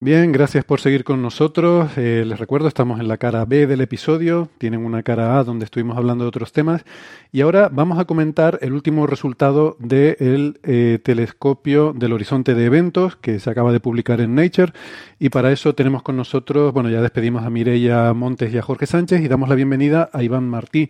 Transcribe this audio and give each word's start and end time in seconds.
Bien, 0.00 0.30
gracias 0.30 0.64
por 0.64 0.80
seguir 0.80 1.02
con 1.02 1.22
nosotros. 1.22 1.90
Eh, 1.96 2.22
les 2.24 2.38
recuerdo, 2.38 2.68
estamos 2.68 3.00
en 3.00 3.08
la 3.08 3.16
cara 3.16 3.44
B 3.44 3.66
del 3.66 3.80
episodio, 3.80 4.48
tienen 4.58 4.84
una 4.84 5.02
cara 5.02 5.40
A 5.40 5.42
donde 5.42 5.64
estuvimos 5.64 5.96
hablando 5.96 6.22
de 6.22 6.28
otros 6.28 6.52
temas 6.52 6.84
y 7.32 7.40
ahora 7.40 7.68
vamos 7.68 7.98
a 7.98 8.04
comentar 8.04 8.60
el 8.62 8.74
último 8.74 9.08
resultado 9.08 9.76
del 9.80 10.60
eh, 10.62 11.00
telescopio 11.02 11.94
del 11.94 12.12
horizonte 12.12 12.54
de 12.54 12.66
eventos 12.66 13.16
que 13.16 13.40
se 13.40 13.50
acaba 13.50 13.72
de 13.72 13.80
publicar 13.80 14.20
en 14.20 14.36
Nature 14.36 14.72
y 15.18 15.30
para 15.30 15.50
eso 15.50 15.74
tenemos 15.74 16.04
con 16.04 16.16
nosotros, 16.16 16.72
bueno, 16.72 16.90
ya 16.90 17.02
despedimos 17.02 17.42
a 17.44 17.50
Mireia 17.50 18.12
Montes 18.14 18.54
y 18.54 18.58
a 18.58 18.62
Jorge 18.62 18.86
Sánchez 18.86 19.20
y 19.20 19.26
damos 19.26 19.48
la 19.48 19.56
bienvenida 19.56 20.10
a 20.12 20.22
Iván 20.22 20.48
Martí. 20.48 20.88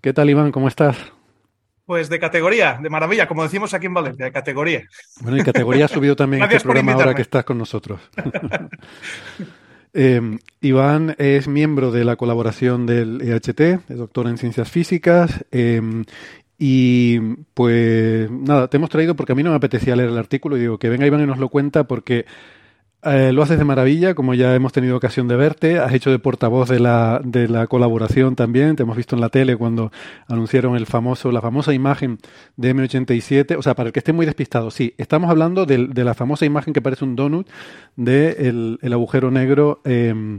¿Qué 0.00 0.12
tal 0.12 0.30
Iván? 0.30 0.50
¿Cómo 0.50 0.66
estás? 0.66 0.96
Pues 1.92 2.08
de 2.08 2.18
categoría, 2.18 2.78
de 2.80 2.88
maravilla, 2.88 3.28
como 3.28 3.42
decimos 3.42 3.74
aquí 3.74 3.84
en 3.84 3.92
Valencia, 3.92 4.24
de 4.24 4.32
categoría. 4.32 4.88
Bueno, 5.20 5.36
y 5.36 5.42
categoría 5.42 5.84
ha 5.84 5.88
subido 5.88 6.16
también 6.16 6.42
este 6.44 6.60
programa 6.60 6.94
ahora 6.94 7.14
que 7.14 7.20
estás 7.20 7.44
con 7.44 7.58
nosotros. 7.58 8.00
eh, 9.92 10.38
Iván 10.62 11.14
es 11.18 11.48
miembro 11.48 11.90
de 11.90 12.06
la 12.06 12.16
colaboración 12.16 12.86
del 12.86 13.20
EHT, 13.20 13.60
es 13.60 13.98
doctor 13.98 14.26
en 14.26 14.38
ciencias 14.38 14.70
físicas. 14.70 15.44
Eh, 15.52 15.82
y 16.58 17.20
pues 17.52 18.30
nada, 18.30 18.68
te 18.68 18.78
hemos 18.78 18.88
traído 18.88 19.14
porque 19.14 19.32
a 19.32 19.34
mí 19.34 19.42
no 19.42 19.50
me 19.50 19.56
apetecía 19.56 19.94
leer 19.94 20.08
el 20.08 20.16
artículo 20.16 20.56
y 20.56 20.60
digo 20.60 20.78
que 20.78 20.88
venga 20.88 21.06
Iván 21.06 21.20
y 21.20 21.26
nos 21.26 21.36
lo 21.36 21.50
cuenta 21.50 21.84
porque 21.84 22.24
eh, 23.04 23.32
lo 23.32 23.42
haces 23.42 23.58
de 23.58 23.64
maravilla, 23.64 24.14
como 24.14 24.32
ya 24.34 24.54
hemos 24.54 24.72
tenido 24.72 24.96
ocasión 24.96 25.26
de 25.26 25.34
verte. 25.34 25.78
Has 25.78 25.92
hecho 25.92 26.10
de 26.10 26.20
portavoz 26.20 26.68
de 26.68 26.78
la, 26.78 27.20
de 27.24 27.48
la 27.48 27.66
colaboración 27.66 28.36
también. 28.36 28.76
Te 28.76 28.84
hemos 28.84 28.96
visto 28.96 29.16
en 29.16 29.20
la 29.20 29.28
tele 29.28 29.56
cuando 29.56 29.90
anunciaron 30.28 30.76
el 30.76 30.86
famoso, 30.86 31.32
la 31.32 31.40
famosa 31.40 31.74
imagen 31.74 32.18
de 32.56 32.74
M87. 32.74 33.56
O 33.58 33.62
sea, 33.62 33.74
para 33.74 33.88
el 33.88 33.92
que 33.92 33.98
esté 33.98 34.12
muy 34.12 34.24
despistado, 34.24 34.70
sí, 34.70 34.94
estamos 34.98 35.30
hablando 35.30 35.66
de, 35.66 35.88
de 35.88 36.04
la 36.04 36.14
famosa 36.14 36.46
imagen 36.46 36.72
que 36.72 36.80
parece 36.80 37.04
un 37.04 37.16
donut 37.16 37.48
de 37.96 38.78
el, 38.82 38.92
agujero 38.92 39.30
negro 39.32 39.80
eh, 39.84 40.38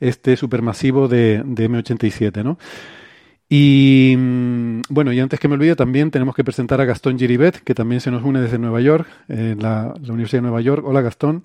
este 0.00 0.36
supermasivo 0.36 1.06
de, 1.06 1.42
de 1.44 1.70
M87, 1.70 2.42
¿no? 2.42 2.58
Y 3.52 4.14
bueno, 4.88 5.12
y 5.12 5.18
antes 5.18 5.40
que 5.40 5.48
me 5.48 5.54
olvide, 5.54 5.74
también 5.74 6.12
tenemos 6.12 6.36
que 6.36 6.44
presentar 6.44 6.80
a 6.80 6.84
Gastón 6.84 7.18
Giribet, 7.18 7.58
que 7.64 7.74
también 7.74 8.00
se 8.00 8.10
nos 8.12 8.22
une 8.22 8.40
desde 8.40 8.58
Nueva 8.58 8.80
York, 8.80 9.08
en 9.28 9.60
la, 9.60 9.92
la 10.00 10.12
Universidad 10.12 10.38
de 10.38 10.48
Nueva 10.48 10.60
York. 10.60 10.84
Hola, 10.86 11.00
Gastón. 11.00 11.44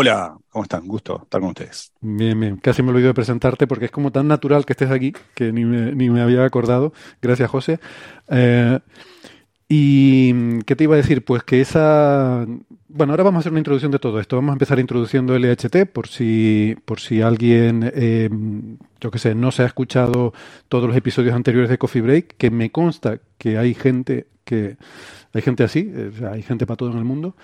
Hola, 0.00 0.38
¿cómo 0.50 0.62
están? 0.62 0.86
Gusto 0.86 1.22
estar 1.24 1.40
con 1.40 1.48
ustedes. 1.50 1.90
Bien, 2.00 2.38
bien. 2.38 2.56
Casi 2.58 2.84
me 2.84 2.90
olvidé 2.90 3.08
de 3.08 3.14
presentarte 3.14 3.66
porque 3.66 3.86
es 3.86 3.90
como 3.90 4.12
tan 4.12 4.28
natural 4.28 4.64
que 4.64 4.74
estés 4.74 4.92
aquí 4.92 5.12
que 5.34 5.50
ni 5.50 5.64
me, 5.64 5.90
ni 5.90 6.08
me 6.08 6.20
había 6.20 6.44
acordado. 6.44 6.92
Gracias, 7.20 7.50
José. 7.50 7.80
Eh, 8.28 8.78
y 9.68 10.60
qué 10.60 10.76
te 10.76 10.84
iba 10.84 10.94
a 10.94 10.98
decir, 10.98 11.24
pues 11.24 11.42
que 11.42 11.60
esa. 11.60 12.46
Bueno, 12.86 13.12
ahora 13.12 13.24
vamos 13.24 13.38
a 13.38 13.40
hacer 13.40 13.50
una 13.50 13.58
introducción 13.58 13.90
de 13.90 13.98
todo 13.98 14.20
esto. 14.20 14.36
Vamos 14.36 14.50
a 14.50 14.52
empezar 14.52 14.78
introduciendo 14.78 15.34
el 15.34 15.44
EHT 15.44 15.86
por 15.92 16.06
si, 16.06 16.76
por 16.84 17.00
si 17.00 17.20
alguien, 17.20 17.90
eh, 17.92 18.30
yo 19.00 19.10
qué 19.10 19.18
sé, 19.18 19.34
no 19.34 19.50
se 19.50 19.64
ha 19.64 19.66
escuchado 19.66 20.32
todos 20.68 20.86
los 20.86 20.96
episodios 20.96 21.34
anteriores 21.34 21.68
de 21.70 21.78
Coffee 21.78 22.02
Break, 22.02 22.36
que 22.38 22.52
me 22.52 22.70
consta 22.70 23.18
que 23.36 23.58
hay 23.58 23.74
gente 23.74 24.28
que 24.44 24.76
hay 25.34 25.42
gente 25.42 25.64
así, 25.64 25.92
sea, 26.16 26.30
hay 26.30 26.42
gente 26.42 26.66
para 26.66 26.76
todo 26.76 26.92
en 26.92 26.98
el 26.98 27.04
mundo. 27.04 27.34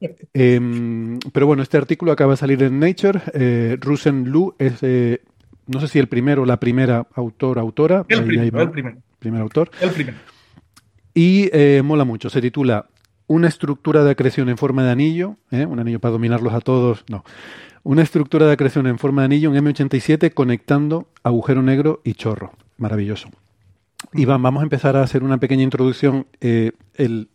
Eh, 0.00 1.18
pero 1.32 1.46
bueno, 1.46 1.62
este 1.62 1.76
artículo 1.76 2.12
acaba 2.12 2.32
de 2.32 2.36
salir 2.36 2.62
en 2.62 2.78
Nature. 2.78 3.20
Eh, 3.32 3.76
Rusen 3.80 4.24
Lu 4.24 4.54
es, 4.58 4.82
eh, 4.82 5.22
no 5.66 5.80
sé 5.80 5.88
si 5.88 5.98
el 5.98 6.08
primero 6.08 6.42
o 6.42 6.46
la 6.46 6.58
primera 6.58 7.06
autor, 7.14 7.58
autora. 7.58 8.04
El, 8.08 8.24
primero, 8.24 8.60
el. 8.60 8.98
Primer 9.18 9.40
autor. 9.40 9.70
El 9.80 9.90
primero. 9.90 10.18
Y 11.14 11.48
eh, 11.52 11.82
mola 11.82 12.04
mucho. 12.04 12.28
Se 12.28 12.40
titula 12.40 12.86
Una 13.26 13.48
estructura 13.48 14.04
de 14.04 14.10
acreción 14.10 14.48
en 14.48 14.58
forma 14.58 14.84
de 14.84 14.90
anillo. 14.90 15.36
un 15.50 15.80
anillo 15.80 16.00
para 16.00 16.12
dominarlos 16.12 16.52
a 16.52 16.60
todos. 16.60 17.04
No. 17.08 17.24
Una 17.82 18.02
estructura 18.02 18.46
de 18.46 18.52
acreción 18.52 18.86
en 18.86 18.98
forma 18.98 19.22
de 19.22 19.26
anillo 19.26 19.54
en 19.54 19.64
M87 19.64 20.34
conectando 20.34 21.08
agujero 21.22 21.62
negro 21.62 22.00
y 22.04 22.14
chorro. 22.14 22.52
Maravilloso. 22.76 23.28
Iván, 24.12 24.42
vamos 24.42 24.60
a 24.60 24.64
empezar 24.64 24.96
a 24.96 25.02
hacer 25.02 25.22
una 25.24 25.38
pequeña 25.38 25.62
introducción. 25.62 26.26
el, 26.40 27.28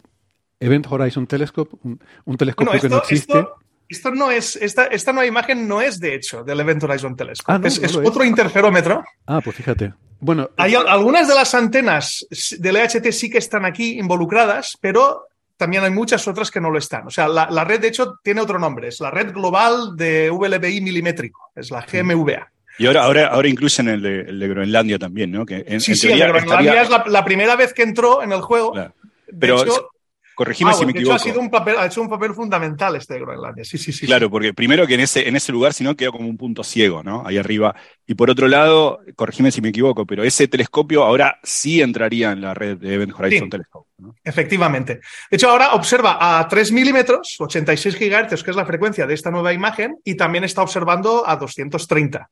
Event 0.61 0.87
Horizon 0.89 1.27
Telescope, 1.27 1.75
un, 1.83 1.99
un 2.25 2.37
telescopio 2.37 2.71
Bueno, 2.71 2.77
esto, 2.77 2.87
que 2.87 2.93
no 2.95 2.97
existe. 3.01 3.39
esto- 3.39 3.55
esto 3.89 4.11
no 4.11 4.31
es, 4.31 4.55
esta, 4.55 4.85
esta 4.85 5.11
nueva 5.11 5.27
imagen 5.27 5.67
no 5.67 5.81
es 5.81 5.99
de 5.99 6.15
hecho 6.15 6.43
del 6.45 6.61
Event 6.61 6.81
Horizon 6.83 7.13
Telescope. 7.17 7.51
Ah, 7.51 7.57
no, 7.59 7.67
es 7.67 7.77
no 7.77 7.85
es 7.87 7.93
lo 7.93 8.01
es. 8.03 8.07
otro 8.07 8.23
interferómetro. 8.23 9.03
Ah, 9.27 9.41
pues 9.43 9.53
fíjate. 9.57 9.93
Bueno, 10.21 10.49
Hay 10.55 10.75
al- 10.75 10.87
algunas 10.87 11.27
de 11.27 11.35
las 11.35 11.53
antenas 11.53 12.25
del 12.57 12.77
EHT 12.77 13.11
sí 13.11 13.29
que 13.29 13.39
están 13.39 13.65
aquí 13.65 13.99
involucradas, 13.99 14.77
pero 14.79 15.25
también 15.57 15.83
hay 15.83 15.91
muchas 15.91 16.25
otras 16.27 16.49
que 16.49 16.61
no 16.61 16.69
lo 16.71 16.77
están. 16.77 17.05
O 17.05 17.09
sea, 17.09 17.27
la, 17.27 17.49
la 17.51 17.65
red, 17.65 17.81
de 17.81 17.89
hecho, 17.89 18.13
tiene 18.23 18.39
otro 18.39 18.57
nombre. 18.59 18.87
Es 18.87 19.01
la 19.01 19.11
red 19.11 19.33
global 19.33 19.97
de 19.97 20.29
VLBI 20.31 20.79
milimétrico. 20.79 21.51
Es 21.53 21.69
la 21.69 21.81
GMVA. 21.85 22.49
Y 22.77 22.85
ahora, 22.87 23.03
ahora, 23.03 23.27
ahora 23.27 23.47
incluyen 23.49 23.89
el 23.89 24.01
de, 24.01 24.21
el 24.21 24.39
de 24.39 24.47
Groenlandia 24.47 24.97
también, 24.99 25.31
¿no? 25.31 25.45
Que 25.45 25.65
en, 25.67 25.81
Sí, 25.81 25.91
en 25.91 25.97
sí, 25.97 26.11
el 26.11 26.17
de 26.19 26.27
Groenlandia 26.29 26.71
estaría- 26.75 26.81
es 26.83 26.89
la, 26.89 27.03
la 27.07 27.25
primera 27.25 27.55
vez 27.57 27.73
que 27.73 27.83
entró 27.83 28.23
en 28.23 28.31
el 28.31 28.39
juego. 28.41 28.71
Claro. 28.71 28.93
De 29.27 29.33
Pero 29.37 29.61
hecho, 29.61 29.89
corregime 30.35 30.71
ah, 30.71 30.73
si 30.73 30.85
me 30.85 30.91
equivoco. 30.91 31.15
ha, 31.15 31.19
sido 31.19 31.39
un 31.39 31.49
papel, 31.49 31.75
ha 31.77 31.85
hecho 31.85 32.01
un 32.01 32.09
papel 32.09 32.33
fundamental 32.33 32.95
este 32.95 33.15
de 33.15 33.19
Groenlandia. 33.21 33.63
Sí, 33.63 33.77
sí, 33.77 33.91
sí. 33.91 34.05
Claro, 34.05 34.29
porque 34.29 34.53
primero 34.53 34.87
que 34.87 34.95
en 34.95 35.01
ese, 35.01 35.27
en 35.27 35.35
ese 35.35 35.51
lugar, 35.51 35.73
si 35.73 35.83
no, 35.83 35.95
queda 35.95 36.11
como 36.11 36.27
un 36.27 36.37
punto 36.37 36.63
ciego, 36.63 37.03
¿no? 37.03 37.23
Ahí 37.25 37.37
arriba. 37.37 37.75
Y 38.07 38.15
por 38.15 38.29
otro 38.29 38.47
lado, 38.47 38.99
corregime 39.15 39.51
si 39.51 39.61
me 39.61 39.69
equivoco, 39.69 40.05
pero 40.05 40.23
ese 40.23 40.47
telescopio 40.47 41.03
ahora 41.03 41.39
sí 41.43 41.81
entraría 41.81 42.31
en 42.31 42.41
la 42.41 42.53
red 42.53 42.77
de 42.77 42.95
Event 42.95 43.13
Horizon 43.17 43.45
Sí. 43.45 43.49
Telescope. 43.49 43.89
¿no? 43.97 44.15
Efectivamente. 44.23 44.95
De 45.29 45.37
hecho, 45.37 45.49
ahora 45.49 45.73
observa 45.73 46.39
a 46.39 46.47
3 46.47 46.71
milímetros, 46.71 47.35
86 47.39 47.95
gigahercios, 47.95 48.43
que 48.43 48.51
es 48.51 48.57
la 48.57 48.65
frecuencia 48.65 49.05
de 49.05 49.13
esta 49.13 49.31
nueva 49.31 49.53
imagen, 49.53 49.97
y 50.03 50.15
también 50.15 50.43
está 50.43 50.61
observando 50.61 51.27
a 51.27 51.35
230. 51.35 52.29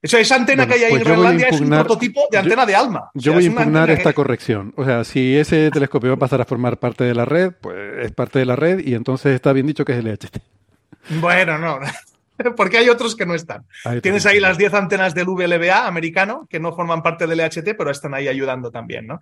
De 0.00 0.06
hecho, 0.06 0.18
esa 0.18 0.36
antena 0.36 0.64
Bueno, 0.64 0.74
que 0.74 0.78
hay 0.78 0.84
ahí 0.84 0.90
pues 0.90 1.02
en 1.02 1.08
Groenlandia 1.08 1.48
es 1.48 1.60
un 1.60 1.70
prototipo 1.70 2.20
de 2.30 2.36
yo- 2.36 2.40
antena 2.40 2.66
de 2.66 2.74
ALMA. 2.76 3.00
O 3.00 3.10
Yo 3.14 3.22
sea, 3.22 3.32
voy 3.34 3.44
a 3.44 3.46
impugnar 3.48 3.90
esta 3.90 4.10
que- 4.10 4.14
corrección. 4.14 4.72
O 4.76 4.84
sea, 4.84 5.02
si 5.04 5.36
ese 5.36 5.70
telescopio 5.72 6.10
va 6.10 6.14
a 6.16 6.18
pasar 6.18 6.40
a 6.40 6.44
formar 6.44 6.78
parte 6.78 7.02
de 7.04 7.14
la 7.14 7.24
red, 7.24 7.52
pues 7.60 7.76
es 8.06 8.12
parte 8.12 8.38
de 8.38 8.44
la 8.46 8.54
red 8.56 8.78
y 8.86 8.94
entonces 8.94 9.34
está 9.34 9.52
bien 9.52 9.66
dicho 9.66 9.84
que 9.84 9.92
es 9.92 9.98
el 9.98 10.06
EHT. 10.06 10.38
Bueno, 11.20 11.58
no. 11.58 11.78
Porque 12.56 12.78
hay 12.78 12.88
otros 12.88 13.14
que 13.16 13.26
no 13.26 13.34
están. 13.34 13.66
Ahí 13.84 14.00
Tienes 14.00 14.26
ahí 14.26 14.40
las 14.40 14.58
10 14.58 14.74
antenas 14.74 15.14
del 15.14 15.26
VLBA 15.26 15.86
americano 15.86 16.46
que 16.48 16.60
no 16.60 16.74
forman 16.74 17.02
parte 17.02 17.26
del 17.26 17.40
EHT, 17.40 17.74
pero 17.76 17.90
están 17.90 18.14
ahí 18.14 18.28
ayudando 18.28 18.70
también, 18.70 19.06
¿no? 19.06 19.20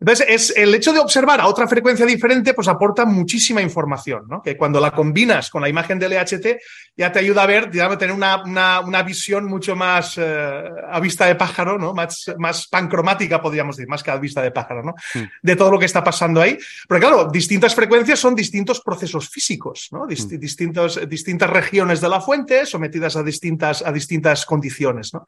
Entonces, 0.00 0.26
es, 0.28 0.56
el 0.56 0.74
hecho 0.74 0.92
de 0.92 0.98
observar 0.98 1.40
a 1.40 1.46
otra 1.46 1.68
frecuencia 1.68 2.04
diferente, 2.04 2.54
pues 2.54 2.66
aporta 2.66 3.04
muchísima 3.04 3.62
información, 3.62 4.24
¿no? 4.28 4.42
Que 4.42 4.56
cuando 4.56 4.80
la 4.80 4.90
combinas 4.90 5.48
con 5.48 5.62
la 5.62 5.68
imagen 5.68 5.96
del 6.00 6.12
EHT, 6.14 6.58
ya 6.96 7.12
te 7.12 7.20
ayuda 7.20 7.44
a 7.44 7.46
ver, 7.46 7.70
digamos, 7.70 7.98
tener 7.98 8.12
una, 8.12 8.42
una, 8.42 8.80
una 8.80 9.02
visión 9.04 9.44
mucho 9.44 9.76
más 9.76 10.18
eh, 10.18 10.62
a 10.90 10.98
vista 10.98 11.26
de 11.26 11.36
pájaro, 11.36 11.78
¿no? 11.78 11.94
Más, 11.94 12.32
más 12.36 12.66
pancromática, 12.66 13.40
podríamos 13.40 13.76
decir, 13.76 13.88
más 13.88 14.02
que 14.02 14.10
a 14.10 14.16
vista 14.16 14.42
de 14.42 14.50
pájaro, 14.50 14.82
¿no? 14.82 14.92
Mm. 15.14 15.22
De 15.40 15.54
todo 15.54 15.70
lo 15.70 15.78
que 15.78 15.86
está 15.86 16.02
pasando 16.02 16.40
ahí. 16.40 16.58
Pero 16.88 17.00
claro, 17.00 17.28
distintas 17.30 17.72
frecuencias 17.72 18.18
son 18.18 18.34
distintos 18.34 18.80
procesos 18.80 19.28
físicos, 19.30 19.86
¿no? 19.92 20.04
Dist- 20.08 20.32
Mm. 20.36 20.40
distintos, 20.40 21.08
distintas 21.08 21.48
regiones 21.48 22.00
de 22.00 22.08
la 22.08 22.20
fuente 22.20 22.51
sometidas 22.66 23.16
a 23.16 23.22
distintas, 23.22 23.82
a 23.84 23.92
distintas 23.92 24.44
condiciones, 24.46 25.12
¿no? 25.14 25.26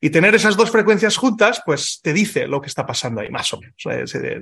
Y 0.00 0.10
tener 0.10 0.34
esas 0.34 0.56
dos 0.56 0.70
frecuencias 0.70 1.16
juntas, 1.16 1.62
pues 1.64 2.00
te 2.02 2.12
dice 2.12 2.46
lo 2.46 2.60
que 2.60 2.68
está 2.68 2.84
pasando 2.86 3.20
ahí, 3.20 3.30
más 3.30 3.52
o 3.52 3.60
menos. 3.60 3.74
eh, 3.90 4.06
se. 4.06 4.40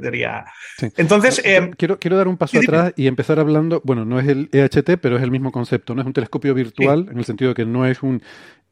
Sí. 0.79 0.89
Entonces, 0.97 1.41
eh, 1.45 1.71
quiero, 1.77 1.99
quiero 1.99 2.17
dar 2.17 2.29
un 2.29 2.37
paso 2.37 2.59
atrás 2.59 2.93
y 2.97 3.07
empezar 3.07 3.39
hablando, 3.39 3.81
bueno, 3.85 4.05
no 4.05 4.19
es 4.19 4.29
el 4.29 4.49
EHT, 4.53 4.99
pero 5.01 5.17
es 5.17 5.23
el 5.23 5.31
mismo 5.31 5.53
concepto, 5.53 5.95
no 5.95 6.01
es 6.03 6.07
un 6.07 6.13
telescopio 6.13 6.55
virtual 6.55 7.09
en 7.11 7.19
el 7.19 7.25
sentido 7.25 7.51
de 7.51 7.55
que 7.55 7.65
no 7.67 7.87
es 7.87 8.03
un 8.03 8.23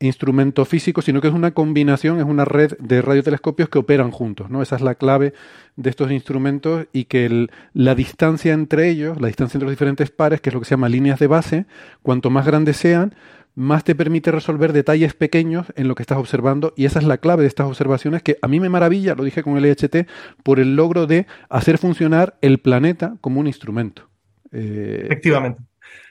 instrumento 0.00 0.64
físico, 0.64 1.00
sino 1.00 1.20
que 1.20 1.28
es 1.28 1.34
una 1.34 1.52
combinación, 1.52 2.18
es 2.18 2.24
una 2.24 2.44
red 2.44 2.72
de 2.80 3.02
radiotelescopios 3.02 3.68
que 3.68 3.78
operan 3.78 4.10
juntos, 4.10 4.50
¿no? 4.50 4.60
Esa 4.60 4.74
es 4.76 4.82
la 4.82 4.96
clave 4.96 5.32
de 5.76 5.90
estos 5.90 6.10
instrumentos 6.10 6.86
y 6.92 7.04
que 7.04 7.24
el- 7.26 7.50
la 7.72 7.94
distancia 7.94 8.52
entre 8.52 8.88
ellos, 8.88 9.20
la 9.20 9.28
distancia 9.28 9.56
entre 9.58 9.66
los 9.66 9.72
diferentes 9.72 10.10
pares, 10.10 10.40
que 10.40 10.50
es 10.50 10.54
lo 10.54 10.60
que 10.60 10.66
se 10.66 10.70
llama 10.72 10.88
líneas 10.88 11.20
de 11.20 11.28
base, 11.28 11.66
cuanto 12.02 12.30
más 12.30 12.44
grandes 12.44 12.78
sean, 12.78 13.14
más 13.54 13.84
te 13.84 13.94
permite 13.94 14.30
resolver 14.30 14.72
detalles 14.72 15.14
pequeños 15.14 15.66
en 15.76 15.88
lo 15.88 15.94
que 15.94 16.02
estás 16.02 16.18
observando 16.18 16.72
y 16.76 16.86
esa 16.86 16.98
es 16.98 17.04
la 17.04 17.18
clave 17.18 17.42
de 17.42 17.48
estas 17.48 17.66
observaciones 17.66 18.22
que 18.22 18.38
a 18.42 18.48
mí 18.48 18.60
me 18.60 18.68
maravilla, 18.68 19.14
lo 19.14 19.24
dije 19.24 19.42
con 19.42 19.56
el 19.56 19.64
EHT, 19.64 20.08
por 20.42 20.60
el 20.60 20.76
logro 20.76 21.06
de 21.06 21.26
hacer 21.48 21.78
funcionar 21.78 22.36
el 22.40 22.58
planeta 22.58 23.16
como 23.20 23.40
un 23.40 23.46
instrumento. 23.46 24.08
Eh, 24.52 25.02
Efectivamente. 25.04 25.62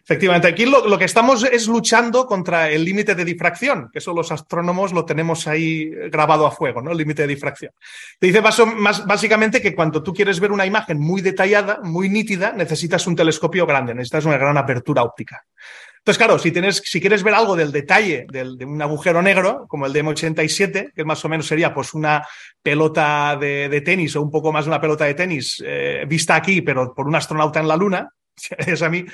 Efectivamente, 0.03 0.47
aquí 0.47 0.65
lo, 0.65 0.97
que 0.97 1.05
estamos 1.05 1.43
es 1.43 1.67
luchando 1.67 2.25
contra 2.25 2.69
el 2.69 2.83
límite 2.83 3.13
de 3.13 3.23
difracción, 3.23 3.89
que 3.91 3.99
eso 3.99 4.13
los 4.13 4.31
astrónomos 4.31 4.93
lo 4.93 5.05
tenemos 5.05 5.47
ahí 5.47 5.89
grabado 6.09 6.47
a 6.47 6.51
fuego, 6.51 6.81
¿no? 6.81 6.91
El 6.91 6.97
límite 6.97 7.21
de 7.21 7.27
difracción. 7.27 7.71
Te 8.19 8.27
dice 8.27 8.41
más, 8.41 9.05
básicamente 9.05 9.61
que 9.61 9.75
cuando 9.75 10.01
tú 10.01 10.11
quieres 10.11 10.39
ver 10.39 10.51
una 10.51 10.65
imagen 10.65 10.99
muy 10.99 11.21
detallada, 11.21 11.79
muy 11.83 12.09
nítida, 12.09 12.51
necesitas 12.51 13.05
un 13.05 13.15
telescopio 13.15 13.65
grande, 13.67 13.93
necesitas 13.93 14.25
una 14.25 14.37
gran 14.37 14.57
apertura 14.57 15.03
óptica. 15.03 15.45
Entonces, 16.01 16.17
claro, 16.17 16.39
si, 16.39 16.51
tienes, 16.51 16.81
si 16.83 16.99
quieres 16.99 17.21
ver 17.21 17.35
algo 17.35 17.55
del 17.55 17.71
detalle 17.71 18.25
de 18.27 18.65
un 18.65 18.81
agujero 18.81 19.21
negro, 19.21 19.67
como 19.67 19.85
el 19.85 19.93
de 19.93 20.03
M87, 20.03 20.93
que 20.95 21.05
más 21.05 21.23
o 21.23 21.29
menos 21.29 21.45
sería 21.45 21.75
pues 21.75 21.93
una 21.93 22.27
pelota 22.63 23.37
de, 23.39 23.81
tenis 23.85 24.15
o 24.15 24.23
un 24.23 24.31
poco 24.31 24.51
más 24.51 24.65
de 24.65 24.71
una 24.71 24.81
pelota 24.81 25.05
de 25.05 25.13
tenis 25.13 25.61
eh, 25.63 26.03
vista 26.07 26.33
aquí, 26.33 26.61
pero 26.63 26.95
por 26.95 27.07
un 27.07 27.13
astronauta 27.13 27.59
en 27.59 27.67
la 27.67 27.75
Luna, 27.75 28.09
es 28.57 28.81
a 28.81 28.89
mí 28.89 29.05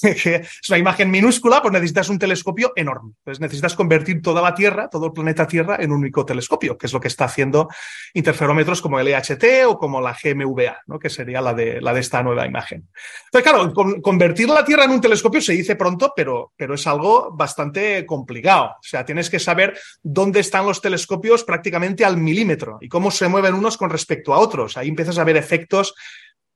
que 0.00 0.34
es 0.62 0.68
una 0.68 0.78
imagen 0.78 1.10
minúscula, 1.10 1.60
pues 1.60 1.72
necesitas 1.72 2.08
un 2.08 2.18
telescopio 2.18 2.72
enorme. 2.76 3.12
Necesitas 3.24 3.74
convertir 3.74 4.22
toda 4.22 4.42
la 4.42 4.54
Tierra, 4.54 4.88
todo 4.88 5.06
el 5.06 5.12
planeta 5.12 5.46
Tierra, 5.46 5.76
en 5.80 5.92
un 5.92 5.98
único 5.98 6.24
telescopio, 6.24 6.76
que 6.76 6.86
es 6.86 6.92
lo 6.92 7.00
que 7.00 7.08
está 7.08 7.26
haciendo 7.26 7.68
interferómetros 8.14 8.80
como 8.82 8.98
el 9.00 9.08
EHT 9.08 9.66
o 9.66 9.78
como 9.78 10.00
la 10.00 10.16
GMVA, 10.20 10.82
¿no? 10.86 10.98
que 10.98 11.10
sería 11.10 11.40
la 11.40 11.54
de, 11.54 11.80
la 11.80 11.92
de 11.92 12.00
esta 12.00 12.22
nueva 12.22 12.46
imagen. 12.46 12.88
Entonces, 13.26 13.50
claro, 13.50 13.72
convertir 14.02 14.48
la 14.48 14.64
Tierra 14.64 14.84
en 14.84 14.90
un 14.90 15.00
telescopio 15.00 15.40
se 15.40 15.52
dice 15.52 15.76
pronto, 15.76 16.12
pero, 16.14 16.52
pero 16.56 16.74
es 16.74 16.86
algo 16.86 17.30
bastante 17.32 18.04
complicado. 18.06 18.76
O 18.78 18.82
sea, 18.82 19.04
tienes 19.04 19.30
que 19.30 19.38
saber 19.38 19.78
dónde 20.02 20.40
están 20.40 20.66
los 20.66 20.80
telescopios 20.80 21.44
prácticamente 21.44 22.04
al 22.04 22.16
milímetro 22.16 22.78
y 22.80 22.88
cómo 22.88 23.10
se 23.10 23.28
mueven 23.28 23.54
unos 23.54 23.76
con 23.76 23.90
respecto 23.90 24.34
a 24.34 24.38
otros. 24.38 24.76
Ahí 24.76 24.88
empiezas 24.88 25.18
a 25.18 25.24
ver 25.24 25.36
efectos 25.36 25.94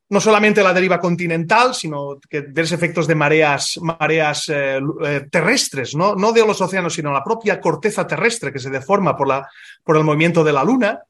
no 0.08 0.20
solamente 0.20 0.62
la 0.62 0.73
deriva 0.73 1.00
continental, 1.00 1.75
sino 1.75 2.19
que 2.29 2.43
ves 2.43 2.73
efectos 2.73 3.06
de 3.06 3.14
mareas, 3.14 3.79
mareas 3.82 4.49
eh, 4.49 4.81
eh, 5.05 5.26
terrestres, 5.31 5.97
¿no? 5.97 6.14
no 6.14 6.32
de 6.32 6.47
los 6.47 6.61
océanos, 6.61 6.94
sino 6.94 7.12
la 7.12 7.25
propia 7.25 7.61
corteza 7.61 8.06
terrestre 8.06 8.53
que 8.53 8.61
se 8.61 8.70
deforma 8.70 9.17
por, 9.17 9.26
la, 9.26 9.49
por 9.82 9.97
el 9.97 10.05
movimiento 10.05 10.44
de 10.44 10.53
la 10.53 10.62
Luna 10.62 11.00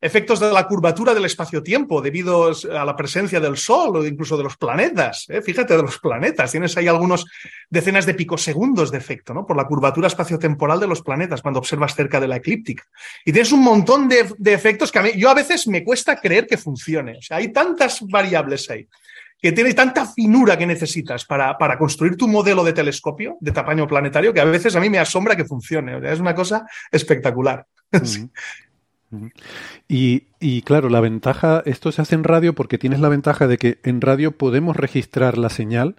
efectos 0.00 0.40
de 0.40 0.52
la 0.52 0.66
curvatura 0.66 1.14
del 1.14 1.24
espacio-tiempo 1.24 2.00
debido 2.02 2.50
a 2.50 2.84
la 2.84 2.96
presencia 2.96 3.40
del 3.40 3.56
Sol 3.56 3.96
o 3.96 4.06
incluso 4.06 4.36
de 4.36 4.44
los 4.44 4.56
planetas. 4.56 5.26
¿eh? 5.28 5.42
Fíjate, 5.42 5.76
de 5.76 5.82
los 5.82 5.98
planetas. 5.98 6.50
Tienes 6.50 6.76
ahí 6.76 6.88
algunos 6.88 7.24
decenas 7.70 8.06
de 8.06 8.14
picosegundos 8.14 8.90
de 8.90 8.98
efecto, 8.98 9.32
¿no? 9.34 9.46
Por 9.46 9.56
la 9.56 9.66
curvatura 9.66 10.08
espacio-temporal 10.08 10.80
de 10.80 10.86
los 10.86 11.02
planetas 11.02 11.42
cuando 11.42 11.60
observas 11.60 11.94
cerca 11.94 12.20
de 12.20 12.28
la 12.28 12.36
eclíptica. 12.36 12.84
Y 13.24 13.32
tienes 13.32 13.52
un 13.52 13.62
montón 13.62 14.08
de, 14.08 14.26
efectos 14.44 14.92
que 14.92 14.98
a 14.98 15.02
mí, 15.02 15.10
yo 15.16 15.30
a 15.30 15.34
veces 15.34 15.66
me 15.66 15.82
cuesta 15.82 16.20
creer 16.20 16.46
que 16.46 16.58
funcione. 16.58 17.18
O 17.18 17.22
sea, 17.22 17.38
hay 17.38 17.52
tantas 17.52 18.00
variables 18.02 18.70
ahí 18.70 18.88
que 19.40 19.52
tiene 19.52 19.74
tanta 19.74 20.06
finura 20.06 20.56
que 20.56 20.66
necesitas 20.66 21.26
para, 21.26 21.58
para, 21.58 21.76
construir 21.76 22.16
tu 22.16 22.26
modelo 22.26 22.64
de 22.64 22.72
telescopio 22.72 23.36
de 23.38 23.52
tamaño 23.52 23.86
planetario 23.86 24.32
que 24.32 24.40
a 24.40 24.44
veces 24.44 24.74
a 24.76 24.80
mí 24.80 24.88
me 24.88 24.98
asombra 24.98 25.36
que 25.36 25.44
funcione. 25.44 26.00
es 26.10 26.20
una 26.20 26.34
cosa 26.34 26.66
espectacular. 26.90 27.66
Y, 29.88 30.62
claro, 30.62 30.88
la 30.88 31.00
ventaja, 31.00 31.62
esto 31.66 31.92
se 31.92 32.02
hace 32.02 32.14
en 32.14 32.24
radio 32.24 32.54
porque 32.54 32.78
tienes 32.78 33.00
la 33.00 33.08
ventaja 33.08 33.46
de 33.46 33.58
que 33.58 33.78
en 33.82 34.00
radio 34.00 34.32
podemos 34.32 34.76
registrar 34.76 35.38
la 35.38 35.48
señal, 35.48 35.96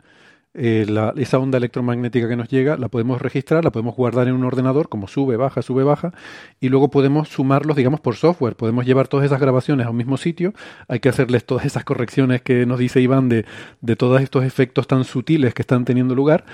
eh, 0.54 0.88
esa 1.18 1.38
onda 1.38 1.58
electromagnética 1.58 2.28
que 2.28 2.36
nos 2.36 2.50
llega, 2.50 2.78
la 2.78 2.88
podemos 2.88 3.22
registrar, 3.22 3.64
la 3.64 3.72
podemos 3.72 3.96
guardar 3.96 4.28
en 4.28 4.34
un 4.34 4.44
ordenador, 4.44 4.90
como 4.90 5.08
sube, 5.08 5.38
baja, 5.38 5.62
sube, 5.62 5.84
baja, 5.84 6.14
y 6.60 6.70
luego 6.70 6.90
podemos 6.90 7.30
sumarlos, 7.30 7.78
digamos, 7.78 8.00
por 8.00 8.16
software. 8.16 8.56
Podemos 8.56 8.86
llevar 8.86 9.08
todas 9.08 9.26
esas 9.26 9.40
grabaciones 9.40 9.86
a 9.86 9.90
un 9.92 9.98
mismo 9.98 10.18
sitio, 10.18 10.54
hay 10.88 11.00
que 11.00 11.10
hacerles 11.10 11.46
todas 11.46 11.66
esas 11.66 11.84
correcciones 11.84 12.42
que 12.42 12.66
nos 12.66 12.80
dice 12.80 13.02
Iván 13.02 13.30
de, 13.30 13.46
de 13.82 13.96
todos 13.96 14.22
estos 14.22 14.44
efectos 14.44 14.88
tan 14.88 15.04
sutiles 15.04 15.54
que 15.54 15.62
están 15.62 15.86
teniendo 15.86 16.16
lugar. 16.16 16.46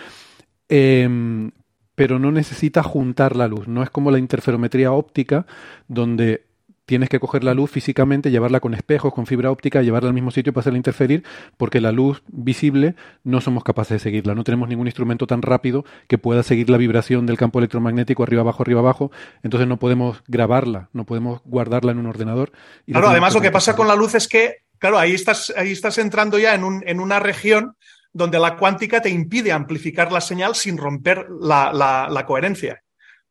Em, 0.69 1.51
pero 1.95 2.19
no 2.19 2.31
necesita 2.31 2.83
juntar 2.83 3.36
la 3.36 3.48
luz. 3.48 3.68
No 3.68 3.83
es 3.83 3.89
como 3.89 4.12
la 4.12 4.19
interferometría 4.19 4.92
óptica, 4.92 5.45
donde 5.88 6.45
tienes 6.86 7.10
que 7.10 7.20
coger 7.20 7.44
la 7.44 7.54
luz 7.54 7.72
físicamente, 7.72 8.32
llevarla 8.32 8.60
con 8.60 8.74
espejos, 8.74 9.14
con 9.14 9.26
fibra 9.26 9.52
óptica, 9.52 9.82
llevarla 9.82 10.10
al 10.10 10.14
mismo 10.14 10.32
sitio 10.32 10.54
para 10.54 10.62
hacerla 10.62 10.78
interferir, 10.78 11.24
porque 11.58 11.82
la 11.82 11.92
luz 11.92 12.24
visible 12.28 12.96
no 13.24 13.42
somos 13.42 13.64
capaces 13.64 13.96
de 13.96 14.00
seguirla. 14.00 14.36
No 14.36 14.44
tenemos 14.44 14.70
ningún 14.70 14.88
instrumento 14.88 15.28
tan 15.28 15.42
rápido 15.42 15.86
que 16.08 16.18
pueda 16.18 16.44
seguir 16.44 16.70
la 16.70 16.78
vibración 16.78 17.26
del 17.26 17.38
campo 17.38 17.60
electromagnético 17.60 18.24
arriba 18.24 18.42
abajo, 18.42 18.64
arriba 18.64 18.80
abajo. 18.80 19.12
Entonces 19.44 19.68
no 19.68 19.78
podemos 19.78 20.24
grabarla, 20.28 20.90
no 20.94 21.06
podemos 21.06 21.42
guardarla 21.46 21.92
en 21.92 22.00
un 22.00 22.08
ordenador. 22.08 22.52
claro, 22.86 23.10
además 23.10 23.34
lo 23.34 23.42
que 23.42 23.52
pasa 23.52 23.76
con 23.76 23.88
la 23.88 23.96
luz 23.96 24.16
es 24.16 24.28
que, 24.28 24.64
claro, 24.78 24.98
ahí 24.98 25.14
estás, 25.14 25.54
ahí 25.56 25.72
estás 25.72 25.98
entrando 25.98 26.40
ya 26.40 26.54
en, 26.56 26.64
un, 26.64 26.84
en 26.86 27.00
una 27.00 27.20
región 27.20 27.76
donde 28.14 28.40
la 28.40 28.56
cuántica 28.58 29.02
te 29.02 29.10
impide 29.10 29.52
amplificar 29.52 30.12
la 30.12 30.22
señal 30.22 30.56
sin 30.56 30.78
romper 30.78 31.26
la, 31.42 32.24
coherencia. 32.28 32.84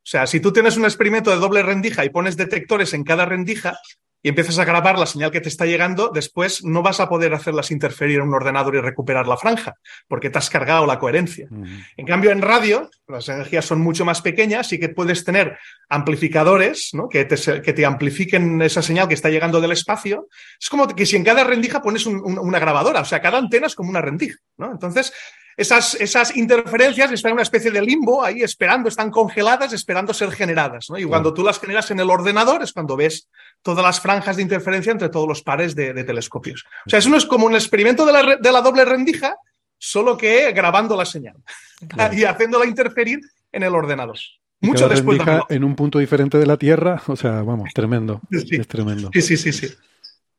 O 0.03 0.07
sea, 0.13 0.27
si 0.27 0.41
tú 0.41 0.53
tienes 0.53 0.77
un 0.77 0.85
experimento 0.85 1.31
de 1.31 1.37
doble 1.37 1.63
rendija 1.63 2.05
y 2.05 2.11
pones 2.11 2.37
detectores 2.37 2.93
en 2.93 3.05
cada 3.05 3.25
rendija, 3.25 3.79
y 4.23 4.29
empiezas 4.29 4.59
a 4.59 4.65
grabar 4.65 4.99
la 4.99 5.07
señal 5.07 5.33
que 5.33 5.41
te 5.41 5.49
está 5.49 5.67
llegando, 5.67 6.11
después 6.15 6.65
no 6.65 6.83
vas 6.83 7.01
a 7.01 7.09
poder 7.09 7.35
hacerlas 7.35 7.73
interferir 7.73 8.21
en 8.21 8.29
un 8.29 8.35
ordenador 8.35 8.77
y 8.77 8.81
recuperar 8.81 9.27
la 9.27 9.37
franja, 9.37 9.75
porque 10.07 10.31
te 10.31 10.39
has 10.39 10.49
cargado 10.49 10.87
la 10.87 10.99
coherencia. 11.01 11.49
En 11.97 12.07
cambio, 12.07 12.31
en 12.31 12.41
radio, 12.41 12.89
las 13.09 13.29
energías 13.29 13.65
son 13.65 13.81
mucho 13.81 14.05
más 14.05 14.23
pequeñas 14.23 14.73
y 14.73 14.79
que 14.79 14.89
puedes 14.91 15.25
tener 15.25 15.59
amplificadores 15.89 16.91
¿no? 16.93 17.09
que, 17.09 17.25
te, 17.25 17.63
que, 17.63 17.73
te, 17.73 17.85
amplifiquen 17.85 18.63
esa 18.63 18.81
señal 18.81 19.09
que 19.09 19.15
está 19.15 19.29
llegando 19.29 19.61
del 19.61 19.73
espacio. 19.73 20.29
Es 20.61 20.69
como 20.69 20.87
que 20.87 21.05
si 21.05 21.17
en 21.17 21.25
cada 21.25 21.43
rendija 21.43 21.83
pones 21.83 22.07
una 22.07 22.61
grabadora, 22.61 23.01
o 23.01 23.05
sea, 23.05 23.21
cada 23.21 23.39
antena 23.39 23.67
es 23.67 23.75
como 23.75 23.91
una 23.91 24.01
rendija. 24.01 24.39
¿no? 24.57 24.71
Entonces, 24.71 25.13
esas, 25.57 25.95
esas 25.97 26.37
interferencias 26.37 27.13
están 27.13 27.31
en 27.31 27.35
una 27.35 27.43
especie 27.43 27.71
de 27.71 27.83
limbo 27.83 28.25
ahí 28.25 28.43
esperando, 28.43 28.89
están 28.89 29.11
congeladas, 29.11 29.73
esperando 29.73 30.15
ser 30.15 30.31
generadas. 30.31 30.89
¿no? 30.91 30.99
Y 30.99 31.05
cuando 31.05 31.35
tú 31.35 31.43
las 31.43 31.59
generas 31.59 31.91
en 31.91 32.01
el 32.01 32.11
ordenador 32.11 32.63
es 32.63 32.73
cuando 32.73 32.97
ves 32.97 33.29
todas 33.63 33.85
las 33.85 34.01
franjas 34.01 34.37
de 34.37 34.43
interferencia 34.43 34.93
entre 34.93 35.09
todos 35.09 35.29
los 35.29 35.43
pares 35.43 35.75
de, 35.75 35.93
telescopios. 36.05 36.65
O 36.87 36.91
sea, 36.91 36.99
eso 36.99 37.11
no 37.11 37.17
es 37.17 37.27
como 37.27 37.47
un 37.47 37.55
experimento 37.55 38.07
de 38.07 38.13
la, 38.13 38.37
de 38.37 38.53
la 38.53 38.61
doble 38.61 38.85
rendija, 38.85 39.37
solo 39.79 40.17
que 40.17 40.53
grabando 40.53 40.97
la 40.97 41.05
señal 41.05 41.37
y 42.13 42.25
haciéndola 42.25 42.67
interferir 42.67 43.21
en 43.51 43.63
el 43.63 43.75
ordenador. 43.75 44.19
Mucho 44.61 44.89
después 44.89 45.21
en 45.49 45.65
un 45.65 45.75
punto 45.75 45.99
diferente 45.99 46.39
de 46.39 46.47
la 46.47 46.57
Tierra, 46.57 47.03
o 47.09 47.17
sea, 47.17 47.43
vamos, 47.43 47.71
tremendo. 47.75 48.21
Es 48.31 48.69
tremendo. 48.69 49.11
Sí, 49.13 49.21
sí, 49.21 49.37
sí, 49.37 49.53
sí. 49.53 49.69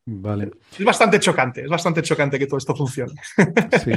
Vale. 0.06 0.52
Es 0.78 0.86
bastante 0.86 1.20
chocante, 1.20 1.62
es 1.62 1.70
bastante 1.70 2.02
chocante 2.02 2.40
que 2.40 2.48
todo 2.48 2.58
esto 2.58 2.76
funcione. 2.76 3.14
Sí. 3.84 3.92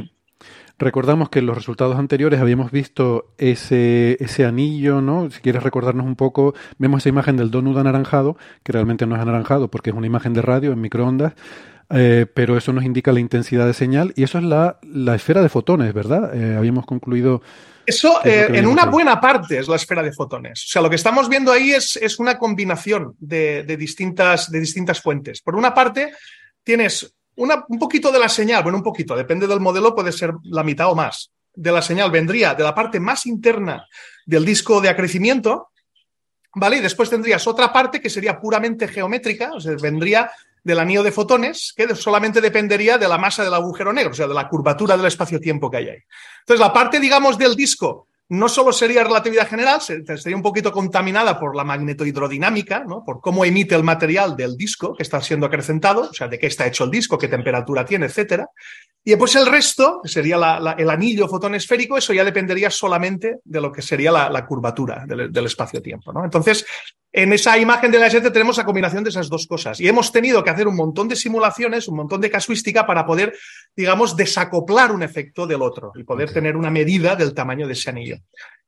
Recordamos 0.78 1.30
que 1.30 1.38
en 1.38 1.47
los 1.47 1.56
resultados 1.56 1.97
anteriores 1.97 2.38
habíamos 2.38 2.71
visto 2.71 3.33
ese, 3.38 4.18
ese 4.21 4.45
anillo, 4.45 5.00
¿no? 5.00 5.30
Si 5.30 5.40
quieres 5.40 5.62
recordarnos 5.62 6.04
un 6.04 6.16
poco, 6.16 6.54
vemos 6.76 7.02
esa 7.02 7.09
imagen 7.09 7.38
del 7.38 7.50
donut 7.50 7.78
anaranjado, 7.78 8.37
que 8.62 8.73
realmente 8.73 9.06
no 9.06 9.16
es 9.16 9.23
anaranjado 9.23 9.71
porque 9.71 9.88
es 9.88 9.97
una 9.97 10.06
imagen 10.06 10.35
de 10.35 10.42
radio 10.42 10.73
en 10.73 10.80
microondas, 10.83 11.33
eh, 11.88 12.26
pero 12.35 12.59
eso 12.59 12.75
nos 12.75 12.85
indica 12.85 13.11
la 13.11 13.21
intensidad 13.21 13.64
de 13.66 13.73
señal 13.73 14.12
y 14.16 14.25
eso 14.25 14.37
es 14.37 14.45
la, 14.45 14.78
la 14.83 15.14
esfera 15.14 15.40
de 15.40 15.49
fotones, 15.49 15.95
¿verdad? 15.95 16.35
Eh, 16.35 16.56
habíamos 16.56 16.85
concluido... 16.85 17.40
Eso 17.87 18.21
eh, 18.25 18.49
en 18.50 18.66
una 18.66 18.85
buena 18.85 19.18
parte 19.18 19.59
es 19.59 19.68
la 19.68 19.76
esfera 19.76 20.02
de 20.02 20.12
fotones. 20.12 20.64
O 20.64 20.68
sea, 20.68 20.83
lo 20.83 20.90
que 20.90 20.97
estamos 20.97 21.28
viendo 21.28 21.52
ahí 21.52 21.71
es, 21.71 21.97
es 21.97 22.18
una 22.18 22.37
combinación 22.37 23.14
de, 23.18 23.62
de, 23.62 23.76
distintas, 23.78 24.50
de 24.50 24.61
distintas 24.61 25.00
fuentes. 25.00 25.40
Por 25.40 25.54
una 25.54 25.73
parte, 25.73 26.12
tienes 26.64 27.15
un 27.36 27.78
poquito 27.78 28.10
de 28.10 28.18
la 28.18 28.28
señal, 28.28 28.62
bueno, 28.62 28.78
un 28.78 28.84
poquito, 28.84 29.14
depende 29.14 29.46
del 29.46 29.60
modelo, 29.60 29.94
puede 29.94 30.12
ser 30.12 30.32
la 30.44 30.62
mitad 30.62 30.90
o 30.90 30.94
más 30.94 31.30
de 31.54 31.72
la 31.72 31.82
señal, 31.82 32.10
vendría 32.10 32.54
de 32.54 32.62
la 32.62 32.74
parte 32.74 33.00
más 33.00 33.26
interna 33.26 33.86
del 34.26 34.44
disco 34.44 34.80
de 34.80 34.90
acrecimiento, 34.90 35.70
¿vale? 36.54 36.76
Y 36.76 36.80
después 36.80 37.08
tendrías 37.08 37.46
otra 37.46 37.72
parte 37.72 38.00
que 38.00 38.10
sería 38.10 38.38
puramente 38.38 38.86
geométrica, 38.88 39.52
o 39.54 39.60
sea, 39.60 39.74
vendría 39.80 40.30
del 40.62 40.80
anillo 40.80 41.02
de 41.02 41.12
fotones, 41.12 41.72
que 41.76 41.94
solamente 41.94 42.40
dependería 42.40 42.98
de 42.98 43.08
la 43.08 43.18
masa 43.18 43.44
del 43.44 43.54
agujero 43.54 43.92
negro, 43.92 44.10
o 44.10 44.14
sea, 44.14 44.26
de 44.26 44.34
la 44.34 44.48
curvatura 44.48 44.96
del 44.96 45.06
espacio-tiempo 45.06 45.70
que 45.70 45.76
hay 45.76 45.88
ahí. 45.88 46.02
Entonces, 46.40 46.60
la 46.60 46.72
parte, 46.72 46.98
digamos, 46.98 47.38
del 47.38 47.54
disco 47.54 48.05
no 48.28 48.49
solo 48.49 48.73
sería 48.73 49.04
relatividad 49.04 49.49
general, 49.49 49.80
sería 49.80 50.37
un 50.37 50.42
poquito 50.42 50.73
contaminada 50.73 51.38
por 51.38 51.54
la 51.54 51.62
magnetohidrodinámica, 51.62 52.85
¿no? 52.85 53.04
por 53.04 53.21
cómo 53.21 53.45
emite 53.45 53.75
el 53.75 53.85
material 53.85 54.37
del 54.37 54.56
disco 54.56 54.95
que 54.95 55.04
está 55.04 55.21
siendo 55.21 55.47
acrecentado, 55.47 56.02
o 56.11 56.12
sea, 56.12 56.26
de 56.26 56.38
qué 56.38 56.49
está 56.49 56.66
hecho 56.66 56.85
el 56.85 56.90
disco, 56.90 57.18
qué 57.18 57.28
temperatura 57.28 57.85
tiene, 57.85 58.06
etcétera. 58.06 58.49
Y 59.04 59.11
después 59.11 59.37
el 59.37 59.47
resto, 59.47 60.00
que 60.02 60.09
sería 60.09 60.37
el 60.76 60.90
anillo 60.90 61.28
fotón 61.28 61.54
esférico, 61.54 61.97
eso 61.97 62.12
ya 62.12 62.25
dependería 62.25 62.71
solamente 62.71 63.37
de 63.45 63.61
lo 63.61 63.71
que 63.71 63.80
sería 63.80 64.11
la, 64.11 64.47
curvatura 64.47 65.04
del, 65.06 65.47
espacio-tiempo. 65.47 66.12
¿no? 66.12 66.25
Entonces, 66.25 66.66
En 67.16 67.32
esa 67.32 67.56
imagen 67.56 67.90
de 67.90 67.99
la 67.99 68.08
LHT 68.08 68.30
tenemos 68.30 68.58
la 68.58 68.66
combinación 68.66 69.02
de 69.02 69.08
esas 69.08 69.30
dos 69.30 69.46
cosas 69.46 69.80
y 69.80 69.88
hemos 69.88 70.12
tenido 70.12 70.44
que 70.44 70.50
hacer 70.50 70.68
un 70.68 70.76
montón 70.76 71.08
de 71.08 71.16
simulaciones, 71.16 71.88
un 71.88 71.96
montón 71.96 72.20
de 72.20 72.30
casuística 72.30 72.87
para 72.87 73.06
poder, 73.06 73.35
digamos, 73.75 74.14
desacoplar 74.16 74.92
un 74.92 75.02
efecto 75.02 75.46
del 75.46 75.62
otro 75.62 75.92
y 75.94 76.04
poder 76.04 76.30
tener 76.30 76.58
una 76.58 76.70
medida 76.70 77.16
del 77.16 77.32
tamaño 77.32 77.66
de 77.66 77.73
ese 77.73 77.88
anillo. 77.88 78.18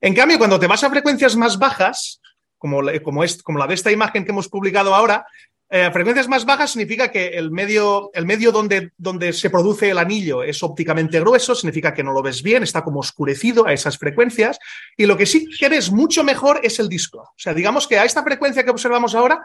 En 0.00 0.14
cambio, 0.14 0.38
cuando 0.38 0.58
te 0.58 0.66
vas 0.66 0.82
a 0.82 0.88
frecuencias 0.88 1.36
más 1.36 1.58
bajas, 1.58 2.22
como, 2.56 2.80
como, 3.04 3.22
es, 3.22 3.42
como 3.42 3.58
la 3.58 3.66
de 3.66 3.74
esta 3.74 3.92
imagen 3.92 4.24
que 4.24 4.30
hemos 4.30 4.48
publicado 4.48 4.94
ahora, 4.94 5.26
eh, 5.70 5.90
frecuencias 5.92 6.28
más 6.28 6.46
bajas 6.46 6.70
significa 6.70 7.10
que 7.10 7.28
el 7.28 7.50
medio, 7.50 8.10
el 8.14 8.24
medio 8.24 8.50
donde, 8.52 8.92
donde, 8.96 9.34
se 9.34 9.50
produce 9.50 9.90
el 9.90 9.98
anillo 9.98 10.42
es 10.42 10.62
ópticamente 10.62 11.20
grueso, 11.20 11.54
significa 11.54 11.92
que 11.92 12.02
no 12.02 12.12
lo 12.12 12.22
ves 12.22 12.42
bien, 12.42 12.62
está 12.62 12.82
como 12.82 13.00
oscurecido 13.00 13.66
a 13.66 13.72
esas 13.74 13.98
frecuencias. 13.98 14.58
Y 14.96 15.04
lo 15.04 15.16
que 15.16 15.26
sí 15.26 15.46
quieres 15.46 15.90
mucho 15.90 16.24
mejor 16.24 16.60
es 16.62 16.78
el 16.78 16.88
disco. 16.88 17.18
O 17.20 17.34
sea, 17.36 17.52
digamos 17.52 17.86
que 17.86 17.98
a 17.98 18.04
esta 18.06 18.22
frecuencia 18.22 18.64
que 18.64 18.70
observamos 18.70 19.14
ahora, 19.14 19.44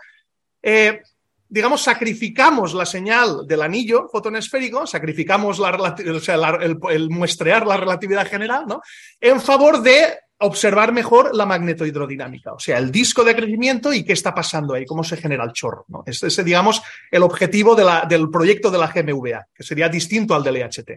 eh, 0.61 1.01
digamos, 1.49 1.83
sacrificamos 1.83 2.73
la 2.73 2.85
señal 2.85 3.45
del 3.45 3.61
anillo 3.61 4.07
fotonesférico, 4.09 4.87
sacrificamos 4.87 5.59
la, 5.59 5.95
o 6.15 6.19
sea, 6.19 6.35
el, 6.61 7.09
muestrear 7.09 7.67
la 7.67 7.77
relatividad 7.77 8.27
general, 8.27 8.63
¿no? 8.65 8.81
En 9.19 9.41
favor 9.41 9.81
de 9.81 10.19
observar 10.43 10.91
mejor 10.91 11.35
la 11.35 11.45
magnetohidrodinámica, 11.45 12.53
o 12.53 12.59
sea, 12.59 12.77
el 12.77 12.91
disco 12.91 13.23
de 13.23 13.35
crecimiento 13.35 13.93
y 13.93 14.03
qué 14.03 14.13
está 14.13 14.33
pasando 14.33 14.73
ahí, 14.73 14.85
cómo 14.85 15.03
se 15.03 15.17
genera 15.17 15.43
el 15.43 15.53
chorro. 15.53 15.85
¿no? 15.87 16.03
Este 16.05 16.27
es, 16.27 16.45
digamos, 16.45 16.81
el 17.11 17.23
objetivo 17.23 17.75
del 17.75 18.29
proyecto 18.29 18.69
de 18.69 18.77
la 18.77 18.87
GMVA, 18.87 19.47
que 19.53 19.63
sería 19.63 19.89
distinto 19.89 20.35
al 20.35 20.43
del 20.43 20.57
EHT. 20.57 20.89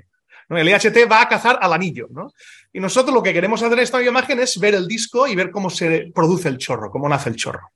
El 0.49 0.69
EHT 0.69 1.11
va 1.11 1.23
a 1.23 1.29
cazar 1.29 1.59
al 1.61 1.73
anillo, 1.73 2.07
¿no? 2.11 2.33
Y 2.73 2.79
nosotros 2.79 3.13
lo 3.13 3.23
que 3.23 3.33
queremos 3.33 3.63
hacer 3.63 3.79
en 3.79 3.83
esta 3.83 4.03
imagen 4.03 4.39
es 4.39 4.61
ver 4.61 4.75
el 4.75 4.87
disco 4.87 5.27
y 5.27 5.35
ver 5.35 5.51
cómo 5.51 5.71
se 5.71 6.13
produce 6.15 6.49
el 6.49 6.59
chorro, 6.59 6.91
cómo 6.91 7.09
nace 7.09 7.31
el 7.31 7.37
chorro. 7.37 7.71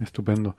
Estupendo. 0.00 0.56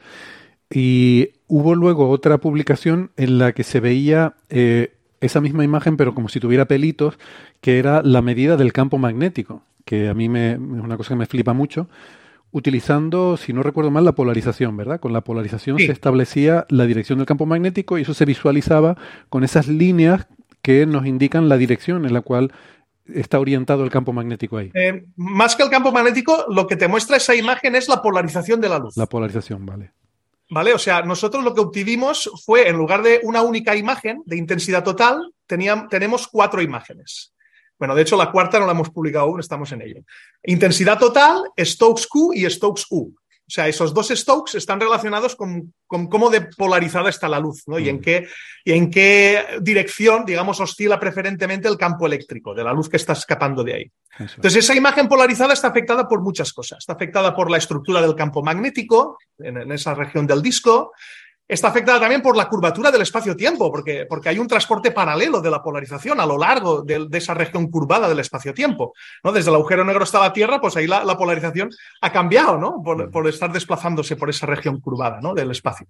Y 0.69 1.29
hubo 1.48 1.74
luego 1.74 2.10
otra 2.10 2.38
publicación 2.38 3.12
en 3.15 3.39
la 3.39 3.53
que 3.53 3.63
se 3.63 3.79
veía 3.79 4.36
eh, 4.50 4.97
esa 5.21 5.41
misma 5.41 5.63
imagen, 5.63 5.97
pero 5.97 6.13
como 6.13 6.29
si 6.29 6.39
tuviera 6.39 6.65
pelitos, 6.65 7.17
que 7.62 7.79
era 7.79 8.01
la 8.03 8.21
medida 8.21 8.57
del 8.57 8.74
campo 8.74 8.97
magnético, 8.97 9.63
que 9.86 10.09
a 10.09 10.13
mí 10.13 10.29
me, 10.29 10.53
es 10.53 10.59
una 10.59 10.97
cosa 10.97 11.09
que 11.09 11.15
me 11.19 11.25
flipa 11.25 11.53
mucho, 11.53 11.88
utilizando, 12.51 13.38
si 13.38 13.53
no 13.53 13.63
recuerdo 13.63 13.91
mal, 13.91 14.05
la 14.05 14.13
polarización, 14.13 14.77
¿verdad? 14.77 15.00
Con 15.00 15.13
la 15.13 15.21
polarización 15.21 15.77
se 15.77 15.91
establecía 15.91 16.65
la 16.69 16.86
dirección 16.86 17.19
del 17.19 17.25
campo 17.25 17.45
magnético 17.45 17.97
y 17.97 18.01
eso 18.03 18.13
se 18.13 18.25
visualizaba 18.25 18.97
con 19.29 19.43
esas 19.43 19.67
líneas 19.67 20.27
que 20.62 20.86
nos 20.86 21.05
indican 21.05 21.50
la 21.50 21.57
dirección 21.57 22.05
en 22.05 22.13
la 22.13 22.21
cual 22.21 22.51
está 23.13 23.39
orientado 23.39 23.83
el 23.83 23.89
campo 23.89 24.13
magnético 24.13 24.57
ahí. 24.57 24.71
Eh, 24.74 25.05
más 25.15 25.55
que 25.55 25.63
el 25.63 25.69
campo 25.69 25.91
magnético, 25.91 26.45
lo 26.50 26.67
que 26.67 26.75
te 26.75 26.88
muestra 26.88 27.17
esa 27.17 27.36
imagen 27.36 27.75
es 27.75 27.88
la 27.88 28.01
polarización 28.01 28.59
de 28.59 28.69
la 28.69 28.79
luz. 28.79 28.97
La 28.97 29.05
polarización, 29.05 29.65
vale. 29.65 29.91
¿Vale? 30.50 30.74
O 30.74 30.80
sea, 30.80 31.01
nosotros 31.01 31.44
lo 31.44 31.54
que 31.54 31.62
obtuvimos 31.62 32.32
fue, 32.46 32.70
en 32.70 32.77
lugar 32.77 33.01
de 33.01 33.20
una 33.24 33.42
única 33.42 33.75
imagen 33.75 34.24
de 34.25 34.38
intensidad 34.38 34.84
total, 34.84 35.34
teníamos, 35.46 35.89
tenemos 35.89 36.27
cuatro 36.27 36.62
imágenes. 36.62 37.34
Bueno, 37.77 37.94
de 37.94 38.01
hecho, 38.01 38.18
la 38.18 38.32
cuarta 38.32 38.60
no 38.60 38.66
la 38.66 38.72
hemos 38.72 38.89
publicado 38.89 39.25
aún, 39.25 39.39
estamos 39.39 39.72
en 39.72 39.82
ello. 39.82 40.01
Intensidad 40.44 40.98
total, 40.98 41.44
Stokes 41.60 42.08
Q 42.08 42.34
y 42.34 42.50
Stokes 42.50 42.86
U. 42.89 43.13
O 43.48 43.50
sea, 43.50 43.68
esos 43.70 43.94
dos 43.94 44.10
Stokes 44.10 44.58
están 44.58 44.77
relacionados 44.80 45.38
con, 45.38 45.74
cómo 45.88 46.30
de 46.30 46.42
polarizada 46.42 47.10
está 47.10 47.30
la 47.30 47.39
luz, 47.39 47.63
¿no? 47.66 47.80
Y 47.80 47.88
en 47.88 47.98
mm. 47.98 48.01
qué, 48.01 48.27
y 48.66 48.74
en 48.74 48.92
qué 48.92 49.46
dirección, 49.62 50.25
digamos, 50.25 50.60
oscila 50.60 51.00
preferentemente 51.00 51.70
el 51.70 51.77
campo 51.77 52.06
eléctrico 52.06 52.54
de 52.54 52.66
la 52.66 52.74
luz 52.74 52.89
que 52.89 52.98
está 52.98 53.13
escapando 53.13 53.63
de 53.63 53.74
ahí. 53.74 53.92
Entonces, 54.20 54.58
esa 54.58 54.75
imagen 54.75 55.08
polarizada 55.08 55.54
está 55.54 55.70
afectada 55.70 56.10
por 56.10 56.22
muchas 56.22 56.51
cosas. 56.51 56.80
Está 56.80 56.94
afectada 56.94 57.34
por 57.34 57.50
la 57.50 57.58
estructura 57.58 58.01
del 58.01 58.16
campo 58.16 58.44
magnético 58.44 59.18
en 59.39 59.72
esa 59.72 59.94
región 59.94 60.27
del 60.27 60.42
disco, 60.42 60.92
está 61.48 61.70
afectada 61.70 62.00
también 62.00 62.22
por 62.22 62.36
la 62.36 62.50
curvatura 62.50 62.92
del 62.92 63.01
espacio-tiempo, 63.01 63.72
porque, 63.72 64.06
porque 64.06 64.30
hay 64.30 64.39
un 64.39 64.48
transporte 64.48 64.92
paralelo 64.92 65.39
de 65.39 65.50
la 65.50 65.63
polarización 65.63 66.20
a 66.20 66.25
lo 66.25 66.38
largo 66.38 66.82
de, 66.82 67.08
esa 67.13 67.34
región 67.34 67.70
curvada 67.70 68.10
del 68.10 68.20
espacio-tiempo. 68.20 68.94
¿no? 69.24 69.32
Desde 69.32 69.50
el 69.50 69.56
agujero 69.56 69.86
negro 69.86 70.04
hasta 70.04 70.20
la 70.20 70.34
Tierra, 70.34 70.60
pues 70.60 70.75
ahí 70.75 70.88
la, 70.88 71.18
polarización 71.18 71.70
ha 72.01 72.12
cambiado 72.12 72.58
¿no? 72.58 72.82
por, 72.84 73.27
estar 73.27 73.51
desplazándose 73.51 74.16
por 74.16 74.30
esa 74.30 74.46
región 74.46 74.80
curvada 74.82 75.20
¿no? 75.22 75.34
del 75.34 75.51
espacio. 75.51 75.88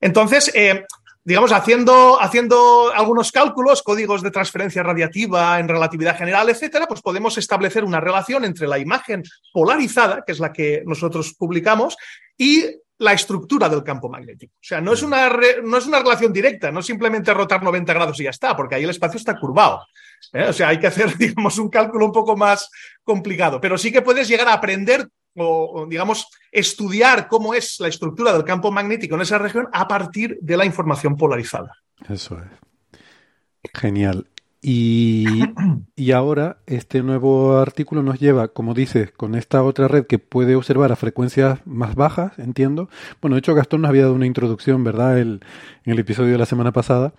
Entonces, 0.00 0.50
eh, 0.54 0.84
digamos, 1.26 1.50
haciendo, 1.50 2.22
haciendo 2.22 2.92
algunos 2.94 3.32
cálculos, 3.32 3.82
códigos 3.82 4.22
de 4.22 4.30
transferencia 4.30 4.84
radiativa 4.84 5.58
en 5.58 5.66
relatividad 5.66 6.16
general, 6.16 6.48
etcétera, 6.48 6.86
pues 6.86 7.02
podemos 7.02 7.36
establecer 7.36 7.82
una 7.82 7.98
relación 7.98 8.44
entre 8.44 8.68
la 8.68 8.78
imagen 8.78 9.24
polarizada, 9.52 10.22
que 10.24 10.30
es 10.30 10.38
la 10.38 10.52
que 10.52 10.84
nosotros 10.86 11.34
publicamos, 11.36 11.96
y 12.38 12.64
la 12.98 13.12
estructura 13.12 13.68
del 13.68 13.82
campo 13.82 14.08
magnético. 14.08 14.54
O 14.54 14.64
sea, 14.64 14.80
no 14.80 14.92
es, 14.92 15.02
una 15.02 15.28
no 15.64 15.76
es 15.78 15.86
una 15.86 15.98
relación 15.98 16.32
directa, 16.32 16.70
no 16.70 16.80
simplemente 16.80 17.34
rotar 17.34 17.60
90 17.60 17.92
grados 17.92 18.20
y 18.20 18.22
ya 18.22 18.30
está, 18.30 18.56
porque 18.56 18.76
ahí 18.76 18.84
el 18.84 18.90
espacio 18.90 19.18
está 19.18 19.36
curvado. 19.36 19.84
¿eh? 20.32 20.46
O 20.48 20.52
sea, 20.52 20.68
hay 20.68 20.78
que 20.78 20.86
hacer, 20.86 21.16
digamos, 21.18 21.58
un 21.58 21.68
cálculo 21.70 22.06
un 22.06 22.12
poco 22.12 22.36
más 22.36 22.70
complicado, 23.02 23.60
pero 23.60 23.76
sí 23.76 23.90
que 23.90 24.00
puedes 24.00 24.28
llegar 24.28 24.46
a 24.46 24.52
aprender 24.52 25.08
o, 25.36 25.86
digamos, 25.88 26.28
estudiar 26.50 27.28
cómo 27.28 27.54
es 27.54 27.78
la 27.80 27.88
estructura 27.88 28.32
del 28.32 28.44
campo 28.44 28.70
magnético 28.70 29.14
en 29.14 29.22
esa 29.22 29.38
región 29.38 29.68
a 29.72 29.86
partir 29.86 30.38
de 30.40 30.56
la 30.56 30.64
información 30.64 31.16
polarizada. 31.16 31.72
Eso 32.08 32.38
es. 32.38 32.90
Genial. 33.74 34.26
Y, 34.68 35.26
ahora 36.12 36.58
este 36.66 37.02
nuevo 37.02 37.56
artículo 37.58 38.02
nos 38.02 38.18
lleva, 38.18 38.48
como 38.48 38.74
dices, 38.74 39.12
con 39.12 39.36
esta 39.36 39.62
otra 39.62 39.86
red 39.86 40.06
que 40.06 40.18
puede 40.18 40.56
observar 40.56 40.90
a 40.90 40.96
frecuencias 40.96 41.60
más 41.66 41.94
bajas, 41.94 42.36
entiendo. 42.38 42.88
Bueno, 43.20 43.36
de 43.36 43.40
hecho 43.40 43.54
Gastón 43.54 43.82
nos 43.82 43.90
había 43.90 44.02
dado 44.02 44.14
una 44.14 44.26
introducción, 44.26 44.82
¿verdad? 44.82 45.18
El, 45.18 45.40
en 45.84 45.92
el 45.92 45.98
episodio 46.00 46.32
de 46.32 46.38
la 46.38 46.46
semana 46.46 46.72
pasada, 46.72 47.14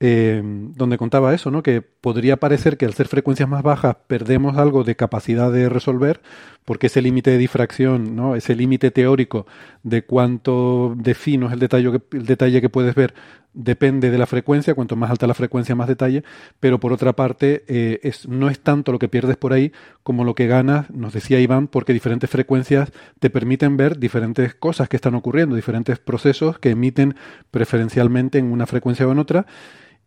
eh, 0.00 0.40
donde 0.44 0.96
contaba 0.96 1.34
eso, 1.34 1.50
¿no? 1.50 1.62
Que 1.62 1.82
podría 1.82 2.38
parecer 2.38 2.78
que 2.78 2.86
al 2.86 2.94
ser 2.94 3.08
frecuencias 3.08 3.48
más 3.48 3.62
bajas 3.62 3.96
perdemos 4.06 4.56
algo 4.56 4.82
de 4.82 4.96
capacidad 4.96 5.52
de 5.52 5.68
resolver, 5.68 6.22
porque 6.68 6.88
ese 6.88 7.00
límite 7.00 7.30
de 7.30 7.38
difracción, 7.38 8.14
¿no? 8.14 8.36
Ese 8.36 8.54
límite 8.54 8.90
teórico 8.90 9.46
de 9.84 10.04
cuánto 10.04 10.94
de 10.98 11.14
fino 11.14 11.46
es 11.46 11.54
el 11.54 11.60
detalle 11.60 12.60
que, 12.60 12.68
puedes 12.68 12.94
ver 12.94 13.14
depende 13.54 14.10
de 14.10 14.18
la 14.18 14.26
frecuencia, 14.26 14.74
cuanto 14.74 14.94
más 14.94 15.10
alta 15.10 15.26
la 15.26 15.32
frecuencia, 15.32 15.74
más 15.74 15.88
detalle, 15.88 16.24
pero 16.60 16.78
por 16.78 16.92
otra 16.92 17.14
parte, 17.14 17.64
eh, 17.68 18.12
no 18.28 18.50
es 18.50 18.60
tanto 18.60 18.92
lo 18.92 18.98
que 18.98 19.08
pierdes 19.08 19.38
por 19.38 19.54
ahí 19.54 19.72
como 20.02 20.24
lo 20.24 20.34
que 20.34 20.46
ganas, 20.46 20.90
nos 20.90 21.14
decía 21.14 21.40
Iván, 21.40 21.68
porque 21.68 21.94
diferentes 21.94 22.28
frecuencias 22.28 22.92
te 23.18 23.30
permiten 23.30 23.78
ver 23.78 23.98
diferentes 23.98 24.54
cosas 24.54 24.90
que 24.90 24.96
están 24.96 25.14
ocurriendo, 25.14 25.56
diferentes 25.56 25.98
procesos 25.98 26.58
que 26.58 26.72
emiten 26.72 27.14
preferencialmente 27.50 28.36
en 28.36 28.52
una 28.52 28.66
frecuencia 28.66 29.08
o 29.08 29.12
en 29.12 29.20
otra. 29.20 29.46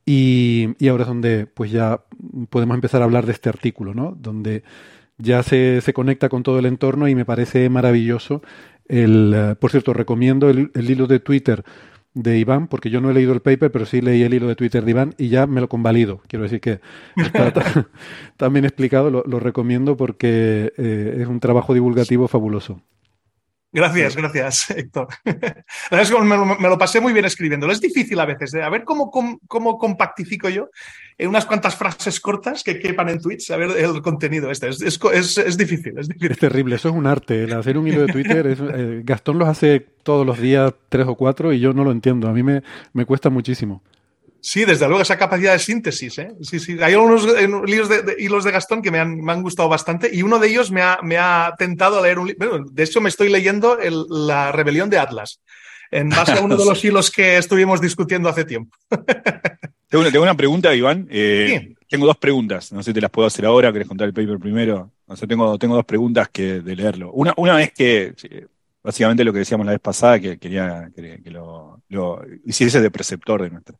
Y, 0.06 0.76
y 0.78 0.90
ahora 0.90 1.04
es 1.04 1.08
donde 1.08 1.48
pues 1.48 1.72
ya 1.72 2.02
podemos 2.52 2.76
empezar 2.76 3.02
a 3.02 3.06
hablar 3.06 3.26
de 3.26 3.32
este 3.32 3.50
artículo, 3.50 3.96
¿no? 3.96 4.16
Donde 4.20 4.64
ya 5.22 5.44
se, 5.44 5.82
se 5.82 5.94
conecta 5.94 6.30
con 6.30 6.44
todo 6.44 6.60
el 6.60 6.66
entorno 6.66 7.08
y 7.08 7.16
me 7.16 7.26
parece 7.26 7.70
maravilloso. 7.70 8.42
El, 8.88 9.34
eh, 9.36 9.56
por 9.60 9.72
cierto, 9.72 9.94
recomiendo 9.94 10.50
el, 10.50 10.72
el 10.74 10.90
hilo 10.90 11.08
de 11.08 11.20
Twitter 11.20 11.64
de 12.14 12.38
Iván, 12.38 12.68
porque 12.68 12.90
yo 12.90 13.00
no 13.00 13.10
he 13.10 13.14
leído 13.14 13.34
el 13.34 13.42
paper, 13.42 13.72
pero 13.72 13.86
sí 13.86 14.02
leí 14.02 14.22
el 14.24 14.34
hilo 14.34 14.48
de 14.48 14.56
Twitter 14.56 14.84
de 14.84 14.92
Iván 14.92 15.16
y 15.18 15.30
ya 15.30 15.48
me 15.48 15.62
lo 15.62 15.70
convalido. 15.70 16.22
Quiero 16.28 16.44
decir 16.44 16.60
que 16.60 16.82
está 17.16 17.54
también 18.38 18.66
explicado, 18.66 19.10
lo, 19.10 19.40
recomiendo 19.40 19.96
porque 19.96 20.74
eh, 20.78 21.18
es 21.22 21.28
un 21.28 21.40
trabajo 21.40 21.74
divulgativo 21.74 22.28
fabuloso. 22.28 22.82
Gracias, 23.74 24.18
gracias, 24.18 24.70
Héctor. 24.78 25.08
me, 25.24 26.70
lo 26.70 26.78
pasé 26.78 27.00
muy 27.00 27.14
bien 27.14 27.24
escribiéndolo. 27.26 27.72
Es 27.72 27.80
difícil 27.80 28.20
a 28.20 28.26
veces, 28.26 28.54
¿eh? 28.54 28.62
a 28.62 28.70
ver 28.70 28.84
cómo, 28.84 29.10
cómo, 29.10 29.78
compactifico 29.78 30.50
yo 30.50 30.70
en 31.18 31.30
unas 31.30 31.46
cuantas 31.46 31.76
frases 31.76 32.20
cortas 32.20 32.64
que 32.64 32.80
quepan 32.80 33.08
en 33.10 33.22
tweets, 33.22 33.50
a 33.52 33.58
ver 33.58 33.72
el 33.78 34.02
contenido 34.02 34.52
este. 34.52 34.68
Es, 34.68 34.82
es, 34.82 35.58
difícil, 35.58 35.98
es 35.98 36.10
difícil. 36.10 36.32
Es 36.32 36.40
terrible, 36.40 36.76
eso 36.76 36.90
es 36.90 36.96
un 36.96 37.08
arte. 37.08 37.44
El 37.44 37.54
hacer 37.54 37.78
un 37.78 37.88
hilo 37.88 38.06
de 38.06 38.12
Twitter, 38.12 38.46
eh, 38.48 39.02
Gastón 39.06 39.40
los 39.40 39.48
hace 39.48 39.80
todos 40.04 40.26
los 40.26 40.40
días, 40.40 40.74
tres 40.90 41.08
o 41.08 41.16
cuatro, 41.16 41.54
y 41.54 41.60
yo 41.60 41.74
no 41.74 41.86
lo 41.86 41.92
entiendo. 41.92 42.28
A 42.28 42.34
mí 42.34 42.44
me, 42.44 42.64
me 42.92 43.06
cuesta 43.06 43.30
muchísimo. 43.30 43.82
Sí, 44.42 44.66
desde 44.66 44.88
luego, 44.88 45.04
esa 45.04 45.18
capacidad 45.18 45.54
de 45.54 45.60
síntesis. 45.60 46.18
¿eh? 46.18 46.32
Sí, 46.42 46.60
sí. 46.60 46.78
Hay 46.82 46.94
algunos 46.94 47.28
hilos 47.68 47.90
de, 47.90 48.16
hilos 48.18 48.44
de 48.44 48.52
Gastón 48.52 48.82
que 48.82 48.90
me 48.90 49.00
han, 49.00 49.22
me 49.22 49.32
han, 49.32 49.44
gustado 49.44 49.70
bastante 49.70 50.10
y 50.12 50.24
uno 50.24 50.40
de 50.40 50.48
ellos 50.48 50.72
me 50.72 50.82
ha, 50.82 51.00
me 51.04 51.18
ha 51.18 51.54
tentado 51.58 52.00
a 52.00 52.02
leer 52.02 52.18
un 52.18 52.28
libro. 52.28 52.66
de 52.66 52.84
hecho, 52.84 53.02
me 53.02 53.10
estoy 53.10 53.30
leyendo 53.30 53.78
La 54.10 54.52
rebelión 54.52 54.90
de 54.90 54.98
Atlas, 54.98 55.42
en 55.92 56.10
base 56.10 56.34
a 56.34 56.42
uno 56.42 56.58
de 56.58 56.66
los 56.66 56.84
hilos 56.84 57.12
que 57.12 57.38
estuvimos 57.38 57.80
discutiendo 57.80 58.30
hace 58.30 58.44
tiempo. 58.44 58.76
tengo, 58.90 60.02
una, 60.02 60.12
tengo, 60.12 60.24
una, 60.24 60.36
pregunta, 60.36 60.74
Iván. 60.74 61.08
Eh, 61.12 61.76
tengo 61.88 62.08
dos 62.08 62.18
preguntas. 62.18 62.72
No 62.72 62.82
sé 62.82 62.90
si 62.90 62.96
te 62.96 63.02
las 63.02 63.12
puedo 63.12 63.28
hacer 63.28 63.46
ahora. 63.46 63.72
¿Querés 63.72 63.88
contar 63.88 64.08
el 64.08 64.14
paper 64.14 64.40
primero? 64.40 64.92
No 65.08 65.16
sé, 65.16 65.28
tengo, 65.28 65.58
tengo 65.60 65.76
dos 65.76 65.86
preguntas 65.86 66.30
que 66.30 66.62
de 66.62 66.76
leerlo. 66.76 67.12
Una, 67.12 67.34
una 67.38 67.62
es 67.62 67.74
que 67.74 68.16
básicamente 68.84 69.24
lo 69.24 69.34
que 69.34 69.40
decíamos 69.40 69.66
la 69.66 69.74
vez 69.74 69.82
pasada, 69.82 70.20
que 70.20 70.38
quería 70.40 70.90
que, 70.96 71.22
lo, 71.30 71.82
lo, 71.90 72.22
hiciese 72.46 72.82
de 72.82 72.92
preceptor 72.92 73.42
de 73.42 73.50
nuestra, 73.50 73.78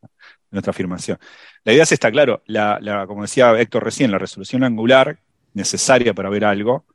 nuestra 0.50 0.70
afirmación. 0.70 1.18
La 1.64 1.72
idea 1.72 1.84
es 1.84 1.92
esta, 1.92 2.10
claro, 2.10 2.42
la, 2.46 3.04
como 3.06 3.22
decía 3.22 3.58
Héctor 3.58 3.84
recién, 3.84 4.10
la 4.10 4.18
resolución 4.18 4.64
angular 4.64 5.18
necesaria 5.54 6.14
para 6.14 6.30
ver 6.30 6.44
algo 6.44 6.86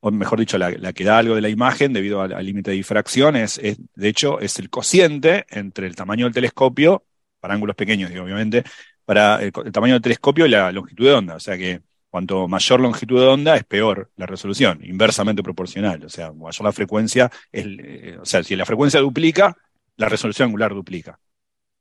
o 0.00 0.10
mejor 0.10 0.38
dicho, 0.38 0.58
la, 0.58 0.92
que 0.92 1.04
da 1.04 1.18
algo 1.18 1.34
de 1.34 1.40
la 1.40 1.48
imagen 1.48 1.92
debido 1.92 2.22
al 2.22 2.46
límite 2.46 2.70
de 2.70 2.76
difracción, 2.76 3.36
es, 3.36 3.60
de 3.60 4.08
hecho, 4.08 4.40
es 4.40 4.58
el 4.58 4.70
cociente 4.70 5.44
entre 5.50 5.86
el 5.88 5.96
tamaño 5.96 6.26
del 6.26 6.34
telescopio, 6.34 7.04
para 7.40 7.54
ángulos 7.54 7.76
pequeños, 7.76 8.10
digo, 8.10 8.24
obviamente, 8.24 8.64
para 9.04 9.42
el, 9.42 9.52
tamaño 9.52 9.94
del 9.94 10.02
telescopio 10.02 10.46
y 10.46 10.50
la 10.50 10.70
longitud 10.70 11.06
de 11.06 11.12
onda. 11.14 11.36
O 11.36 11.40
sea 11.40 11.56
que 11.56 11.80
cuanto 12.10 12.48
mayor 12.48 12.80
longitud 12.80 13.20
de 13.20 13.26
onda 13.26 13.56
es 13.56 13.64
peor 13.64 14.10
la 14.16 14.26
resolución, 14.26 14.80
inversamente 14.82 15.42
proporcional. 15.42 16.04
O 16.04 16.08
sea, 16.08 16.32
mayor 16.32 16.64
la 16.64 16.72
frecuencia, 16.72 17.30
eh, 17.52 18.18
o 18.20 18.24
sea, 18.24 18.42
si 18.42 18.56
la 18.56 18.64
frecuencia 18.64 19.00
duplica, 19.00 19.56
la 19.96 20.08
resolución 20.08 20.48
angular 20.48 20.74
duplica. 20.74 21.18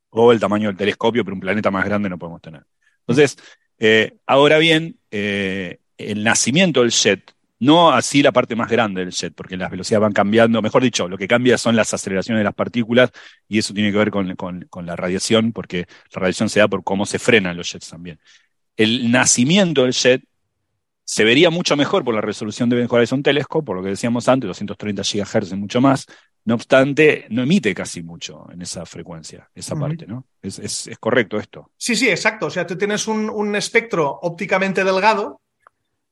O 0.10 0.32
el 0.32 0.40
tamaño 0.40 0.70
del 0.70 0.78
telescopio, 0.78 1.24
pero 1.24 1.36
un 1.36 1.42
planeta 1.42 1.72
más 1.72 1.86
grande 1.86 2.10
no 2.10 2.18
podemos 2.18 2.42
tener. 2.42 2.64
Entonces, 3.02 3.38
eh, 3.80 4.18
ahora 4.26 4.58
bien, 4.58 5.00
eh, 5.12 5.80
el 5.98 6.24
nacimiento 6.24 6.82
del 6.82 6.92
jet 6.92 7.34
no 7.60 7.92
así 7.92 8.22
la 8.22 8.32
parte 8.32 8.56
más 8.56 8.70
grande 8.70 9.04
del 9.04 9.12
jet, 9.14 9.34
porque 9.34 9.58
las 9.58 9.72
velocidades 9.72 10.02
van 10.02 10.14
cambiando. 10.14 10.62
Mejor 10.62 10.84
dicho, 10.84 11.08
lo 11.08 11.18
que 11.18 11.28
cambia 11.28 11.58
son 11.58 11.76
las 11.76 11.94
aceleraciones 11.94 12.42
de 12.42 12.44
las 12.44 12.54
partículas 12.54 13.12
y 13.48 13.58
eso 13.58 13.74
tiene 13.74 13.92
que 13.92 13.98
ver 13.98 14.12
con, 14.12 14.86
la 14.86 14.96
radiación, 14.96 15.52
porque 15.52 15.88
la 16.14 16.22
radiación 16.22 16.50
se 16.50 16.60
da 16.60 16.68
por 16.68 16.84
cómo 16.84 17.06
se 17.06 17.20
frenan 17.20 17.58
los 17.58 17.72
jets 17.72 17.90
también. 17.90 18.20
El 18.78 19.12
nacimiento 19.12 19.84
del 19.84 19.94
jet 19.94 20.24
se 21.04 21.24
vería 21.24 21.50
mucho 21.50 21.76
mejor 21.76 22.04
por 22.06 22.16
la 22.16 22.22
resolución 22.22 22.70
de 22.70 22.78
Event 22.78 22.92
Horizon 22.92 23.24
Telescope, 23.24 23.66
por 23.66 23.76
lo 23.76 23.84
que 23.84 23.90
decíamos 23.90 24.28
antes, 24.30 24.48
230 24.48 25.02
GHz 25.02 25.52
y 25.52 25.56
mucho 25.56 25.82
más. 25.82 26.06
No 26.46 26.56
obstante, 26.56 27.26
no 27.30 27.44
emite 27.44 27.76
casi 27.76 28.02
mucho 28.02 28.48
en 28.52 28.62
esa 28.62 28.86
frecuencia, 28.86 29.50
esa 29.54 29.76
parte, 29.76 30.08
¿no? 30.08 30.26
Es, 30.42 30.90
correcto 31.00 31.38
esto. 31.38 31.72
Sí, 31.76 31.96
sí, 31.96 32.08
exacto. 32.08 32.46
O 32.46 32.50
sea, 32.50 32.66
tú 32.66 32.78
tienes 32.78 33.06
un 33.08 33.56
espectro 33.56 34.20
ópticamente 34.22 34.86
delgado 34.86 35.42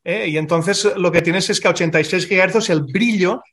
¿eh? 0.05 0.27
Y 0.29 0.37
entonces 0.37 0.87
lo 0.95 1.11
que 1.11 1.21
tienes 1.21 1.49
es 1.49 1.59
que 1.59 1.67
a 1.67 1.71
86 1.71 2.29
GHz 2.29 2.69
el 2.69 2.83
brillo, 2.83 3.43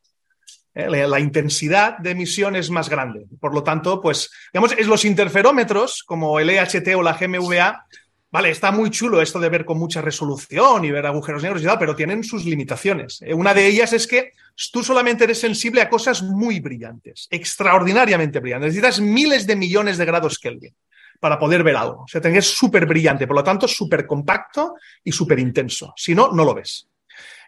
¿eh? 0.75 0.87
la, 0.89 1.19
intensidad 1.19 1.99
de 1.99 2.11
emisión 2.11 2.55
es 2.55 2.71
más 2.71 2.89
grande. 2.89 3.27
Por 3.41 3.55
lo 3.55 3.65
tanto, 3.65 4.01
pues, 4.01 4.31
digamos, 4.53 4.73
es 4.79 4.87
los 4.87 5.05
interferómetros, 5.05 6.05
como 6.05 6.39
el 6.39 6.51
EHT 6.51 6.95
o 6.95 7.03
la 7.03 7.15
GMVA, 7.15 7.87
Vale, 8.33 8.49
está 8.49 8.73
muy 8.73 8.89
chulo 8.89 9.21
esto 9.21 9.39
de 9.39 9.51
ver 9.51 9.67
con 9.67 9.79
mucha 9.79 10.01
resolución 10.01 10.87
y 10.87 10.91
ver 10.91 11.05
agujeros 11.05 11.43
negros 11.43 11.61
y 11.61 11.67
tal, 11.67 11.79
pero 11.79 11.95
tienen 11.95 12.25
sus 12.25 12.47
limitaciones. 12.47 13.21
¿eh? 13.21 13.35
Una 13.35 13.53
de 13.53 13.67
ellas 13.67 13.93
es 13.93 14.07
que 14.07 14.33
tú 14.73 14.83
solamente 14.83 15.25
eres 15.25 15.39
sensible 15.39 15.83
a 15.83 15.91
cosas 15.91 16.23
muy 16.23 16.59
brillantes, 16.59 17.29
extraordinariamente 17.31 18.41
brillantes. 18.41 18.75
Necesitas 18.75 19.01
miles 19.01 19.47
de 19.47 19.55
millones 19.55 19.99
de 19.99 20.07
grados 20.07 20.39
Kelvin 20.39 20.75
para 21.21 21.39
poder 21.39 21.63
ver 21.63 21.77
algo. 21.77 22.05
O 22.05 22.09
sea, 22.09 22.23
ser 22.23 22.43
súper 22.43 22.87
brillante, 22.87 23.27
por 23.27 23.37
lo 23.37 23.45
tanto, 23.45 23.69
súper 23.69 24.07
compacto 24.07 24.77
y 25.05 25.13
súper 25.13 25.39
intenso. 25.39 25.93
Si 25.95 26.15
no, 26.15 26.33
no 26.33 26.47
lo 26.47 26.55
ves. 26.55 26.89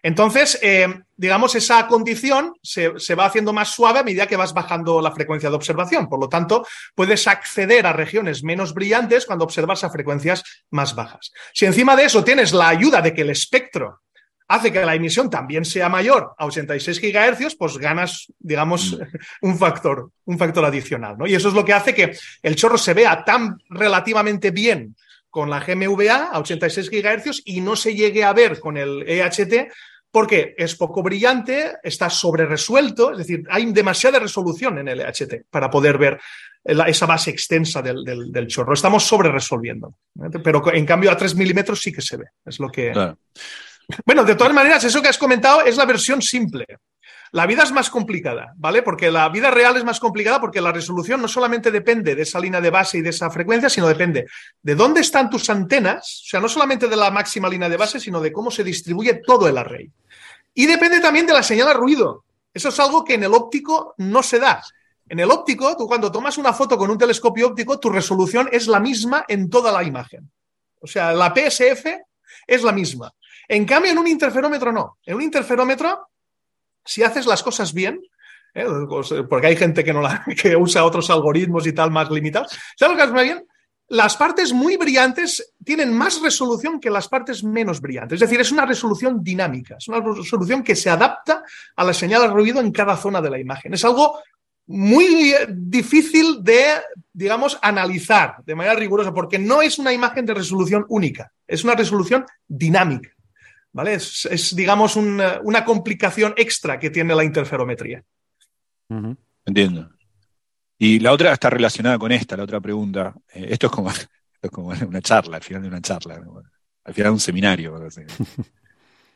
Entonces, 0.05 0.59
eh, 0.61 1.01
digamos, 1.17 1.55
esa 1.55 1.87
condición 1.87 2.53
se, 2.61 3.15
va 3.15 3.25
haciendo 3.25 3.53
más 3.53 3.69
suave 3.69 3.97
a 3.97 4.03
medida 4.03 4.27
que 4.27 4.35
vas 4.37 4.53
bajando 4.53 5.01
la 5.01 5.11
frecuencia 5.11 5.49
de 5.49 5.55
observación. 5.55 6.07
Por 6.07 6.19
lo 6.19 6.29
tanto, 6.29 6.63
puedes 6.93 7.27
acceder 7.27 7.87
a 7.87 7.93
regiones 7.93 8.43
menos 8.43 8.75
brillantes 8.75 9.25
cuando 9.25 9.45
observas 9.45 9.83
a 9.83 9.89
frecuencias 9.89 10.43
más 10.69 10.93
bajas. 10.93 11.31
Si 11.55 11.65
encima 11.65 11.95
de 11.95 12.05
eso 12.05 12.23
tienes 12.23 12.53
la 12.53 12.69
ayuda 12.69 13.01
de 13.01 13.15
que 13.15 13.23
el 13.23 13.31
espectro 13.31 14.01
hace 14.47 14.71
que 14.71 14.85
la 14.85 14.93
emisión 14.93 15.27
también 15.27 15.65
sea 15.65 15.89
mayor 15.89 16.35
a 16.37 16.45
86 16.45 17.01
GHz, 17.01 17.55
pues 17.57 17.75
ganas, 17.79 18.31
digamos, 18.37 18.91
mm. 18.91 19.01
un 19.47 19.57
factor, 19.57 20.11
un 20.25 20.37
factor 20.37 20.65
adicional. 20.65 21.17
¿no? 21.17 21.25
Y 21.25 21.33
eso 21.33 21.47
es 21.47 21.55
lo 21.55 21.65
que 21.65 21.73
hace 21.73 21.95
que 21.95 22.15
el 22.43 22.55
chorro 22.55 22.77
se 22.77 22.93
vea 22.93 23.23
tan 23.25 23.57
relativamente 23.71 24.51
bien 24.51 24.95
con 25.35 25.49
la 25.49 25.59
GMVA 25.59 26.29
a 26.31 26.39
86 26.39 26.89
GHz 26.89 27.41
y 27.43 27.59
no 27.59 27.75
se 27.75 27.93
llegue 27.93 28.23
a 28.23 28.31
ver 28.31 28.57
con 28.57 28.77
el 28.77 29.03
EHT 29.05 29.67
porque 30.15 30.55
es 30.57 30.75
poco 30.75 31.03
brillante, 31.03 31.73
está 31.83 32.09
sobre 32.09 32.45
resuelto, 32.45 33.11
es 33.11 33.17
decir, 33.17 33.43
hay 33.49 33.69
demasiada 33.73 34.17
resolución 34.17 34.77
en 34.77 34.87
el 34.87 35.01
EHT 35.01 35.47
para 35.49 35.69
poder 35.69 35.97
ver 35.97 36.21
esa 36.63 37.05
base 37.05 37.31
extensa 37.31 37.81
del, 37.81 38.47
chorro. 38.47 38.73
Estamos 38.73 39.03
sobre 39.03 39.29
resolviendo, 39.29 39.97
¿eh? 40.23 40.29
pero 40.41 40.73
en 40.73 40.85
cambio 40.85 41.11
a 41.11 41.17
3 41.17 41.35
milímetros 41.35 41.81
sí 41.81 41.91
que 41.91 42.01
se 42.01 42.15
ve. 42.15 42.27
Es 42.45 42.61
lo 42.61 42.69
que. 42.69 42.93
Bueno, 44.05 44.23
de 44.23 44.35
todas 44.35 44.53
maneras, 44.53 44.85
eso 44.85 45.01
que 45.01 45.09
has 45.09 45.17
comentado 45.17 45.65
es 45.65 45.75
la 45.75 45.85
versión 45.85 46.21
simple. 46.21 46.65
La 47.35 47.45
vida 47.45 47.63
es 47.63 47.73
más 47.73 47.89
complicada, 47.89 48.53
¿vale? 48.55 48.81
Porque 48.81 49.11
la 49.11 49.27
vida 49.27 49.51
real 49.51 49.75
es 49.75 49.83
más 49.83 49.99
complicada 49.99 50.39
porque 50.39 50.61
la 50.61 50.71
resolución 50.71 51.21
no 51.21 51.27
solamente 51.27 51.69
depende 51.69 52.15
de 52.15 52.21
esa 52.21 52.39
línea 52.39 52.61
de 52.61 52.69
base 52.69 52.99
y 52.99 53.01
de 53.01 53.09
esa 53.09 53.29
frecuencia, 53.29 53.69
sino 53.69 53.89
depende 53.89 54.25
de 54.61 54.73
dónde 54.73 55.01
están 55.01 55.29
tus 55.29 55.49
antenas, 55.49 56.21
o 56.25 56.29
sea, 56.29 56.39
no 56.39 56.47
solamente 56.47 56.87
de 56.87 56.95
la 56.95 57.11
máxima 57.11 57.49
línea 57.49 57.67
de 57.67 57.75
base, 57.75 57.99
sino 57.99 58.21
de 58.21 58.31
cómo 58.31 58.51
se 58.51 58.63
distribuye 58.63 59.15
todo 59.15 59.49
el 59.49 59.57
array. 59.57 59.91
Y 60.53 60.65
depende 60.65 61.01
también 61.01 61.27
de 61.27 61.33
la 61.33 61.43
señal 61.43 61.67
a 61.67 61.73
ruido. 61.73 62.23
Eso 62.53 62.69
es 62.69 62.79
algo 62.79 63.03
que 63.03 63.15
en 63.15 63.25
el 63.25 63.33
óptico 63.33 63.95
no 63.97 64.23
se 64.23 64.39
da. 64.39 64.63
En 65.09 65.19
el 65.19 65.29
óptico, 65.29 65.75
tú 65.75 65.87
cuando 65.87 66.09
tomas 66.09 66.37
una 66.37 66.53
foto 66.53 66.77
con 66.77 66.89
un 66.89 66.97
telescopio 66.97 67.47
óptico, 67.47 67.81
tu 67.81 67.89
resolución 67.89 68.47
es 68.49 68.65
la 68.67 68.79
misma 68.79 69.25
en 69.27 69.49
toda 69.49 69.73
la 69.73 69.83
imagen. 69.83 70.31
O 70.79 70.87
sea, 70.87 71.11
la 71.11 71.33
PSF 71.35 71.85
es 72.47 72.63
la 72.63 72.71
misma. 72.71 73.11
En 73.45 73.65
cambio, 73.65 73.91
en 73.91 73.97
un 73.97 74.07
interferómetro 74.07 74.71
no. 74.71 74.99
En 75.05 75.15
un 75.15 75.21
interferómetro, 75.21 76.07
si 76.85 77.03
haces 77.03 77.25
las 77.25 77.43
cosas 77.43 77.73
bien, 77.73 78.01
¿eh? 78.53 78.65
pues, 78.87 79.13
porque 79.29 79.47
hay 79.47 79.55
gente 79.55 79.83
que, 79.83 79.93
no 79.93 80.01
la, 80.01 80.23
que 80.41 80.55
usa 80.55 80.85
otros 80.85 81.09
algoritmos 81.09 81.65
y 81.67 81.73
tal 81.73 81.91
más 81.91 82.09
limitados, 82.09 82.51
si 82.75 82.85
haces 82.85 82.97
las 82.97 83.09
cosas 83.09 83.23
bien, 83.23 83.47
las 83.87 84.17
partes 84.17 84.51
muy 84.51 84.77
brillantes 84.77 85.53
tienen 85.63 85.95
más 85.95 86.21
resolución 86.21 86.79
que 86.79 86.89
las 86.89 87.07
partes 87.07 87.43
menos 87.43 87.79
brillantes. 87.81 88.15
Es 88.15 88.21
decir, 88.21 88.41
es 88.41 88.51
una 88.51 88.65
resolución 88.65 89.23
dinámica, 89.23 89.75
es 89.77 89.87
una 89.87 89.99
resolución 89.99 90.63
que 90.63 90.75
se 90.75 90.89
adapta 90.89 91.43
a 91.75 91.83
la 91.83 91.93
señal 91.93 92.23
de 92.23 92.27
ruido 92.29 92.59
en 92.61 92.71
cada 92.71 92.97
zona 92.97 93.21
de 93.21 93.29
la 93.29 93.39
imagen. 93.39 93.73
Es 93.75 93.85
algo 93.85 94.17
muy 94.67 95.35
difícil 95.49 96.43
de, 96.43 96.65
digamos, 97.13 97.59
analizar 97.61 98.37
de 98.43 98.55
manera 98.55 98.75
rigurosa, 98.75 99.13
porque 99.13 99.37
no 99.37 99.61
es 99.61 99.77
una 99.77 99.93
imagen 99.93 100.25
de 100.25 100.33
resolución 100.33 100.85
única, 100.89 101.31
es 101.47 101.63
una 101.63 101.75
resolución 101.75 102.25
dinámica. 102.47 103.14
¿Vale? 103.75 103.95
Es, 103.95 104.55
digamos, 104.55 104.95
una 104.95 105.65
complicación 105.65 106.33
extra 106.37 106.79
que 106.79 106.89
tiene 106.89 107.13
la 107.13 107.25
interferometría. 107.25 108.01
Entiendo. 109.45 109.89
Y 110.77 110.99
la 110.99 111.11
otra 111.11 111.33
está 111.33 111.49
relacionada 111.49 111.99
con 111.99 112.13
esta, 112.13 112.37
la 112.37 112.43
otra 112.43 112.61
pregunta. 112.61 113.13
Eh, 113.33 113.47
esto, 113.49 113.67
es 113.67 113.73
como, 113.73 113.91
como, 114.51 114.69
una 114.69 115.01
charla, 115.01 115.37
al 115.37 115.43
final 115.43 115.61
de 115.63 115.67
una 115.67 115.81
charla, 115.81 116.15
al 116.85 116.93
final 116.93 117.09
de 117.09 117.13
un 117.13 117.19
seminario. 117.19 117.77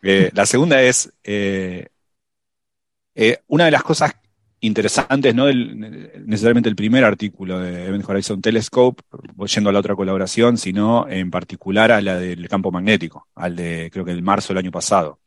Eh, 0.02 0.32
la 0.34 0.45
segunda 0.45 0.82
es, 0.82 1.12
eh, 1.26 1.89
una 3.48 3.65
de 3.65 3.72
las 3.72 3.84
cosas 3.84 4.13
interesantes, 4.62 5.34
no 5.34 5.45
necesariamente 5.52 6.69
el 6.69 6.76
primer 6.76 7.04
artículo 7.04 7.60
de 7.60 7.86
Event 7.86 8.08
Horizon 8.08 8.41
Telescope, 8.41 9.02
yendo 9.45 9.69
a 9.69 9.74
la 9.74 9.80
otra 9.80 9.95
colaboración, 9.95 10.58
sino 10.58 11.08
en 11.08 11.32
particular 11.32 11.91
a 11.91 12.02
la 12.02 12.17
del 12.17 12.48
campo 12.50 12.72
magnético, 12.72 13.28
al 13.36 13.56
de 13.56 13.89
creo 13.91 14.04
que 14.04 14.12
el 14.12 14.22
marzo 14.22 14.50
del 14.50 14.60
año 14.60 14.72
pasado, 14.72 15.19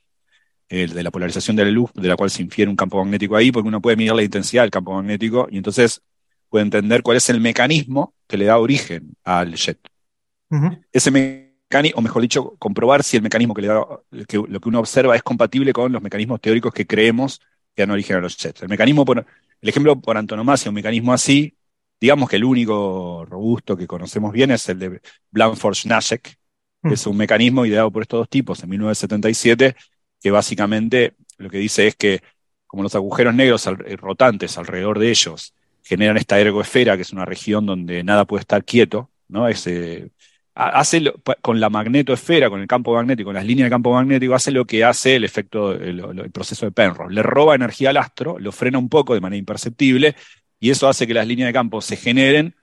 el 0.68 0.92
de 0.92 1.03
la 1.03 1.11
polarización 1.11 1.57
de 1.57 1.64
la 1.64 1.71
luz, 1.71 1.90
de 1.95 2.09
la 2.09 2.16
cual 2.16 2.31
se 2.31 2.42
infiere 2.42 2.71
un 2.71 2.77
campo 2.77 3.03
magnético 3.03 3.37
ahí, 3.37 3.51
porque 3.51 3.68
uno 3.68 3.81
puede 3.81 3.97
medir 3.97 4.14
la 4.14 4.23
intensidad 4.23 4.62
del 4.62 4.71
campo 4.71 4.95
magnético 4.95 5.49
y 5.51 5.57
entonces 5.57 6.03
puede 6.49 6.64
entender 6.64 7.03
cuál 7.03 7.16
es 7.16 7.31
el 7.31 7.40
mecanismo 7.40 8.14
que 8.27 8.37
le 8.37 8.45
da 8.45 8.59
origen 8.59 9.14
al 9.25 9.55
jet. 9.55 9.79
Ese 10.92 11.11
mecanismo, 11.11 11.99
o 11.99 12.03
mejor 12.03 12.21
dicho, 12.21 12.57
comprobar 12.59 13.03
si 13.03 13.16
el 13.16 13.23
mecanismo 13.23 13.55
que 13.55 13.62
le 13.62 13.68
da, 13.68 13.83
que, 14.29 14.37
lo 14.37 14.61
que 14.61 14.68
uno 14.68 14.79
observa 14.79 15.16
es 15.16 15.23
compatible 15.23 15.73
con 15.73 15.90
los 15.90 16.03
mecanismos 16.03 16.42
teóricos 16.42 16.75
que 16.75 16.87
creemos 16.87 17.40
que 17.74 17.82
dan 17.82 17.90
origen 17.90 18.16
a 18.16 18.20
los 18.20 18.37
jets. 18.37 18.62
El 18.62 18.68
mecanismo, 18.68 19.04
por, 19.04 19.18
el 19.18 19.68
ejemplo 19.68 20.00
por 20.00 20.16
antonomasia, 20.16 20.70
un 20.70 20.74
mecanismo 20.74 21.12
así, 21.12 21.56
digamos 22.00 22.28
que 22.28 22.37
el 22.37 22.44
único 22.44 23.24
robusto 23.28 23.76
que 23.76 23.87
conocemos 23.87 24.32
bien 24.32 24.50
es 24.50 24.68
el 24.68 24.78
de 24.78 25.00
Blanford-Nashek, 25.30 26.22
que 26.22 26.88
mm. 26.88 26.92
es 26.92 27.06
un 27.06 27.16
mecanismo 27.16 27.64
ideado 27.64 27.90
por 27.90 28.02
estos 28.02 28.20
dos 28.20 28.28
tipos 28.28 28.62
en 28.62 28.70
1977, 28.70 29.76
que 30.20 30.30
básicamente 30.30 31.14
lo 31.38 31.48
que 31.48 31.58
dice 31.58 31.87
es 31.87 31.96
que 31.96 32.22
como 32.66 32.82
los 32.82 32.94
agujeros 32.94 33.35
negros 33.35 33.66
eh, 33.66 33.96
rotantes 33.96 34.56
alrededor 34.56 34.98
de 34.98 35.11
ellos 35.11 35.54
generan 35.82 36.16
esta 36.16 36.40
ergoesfera, 36.40 36.96
que 36.96 37.02
es 37.02 37.12
una 37.12 37.24
región 37.24 37.66
donde 37.66 38.02
nada 38.02 38.24
puede 38.24 38.40
estar 38.40 38.64
quieto, 38.64 39.11
¿no? 39.28 39.48
Ese, 39.48 40.11
hace 40.54 41.12
con 41.40 41.60
la 41.60 41.70
magnetoesfera, 41.70 42.50
con 42.50 42.60
el 42.60 42.66
campo 42.66 42.94
magnético, 42.94 43.28
con 43.28 43.34
las 43.34 43.46
líneas 43.46 43.66
de 43.66 43.70
campo 43.70 43.92
magnético, 43.92 44.34
hace 44.34 44.50
lo 44.50 44.66
que 44.66 44.84
hace 44.84 45.16
el 45.16 45.24
efecto, 45.24 45.72
el, 45.72 46.30
proceso 46.32 46.66
de 46.66 46.72
Penrose. 46.72 47.14
Le 47.14 47.22
roba 47.22 47.54
energía 47.54 47.90
al 47.90 47.96
astro, 47.96 48.38
lo 48.38 48.52
frena 48.52 48.78
un 48.78 48.88
poco 48.88 49.14
de 49.14 49.20
manera 49.20 49.38
imperceptible, 49.38 50.14
y 50.60 50.70
eso 50.70 50.88
hace 50.88 51.06
que 51.06 51.14
las 51.14 51.26
líneas 51.26 51.48
de 51.48 51.52
campo 51.52 51.80
se 51.80 51.96
generen, 51.96 52.54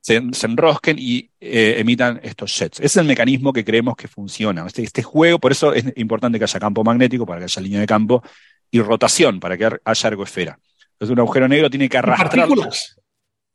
se, 0.00 0.16
enrosquen 0.16 0.98
y 0.98 1.30
eh, 1.40 1.76
emitan 1.78 2.20
estos 2.22 2.56
jets. 2.58 2.78
Ese 2.78 2.86
es 2.86 2.96
el 2.96 3.06
mecanismo 3.06 3.52
que 3.52 3.64
creemos 3.64 3.96
que 3.96 4.08
funciona. 4.08 4.66
Este, 4.66 4.82
este, 4.82 5.02
juego, 5.02 5.38
por 5.38 5.52
eso 5.52 5.72
es 5.72 5.84
importante 5.96 6.38
que 6.38 6.44
haya 6.44 6.60
campo 6.60 6.84
magnético, 6.84 7.26
para 7.26 7.40
que 7.40 7.44
haya 7.44 7.62
línea 7.62 7.80
de 7.80 7.86
campo, 7.86 8.22
y 8.70 8.80
rotación, 8.80 9.40
para 9.40 9.56
que 9.56 9.68
haya 9.84 10.08
ergoesfera. 10.08 10.58
Entonces 10.92 11.12
un 11.12 11.20
agujero 11.20 11.48
negro 11.48 11.70
tiene 11.70 11.88
que 11.88 11.98
arrastrar 11.98 12.48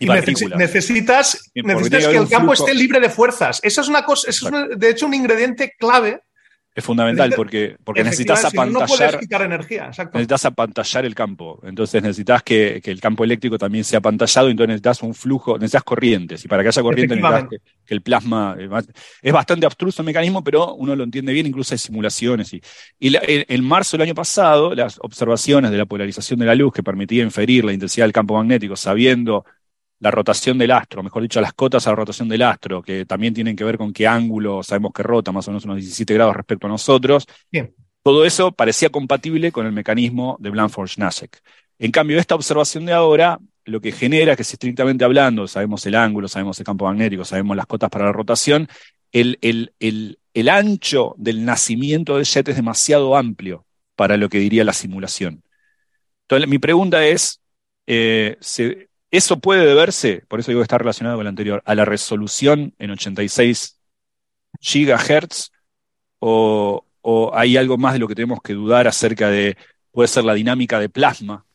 y, 0.02 0.08
necesitas, 0.08 1.52
necesitas 1.54 2.10
que 2.10 2.18
el 2.18 2.28
campo 2.28 2.54
esté 2.54 2.74
libre 2.74 3.00
de 3.00 3.10
fuerzas. 3.10 3.60
Esa 3.62 3.82
es 3.82 3.88
una 3.88 4.04
cosa, 4.04 4.32
eso 4.32 4.50
es 4.50 4.80
de 4.80 4.90
hecho 4.90 5.06
un 5.06 5.14
ingrediente 5.14 5.76
clave 5.78 6.22
Es 6.74 6.84
fundamental 6.84 7.32
porque, 7.36 7.76
porque 7.84 8.04
necesitas 8.04 8.44
apantallar. 8.46 9.14
no 9.14 9.20
quitar 9.20 9.44
energía, 9.44 9.92
Necesitas 9.96 10.46
apantallar 10.46 11.06
el 11.06 11.14
campo. 11.14 11.62
Entonces 11.64 12.02
necesitas 12.02 12.42
que, 12.42 12.82
el 12.84 13.00
campo 13.00 13.24
eléctrico 13.24 13.60
también 13.60 13.84
sea 13.84 14.00
apantallado, 14.00 14.50
entonces 14.50 14.70
necesitas 14.70 15.04
un 15.04 15.14
flujo, 15.14 15.60
necesitas 15.60 15.84
corrientes. 15.84 16.44
Y 16.46 16.48
para 16.48 16.64
que 16.64 16.70
haya 16.70 16.82
corriente 16.82 17.16
necesitas 17.16 17.48
que, 17.86 17.94
el 17.94 18.02
plasma. 18.02 18.56
Eh, 18.58 18.70
es 19.22 19.34
bastante 19.34 19.68
abstruso 19.68 20.02
el 20.02 20.08
mecanismo, 20.08 20.44
pero 20.44 20.74
uno 20.74 20.96
lo 20.96 21.04
entiende 21.04 21.32
bien, 21.32 21.46
incluso 21.46 21.76
hay 21.76 21.78
simulaciones. 21.78 22.52
Y, 22.54 22.62
y 23.00 23.16
en 23.22 23.64
marzo 23.64 23.98
del 23.98 24.08
año 24.08 24.16
pasado, 24.16 24.74
las 24.74 24.98
observaciones 25.00 25.70
de 25.70 25.78
la 25.78 25.86
polarización 25.86 26.40
de 26.40 26.48
la 26.48 26.56
luz 26.56 26.74
que 26.74 26.82
permitía 26.82 27.22
inferir 27.22 27.66
la 27.66 27.74
intensidad 27.74 28.06
del 28.06 28.14
campo 28.14 28.34
magnético 28.34 28.76
sabiendo 28.76 29.46
la 30.02 30.10
rotación 30.10 30.58
del 30.58 30.72
astro, 30.72 31.04
mejor 31.04 31.22
dicho, 31.22 31.40
las 31.40 31.54
cotas 31.54 31.86
a 31.86 31.92
la 31.92 31.96
rotación 31.96 32.28
del 32.28 32.42
astro, 32.42 32.82
que 32.82 33.06
también 33.06 33.36
tienen 33.36 33.56
que 33.56 33.64
ver 33.64 33.78
con 33.78 33.94
qué 33.94 34.08
ángulo 34.08 34.64
sabemos 34.64 34.92
que 34.94 35.04
rota, 35.04 35.32
más 35.32 35.48
o 35.48 35.52
menos 35.52 35.64
unos 35.66 35.78
17 35.78 36.14
grados 36.16 36.36
respecto 36.36 36.66
a 36.66 36.72
nosotros. 36.72 37.28
Todo 38.02 38.26
eso 38.26 38.52
parecía 38.52 38.90
compatible 38.90 39.52
con 39.52 39.68
el 39.68 39.72
mecanismo 39.72 40.38
de 40.40 40.50
Blanford-Nashek. 40.50 41.38
En 41.78 41.92
cambio, 41.92 42.20
esta 42.20 42.34
observación 42.34 42.86
de 42.86 42.94
ahora 42.94 43.40
lo 43.66 43.80
que 43.80 43.92
genera 43.92 44.36
que 44.36 44.44
si 44.44 44.54
estrictamente 44.54 45.06
hablando, 45.06 45.48
sabemos 45.48 45.86
el 45.86 45.94
ángulo, 45.94 46.28
sabemos 46.28 46.60
el 46.60 46.66
campo 46.66 46.86
magnético, 46.86 47.24
sabemos 47.24 47.56
las 47.56 47.68
cotas 47.68 47.92
para 47.92 48.06
la 48.06 48.12
rotación, 48.12 48.68
el, 49.12 49.38
el, 49.42 50.50
ancho 50.50 51.14
del 51.20 51.46
nacimiento 51.46 52.16
del 52.16 52.26
jet 52.26 52.48
es 52.48 52.56
demasiado 52.56 53.16
amplio 53.16 53.68
para 53.96 54.18
lo 54.18 54.30
que 54.30 54.40
diría 54.40 54.64
la 54.64 54.74
simulación. 54.74 55.44
Entonces, 56.24 56.50
mi 56.50 56.58
pregunta 56.58 57.06
es, 57.06 57.40
eh, 57.86 58.38
eso 59.12 59.40
puede 59.40 59.66
deberse, 59.66 60.24
por 60.28 60.40
eso 60.40 60.52
digo 60.52 60.62
que 60.62 60.64
está 60.64 60.78
relacionado 60.78 61.18
con 61.18 61.26
el 61.26 61.30
anterior, 61.30 61.62
a 61.66 61.76
la 61.76 61.86
resolución 61.86 62.74
en 62.80 62.92
86 62.92 63.78
gigahertz 64.60 65.52
o, 66.20 66.86
hay 67.34 67.58
algo 67.58 67.78
más 67.78 67.94
de 67.94 68.00
lo 68.00 68.08
que 68.08 68.16
tenemos 68.16 68.42
que 68.42 68.54
dudar 68.54 68.88
acerca 68.88 69.30
de, 69.30 69.58
puede 69.92 70.08
ser 70.08 70.24
la 70.24 70.34
dinámica 70.34 70.80
de 70.80 70.88
plasma 70.88 71.46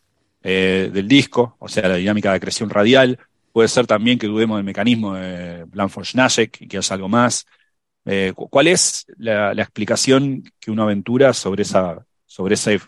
eh, 0.43 0.91
del 0.93 1.09
disco, 1.09 1.57
o 1.61 1.69
sea, 1.69 1.89
la 1.89 1.97
dinámica 1.97 2.31
de 2.31 2.37
acreción 2.37 2.69
radial, 2.69 3.19
puede 3.53 3.69
ser 3.69 3.87
también 3.87 4.19
que 4.19 4.27
dudemos 4.27 4.59
del 4.59 4.65
mecanismo 4.65 5.15
de 5.15 5.65
Blanford-Nashek 5.65 6.63
y 6.63 6.69
que 6.69 6.79
haya 6.79 6.95
algo 6.95 7.09
más. 7.09 7.47
Eh, 8.05 8.33
¿Cuál 8.35 8.67
es 8.67 9.07
la, 9.17 9.53
explicación 9.53 10.45
que 10.61 10.71
uno 10.71 10.83
aventura 10.83 11.33
sobre 11.33 11.63
esa, 11.63 12.05
sobre 12.27 12.55
ese 12.55 12.81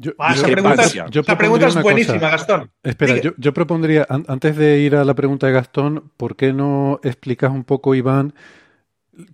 yo, 0.00 0.12
esa 0.18 1.36
pregunta, 1.36 1.66
es 1.66 1.82
buenísima, 1.82 2.30
Gastón. 2.30 2.70
Espera, 2.82 3.20
yo, 3.36 3.52
propondría, 3.52 4.06
antes 4.08 4.56
de 4.56 4.78
ir 4.78 4.96
a 4.96 5.04
la 5.04 5.12
pregunta 5.12 5.46
de 5.46 5.52
Gastón, 5.52 6.10
¿por 6.16 6.36
qué 6.36 6.54
no 6.54 7.00
explicas 7.02 7.50
un 7.50 7.64
poco, 7.64 7.94
Iván, 7.94 8.32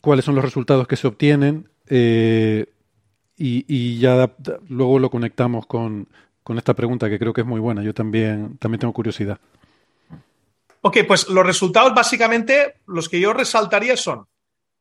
cuáles 0.01 0.25
son 0.25 0.35
los 0.35 0.45
resultados 0.45 0.89
que 0.89 0.97
se 0.97 1.07
obtienen 1.07 1.69
eh, 1.87 2.67
y, 3.37 3.99
ya 4.01 4.35
luego 4.69 4.99
lo 4.99 5.09
conectamos 5.09 5.67
con, 5.67 6.09
esta 6.57 6.75
pregunta 6.75 7.09
que 7.09 7.21
creo 7.21 7.33
que 7.33 7.43
es 7.43 7.47
muy 7.47 7.61
buena. 7.61 7.85
Yo 7.85 7.95
también, 7.95 8.59
también 8.59 8.81
tengo 8.81 8.93
curiosidad. 8.93 9.39
Ok, 10.81 10.99
pues 11.07 11.29
los 11.29 11.47
resultados 11.47 11.95
básicamente, 11.95 12.79
los 12.87 13.09
que 13.09 13.21
yo 13.21 13.33
resaltaría 13.33 13.97
son, 13.97 14.27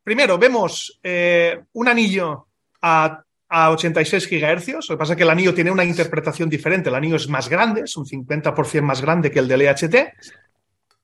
primero, 0.03 0.39
vemos 0.39 0.99
eh, 1.03 1.63
un 1.73 1.87
anillo 1.87 2.47
a 2.81 3.24
a 3.49 3.71
86 3.71 4.29
GHz. 4.29 4.89
Lo 4.89 4.95
que 4.95 4.97
pasa 4.97 5.13
es 5.13 5.17
que 5.17 5.23
el 5.23 5.29
anillo 5.29 5.53
tiene 5.53 5.71
una 5.71 5.83
interpretación 5.83 6.49
diferente. 6.49 6.89
El 6.89 6.95
anillo 6.95 7.15
es 7.15 7.29
más 7.29 7.49
grande, 7.49 7.81
es 7.81 7.95
un 7.97 8.05
50% 8.05 8.81
más 8.81 9.01
grande 9.01 9.31
que 9.31 9.39
el 9.39 9.47
del 9.47 9.61
EHT. 9.61 9.95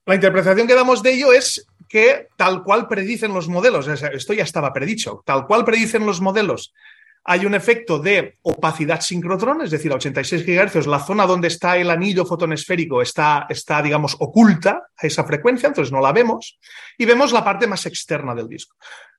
La 0.06 0.16
interpretación 0.16 0.68
que 0.68 0.76
damos 0.76 1.04
de 1.04 1.14
ello 1.14 1.32
es 1.32 1.66
que 1.88 2.28
tal 2.38 2.64
cual 2.64 2.88
predicen 2.88 3.34
los 3.34 3.48
modelos, 3.48 3.88
esto 3.88 4.34
ya 4.34 4.44
estaba 4.44 4.74
predicho, 4.74 5.22
tal 5.26 5.46
cual 5.46 5.66
predicen 5.66 6.06
los 6.06 6.22
modelos, 6.22 6.74
hay 7.24 7.46
un 7.46 7.54
efecto 7.54 8.00
de 8.00 8.38
opacidad 8.42 9.02
sincrotrón, 9.02 9.62
es 9.62 9.72
decir, 9.72 9.92
a 9.92 9.96
86 9.96 10.46
GHz, 10.46 10.88
la 10.88 11.00
zona 11.00 11.28
donde 11.28 11.50
está 11.50 11.78
el 11.78 11.92
anillo 11.92 12.26
fotonesférico 12.26 13.02
está, 13.02 13.46
está, 13.48 13.82
digamos, 13.82 14.16
oculta 14.20 14.88
a 14.98 15.08
esa 15.08 15.24
frecuencia, 15.24 15.68
entonces 15.68 15.92
no 15.92 16.02
la 16.02 16.12
vemos, 16.12 16.58
y 16.98 17.06
vemos 17.06 17.32
la 17.32 17.44
parte 17.44 17.68
más 17.68 17.86
externa 17.86 18.34
del 18.34 18.48
disco. 18.48 18.76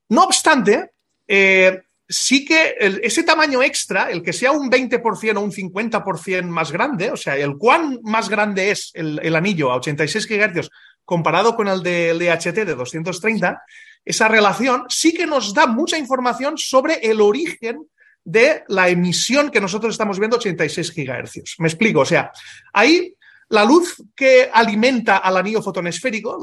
No 0.09 0.25
obstante, 0.25 0.93
eh, 1.29 1.83
sí 2.12 2.44
que 2.44 2.75
ese 2.79 3.22
tamaño 3.22 3.62
extra, 3.62 4.11
el 4.11 4.22
que 4.22 4.33
sea 4.33 4.53
un 4.53 4.70
20% 4.70 5.37
o 5.37 5.40
un 5.40 5.51
50% 5.51 6.42
más 6.44 6.70
grande, 6.70 7.11
o 7.11 7.16
sea, 7.16 7.37
el 7.37 7.57
cuán 7.57 8.01
más 8.03 8.29
grande 8.29 8.70
es 8.70 8.90
el, 8.94 9.35
anillo 9.35 9.72
a 9.72 9.77
86 9.77 10.29
GHz 10.29 10.68
comparado 11.05 11.57
con 11.57 11.68
el 11.68 11.83
de 11.83 12.14
LHT 12.14 12.64
de 12.64 12.75
230, 12.75 13.62
esa 14.05 14.29
relación 14.29 14.85
sí 14.88 15.14
que 15.14 15.27
nos 15.27 15.55
da 15.55 15.66
mucha 15.66 15.96
información 15.96 16.59
sobre 16.59 16.94
el 16.96 17.20
origen 17.20 17.87
de 18.25 18.62
la 18.68 18.88
emisión 18.88 19.51
que 19.51 19.61
nosotros 19.61 19.94
estamos 19.94 20.18
viendo 20.18 20.37
a 20.37 20.38
86 20.38 20.94
GHz. 20.94 21.59
Me 21.59 21.68
explico, 21.68 22.01
o 22.01 22.05
sea, 22.05 22.31
ahí 22.72 23.14
la 23.48 23.64
luz 23.64 24.03
que 24.14 24.48
alimenta 24.53 25.18
al 25.18 25.37
anillo 25.37 25.62
fotonesférico, 25.62 26.38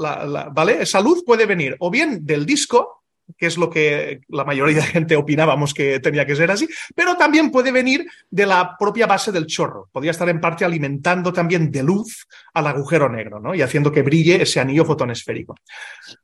¿vale? 0.51 0.81
Esa 0.81 0.99
luz 0.99 1.23
puede 1.25 1.45
venir 1.45 1.75
o 1.79 1.89
bien 1.89 2.25
del 2.25 2.45
disco, 2.45 2.98
que 3.37 3.47
es 3.47 3.57
lo 3.57 3.69
que 3.69 4.21
la 4.29 4.43
mayoría 4.43 4.77
de 4.77 4.81
gente 4.81 5.15
opinábamos 5.15 5.73
que 5.73 5.99
tenía 5.99 6.25
que 6.25 6.35
ser 6.35 6.51
así, 6.51 6.67
pero 6.95 7.15
también 7.15 7.51
puede 7.51 7.71
venir 7.71 8.05
de 8.29 8.45
la 8.45 8.75
propia 8.77 9.07
base 9.07 9.31
del 9.31 9.45
chorro. 9.45 9.89
Podría 9.91 10.11
estar 10.11 10.29
en 10.29 10.39
parte 10.39 10.65
alimentando 10.65 11.31
también 11.33 11.71
de 11.71 11.83
luz 11.83 12.27
al 12.53 12.67
agujero 12.67 13.09
negro 13.09 13.39
¿no? 13.39 13.53
y 13.53 13.61
haciendo 13.61 13.91
que 13.91 14.01
brille 14.01 14.41
ese 14.41 14.59
anillo 14.59 14.85
fotonesférico. 14.85 15.55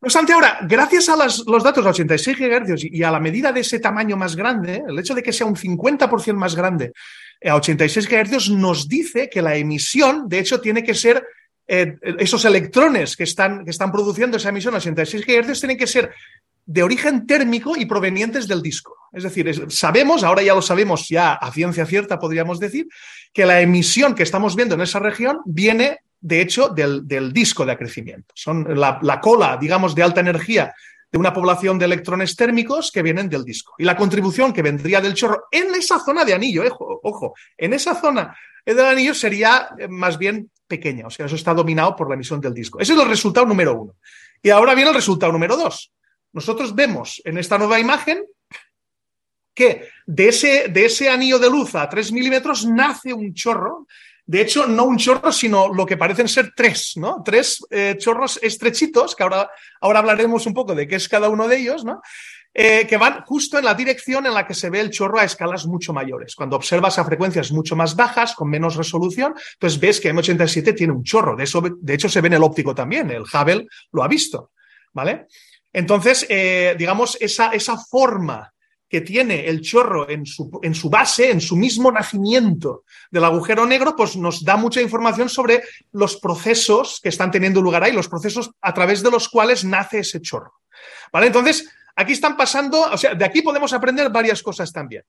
No 0.02 0.08
obstante, 0.08 0.34
ahora, 0.34 0.60
gracias 0.64 1.10
a 1.10 1.16
los 1.16 1.64
datos 1.64 1.86
a 1.86 1.90
86 1.90 2.38
GHz 2.38 2.84
y 2.92 3.04
a 3.04 3.12
la 3.12 3.20
medida 3.20 3.52
de 3.52 3.62
ese 3.62 3.80
tamaño 3.80 4.18
más 4.18 4.36
grande, 4.36 4.84
el 4.88 4.98
hecho 5.00 5.14
de 5.14 5.24
que 5.24 5.34
sea 5.34 5.48
un 5.48 5.56
50% 5.56 6.34
más 6.34 6.56
grande 6.56 6.92
a 7.44 7.56
86 7.56 8.08
GHz 8.08 8.50
nos 8.50 8.88
dice 8.88 9.30
que 9.30 9.42
la 9.42 9.56
emisión, 9.56 10.28
de 10.28 10.40
hecho, 10.40 10.62
tiene 10.62 10.84
que 10.84 10.94
ser 10.94 11.24
eh, 11.68 11.96
esos 12.20 12.46
electrones 12.46 13.16
que 13.16 13.24
están, 13.24 13.66
que 13.66 13.72
están 13.72 13.92
produciendo 13.92 14.38
esa 14.38 14.50
emisión 14.50 14.74
a 14.74 14.78
86 14.78 15.26
GHz 15.26 15.60
tienen 15.60 15.78
que 15.78 15.88
ser 15.88 16.12
de 16.66 16.84
origen 16.84 17.28
térmico 17.28 17.76
y 17.78 17.86
provenientes 17.86 18.48
del 18.48 18.62
disco. 18.62 18.98
Es 19.14 19.24
decir, 19.24 19.68
sabemos, 19.70 20.24
ahora 20.24 20.42
ya 20.42 20.54
lo 20.54 20.62
sabemos 20.62 21.08
ya 21.08 21.34
a 21.34 21.52
ciencia 21.52 21.86
cierta, 21.86 22.20
podríamos 22.20 22.60
decir, 22.60 22.88
que 23.34 23.46
la 23.46 23.62
emisión 23.62 24.16
que 24.16 24.24
estamos 24.24 24.56
viendo 24.56 24.76
en 24.76 24.82
esa 24.82 25.00
región 25.00 25.40
viene, 25.46 26.00
de 26.20 26.42
hecho, 26.42 26.70
del, 26.70 27.32
disco 27.32 27.66
de 27.66 27.72
acrecimiento. 27.72 28.34
Son 28.34 28.68
la, 28.78 29.22
cola, 29.22 29.58
digamos, 29.60 29.96
de 29.96 30.04
alta 30.04 30.20
energía 30.20 30.74
de 31.12 31.18
una 31.18 31.32
población 31.32 31.80
de 31.80 31.86
electrones 31.86 32.36
térmicos 32.36 32.92
que 32.92 33.04
vienen 33.04 33.30
del 33.30 33.46
disco. 33.46 33.76
Y 33.78 33.86
la 33.86 33.96
contribución 33.96 34.52
que 34.52 34.62
vendría 34.62 35.00
del 35.00 35.14
chorro 35.14 35.46
en 35.52 35.74
esa 35.76 36.00
zona 36.00 36.26
de 36.26 36.34
anillo, 36.34 36.64
ojo, 36.70 37.00
ojo 37.04 37.34
en 37.58 37.74
esa 37.74 37.96
zona 37.96 38.36
del 38.66 38.80
anillo 38.82 39.14
sería 39.14 39.70
eh, 39.78 39.88
más 39.88 40.18
bien 40.18 40.50
pequeña, 40.68 41.06
o 41.06 41.10
sea, 41.12 41.28
eso 41.28 41.36
está 41.36 41.54
dominado 41.54 41.96
por 41.96 42.10
la 42.10 42.16
emisión 42.16 42.42
del 42.42 42.54
disco. 42.54 42.80
Ese 42.80 42.94
es 42.94 43.00
el 43.00 43.08
resultado 43.08 43.46
número 43.46 43.80
uno. 43.80 43.96
Y 44.42 44.50
ahora 44.50 44.76
viene 44.76 44.90
el 44.90 44.96
resultado 44.96 45.32
número 45.32 45.56
dos 45.56 45.94
nosotros 46.36 46.76
vemos 46.76 47.22
en 47.24 47.38
esta 47.38 47.58
nueva 47.58 47.80
imagen 47.80 48.26
que 49.54 49.88
de 50.06 50.28
ese, 50.28 50.68
de 50.68 50.86
ese 50.86 51.10
anillo 51.10 51.40
de 51.40 51.50
luz 51.50 51.76
a 51.76 51.88
3 51.88 52.12
milímetros 52.12 52.66
nace 52.66 53.14
un 53.14 53.34
chorro. 53.34 53.88
De 54.26 54.42
hecho, 54.42 54.68
no 54.68 54.84
un 54.84 54.98
chorro, 54.98 55.32
sino 55.32 55.74
lo 55.74 55.86
que 55.86 55.96
parecen 55.96 56.28
ser 56.28 56.52
tres, 56.54 56.94
¿no? 56.98 57.22
Tres 57.24 57.66
eh, 57.70 57.96
chorros 57.98 58.40
estrechitos, 58.44 59.16
que 59.16 59.24
ahora, 59.24 59.50
ahora 59.80 60.00
hablaremos 60.00 60.46
un 60.46 60.54
poco 60.54 60.76
de 60.76 60.88
qué 60.88 60.96
es 60.96 61.08
cada 61.08 61.30
uno 61.30 61.48
de 61.48 61.58
ellos, 61.58 61.86
¿no? 61.86 62.02
Eh, 62.54 62.86
que 62.88 62.98
van 62.98 63.22
justo 63.24 63.58
en 63.58 63.66
la 63.66 63.74
dirección 63.74 64.26
en 64.26 64.34
la 64.34 64.46
que 64.46 64.54
se 64.54 64.70
ve 64.70 64.82
el 64.82 64.90
chorro 64.90 65.20
a 65.20 65.24
escalas 65.24 65.66
mucho 65.68 65.94
mayores. 65.94 66.36
Cuando 66.36 66.58
observas 66.58 66.98
a 66.98 67.06
frecuencias 67.06 67.52
mucho 67.52 67.76
más 67.78 67.96
bajas, 67.96 68.34
con 68.34 68.50
menos 68.50 68.76
resolución, 68.76 69.36
pues 69.60 69.80
ves 69.80 70.02
que 70.02 70.14
M87 70.14 70.76
tiene 70.76 70.92
un 70.92 71.04
chorro. 71.04 71.36
De, 71.36 71.46
eso, 71.46 71.62
de 71.62 71.94
hecho, 71.94 72.10
se 72.10 72.20
ve 72.20 72.28
en 72.28 72.34
el 72.34 72.44
óptico 72.44 72.74
también. 72.76 73.10
El 73.12 73.24
Hubble 73.24 73.68
lo 73.92 74.04
ha 74.04 74.08
visto, 74.08 74.52
¿vale? 74.92 75.28
Entonces, 75.76 76.26
eh, 76.30 76.74
digamos, 76.78 77.18
esa, 77.20 77.50
esa, 77.50 77.78
forma 77.78 78.54
que 78.88 79.02
tiene 79.02 79.46
el 79.46 79.60
chorro 79.60 80.10
en 80.10 80.26
su, 80.26 80.50
en 80.64 80.74
su, 80.74 80.90
base, 80.90 81.30
en 81.30 81.42
su 81.42 81.58
mismo 81.58 81.92
nacimiento 81.92 82.86
del 83.12 83.26
agujero 83.26 83.66
negro, 83.66 83.94
pues 83.94 84.16
nos 84.16 84.46
da 84.46 84.56
mucha 84.56 84.82
información 84.82 85.28
sobre 85.28 85.64
los 85.92 86.16
procesos 86.16 87.02
que 87.04 87.10
están 87.10 87.30
teniendo 87.30 87.62
lugar 87.62 87.84
ahí, 87.84 87.92
los 87.92 88.08
procesos 88.08 88.52
a 88.62 88.74
través 88.74 89.04
de 89.04 89.12
los 89.12 89.28
cuales 89.28 89.66
nace 89.66 90.00
ese 90.00 90.22
chorro. 90.22 90.54
¿Vale? 91.12 91.28
Entonces, 91.28 91.70
aquí 91.94 92.14
están 92.14 92.38
pasando, 92.38 92.80
o 92.80 92.98
sea, 92.98 93.14
de 93.14 93.26
aquí 93.26 93.42
podemos 93.42 93.74
aprender 93.74 94.10
varias 94.10 94.42
cosas 94.42 94.72
también. 94.72 95.04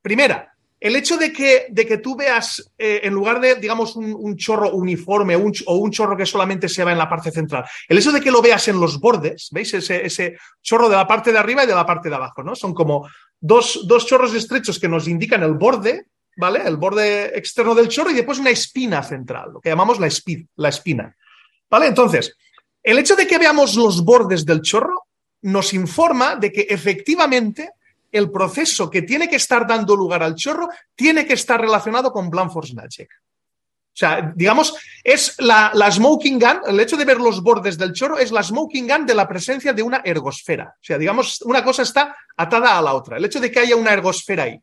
Primera, 0.00 0.54
el 0.80 0.96
hecho 0.96 1.16
de 1.16 1.32
que, 1.32 1.66
de 1.70 1.86
que 1.86 1.98
tú 1.98 2.14
veas, 2.14 2.72
eh, 2.78 3.00
en 3.02 3.12
lugar 3.12 3.40
de, 3.40 3.56
digamos, 3.56 3.96
un, 3.96 4.36
chorro 4.36 4.70
uniforme 4.70 5.34
o 5.34 5.74
un 5.74 5.90
chorro 5.90 6.16
que 6.16 6.26
solamente 6.26 6.68
se 6.68 6.84
va 6.84 6.92
en 6.92 6.98
la 6.98 7.08
parte 7.08 7.30
central, 7.30 7.64
el 7.88 7.98
hecho 7.98 8.12
de 8.12 8.20
que 8.20 8.30
lo 8.30 8.40
veas 8.40 8.68
en 8.68 8.78
los 8.78 9.00
bordes, 9.00 9.48
¿veis? 9.50 9.74
Ese, 9.74 10.06
ese 10.06 10.36
chorro 10.62 10.88
de 10.88 10.96
la 10.96 11.06
parte 11.06 11.32
de 11.32 11.38
arriba 11.38 11.64
y 11.64 11.66
de 11.66 11.74
la 11.74 11.86
parte 11.86 12.08
de 12.08 12.14
abajo, 12.14 12.42
¿no? 12.42 12.54
Son 12.54 12.74
como 12.74 13.08
dos, 13.40 13.86
dos 13.86 14.06
chorros 14.06 14.34
estrechos 14.34 14.78
que 14.78 14.88
nos 14.88 15.08
indican 15.08 15.42
el 15.42 15.54
borde, 15.54 16.06
¿vale? 16.36 16.62
El 16.64 16.76
borde 16.76 17.36
externo 17.36 17.74
del 17.74 17.88
chorro 17.88 18.10
y 18.10 18.14
después 18.14 18.38
una 18.38 18.50
espina 18.50 19.02
central, 19.02 19.50
lo 19.54 19.60
que 19.60 19.70
llamamos 19.70 19.98
la, 19.98 20.08
la 20.56 20.68
espina. 20.68 21.14
¿Vale? 21.70 21.86
Entonces, 21.86 22.34
el 22.82 22.98
hecho 22.98 23.16
de 23.16 23.26
que 23.26 23.38
veamos 23.38 23.76
los 23.76 24.04
bordes 24.04 24.46
del 24.46 24.62
chorro 24.62 25.06
nos 25.42 25.74
informa 25.74 26.36
de 26.36 26.50
que 26.52 26.62
efectivamente 26.62 27.70
el 28.10 28.30
proceso 28.30 28.90
que 28.90 29.02
tiene 29.02 29.28
que 29.28 29.36
estar 29.36 29.66
dando 29.66 29.96
lugar 29.96 30.22
al 30.22 30.34
chorro 30.34 30.68
tiene 30.94 31.26
que 31.26 31.34
estar 31.34 31.60
relacionado 31.60 32.12
con 32.12 32.30
Blanford's 32.30 32.74
Magic. 32.74 33.08
O 33.10 33.98
sea, 33.98 34.32
digamos, 34.36 34.76
es 35.02 35.34
la, 35.38 35.72
la, 35.74 35.90
smoking 35.90 36.38
gun, 36.38 36.60
el 36.68 36.78
hecho 36.78 36.96
de 36.96 37.04
ver 37.04 37.18
los 37.18 37.42
bordes 37.42 37.76
del 37.76 37.92
chorro 37.92 38.16
es 38.16 38.30
la 38.30 38.44
smoking 38.44 38.86
gun 38.86 39.04
de 39.04 39.14
la 39.14 39.26
presencia 39.26 39.72
de 39.72 39.82
una 39.82 40.02
ergosfera. 40.04 40.72
O 40.76 40.84
sea, 40.84 40.98
digamos, 40.98 41.42
una 41.42 41.64
cosa 41.64 41.82
está 41.82 42.16
atada 42.36 42.78
a 42.78 42.82
la 42.82 42.94
otra. 42.94 43.16
El 43.16 43.24
hecho 43.24 43.40
de 43.40 43.50
que 43.50 43.58
haya 43.58 43.74
una 43.74 43.92
ergosfera 43.92 44.44
ahí, 44.44 44.62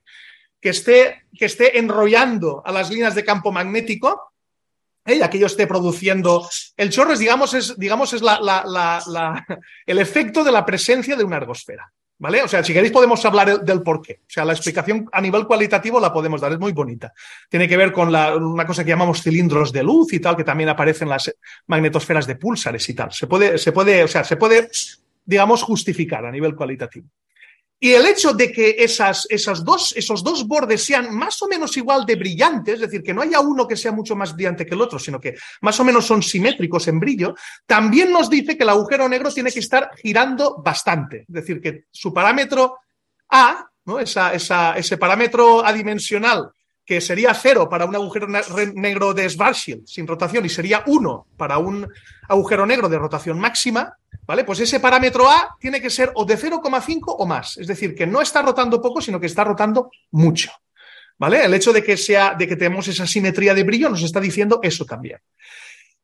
que 0.62 0.70
esté, 0.70 1.26
que 1.38 1.46
esté 1.46 1.78
enrollando 1.78 2.64
a 2.66 2.72
las 2.72 2.90
líneas 2.90 3.14
de 3.14 3.26
campo 3.26 3.52
magnético, 3.52 4.32
¿eh? 5.06 5.16
y 5.16 5.22
aquello 5.22 5.48
esté 5.48 5.68
produciendo 5.68 6.50
el 6.78 6.90
chorro, 6.90 7.12
es, 7.12 7.20
digamos, 7.20 7.54
es, 7.54 7.78
digamos, 7.78 8.14
es 8.14 8.22
la, 8.22 8.40
la, 8.40 9.46
el 9.86 10.00
efecto 10.00 10.46
de 10.46 10.54
la 10.54 10.66
presencia 10.66 11.18
de 11.18 11.26
una 11.26 11.36
ergosfera. 11.36 11.92
¿Vale? 12.18 12.42
O 12.44 12.48
sea, 12.48 12.64
si 12.64 12.72
queréis 12.72 12.94
podemos 12.94 13.24
hablar 13.26 13.62
del 13.62 13.82
por 13.82 14.02
qué. 14.02 14.22
O 14.22 14.30
sea, 14.30 14.46
la 14.46 14.54
explicación 14.54 15.10
a 15.12 15.20
nivel 15.20 15.46
cualitativo 15.46 16.00
la 16.00 16.14
podemos 16.14 16.40
dar, 16.40 16.54
es 16.54 16.60
muy 16.60 16.72
bonita. 16.72 17.14
Tiene 17.50 17.68
que 17.68 17.76
ver 17.76 17.92
con 17.92 18.10
la, 18.10 18.36
una 18.38 18.66
cosa 18.66 18.86
que 18.86 18.92
llamamos 18.92 19.22
cilindros 19.22 19.74
de 19.74 19.84
luz 19.84 20.14
y 20.14 20.20
tal, 20.22 20.38
que 20.38 20.46
también 20.46 20.70
aparecen 20.70 21.08
en 21.08 21.10
las 21.10 21.36
magnetosferas 21.68 22.26
de 22.26 22.38
púlsares 22.38 22.88
y 22.88 22.94
tal. 22.94 23.12
Se 23.12 23.28
puede, 23.28 23.58
se 23.58 23.74
puede, 23.74 24.04
o 24.04 24.08
sea, 24.08 24.24
se 24.24 24.38
puede, 24.38 24.70
digamos, 25.26 25.62
justificar 25.62 26.26
a 26.26 26.32
nivel 26.32 26.56
cualitativo. 26.56 27.08
Y 27.80 27.92
el 27.92 28.06
hecho 28.06 28.34
de 28.34 28.52
que 28.52 28.76
esas, 28.80 29.28
esas 29.30 29.64
dos, 29.64 29.94
esos 29.98 30.24
dos 30.24 30.48
bordes 30.48 30.84
sean 30.84 31.14
más 31.14 31.42
o 31.42 31.48
menos 31.48 31.76
igual 31.76 32.06
de 32.06 32.16
brillantes, 32.16 32.76
es 32.76 32.82
decir, 32.82 33.04
que 33.04 33.14
no 33.14 33.22
haya 33.22 33.42
uno 33.42 33.68
que 33.68 33.76
sea 33.76 33.92
mucho 33.92 34.16
más 34.16 34.34
brillante 34.34 34.66
que 34.66 34.76
el 34.76 34.82
otro, 34.82 34.98
sino 34.98 35.20
que 35.20 35.36
más 35.62 35.80
o 35.80 35.84
menos 35.84 36.06
son 36.06 36.24
simétricos 36.24 36.88
en 36.88 37.00
brillo, 37.00 37.36
también 37.66 38.12
nos 38.12 38.30
dice 38.30 38.58
que 38.58 38.64
el 38.64 38.70
agujero 38.70 39.10
negro 39.10 39.32
tiene 39.32 39.52
que 39.52 39.60
estar 39.60 39.92
girando 40.02 40.62
bastante. 40.64 41.26
Es 41.28 41.34
decir, 41.34 41.62
que 41.62 41.86
su 41.92 42.14
parámetro 42.14 42.78
A, 43.30 43.68
¿no? 43.86 44.00
esa, 44.00 44.34
esa, 44.34 44.78
ese 44.78 44.98
parámetro 44.98 45.66
adimensional 45.66 46.52
que 46.86 47.02
sería 47.02 47.34
cero 47.34 47.68
para 47.68 47.86
un 47.86 47.96
agujero 47.96 48.28
negro 48.76 49.14
de 49.14 49.28
Schwarzschild 49.28 49.88
sin 49.88 50.06
rotación 50.06 50.46
y 50.46 50.50
sería 50.50 50.84
uno 50.86 51.26
para 51.36 51.58
un 51.58 51.88
agujero 52.30 52.66
negro 52.66 52.88
de 52.88 53.00
rotación 53.00 53.40
máxima, 53.40 53.98
¿vale? 54.26 54.44
Pues 54.44 54.60
ese 54.60 54.80
parámetro 54.80 55.30
A 55.30 55.56
tiene 55.60 55.82
que 55.82 55.90
ser 55.90 56.12
o 56.16 56.26
de 56.26 56.38
0,5 56.38 57.16
o 57.18 57.26
más. 57.26 57.58
Es 57.58 57.68
decir, 57.68 57.96
que 57.96 58.08
no 58.08 58.22
está 58.22 58.42
rotando 58.42 58.82
poco, 58.82 59.02
sino 59.02 59.20
que 59.20 59.28
está 59.28 59.44
rotando 59.44 59.90
mucho. 60.12 60.52
¿Vale? 61.18 61.46
El 61.46 61.54
hecho 61.54 61.72
de 61.72 61.82
que 61.82 61.96
sea, 61.96 62.36
de 62.38 62.48
que 62.48 62.58
tenemos 62.58 62.88
esa 62.88 63.08
simetría 63.08 63.54
de 63.54 63.64
brillo 63.64 63.90
nos 63.90 64.04
está 64.04 64.20
diciendo 64.20 64.60
eso 64.62 64.86
también. 64.86 65.20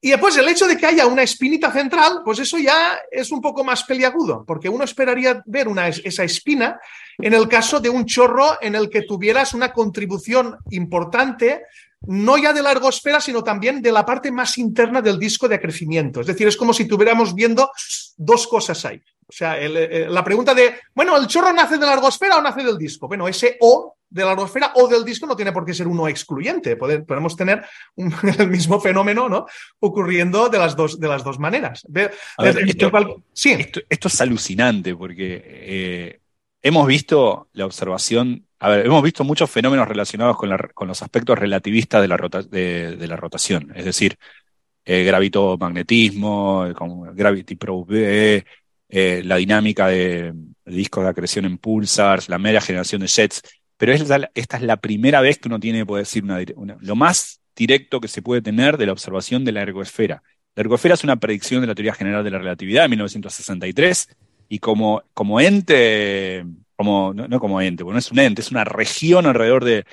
Y 0.03 0.09
después 0.09 0.35
el 0.37 0.49
hecho 0.49 0.67
de 0.67 0.77
que 0.77 0.87
haya 0.87 1.05
una 1.05 1.21
espinita 1.21 1.71
central, 1.71 2.21
pues 2.25 2.39
eso 2.39 2.57
ya 2.57 2.99
es 3.11 3.31
un 3.31 3.39
poco 3.39 3.63
más 3.63 3.83
peliagudo, 3.83 4.43
porque 4.47 4.67
uno 4.67 4.83
esperaría 4.83 5.43
ver 5.45 5.67
una, 5.67 5.89
esa 5.89 6.23
espina 6.23 6.79
en 7.19 7.33
el 7.35 7.47
caso 7.47 7.79
de 7.79 7.89
un 7.89 8.05
chorro 8.05 8.57
en 8.61 8.73
el 8.73 8.89
que 8.89 9.03
tuvieras 9.03 9.53
una 9.53 9.71
contribución 9.71 10.57
importante, 10.71 11.65
no 12.07 12.37
ya 12.37 12.53
de 12.53 12.61
la 12.61 12.71
ergosfera, 12.71 13.21
sino 13.21 13.43
también 13.43 13.81
de 13.81 13.91
la 13.91 14.05
parte 14.05 14.31
más 14.31 14.57
interna 14.57 15.01
del 15.01 15.19
disco 15.19 15.47
de 15.47 15.55
acrecimiento. 15.55 16.21
Es 16.21 16.27
decir, 16.27 16.47
es 16.47 16.57
como 16.57 16.73
si 16.73 16.85
tuviéramos 16.85 17.35
viendo 17.35 17.69
dos 18.17 18.47
cosas 18.47 18.83
ahí. 18.85 19.01
O 19.27 19.33
sea, 19.33 19.57
eh, 19.59 20.07
la 20.09 20.23
pregunta 20.23 20.53
de, 20.53 20.75
bueno, 20.93 21.15
¿el 21.15 21.27
chorro 21.27 21.53
nace 21.53 21.77
de 21.77 21.85
la 21.85 21.93
ergosfera 21.93 22.37
o 22.37 22.41
nace 22.41 22.63
del 22.63 22.77
disco? 22.77 23.07
Bueno, 23.07 23.27
ese 23.27 23.57
O 23.61 23.95
de 24.11 24.25
la 24.25 24.31
atmósfera 24.33 24.73
o 24.75 24.87
del 24.87 25.05
disco 25.05 25.25
no 25.25 25.35
tiene 25.35 25.53
por 25.53 25.65
qué 25.65 25.73
ser 25.73 25.87
uno 25.87 26.07
excluyente. 26.07 26.75
Podemos 26.75 27.35
tener 27.35 27.63
el 28.37 28.47
mismo 28.49 28.79
fenómeno 28.79 29.29
¿no? 29.29 29.45
ocurriendo 29.79 30.49
de 30.49 30.59
las 30.59 30.75
dos, 30.75 30.99
de 30.99 31.07
las 31.07 31.23
dos 31.23 31.39
maneras. 31.39 31.85
esto, 32.37 32.91
sí. 33.33 33.55
esto, 33.89 34.07
es 34.07 34.21
alucinante 34.21 34.95
porque 34.95 35.41
eh, 35.45 36.19
hemos 36.61 36.85
visto 36.85 37.47
la 37.53 37.65
observación, 37.65 38.45
a 38.63 38.69
ver, 38.69 38.85
hemos 38.85 39.01
visto 39.01 39.23
muchos 39.23 39.49
fenómenos 39.49 39.87
relacionados 39.87 40.37
con, 40.37 40.55
con 40.75 40.87
los 40.87 41.01
aspectos 41.01 41.37
relativistas 41.37 41.99
de 41.99 42.07
la, 42.07 43.07
la 43.07 43.15
rotación, 43.15 43.73
es 43.75 43.85
decir, 43.85 44.19
eh, 44.85 45.03
gravitomagnetismo, 45.03 46.67
Gravity 47.11 47.55
Probe, 47.55 48.45
eh, 48.87 49.23
la 49.25 49.37
dinámica 49.37 49.87
de, 49.87 50.35
discos 50.63 51.03
de 51.03 51.09
acreción 51.09 51.45
en 51.45 51.57
pulsars, 51.57 52.29
la 52.29 52.37
media 52.37 52.61
generación 52.61 53.01
de 53.01 53.07
jets 53.07 53.41
pero 53.77 53.93
esta, 53.93 54.29
es 54.35 54.61
la 54.61 54.77
primera 54.77 55.21
vez 55.21 55.39
que 55.39 55.47
uno 55.47 55.59
tiene, 55.59 55.87
puede 55.87 56.03
decir, 56.03 56.23
lo 56.23 56.95
más 56.95 57.41
directo 57.55 57.99
que 57.99 58.07
se 58.07 58.21
puede 58.21 58.43
tener 58.43 58.77
de 58.77 58.85
la 58.85 58.91
observación 58.91 59.43
de 59.43 59.53
la 59.53 59.63
ergosfera. 59.63 60.21
La 60.55 60.61
ergosfera 60.61 60.93
es 60.93 61.03
una 61.03 61.15
predicción 61.15 61.61
de 61.61 61.67
la 61.67 61.73
teoría 61.73 61.95
general 61.95 62.23
de 62.23 62.29
la 62.29 62.37
relatividad 62.37 62.83
de 62.83 62.89
1963 62.89 64.15
y 64.49 64.59
como 64.59 65.01
ente, 65.39 66.45
no, 66.83 67.39
como 67.39 67.61
ente, 67.61 67.83
porque 67.83 67.93
no 67.93 67.99
es 67.99 68.11
un 68.11 68.19
ente, 68.19 68.41
es 68.41 68.51
una 68.51 68.63
región 68.63 69.25
alrededor 69.25 69.63
de... 69.65 69.85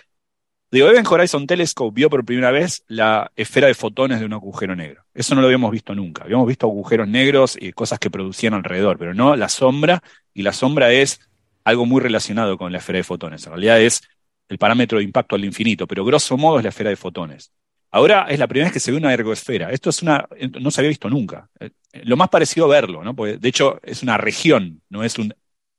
The 0.70 0.80
Event 0.80 1.06
Horizon 1.06 1.46
Telescope 1.46 1.94
vio 1.94 2.10
por 2.10 2.26
primera 2.26 2.50
vez 2.50 2.84
la 2.88 3.32
esfera 3.36 3.68
de 3.68 3.74
fotones 3.74 4.20
de 4.20 4.26
un 4.26 4.34
agujero 4.34 4.76
negro. 4.76 5.02
Eso 5.14 5.34
no 5.34 5.40
lo 5.40 5.46
habíamos 5.46 5.70
visto 5.70 5.94
nunca. 5.94 6.24
Habíamos 6.24 6.46
visto 6.46 6.66
agujeros 6.66 7.08
negros 7.08 7.56
y 7.58 7.72
cosas 7.72 7.98
que 7.98 8.10
producían 8.10 8.52
alrededor, 8.52 8.98
pero 8.98 9.14
no 9.14 9.34
la 9.34 9.48
sombra, 9.48 10.02
y 10.34 10.42
la 10.42 10.52
sombra 10.52 10.92
es 10.92 11.20
algo 11.64 11.86
muy 11.86 12.02
relacionado 12.02 12.58
con 12.58 12.70
la 12.70 12.78
esfera 12.78 12.98
de 12.98 13.04
fotones. 13.04 13.46
En 13.46 13.52
realidad 13.52 13.80
es 13.80 14.02
el 14.48 14.58
parámetro 14.58 14.98
de 14.98 15.04
impacto 15.04 15.36
al 15.36 15.44
infinito, 15.44 15.86
pero 15.86 16.04
grosso 16.04 16.36
modo 16.36 16.58
es 16.58 16.64
la 16.64 16.70
esfera 16.70 16.90
de 16.90 16.96
fotones. 16.96 17.52
Ahora 17.90 18.26
es 18.28 18.38
la 18.38 18.46
primera 18.46 18.66
vez 18.66 18.72
que 18.72 18.80
se 18.80 18.90
ve 18.90 18.98
una 18.98 19.12
ergoesfera. 19.12 19.70
Esto 19.70 19.90
es 19.90 20.02
una, 20.02 20.28
no 20.60 20.70
se 20.70 20.80
había 20.80 20.90
visto 20.90 21.08
nunca. 21.08 21.48
Eh, 21.58 21.70
lo 22.04 22.16
más 22.16 22.28
parecido 22.28 22.66
a 22.66 22.68
verlo, 22.68 23.02
¿no? 23.02 23.14
Porque 23.14 23.38
de 23.38 23.48
hecho 23.48 23.80
es 23.82 24.02
una 24.02 24.18
región, 24.18 24.82
no 24.90 25.04
es 25.04 25.18
un 25.18 25.34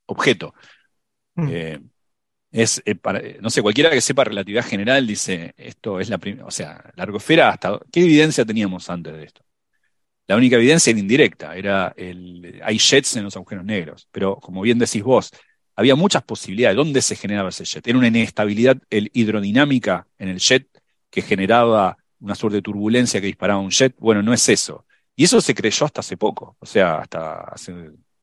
objeto. 0.08 0.54
Mm. 1.40 1.50
Eh, 1.52 1.80
es, 2.52 2.82
eh, 2.86 2.98
no 3.42 3.50
sé, 3.50 3.62
cualquiera 3.62 3.92
que 3.92 4.02
sepa 4.02 4.24
relatividad 4.24 4.66
general 4.66 5.06
dice, 5.06 5.54
esto 5.58 6.00
es 6.00 6.10
la 6.10 6.18
primera, 6.18 6.46
o 6.46 6.52
sea, 6.52 6.92
la 6.96 7.04
ergosfera 7.04 7.50
hasta, 7.50 7.80
¿qué 7.92 8.02
evidencia 8.02 8.46
teníamos 8.46 8.90
antes 8.90 9.14
de 9.14 9.24
esto? 9.24 9.44
La 10.28 10.36
única 10.36 10.56
evidencia 10.58 10.92
era 10.92 11.00
indirecta, 11.00 11.56
era 11.56 11.94
el, 11.98 12.62
hay 12.64 12.78
jets 12.78 13.16
en 13.18 13.24
los 13.24 13.36
agujeros 13.36 13.66
negros, 13.66 14.08
pero 14.12 14.38
como 14.38 14.62
bien 14.62 14.80
decís 14.80 15.04
vos, 15.04 15.32
había 15.76 15.96
muchas 15.96 16.24
posibilidades. 16.24 16.76
¿Dónde 16.76 17.02
se 17.02 17.16
generaba 17.16 17.50
ese 17.50 17.64
jet? 17.64 17.88
Era 17.88 17.98
una 17.98 18.10
inestabilidad 18.10 18.78
hidrodinámica 18.90 20.06
en 20.18 20.28
el 20.28 20.40
jet 20.40 20.68
que 21.10 21.22
generaba 21.22 21.98
una 22.20 22.36
suerte 22.36 22.58
de 22.58 22.62
turbulencia 22.62 23.22
que 23.22 23.28
disparaba 23.28 23.62
un 23.62 23.70
jet. 23.70 23.96
Bueno, 23.98 24.22
no 24.22 24.34
es 24.34 24.50
eso. 24.50 24.86
Y 25.16 25.24
eso 25.24 25.40
se 25.40 25.56
creyó 25.56 25.86
hasta 25.86 26.02
hace 26.02 26.18
poco. 26.18 26.58
O 26.60 26.66
sea, 26.66 26.98
hasta 26.98 27.40
hace 27.46 27.74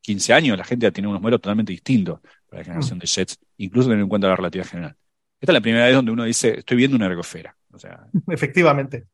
15 0.02 0.35
años 0.35 0.59
la 0.59 0.64
gente 0.64 0.85
ya 0.85 0.90
tiene 0.90 1.09
unos 1.09 1.22
modelos 1.22 1.40
totalmente 1.40 1.72
distintos 1.72 2.20
para 2.48 2.61
la 2.61 2.64
generación 2.64 2.98
de 2.98 3.06
jets, 3.06 3.38
incluso 3.59 3.88
teniendo 3.88 4.04
en 4.04 4.09
cuenta 4.09 4.28
la 4.28 4.37
relatividad 4.37 4.68
general. 4.68 4.96
Esta 5.40 5.52
es 5.52 5.54
la 5.54 5.61
primera 5.61 5.87
vez 5.87 5.94
donde 5.94 6.12
uno 6.12 6.24
dice, 6.24 6.59
estoy 6.59 6.76
viendo 6.76 6.96
una 6.96 7.06
ergosfera. 7.06 7.56
O 7.72 7.78
sea, 7.78 8.06
Efectivamente. 8.28 9.06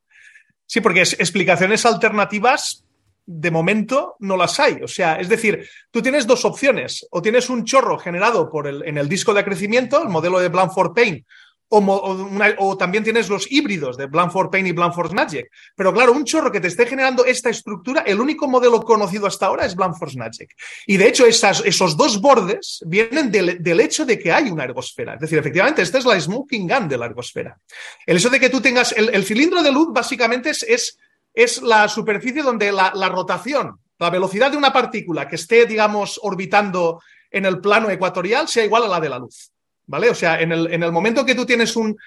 Sí, 0.65 0.81
porque 0.81 1.01
es 1.01 1.13
explicaciones 1.13 1.85
alternativas 1.85 2.85
de 3.25 3.51
momento 3.51 4.15
no 4.19 4.37
las 4.37 4.59
hay. 4.59 4.81
O 4.83 4.87
sea, 4.87 5.15
es 5.15 5.29
decir, 5.29 5.67
tú 5.91 6.01
tienes 6.01 6.27
dos 6.27 6.45
opciones. 6.45 7.05
O 7.11 7.21
tienes 7.21 7.49
un 7.49 7.65
chorro 7.65 7.97
generado 7.97 8.49
por 8.49 8.67
el, 8.67 8.83
en 8.85 8.97
el 8.97 9.07
disco 9.09 9.33
de 9.33 9.41
acrecimiento, 9.41 10.01
el 10.01 10.09
modelo 10.09 10.39
de 10.39 10.49
Blanford 10.49 10.93
Payne, 10.93 11.25
o, 11.69 12.77
también 12.77 13.03
tienes 13.03 13.29
los 13.29 13.51
híbridos 13.51 13.97
de 13.97 14.05
Blanford 14.05 14.49
Payne 14.49 14.69
y 14.69 14.71
Blanford 14.73 15.13
Magic. 15.13 15.49
Pero 15.75 15.93
claro, 15.93 16.11
un 16.11 16.23
chorro 16.23 16.51
que 16.51 16.59
te 16.59 16.67
esté 16.67 16.85
generando 16.85 17.25
esta 17.25 17.49
estructura, 17.49 18.01
el 18.01 18.19
único 18.19 18.47
modelo 18.47 18.81
conocido 18.81 19.25
hasta 19.25 19.47
ahora 19.47 19.65
es 19.65 19.75
Blanford 19.75 20.15
Magic. 20.15 20.53
Y 20.85 20.97
de 20.97 21.07
hecho, 21.07 21.25
esos 21.25 21.97
dos 21.97 22.21
bordes 22.21 22.83
vienen 22.85 23.31
del, 23.31 23.79
hecho 23.79 24.05
de 24.05 24.19
que 24.19 24.31
hay 24.31 24.51
una 24.51 24.65
ergosfera. 24.65 25.15
Es 25.15 25.21
decir, 25.21 25.39
efectivamente, 25.39 25.81
esta 25.81 25.97
es 25.97 26.05
la 26.05 26.19
smoking 26.19 26.67
gun 26.67 26.87
de 26.87 26.97
la 26.97 27.05
ergosfera. 27.05 27.57
El 28.05 28.17
hecho 28.17 28.29
de 28.29 28.39
que 28.39 28.49
tú 28.49 28.61
tengas 28.61 28.91
el, 28.91 29.23
cilindro 29.23 29.63
de 29.63 29.71
luz, 29.71 29.87
básicamente 29.91 30.51
es 30.51 31.61
la 31.61 31.87
superficie 31.87 32.43
donde 32.43 32.71
la, 32.71 33.09
rotación, 33.09 33.79
la 33.97 34.09
velocidad 34.09 34.51
de 34.51 34.57
una 34.57 34.73
partícula 34.73 35.27
que 35.27 35.35
esté, 35.37 35.65
digamos, 35.65 36.19
orbitando 36.21 37.01
en 37.31 37.45
el 37.45 37.59
plano 37.59 37.89
ecuatorial 37.89 38.47
sea 38.47 38.63
igual 38.63 38.83
a 38.83 38.87
la 38.87 38.99
de 38.99 39.09
la 39.09 39.17
luz. 39.17 39.52
O 39.89 40.15
sea, 40.15 40.39
en 40.41 40.51
el, 40.51 40.71
en 40.71 40.93
momento 40.93 41.25
que 41.25 41.35
tú 41.35 41.45
tienes 41.45 41.75
un, 41.75 41.97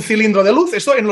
cilindro 0.00 0.42
de 0.42 0.52
luz. 0.52 0.72
Esto 0.72 0.94
en, 0.96 1.06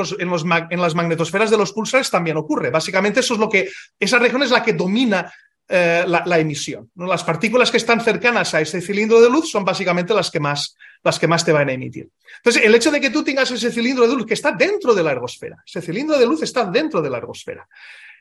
las 0.80 0.94
magnetosferas 0.94 1.50
de 1.50 1.58
los 1.58 1.72
pulsares 1.72 2.11
también 2.11 2.37
ocurre. 2.37 2.70
Básicamente, 2.70 3.20
eso 3.20 3.35
es 3.35 3.40
lo 3.40 3.48
que. 3.48 3.68
Esa 3.98 4.18
región 4.18 4.42
es 4.42 4.50
la 4.50 4.62
que 4.62 4.72
domina 4.72 5.30
eh, 5.68 6.04
la, 6.06 6.38
emisión. 6.38 6.90
Las 6.96 7.24
partículas 7.24 7.70
que 7.70 7.76
están 7.76 8.00
cercanas 8.00 8.54
a 8.54 8.61
ese 8.61 8.80
cilindro 8.80 9.20
de 9.20 9.30
luz 9.30 9.50
son 9.50 9.64
básicamente 9.64 10.12
las 10.12 10.30
que, 10.30 10.40
más, 10.40 10.76
las 11.02 11.18
que 11.18 11.26
más 11.26 11.44
te 11.44 11.52
van 11.52 11.68
a 11.68 11.72
emitir. 11.72 12.08
Entonces, 12.37 12.62
el 12.64 12.74
hecho 12.74 12.90
de 12.90 13.00
que 13.00 13.11
tú 13.11 13.22
tengas 13.22 13.50
ese 13.50 13.70
cilindro 13.70 14.06
de 14.06 14.14
luz 14.14 14.26
que 14.26 14.35
está 14.35 14.52
dentro 14.52 14.94
de 14.94 15.02
la 15.02 15.12
ergosfera, 15.12 15.62
ese 15.66 15.80
cilindro 15.80 16.18
de 16.18 16.26
luz 16.26 16.42
está 16.42 16.64
dentro 16.64 17.00
de 17.00 17.11
la 17.11 17.18
ergosfera, 17.18 17.66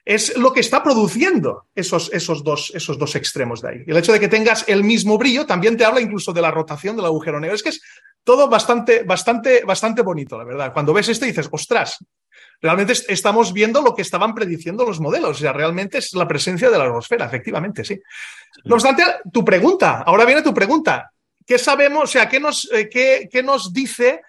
es 0.04 0.38
lo 0.38 0.52
que 0.52 0.60
está 0.60 0.84
produciendo 0.84 1.68
esos, 1.76 2.12
esos, 2.14 2.44
dos, 2.44 2.72
esos 2.74 2.98
dos 2.98 3.16
extremos 3.16 3.62
de 3.62 3.70
ahí. 3.70 3.84
El 3.86 3.98
hecho 3.98 4.14
de 4.14 4.20
que 4.20 4.28
tengas 4.28 4.68
el 4.68 4.84
mismo 4.84 5.18
brillo 5.18 5.46
también 5.46 5.78
te 5.78 5.86
habla 5.86 6.02
incluso 6.02 6.34
de 6.34 6.42
la 6.42 6.52
rotación 6.52 6.96
del 6.96 7.06
agujero 7.06 7.40
negro. 7.40 7.56
Es 7.56 7.64
que 7.64 7.70
es 7.70 7.82
todo 8.24 8.48
bastante, 8.50 9.04
bastante, 9.04 9.64
bastante 9.64 10.02
bonito, 10.02 10.38
la 10.38 10.44
verdad. 10.44 10.74
Cuando 10.74 10.94
ves 10.94 11.10
esto 11.10 11.26
dices, 11.26 11.50
ostras, 11.52 11.98
realmente 12.62 12.94
estamos 13.10 13.54
viendo 13.54 13.82
lo 13.82 13.94
que 13.96 14.02
estaban 14.02 14.34
prediciendo 14.34 14.86
los 14.86 15.00
modelos. 15.00 15.38
O 15.38 15.40
sea, 15.40 15.54
realmente 15.54 16.00
es 16.00 16.14
la 16.14 16.28
presencia 16.28 16.70
de 16.70 16.78
la 16.78 16.86
atmósfera, 16.86 17.26
efectivamente, 17.26 17.84
sí. 17.84 18.00
No 18.66 18.76
obstante, 18.76 19.04
tu 19.32 19.46
pregunta, 19.46 20.04
ahora 20.06 20.26
viene 20.26 20.42
tu 20.42 20.54
pregunta. 20.54 21.12
¿qué 21.52 21.58
sabemos? 21.58 22.04
O 22.04 22.08
sea, 22.08 22.30
¿qué 22.30 22.40
nos, 22.40 22.70
eh, 22.72 22.90
qué, 22.90 23.44
nos 23.44 23.74
dice, 23.74 24.22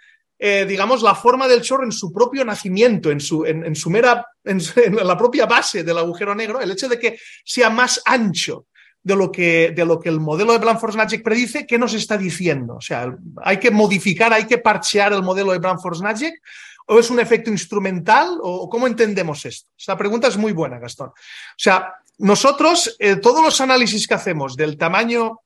eh, 0.45 0.67
digamos, 0.67 1.03
la 1.03 1.15
forma 1.15 1.47
del 1.47 1.63
chorro 1.63 1.85
en 1.85 1.93
su 1.93 2.13
propio 2.13 2.45
nacimiento, 2.45 3.13
en 3.13 3.21
su, 3.21 3.45
en, 3.45 3.77
su 3.77 3.91
mera, 3.91 4.27
en, 4.43 4.61
la 4.97 5.17
propia 5.17 5.47
base 5.47 5.85
del 5.85 5.99
agujero 5.99 6.35
negro? 6.35 6.61
El 6.61 6.73
hecho 6.73 6.89
de 6.89 6.99
que 6.99 7.17
sea 7.45 7.71
más 7.71 8.03
ancho 8.05 8.67
de 9.01 9.15
lo 9.15 9.31
que, 9.31 9.73
de 9.75 9.85
lo 9.85 10.01
que 10.01 10.09
el 10.09 10.19
modelo 10.19 10.53
de 10.53 10.59
Blanford-Nagic 10.59 11.23
predice, 11.23 11.65
¿qué 11.65 11.79
nos 11.79 11.95
está 11.95 12.19
diciendo? 12.19 12.75
O 12.75 12.81
sea, 12.81 13.17
hay 13.45 13.59
que 13.59 13.71
modificar, 13.71 14.33
hay 14.33 14.47
que 14.47 14.59
parchear 14.59 15.13
el 15.13 15.23
modelo 15.23 15.53
de 15.53 15.61
Blanford-Nagic 15.61 16.35
¿O 16.87 16.99
es 16.99 17.11
un 17.11 17.21
efecto 17.21 17.49
instrumental? 17.49 18.39
¿O 18.43 18.69
cómo 18.69 18.87
entendemos 18.87 19.47
esto? 19.47 19.71
Esta 19.79 19.97
pregunta 19.97 20.29
es 20.29 20.37
muy 20.37 20.53
buena, 20.53 20.81
Gastón. 20.81 21.11
O 21.11 21.13
sea, 21.57 21.95
nosotros, 22.19 22.97
eh, 22.99 23.17
todos 23.17 23.45
los 23.45 23.61
análisis 23.61 24.07
que 24.09 24.15
hacemos 24.15 24.57
del 24.57 24.77
tamaño 24.77 25.41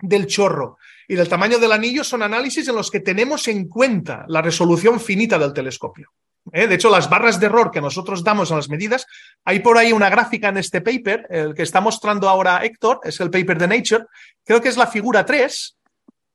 del 0.00 0.26
chorro 0.26 0.76
y 1.08 1.14
del 1.14 1.28
tamaño 1.28 1.58
del 1.58 1.72
anillo 1.72 2.04
son 2.04 2.22
análisis 2.22 2.68
en 2.68 2.76
los 2.76 2.90
que 2.90 3.00
tenemos 3.00 3.48
en 3.48 3.66
cuenta 3.66 4.26
la 4.28 4.42
resolución 4.42 5.00
finita 5.00 5.38
del 5.38 5.54
telescopio. 5.54 6.12
¿eh? 6.52 6.66
De 6.66 6.74
hecho, 6.74 6.90
las 6.90 7.08
barras 7.08 7.40
de 7.40 7.46
error 7.46 7.70
que 7.70 7.80
nosotros 7.80 8.22
damos 8.22 8.52
a 8.52 8.56
las 8.56 8.68
medidas, 8.68 9.06
hay 9.44 9.60
por 9.60 9.78
ahí 9.78 9.90
una 9.90 10.10
gráfica 10.10 10.50
en 10.50 10.58
este 10.58 10.82
paper, 10.82 11.26
el 11.30 11.54
que 11.54 11.62
está 11.62 11.80
mostrando 11.80 12.28
ahora 12.28 12.62
Héctor, 12.62 13.00
es 13.04 13.18
el 13.20 13.30
paper 13.30 13.58
de 13.58 13.68
Nature, 13.68 14.04
creo 14.44 14.60
que 14.60 14.68
es 14.68 14.76
la 14.76 14.86
figura 14.86 15.24
3, 15.24 15.78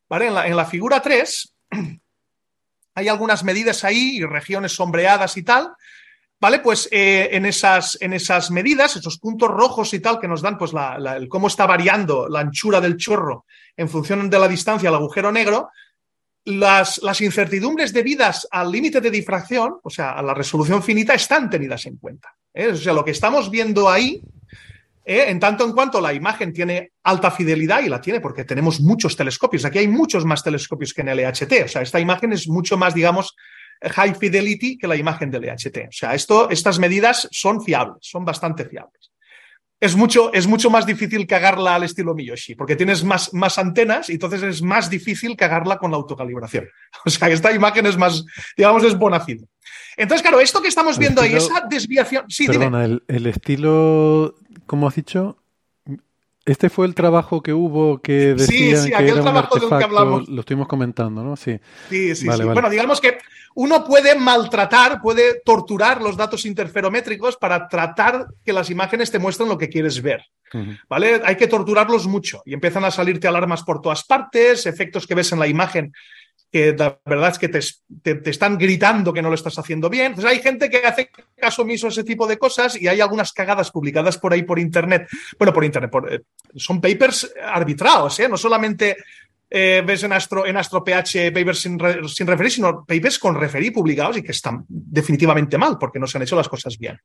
¿vale? 0.10 0.28
En 0.28 0.34
la, 0.34 0.48
en 0.48 0.58
la 0.58 0.66
figura 0.66 1.00
3 1.00 1.54
hay 2.96 3.08
algunas 3.08 3.44
medidas 3.44 3.84
ahí 3.84 4.18
y 4.18 4.26
regiones 4.26 4.72
sombreadas 4.72 5.38
y 5.38 5.44
tal. 5.44 5.70
¿Vale? 6.44 6.60
Pues 6.60 6.90
eh, 6.92 7.30
en, 7.32 7.46
esas, 7.46 7.98
en 8.02 8.12
esas 8.12 8.52
medidas, 8.52 8.98
esos 8.98 9.18
puntos 9.18 9.50
rojos 9.50 9.94
y 9.94 10.02
tal 10.02 10.20
que 10.20 10.28
nos 10.28 10.42
dan 10.42 10.58
pues 10.58 10.74
el 11.16 11.30
cómo 11.30 11.48
está 11.48 11.66
variando 11.66 12.28
la 12.28 12.42
anchura 12.42 12.82
del 12.82 12.98
chorro 12.98 13.46
en 13.78 13.88
función 13.88 14.30
de 14.30 14.38
la 14.38 14.50
distancia 14.50 14.90
al 14.90 14.96
agujero 14.96 15.32
negro, 15.32 15.70
las, 16.44 17.02
las 17.02 17.22
incertidumbres 17.22 17.94
debidas 17.94 18.46
al 18.52 18.70
límite 18.70 19.00
de 19.00 19.10
difracción, 19.10 19.78
o 19.82 19.90
sea, 19.90 20.12
a 20.12 20.22
la 20.22 20.34
resolución 20.34 20.84
finita, 20.84 21.14
están 21.14 21.50
tenidas 21.50 21.86
en 21.86 21.96
cuenta. 21.96 22.36
¿eh? 22.54 22.72
O 22.74 22.76
sea, 22.76 22.92
lo 22.92 23.06
que 23.06 23.12
estamos 23.12 23.50
viendo 23.50 23.90
ahí 23.90 24.22
¿eh? 25.06 25.24
en 25.30 25.40
tanto 25.40 25.64
en 25.64 25.72
cuanto 25.72 26.02
la 26.02 26.14
imagen 26.14 26.52
tiene 26.52 26.92
alta 27.04 27.32
fidelidad, 27.32 27.84
y 27.84 27.88
la 27.88 28.02
tiene 28.02 28.20
porque 28.20 28.44
tenemos 28.44 28.82
muchos 28.82 29.16
telescopios, 29.16 29.64
aquí 29.64 29.78
hay 29.78 29.88
muchos 29.88 30.26
más 30.26 30.44
telescopios 30.44 30.94
que 30.94 31.04
en 31.04 31.08
el 31.08 31.22
EHT, 31.22 31.64
o 31.64 31.68
sea, 31.70 31.82
esta 31.84 32.02
imagen 32.02 32.34
es 32.34 32.50
mucho 32.50 32.76
más, 32.76 32.94
digamos, 32.94 33.34
high 33.92 34.16
fidelity 34.16 34.78
que 34.78 34.88
la 34.88 34.96
imagen 34.96 35.30
del 35.30 35.46
EHT. 35.46 35.88
O 35.88 35.92
sea, 35.92 36.14
esto, 36.14 36.50
estas 36.50 36.80
medidas 36.80 37.28
son 37.32 37.62
fiables, 37.62 38.00
son 38.02 38.26
bastante 38.26 38.66
fiables. 38.66 39.12
Es 39.80 39.98
mucho, 39.98 40.32
es 40.34 40.48
mucho 40.48 40.70
más 40.70 40.86
difícil 40.86 41.28
cagarla 41.28 41.76
al 41.76 41.84
estilo 41.84 42.16
Miyoshi, 42.16 42.56
porque 42.56 42.78
tienes 42.78 43.04
más, 43.04 43.34
más 43.34 43.58
antenas 43.58 44.10
y 44.10 44.14
entonces 44.14 44.42
es 44.42 44.62
más 44.62 44.90
difícil 44.90 45.36
cagarla 45.36 45.78
con 45.78 45.92
la 45.92 45.98
autocalibración. 45.98 46.70
O 47.06 47.10
sea, 47.10 47.28
esta 47.28 47.52
imagen 47.52 47.86
es 47.86 47.98
más, 47.98 48.24
digamos, 48.56 48.84
es 48.86 48.98
bona 48.98 49.20
fide. 49.20 49.46
Entonces, 49.98 50.22
claro, 50.22 50.40
esto 50.40 50.62
que 50.62 50.70
estamos 50.70 50.98
viendo 50.98 51.22
ahí, 51.22 51.34
esa 51.34 51.66
desviación. 51.70 52.26
Sí, 52.30 52.48
perdona, 52.48 52.86
el, 52.86 53.28
estilo 53.28 54.36
como 54.66 54.88
has 54.88 54.96
dicho, 54.96 55.43
este 56.46 56.70
fue 56.70 56.86
el 56.86 56.96
trabajo 56.96 57.42
que 57.42 57.54
hubo 57.54 58.02
que 58.02 58.34
decían 58.34 58.86
que 58.86 59.08
era 59.08 59.22
un 59.22 59.28
artefacto, 59.28 60.24
lo 60.28 60.40
estuvimos 60.42 60.68
comentando, 60.68 61.24
¿no? 61.24 61.36
Sí, 61.36 61.60
sí, 61.90 62.16
sí. 62.16 62.28
Bueno, 62.28 62.70
digamos 62.70 63.00
que 63.00 63.18
uno 63.56 63.84
puede 63.86 64.16
maltratar, 64.16 65.00
puede 65.02 65.42
torturar 65.46 66.02
los 66.02 66.18
datos 66.18 66.46
interferométricos 66.46 67.38
para 67.38 67.68
tratar 67.68 68.28
que 68.44 68.52
las 68.52 68.70
imágenes 68.70 69.12
te 69.12 69.20
muestren 69.20 69.50
lo 69.50 69.58
que 69.58 69.70
quieres 69.70 70.02
ver. 70.02 70.26
¿Vale? 70.88 71.20
Hay 71.26 71.36
que 71.36 71.48
torturarlos 71.48 72.06
mucho 72.06 72.44
y 72.46 72.54
empiezan 72.54 72.84
a 72.86 72.92
salirte 72.92 73.28
alarmas 73.28 73.64
por 73.64 73.82
todas 73.82 74.04
partes, 74.04 74.68
efectos 74.68 75.08
que 75.08 75.16
ves 75.16 75.32
en 75.32 75.40
la 75.40 75.48
imagen 75.48 75.92
que 76.54 76.76
la 76.78 77.00
verdad 77.04 77.32
es 77.32 77.40
que 77.40 77.50
te, 77.50 78.30
están 78.30 78.60
gritando 78.60 79.12
que 79.12 79.24
no 79.24 79.30
lo 79.30 79.34
estás 79.34 79.58
haciendo 79.58 79.90
bien. 79.90 80.12
Entonces 80.12 80.30
hay 80.30 80.40
gente 80.40 80.70
que 80.70 80.86
hace 80.86 81.10
caso 81.36 81.64
omiso 81.64 81.88
a 81.88 81.90
ese 81.90 82.04
tipo 82.04 82.28
de 82.28 82.38
cosas 82.38 82.80
y 82.80 82.88
hay 82.88 83.02
algunas 83.02 83.34
cagadas 83.34 83.72
publicadas 83.72 84.20
por 84.20 84.34
ahí 84.34 84.44
por 84.44 84.60
Internet. 84.60 85.08
Bueno, 85.40 85.52
por 85.52 85.66
Internet, 85.66 85.92
eh, 86.12 86.20
son 86.56 86.80
papers 86.80 87.34
arbitrados, 87.44 88.20
¿eh? 88.20 88.30
no 88.30 88.38
solamente 88.38 88.98
eh, 89.50 89.82
ves 89.84 90.04
en 90.04 90.14
Astro, 90.14 90.46
en 90.46 90.56
Astro 90.56 90.84
PH 90.84 91.32
papers 91.32 91.58
sin, 91.58 91.80
sin 92.08 92.28
referir, 92.28 92.52
sino 92.52 92.86
papers 92.86 93.18
con 93.18 93.34
referir 93.34 93.74
publicados 93.74 94.18
y 94.18 94.22
que 94.22 94.32
están 94.32 94.64
definitivamente 94.68 95.58
mal 95.58 95.80
porque 95.80 95.98
no 95.98 96.06
se 96.06 96.20
han 96.20 96.22
hecho 96.22 96.36
las 96.36 96.50
cosas 96.50 96.78
bien. 96.78 97.00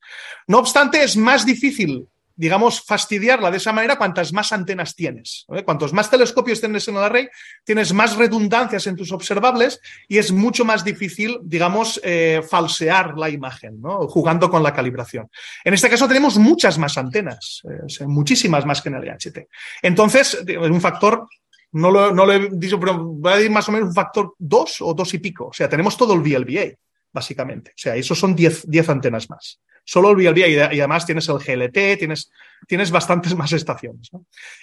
No 0.46 0.58
obstante, 0.58 1.02
es 1.02 1.16
más 1.16 1.46
difícil 1.46 2.06
digamos, 2.38 2.84
fastidiarla 2.86 3.50
de 3.50 3.56
esa 3.56 3.72
manera 3.72 3.98
cuantas 3.98 4.32
más 4.32 4.52
antenas 4.52 4.94
tienes. 4.94 5.44
Cuantos 5.64 5.92
más 5.92 6.08
telescopios 6.08 6.60
tienes 6.60 6.86
en 6.86 6.94
el 6.94 7.02
array, 7.02 7.28
tienes 7.64 7.92
más 7.92 8.16
redundancias 8.16 8.86
en 8.86 8.94
tus 8.94 9.10
observables 9.10 9.80
y 10.06 10.18
es 10.18 10.30
mucho 10.30 10.64
más 10.64 10.84
difícil, 10.84 11.38
digamos, 11.42 12.00
eh, 12.04 12.40
falsear 12.48 13.18
la 13.18 13.28
imagen, 13.28 13.82
¿no? 13.82 14.06
jugando 14.06 14.48
con 14.48 14.62
la 14.62 14.72
calibración. 14.72 15.28
En 15.64 15.74
este 15.74 15.90
caso 15.90 16.06
tenemos 16.06 16.38
muchas 16.38 16.78
más 16.78 16.96
antenas, 16.96 17.62
eh, 17.68 18.06
muchísimas 18.06 18.64
más 18.64 18.80
que 18.80 18.88
en 18.90 18.94
el 18.94 19.08
EHT. 19.08 19.48
Entonces, 19.82 20.38
un 20.60 20.80
factor 20.80 21.26
no 21.72 21.90
lo, 21.90 22.14
no 22.14 22.30
he 22.30 22.50
dicho, 22.52 22.78
pero 22.78 23.02
voy 23.04 23.32
a 23.32 23.36
decir 23.36 23.50
más 23.50 23.68
o 23.68 23.72
menos 23.72 23.88
un 23.88 23.94
factor 23.94 24.34
dos 24.38 24.80
o 24.80 24.94
dos 24.94 25.12
y 25.12 25.18
pico. 25.18 25.48
O 25.48 25.52
sea, 25.52 25.68
tenemos 25.68 25.96
todo 25.96 26.14
el 26.14 26.20
VLBA, 26.20 26.76
básicamente. 27.12 27.72
O 27.72 27.78
sea, 27.78 27.96
esos 27.96 28.16
son 28.16 28.36
10 28.36 28.88
antenas 28.88 29.28
más 29.28 29.58
solo 29.88 30.10
el 30.10 30.16
VLB 30.16 30.36
y, 30.48 30.58
además 30.58 31.06
tienes 31.06 31.26
el 31.30 31.38
GLT, 31.38 31.98
tienes, 31.98 32.30
tienes 32.66 32.90
bastantes 32.90 33.34
más 33.34 33.50
estaciones. 33.52 34.10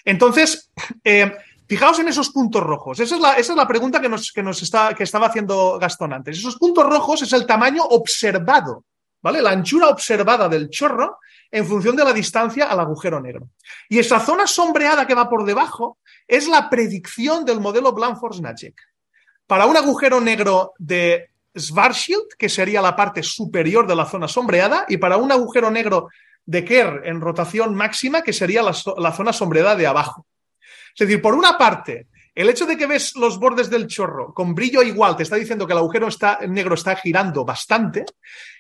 Entonces, 0.04 0.72
eh, 1.04 1.36
fijaos 1.68 1.98
en 1.98 2.10
esos 2.10 2.30
puntos 2.30 2.62
rojos. 2.62 3.00
Esa 3.00 3.16
es 3.16 3.22
la, 3.22 3.34
esa 3.34 3.54
es 3.54 3.58
la 3.58 3.68
pregunta 3.68 4.00
que, 4.00 4.08
nos, 4.08 4.32
que, 4.32 4.44
nos 4.44 4.62
está, 4.62 4.94
que 4.94 5.04
estaba 5.04 5.26
haciendo 5.26 5.80
Gastón 5.80 6.14
antes. 6.14 6.38
Esos 6.38 6.58
puntos 6.58 6.86
rojos 6.86 7.24
es 7.24 7.34
el 7.34 7.48
tamaño 7.48 7.82
observado, 7.86 8.86
¿vale? 9.24 9.42
La 9.42 9.50
anchura 9.50 9.90
observada 9.90 10.48
del 10.48 10.70
chorro 10.70 11.18
en 11.50 11.66
función 11.66 11.96
de 11.96 12.04
la 12.04 12.14
distancia 12.14 12.66
al 12.66 12.80
agujero 12.80 13.20
negro. 13.20 13.50
Y 13.90 13.98
esa 13.98 14.20
zona 14.20 14.46
sombreada 14.46 15.08
que 15.08 15.16
va 15.16 15.28
por 15.28 15.44
debajo 15.44 15.98
es 16.28 16.48
la 16.48 16.70
predicción 16.70 17.44
del 17.46 17.60
modelo 17.60 17.94
Blanford-Nagic. 17.94 18.80
Para 19.48 19.66
un 19.66 19.76
agujero 19.76 20.22
negro 20.22 20.74
de 20.78 21.32
Schwarzschild, 21.58 22.36
que 22.38 22.50
sería 22.50 22.82
la 22.82 22.96
parte 22.96 23.24
superior 23.24 23.88
de 23.88 23.96
la 23.96 24.06
zona 24.06 24.28
sombreada, 24.28 24.86
y 24.88 24.98
para 24.98 25.18
un 25.18 25.32
agujero 25.32 25.72
negro 25.72 26.10
de 26.46 26.64
Kerr 26.64 27.02
en 27.06 27.22
rotación 27.22 27.76
máxima, 27.76 28.22
que 28.22 28.34
sería 28.34 28.62
la, 28.62 28.74
zona 28.74 29.34
sombreada 29.34 29.76
de 29.76 29.88
abajo. 29.88 30.28
Es 30.94 31.08
decir, 31.08 31.22
por 31.22 31.34
una 31.34 31.58
parte, 31.58 32.08
el 32.34 32.50
hecho 32.50 32.66
de 32.66 32.78
que 32.78 32.86
ves 32.86 33.16
los 33.16 33.40
bordes 33.40 33.70
del 33.70 33.88
chorro 33.88 34.34
con 34.34 34.54
brillo 34.54 34.82
igual 34.84 35.16
te 35.16 35.24
está 35.24 35.38
diciendo 35.38 35.66
que 35.66 35.74
el 35.74 35.80
agujero 35.80 36.08
está, 36.08 36.40
negro 36.48 36.76
está 36.76 36.96
girando 36.96 37.44
bastante. 37.46 38.06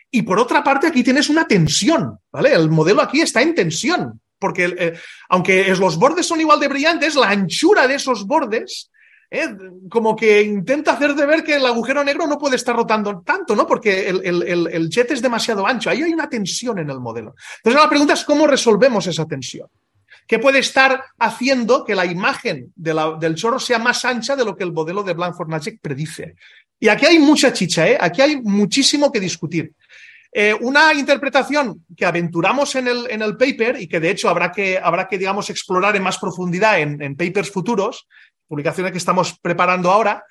Y 0.09 0.21
por 0.21 0.39
otra 0.39 0.63
parte, 0.63 0.87
aquí 0.87 1.03
tienes 1.03 1.29
una 1.29 1.47
tensión, 1.47 2.19
¿vale? 2.31 2.53
El 2.53 2.69
modelo 2.69 3.01
aquí 3.01 3.21
está 3.21 3.41
en 3.41 3.53
tensión, 3.53 4.21
porque 4.39 4.73
eh, 4.77 4.93
aunque 5.29 5.75
los 5.75 5.97
bordes 5.97 6.25
son 6.25 6.39
igual 6.39 6.59
de 6.59 6.67
brillantes, 6.67 7.15
la 7.15 7.29
anchura 7.29 7.87
de 7.87 7.95
esos 7.95 8.25
bordes 8.25 8.89
¿eh? 9.35 9.55
como 9.89 10.15
que 10.15 10.41
intenta 10.41 10.93
hacer 10.93 11.13
de 11.13 11.25
ver 11.25 11.43
que 11.43 11.55
el 11.55 11.65
agujero 11.65 12.03
negro 12.03 12.27
no 12.27 12.37
puede 12.37 12.55
estar 12.55 12.75
rotando 12.75 13.21
tanto, 13.25 13.55
¿no? 13.55 13.67
Porque 13.67 14.09
el, 14.09 14.89
jet 14.89 15.11
es 15.11 15.21
demasiado 15.21 15.65
ancho. 15.65 15.89
Ahí 15.89 16.03
hay 16.03 16.13
una 16.13 16.29
tensión 16.29 16.79
en 16.79 16.89
el 16.89 16.99
modelo. 16.99 17.35
Entonces 17.57 17.81
la 17.81 17.89
pregunta 17.89 18.13
es 18.13 18.23
cómo 18.23 18.47
resolvemos 18.47 19.05
esa 19.07 19.25
tensión. 19.25 19.67
¿Qué 20.27 20.39
puede 20.39 20.59
estar 20.59 21.03
haciendo 21.19 21.85
que 21.85 21.93
la 21.93 22.05
imagen 22.05 22.73
del 22.75 23.35
chorro 23.35 23.59
sea 23.59 23.77
más 23.77 24.03
ancha 24.05 24.35
de 24.35 24.43
lo 24.43 24.55
que 24.55 24.63
el 24.63 24.73
modelo 24.73 25.03
de 25.03 25.13
Blanford-Nagic 25.13 25.79
predice? 25.79 26.35
Y 26.79 26.87
aquí 26.87 27.05
hay 27.05 27.19
mucha 27.19 27.53
chicha, 27.53 27.87
¿eh? 27.87 27.97
Aquí 27.99 28.21
hay 28.21 28.41
muchísimo 28.41 29.11
que 29.11 29.19
discutir. 29.19 29.73
Eh, 30.31 30.53
una 30.59 30.93
interpretación 30.93 31.85
que 31.95 32.05
aventuramos 32.05 32.75
en 32.75 32.87
el, 32.87 33.37
paper 33.37 33.79
y 33.79 33.87
que 33.87 34.01
de 34.01 34.09
hecho 34.09 34.27
habrá 34.27 34.51
que, 34.51 34.77
habrá 34.77 35.07
que 35.07 35.17
digamos, 35.17 35.49
explorar 35.49 35.95
en 35.95 36.03
más 36.03 36.17
profundidad 36.17 36.77
en 36.79 37.15
papers 37.15 37.49
futuros 37.51 38.07
publicaciones 38.47 38.91
que 38.91 38.97
estamos 38.97 39.37
preparando 39.39 39.91
ahora, 39.91 40.23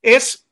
es 0.00 0.46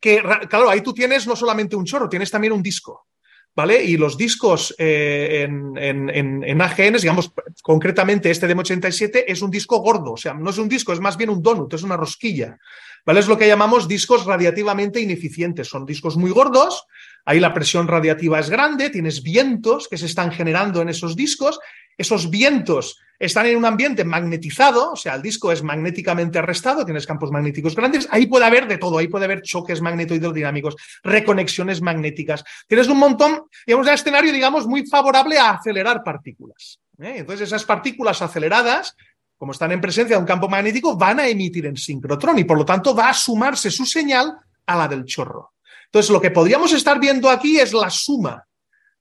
que, 0.00 0.22
claro, 0.48 0.70
ahí 0.70 0.80
tú 0.80 0.92
tienes 0.92 1.26
no 1.26 1.34
solamente 1.34 1.76
un 1.76 1.84
chorro, 1.84 2.08
tienes 2.08 2.30
también 2.30 2.52
un 2.52 2.62
disco. 2.62 3.06
¿Vale? 3.52 3.82
Y 3.82 3.96
los 3.96 4.16
discos 4.16 4.72
eh, 4.78 5.42
en, 5.42 5.76
en, 5.76 6.44
en, 6.44 6.62
AGN, 6.62 6.98
digamos, 6.98 7.32
concretamente 7.62 8.30
este 8.30 8.48
DM87, 8.48 9.24
es 9.26 9.42
un 9.42 9.50
disco 9.50 9.80
gordo, 9.80 10.12
o 10.12 10.16
sea, 10.16 10.34
no 10.34 10.50
es 10.50 10.58
un 10.58 10.68
disco, 10.68 10.92
es 10.92 11.00
más 11.00 11.16
bien 11.16 11.30
un 11.30 11.42
donut, 11.42 11.74
es 11.74 11.82
una 11.82 11.96
rosquilla. 11.96 12.56
¿Vale? 13.04 13.20
Es 13.20 13.26
lo 13.26 13.36
que 13.36 13.48
llamamos 13.48 13.88
discos 13.88 14.24
radiativamente 14.24 15.00
ineficientes. 15.00 15.68
Son 15.68 15.84
discos 15.84 16.16
muy 16.16 16.30
gordos, 16.30 16.84
ahí 17.24 17.40
la 17.40 17.52
presión 17.52 17.88
radiativa 17.88 18.38
es 18.38 18.50
grande, 18.50 18.90
tienes 18.90 19.22
vientos 19.22 19.88
que 19.88 19.98
se 19.98 20.06
están 20.06 20.30
generando 20.30 20.80
en 20.80 20.88
esos 20.88 21.16
discos, 21.16 21.58
esos 21.96 22.30
vientos 22.30 22.98
están 23.18 23.46
en 23.46 23.56
un 23.56 23.66
ambiente 23.66 24.02
magnetizado, 24.02 24.92
o 24.92 24.96
sea, 24.96 25.14
el 25.14 25.22
disco 25.22 25.52
es 25.52 25.62
magnéticamente 25.62 26.38
arrestado, 26.38 26.86
tienes 26.86 27.06
campos 27.06 27.30
magnéticos 27.30 27.76
grandes, 27.76 28.08
ahí 28.10 28.26
puede 28.26 28.46
haber 28.46 28.66
de 28.66 28.78
todo, 28.78 28.96
ahí 28.96 29.08
puede 29.08 29.26
haber 29.26 29.42
choques 29.42 29.82
magnetohidrodinámicos, 29.82 30.74
reconexiones 31.02 31.82
magnéticas. 31.82 32.42
Tienes 32.66 32.88
un 32.88 32.98
montón, 32.98 33.42
digamos, 33.66 33.86
de 33.86 33.92
escenario, 33.92 34.32
digamos, 34.32 34.66
muy 34.66 34.86
favorable 34.86 35.38
a 35.38 35.50
acelerar 35.50 36.02
partículas. 36.02 36.80
¿eh? 36.98 37.16
Entonces, 37.18 37.48
esas 37.48 37.64
partículas 37.64 38.22
aceleradas 38.22 38.96
como 39.36 39.52
están 39.52 39.72
en 39.72 39.80
presencia 39.80 40.16
de 40.16 40.20
un 40.20 40.26
campo 40.26 40.50
magnético, 40.50 40.98
van 40.98 41.18
a 41.18 41.26
emitir 41.26 41.64
en 41.64 41.74
sincrotrón 41.74 42.38
y 42.38 42.44
por 42.44 42.58
lo 42.58 42.64
tanto 42.66 42.94
va 42.94 43.08
a 43.08 43.14
sumarse 43.14 43.70
su 43.70 43.86
señal 43.86 44.36
a 44.66 44.76
la 44.76 44.86
del 44.86 45.06
chorro. 45.06 45.54
Entonces, 45.86 46.10
lo 46.10 46.20
que 46.20 46.30
podríamos 46.30 46.74
estar 46.74 47.00
viendo 47.00 47.30
aquí 47.30 47.58
es 47.58 47.72
la 47.72 47.88
suma 47.88 48.46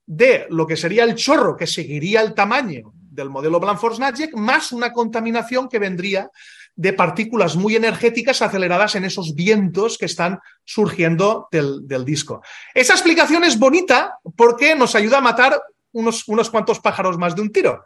de 0.10 0.48
lo 0.50 0.66
que 0.66 0.76
sería 0.76 1.04
el 1.04 1.14
chorro, 1.14 1.56
que 1.56 1.68
seguiría 1.68 2.22
el 2.22 2.34
tamaño 2.34 2.94
del 2.96 3.30
modelo 3.30 3.60
Blanford-Nagic, 3.60 4.34
más 4.34 4.72
una 4.72 4.92
contaminación 4.92 5.70
que 5.70 5.78
vendría 5.78 6.32
de 6.76 6.94
partículas 6.94 7.56
muy 7.56 7.76
energéticas 7.76 8.42
aceleradas 8.42 8.96
en 8.96 9.06
esos 9.06 9.36
vientos 9.36 10.00
que 10.00 10.08
están 10.08 10.40
surgiendo 10.66 11.48
del, 11.52 11.86
disco. 12.06 12.42
Esa 12.74 12.94
explicación 12.94 13.44
es 13.44 13.60
bonita 13.60 14.18
porque 14.36 14.74
nos 14.74 14.96
ayuda 14.96 15.20
a 15.20 15.22
matar 15.22 15.62
unos, 15.92 16.28
unos 16.28 16.50
cuantos 16.50 16.80
pájaros 16.80 17.20
más 17.20 17.36
de 17.36 17.44
un 17.44 17.52
tiro. 17.52 17.84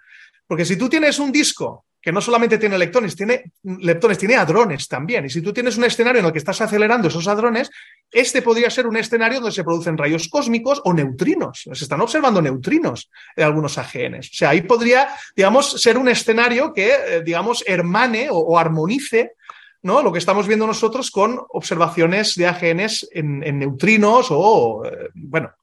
Porque 0.47 0.63
si 0.63 0.77
tú 0.77 0.87
tienes 0.87 1.19
un 1.19 1.29
disco 1.29 1.83
que 2.03 2.11
no 2.11 2.19
solamente 2.19 2.57
tiene 2.57 2.77
leptones, 2.77 3.15
tiene 3.15 3.53
leptones, 3.63 4.17
tiene 4.17 4.35
hadrones 4.35 4.89
también. 4.89 5.23
Y 5.23 5.29
si 5.29 5.41
tú 5.41 5.53
tienes 5.53 5.77
un 5.77 5.85
escenario 5.85 6.19
en 6.19 6.25
el 6.25 6.33
que 6.33 6.39
estás 6.39 6.59
acelerando 6.59 7.07
esos 7.07 7.25
hadrones, 7.29 7.71
este 8.11 8.41
podría 8.41 8.69
ser 8.69 8.87
un 8.87 8.97
escenario 8.97 9.39
donde 9.39 9.55
se 9.55 9.63
producen 9.63 9.97
rayos 9.97 10.27
cósmicos 10.27 10.81
o 10.83 10.93
neutrinos. 10.93 11.61
Se 11.63 11.71
están 11.71 12.01
observando 12.01 12.41
neutrinos 12.41 13.09
en 13.37 13.45
algunos 13.45 13.77
AGNs. 13.77 14.31
O 14.31 14.33
sea, 14.33 14.49
ahí 14.49 14.63
podría, 14.63 15.15
digamos, 15.33 15.81
ser 15.81 15.97
un 15.97 16.09
escenario 16.09 16.73
que, 16.73 16.91
eh, 16.91 17.21
digamos, 17.23 17.63
hermane 17.65 18.27
o, 18.29 18.59
armonice 18.59 19.35
¿no? 19.83 20.01
lo 20.01 20.11
que 20.11 20.19
estamos 20.19 20.45
viendo 20.45 20.67
nosotros 20.67 21.09
con 21.09 21.39
observaciones 21.51 22.35
de 22.35 22.47
AGNs 22.47 23.07
en, 23.13 23.39
neutrinos 23.59 24.27
o, 24.29 24.83
eh, 24.85 25.07
bueno, 25.13 25.53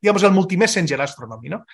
digamos, 0.00 0.22
el 0.22 0.30
multimessenger 0.30 1.00
astronomy, 1.00 1.48
¿no? 1.48 1.66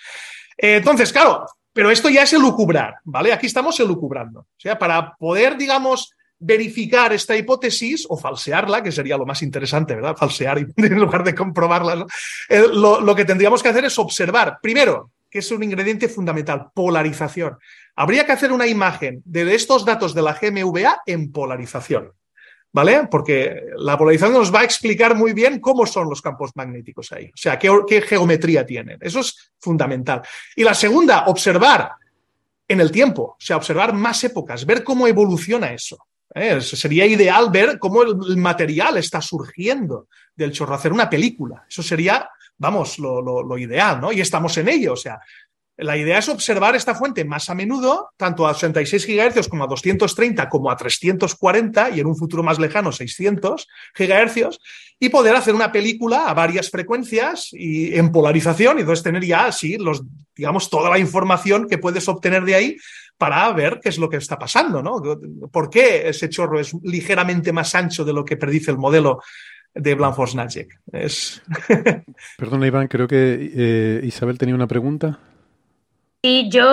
Eh, 0.57 0.76
entonces, 0.76 1.12
claro, 1.12 1.45
pero 1.73 1.91
esto 1.91 2.09
ya 2.09 2.23
es 2.23 2.33
elucubrar, 2.33 2.97
¿vale? 3.05 3.33
Aquí 3.33 3.47
estamos 3.47 3.79
elucubrando. 3.81 4.41
O 4.41 4.47
sea, 4.59 4.79
para 4.79 5.14
poder, 5.14 5.57
digamos, 5.57 6.12
verificar 6.39 7.12
esta 7.12 7.37
hipótesis 7.37 8.05
o 8.09 8.16
falsearla, 8.16 8.83
que 8.83 8.93
sería 8.93 9.16
lo 9.16 9.25
más 9.25 9.43
interesante, 9.43 9.95
¿verdad? 9.95 10.16
Falsear 10.16 10.59
en 10.77 11.01
lugar 11.01 11.25
de 11.25 11.35
comprobarla. 11.35 12.05
Eh, 12.49 12.64
lo, 12.73 13.14
que 13.14 13.25
tendríamos 13.25 13.62
que 13.62 13.68
hacer 13.68 13.85
es 13.85 13.99
observar, 13.99 14.59
primero, 14.61 15.12
que 15.31 15.39
es 15.39 15.51
un 15.51 15.62
ingrediente 15.62 16.09
fundamental, 16.09 16.68
polarización. 16.75 17.57
Habría 17.95 18.27
que 18.27 18.33
hacer 18.33 18.53
una 18.53 18.66
imagen 18.66 19.23
de 19.25 19.55
estos 19.55 19.85
datos 19.85 20.14
de 20.14 20.23
la 20.23 20.35
GMVA 20.35 21.03
en 21.07 21.31
polarización. 21.33 22.12
¿Vale? 22.73 23.07
Porque 23.11 23.62
la 23.77 23.99
polarización 23.99 24.35
nos 24.35 24.53
va 24.53 24.61
a 24.61 24.64
explicar 24.64 25.14
muy 25.14 25.33
bien 25.33 25.61
cómo 25.61 25.87
son 25.87 26.09
los 26.09 26.23
campos 26.23 26.53
magnéticos 26.55 27.12
ahí, 27.12 27.27
o 27.27 27.37
sea, 27.37 27.59
qué, 27.59 28.03
geometría 28.03 28.64
tienen. 28.64 28.99
Eso 29.01 29.20
es 29.20 29.53
fundamental. 29.59 30.23
Y 30.57 30.64
la 30.64 30.75
segunda, 30.75 31.27
observar 31.27 31.93
en 32.66 32.81
el 32.81 32.91
tiempo, 32.91 33.23
o 33.23 33.37
sea, 33.39 33.57
observar 33.57 33.93
más 33.93 34.25
épocas, 34.25 34.64
ver 34.64 34.83
cómo 34.83 35.07
evoluciona 35.07 35.73
eso. 35.73 35.99
¿eh? 36.35 36.61
Sería 36.61 37.05
ideal 37.05 37.51
ver 37.51 37.79
cómo 37.79 38.03
el, 38.03 38.37
material 38.37 38.97
está 38.97 39.20
surgiendo 39.20 40.09
del 40.35 40.53
chorro, 40.53 40.75
hacer 40.75 40.93
una 40.93 41.11
película. 41.11 41.66
Eso 41.68 41.83
sería, 41.83 42.31
vamos, 42.57 42.99
lo, 42.99 43.20
lo 43.20 43.59
ideal, 43.59 44.01
¿no? 44.01 44.11
Y 44.12 44.23
estamos 44.23 44.57
en 44.57 44.68
ello, 44.68 44.95
o 44.95 44.97
sea, 44.97 45.20
la 45.83 45.97
idea 45.97 46.18
es 46.18 46.28
observar 46.28 46.76
esta 46.76 46.95
fuente 46.95 47.24
más 47.24 47.51
a 47.51 47.55
menudo, 47.55 48.11
tanto 48.16 48.47
a 48.47 48.51
86 48.51 49.07
GHz 49.07 49.49
como 49.49 49.64
a 49.64 49.66
230 49.66 50.49
como 50.49 50.70
a 50.70 50.76
340 50.76 51.91
y 51.91 52.01
en 52.01 52.07
un 52.07 52.16
futuro 52.16 52.43
más 52.43 52.59
lejano 52.59 52.93
600 52.93 53.68
GHz 53.97 54.59
y 54.99 55.09
poder 55.09 55.35
hacer 55.35 55.55
una 55.55 55.72
película 55.72 56.28
a 56.28 56.35
varias 56.35 56.70
frecuencias 56.70 57.49
y 57.53 57.95
en 57.95 58.12
polarización 58.12 58.78
y 58.78 58.80
entonces 58.83 59.03
tener 59.03 59.24
ya 59.24 59.47
así 59.47 59.76
los 59.76 60.03
digamos 60.35 60.70
toda 60.70 60.91
la 60.91 60.99
información 60.99 61.66
que 61.68 61.78
puedes 61.78 62.09
obtener 62.09 62.45
de 62.45 62.55
ahí 62.55 62.76
para 63.18 63.53
ver 63.53 63.78
qué 63.80 63.91
es 63.91 63.99
lo 63.99 64.09
que 64.09 64.16
está 64.16 64.39
pasando, 64.39 64.83
¿no? 64.83 65.01
¿Por 65.51 65.70
qué 65.70 66.09
ese 66.09 66.28
chorro 66.28 66.59
es 66.59 66.74
ligeramente 66.83 67.53
más 67.53 67.74
ancho 67.74 68.05
de 68.05 68.12
lo 68.12 68.24
que 68.24 68.37
predice 68.37 68.70
el 68.70 68.78
modelo 68.78 69.20
de 69.74 69.95
Blanfors? 69.95 70.35
Es... 70.93 71.43
Perdona, 72.39 72.66
Iván, 72.66 72.89
creo 72.89 73.07
que 73.07 73.53
eh, 73.55 74.01
Isabel 74.05 74.39
tenía 74.39 74.55
una 74.55 74.66
pregunta. 74.66 75.20
Y 76.23 76.49
yo, 76.51 76.64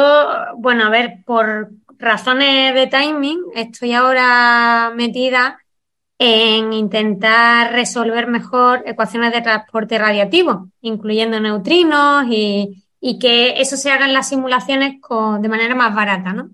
bueno, 0.57 0.85
a 0.85 0.89
ver, 0.89 1.23
por 1.25 1.71
razones 1.97 2.73
de 2.75 2.87
timing, 2.87 3.39
estoy 3.55 3.93
ahora 3.93 4.91
metida 4.95 5.59
en 6.19 6.73
intentar 6.73 7.73
resolver 7.73 8.27
mejor 8.27 8.83
ecuaciones 8.85 9.33
de 9.33 9.41
transporte 9.41 9.97
radiativo, 9.97 10.69
incluyendo 10.81 11.39
neutrinos 11.39 12.25
y, 12.29 12.85
que 13.19 13.61
eso 13.61 13.77
se 13.77 13.91
haga 13.91 14.05
en 14.05 14.13
las 14.13 14.29
simulaciones 14.29 15.01
con, 15.01 15.41
de 15.41 15.49
manera 15.49 15.75
más 15.75 15.95
barata, 15.95 16.33
¿no? 16.33 16.51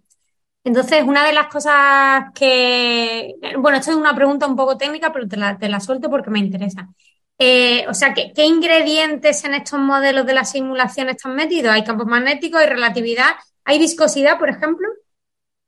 Entonces, 0.63 1.03
una 1.05 1.25
de 1.25 1.33
las 1.33 1.47
cosas 1.47 2.25
que, 2.35 3.35
bueno, 3.59 3.77
esto 3.79 3.91
es 3.91 3.97
una 3.97 4.15
pregunta 4.15 4.47
un 4.47 4.55
poco 4.55 4.77
técnica, 4.77 5.13
pero 5.13 5.27
te 5.27 5.37
la, 5.37 5.57
te 5.57 5.69
la 5.69 5.79
suelto 5.79 6.09
porque 6.09 6.31
me 6.31 6.39
interesa. 6.39 6.89
Eh, 7.37 7.85
o 7.89 7.93
sea, 7.93 8.13
¿qué, 8.13 8.45
ingredientes 8.45 9.43
en 9.43 9.55
estos 9.55 9.79
modelos 9.79 10.25
de 10.25 10.33
la 10.33 10.45
simulación 10.45 11.09
están 11.09 11.35
metidos? 11.35 11.73
¿Hay 11.73 11.83
campos 11.83 12.07
magnéticos, 12.07 12.61
hay 12.61 12.67
relatividad, 12.67 13.35
hay 13.65 13.79
viscosidad, 13.79 14.39
por 14.39 14.49
ejemplo? 14.49 14.87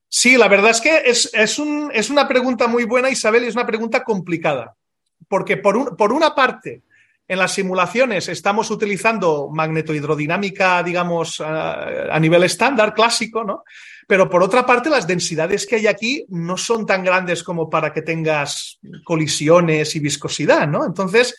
Sí, 0.07 0.38
la 0.38 0.47
verdad 0.47 0.72
es 0.72 0.80
que 0.80 1.01
es, 1.05 1.30
es, 1.34 1.59
una 2.09 2.28
pregunta 2.28 2.68
muy 2.68 2.86
buena, 2.86 3.09
Isabel, 3.09 3.43
y 3.43 3.47
es 3.47 3.55
una 3.55 3.65
pregunta 3.65 4.03
complicada. 4.03 4.76
Porque 5.28 5.57
por, 5.57 5.97
por 5.97 6.13
una 6.13 6.34
parte, 6.34 6.84
en 7.28 7.39
las 7.39 7.53
simulaciones 7.53 8.30
estamos 8.30 8.72
utilizando 8.72 9.49
magnetohidrodinámica, 9.51 10.82
digamos, 10.82 11.41
a 11.41 12.18
nivel 12.22 12.43
estándar, 12.43 12.93
clásico, 12.93 13.43
¿no? 13.43 13.63
Pero 14.07 14.30
por 14.30 14.41
otra 14.41 14.65
parte, 14.65 14.89
las 14.89 15.05
densidades 15.05 15.68
que 15.68 15.76
hay 15.76 15.88
aquí 15.88 16.26
no 16.30 16.55
son 16.55 16.86
tan 16.86 17.03
grandes 17.03 17.43
como 17.43 17.70
para 17.70 17.91
que 17.91 18.01
tengas 18.01 18.80
colisiones 19.03 19.93
y 19.97 19.99
viscosidad, 19.99 20.65
¿no? 20.65 20.86
Entonces, 20.86 21.36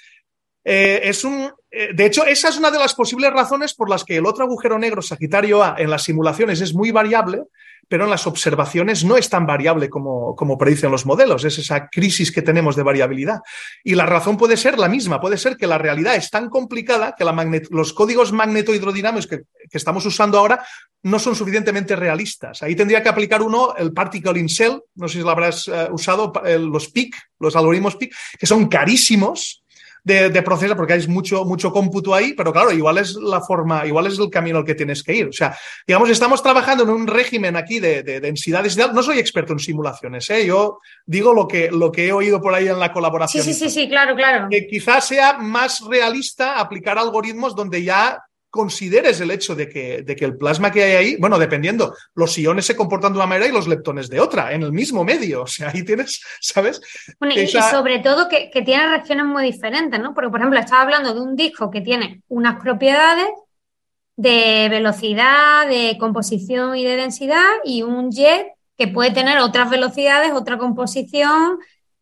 eh, 0.65 1.01
es 1.05 1.25
un, 1.25 1.51
eh, 1.71 1.91
de 1.95 2.07
hecho, 2.07 2.25
esa 2.25 2.49
es 2.49 2.57
una 2.57 2.71
de 2.71 2.79
las 2.79 2.95
posibles 2.95 3.33
razones 3.33 3.75
por 3.75 3.91
las 3.91 4.05
que 4.05 4.17
el 4.17 4.27
otro 4.27 4.45
agujero 4.45 4.79
negro, 4.79 5.03
Sagitario 5.03 5.63
A, 5.63 5.77
en 5.79 5.91
las 5.91 6.05
simulaciones 6.05 6.61
es 6.61 6.75
muy 6.75 6.91
variable, 6.91 7.43
pero 7.89 8.05
en 8.05 8.11
las 8.11 8.27
observaciones 8.27 9.05
no 9.05 9.17
es 9.17 9.31
tan 9.31 9.47
variable 9.47 9.89
como, 9.89 10.37
como 10.37 10.59
predicen 10.59 10.91
los 10.91 11.07
modelos. 11.07 11.45
Es 11.45 11.59
esa 11.59 11.89
crisis 11.89 12.31
que 12.31 12.43
tenemos 12.43 12.77
de 12.77 12.83
variabilidad. 12.83 13.41
Y 13.83 13.95
la 13.95 14.05
razón 14.05 14.37
puede 14.37 14.59
ser 14.59 14.79
la 14.79 14.89
misma. 14.89 15.21
Puede 15.21 15.39
ser 15.39 15.57
que 15.57 15.67
la 15.67 15.79
realidad 15.79 16.15
es 16.15 16.29
tan 16.29 16.51
complicada 16.51 17.15
que 17.17 17.25
los 17.71 17.95
códigos 17.95 18.33
magnetohidrodinámicos 18.33 19.27
que, 19.27 19.39
que 19.71 19.79
estamos 19.79 20.05
usando 20.05 20.39
ahora 20.39 20.63
no 21.03 21.19
son 21.19 21.35
suficientemente 21.35 21.97
realistas. 21.97 22.63
Ahí 22.63 22.77
tendría 22.77 23.03
que 23.03 23.09
aplicar 23.09 23.41
uno 23.41 23.75
el 23.77 23.95
particle 23.95 24.39
in 24.39 24.51
cell, 24.51 24.81
no 24.97 25.09
sé 25.09 25.19
si 25.19 25.25
lo 25.25 25.31
habrás 25.31 25.67
eh, 25.69 25.89
usado, 25.91 26.33
los 26.59 26.91
PIC, 26.91 27.15
los 27.39 27.57
algoritmos 27.57 27.97
PIC, 27.97 28.15
que 28.39 28.47
son 28.47 28.69
carísimos 28.69 29.65
de, 30.09 30.43
proceso 30.43 30.75
porque 30.75 30.95
hay 30.95 31.07
mucho, 31.07 31.45
mucho 31.45 31.71
cómputo 31.71 32.15
ahí, 32.15 32.33
pero 32.33 32.53
claro, 32.53 32.73
igual 32.73 32.99
es 32.99 33.15
la 33.15 33.41
forma, 33.41 33.87
igual 33.87 34.07
es 34.07 34.19
el 34.19 34.31
camino 34.31 34.59
al 34.59 34.65
que 34.65 34.75
tienes 34.75 35.03
que 35.03 35.15
ir. 35.15 35.29
O 35.29 35.33
sea, 35.33 35.57
digamos, 35.87 36.09
estamos 36.11 36.43
trabajando 36.43 36.85
en 36.85 36.91
un 36.91 37.07
régimen 37.07 37.57
aquí 37.57 37.79
de, 37.79 38.03
densidades. 38.03 38.77
No 38.77 39.03
soy 39.03 39.19
experto 39.19 39.53
en 39.53 39.59
simulaciones, 39.59 40.29
¿eh? 40.31 40.47
yo 40.47 40.81
digo 41.07 41.35
lo 41.35 41.47
que, 41.47 41.71
lo 41.71 41.93
que 41.93 42.07
he 42.07 42.13
oído 42.13 42.41
por 42.41 42.55
ahí 42.55 42.69
en 42.69 42.79
la 42.79 42.93
colaboración. 42.93 43.45
Sí, 43.45 43.53
sí, 43.53 43.69
sí, 43.69 43.71
sí, 43.71 43.89
claro, 43.89 44.17
claro. 44.17 44.49
Que 44.51 44.67
quizás 44.67 45.07
sea 45.07 45.39
más 45.39 45.81
realista 45.87 46.59
aplicar 46.59 46.99
algoritmos 46.99 47.55
donde 47.55 47.83
ya 47.83 48.23
consideres 48.51 49.21
el 49.21 49.31
hecho 49.31 49.55
de 49.55 49.69
que, 49.69 50.03
de 50.03 50.17
que, 50.17 50.25
el 50.25 50.37
plasma 50.37 50.71
que 50.71 50.83
hay 50.83 50.93
ahí, 50.93 51.17
bueno, 51.17 51.39
dependiendo, 51.39 51.95
los 52.15 52.37
iones 52.39 52.65
se 52.67 52.77
comportan 52.77 53.13
de 53.13 53.19
una 53.19 53.27
manera 53.27 53.47
y 53.49 53.53
los 53.53 53.69
leptones 53.69 54.09
de 54.09 54.21
otra, 54.21 54.53
en 54.53 54.63
el 54.63 54.73
mismo 54.73 55.05
medio. 55.05 55.43
O 55.43 55.47
sea, 55.47 55.71
ahí 55.71 55.85
tienes, 55.85 56.23
¿sabes? 56.41 56.81
y, 57.35 57.47
sobre 57.47 57.99
todo 57.99 58.29
que, 58.29 58.51
tiene 58.65 58.89
regiones 58.89 59.27
muy 59.27 59.45
diferentes, 59.45 60.01
¿no? 60.01 60.15
Porque, 60.15 60.31
por 60.31 60.41
ejemplo, 60.41 60.59
estaba 60.59 60.83
hablando 60.83 61.15
de 61.15 61.21
un 61.21 61.37
disco 61.37 61.71
que 61.71 61.81
tiene 61.81 62.23
unas 62.29 62.61
propiedades 62.61 63.29
de 64.17 64.69
velocidad, 64.69 65.69
de 65.69 65.97
composición 65.99 66.77
y 66.77 66.85
de 66.85 66.97
densidad, 66.97 67.47
y 67.65 67.83
un 67.83 68.11
jet 68.11 68.49
que 68.77 68.89
puede 68.89 69.11
tener 69.11 69.39
otras 69.39 69.71
velocidades, 69.71 70.33
otra 70.33 70.59
composición, 70.59 71.59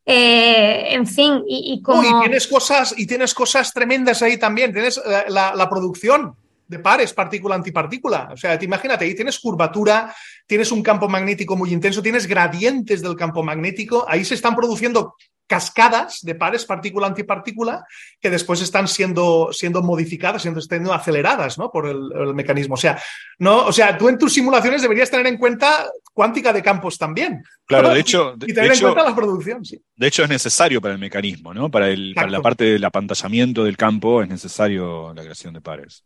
eh, 0.09 0.94
en 0.94 1.04
fin, 1.04 1.42
y, 1.48 1.82
como... 1.82 2.02
y, 2.02 2.20
tienes 2.20 2.46
cosas, 2.46 2.94
y 2.96 3.07
tienes 3.07 3.34
cosas 3.34 3.72
tremendas 3.72 4.22
ahí 4.22 4.38
también. 4.38 4.72
Tienes 4.72 5.00
la, 5.28 5.68
producción 5.68 6.36
de 6.68 6.78
pares, 6.78 7.12
partícula-antipartícula. 7.12 8.30
O 8.32 8.36
sea, 8.36 8.57
te 8.57 8.64
imagínate, 8.64 9.04
ahí 9.04 9.16
tienes 9.16 9.40
curvatura, 9.40 10.14
tienes 10.46 10.70
un 10.70 10.82
campo 10.82 11.09
magnético 11.09 11.57
muy 11.57 11.72
intenso, 11.72 12.02
tienes 12.02 12.28
gradientes 12.28 13.02
del 13.02 13.16
campo 13.16 13.42
magnético, 13.42 14.04
ahí 14.09 14.24
se 14.24 14.34
están 14.34 14.54
produciendo 14.54 15.16
cascadas 15.47 16.20
de 16.22 16.34
pares 16.34 16.64
partícula-antipartícula 16.66 17.84
que 18.20 18.30
después 18.30 18.61
están 18.62 18.88
siendo, 18.88 19.51
siendo 19.53 19.82
modificadas, 19.82 20.42
siendo, 20.42 20.61
siendo 20.61 20.92
aceleradas 20.92 21.59
¿no? 21.59 21.70
por 21.70 21.86
el, 21.86 22.34
mecanismo. 22.34 22.74
O 22.74 22.78
sea, 22.78 23.01
no, 23.38 23.66
o 23.66 23.72
sea, 23.72 23.97
tú 23.97 24.09
en 24.09 24.18
tus 24.18 24.32
simulaciones 24.32 24.82
deberías 24.82 25.11
tener 25.11 25.26
en 25.26 25.38
cuenta 25.38 25.88
cuántica 26.12 26.53
de 26.53 26.62
campos 26.62 26.99
también. 26.99 27.42
Claro, 27.64 27.90
de 27.90 28.01
hecho. 28.01 28.34
y 28.47 28.53
tener 28.53 28.72
en 28.72 28.80
cuenta 28.80 29.05
la 29.05 29.14
producción, 29.14 29.64
sí. 29.64 29.80
De 29.94 30.07
hecho, 30.09 30.24
es 30.24 30.28
necesario 30.28 30.80
para 30.80 30.94
el 30.94 31.01
mecanismo, 31.01 31.55
¿no? 31.55 31.70
Para, 31.70 31.88
el, 31.88 32.12
para 32.14 32.30
la 32.30 32.40
parte 32.40 32.64
del 32.64 32.84
apantallamiento 32.84 33.64
del 33.64 33.76
campo 33.76 34.22
es 34.22 34.28
necesario 34.28 35.12
la 35.14 35.22
creación 35.22 35.55
de 35.55 35.61
pares. 35.61 36.03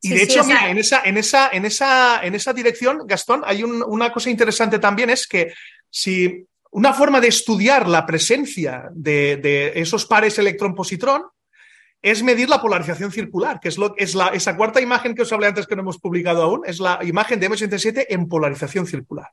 Y 0.00 0.10
de 0.10 0.22
hecho, 0.22 0.44
mira, 0.44 0.70
en 0.70 0.78
esa, 0.78 1.02
en 1.04 1.16
esa, 1.16 1.48
en 1.52 1.64
esa, 1.64 2.20
en 2.22 2.34
esa 2.34 2.52
dirección, 2.52 3.02
Gastón, 3.04 3.42
hay 3.44 3.64
una 3.64 4.12
cosa 4.12 4.30
interesante 4.30 4.78
también, 4.78 5.10
es 5.10 5.26
que 5.26 5.52
si 5.90 6.46
una 6.70 6.92
forma 6.92 7.20
de 7.20 7.28
estudiar 7.28 7.88
la 7.88 8.06
presencia 8.06 8.88
de, 8.92 9.72
esos 9.76 10.06
pares 10.06 10.38
electrón-positrón 10.38 11.22
es 12.00 12.22
medir 12.22 12.48
la 12.48 12.60
polarización 12.60 13.10
circular, 13.10 13.58
que 13.58 13.68
es, 13.68 13.78
lo, 13.78 13.94
es 13.96 14.14
la, 14.14 14.28
esa 14.28 14.56
cuarta 14.56 14.80
imagen 14.80 15.14
que 15.14 15.22
os 15.22 15.32
hablé 15.32 15.48
antes 15.48 15.66
que 15.66 15.74
no 15.74 15.82
hemos 15.82 15.98
publicado 15.98 16.42
aún, 16.42 16.62
es 16.64 16.78
la 16.78 17.00
imagen 17.02 17.40
de 17.40 17.50
M87 17.50 18.06
en 18.08 18.28
polarización 18.28 18.86
circular. 18.86 19.28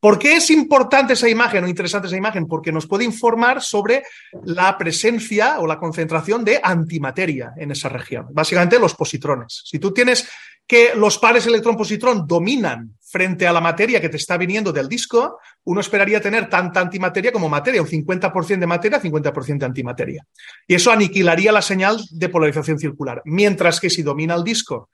¿Por 0.00 0.18
qué 0.18 0.36
es 0.36 0.50
importante 0.50 1.12
esa 1.12 1.28
imagen 1.28 1.62
o 1.62 1.68
interesante 1.68 2.08
esa 2.08 2.16
imagen? 2.16 2.46
Porque 2.46 2.72
nos 2.72 2.86
puede 2.86 3.04
informar 3.04 3.60
sobre 3.60 4.02
la 4.44 4.76
presencia 4.78 5.60
o 5.60 5.66
la 5.66 5.78
concentración 5.78 6.42
de 6.42 6.58
antimateria 6.62 7.52
en 7.56 7.70
esa 7.70 7.90
región, 7.90 8.26
básicamente 8.32 8.78
los 8.78 8.94
positrones. 8.94 9.62
Si 9.66 9.78
tú 9.78 9.92
tienes 9.92 10.26
que 10.66 10.94
los 10.94 11.18
pares 11.18 11.46
electrón-positrón 11.46 12.26
dominan 12.26 12.96
frente 13.10 13.46
a 13.46 13.52
la 13.52 13.60
materia 13.60 14.00
que 14.00 14.08
te 14.08 14.16
está 14.16 14.36
viniendo 14.36 14.72
del 14.72 14.88
disco, 14.88 15.40
uno 15.64 15.80
esperaría 15.80 16.20
tener 16.20 16.48
tanta 16.48 16.80
antimateria 16.80 17.32
como 17.32 17.48
materia, 17.48 17.82
un 17.82 17.88
50% 17.88 18.58
de 18.58 18.66
materia, 18.66 19.02
50% 19.02 19.58
de 19.58 19.66
antimateria. 19.66 20.26
Y 20.66 20.74
eso 20.74 20.92
aniquilaría 20.92 21.50
la 21.50 21.62
señal 21.62 22.00
de 22.10 22.28
polarización 22.28 22.78
circular. 22.78 23.20
Mientras 23.24 23.80
que 23.80 23.90
si 23.90 24.02
domina 24.02 24.36
el 24.36 24.44
disco 24.44 24.90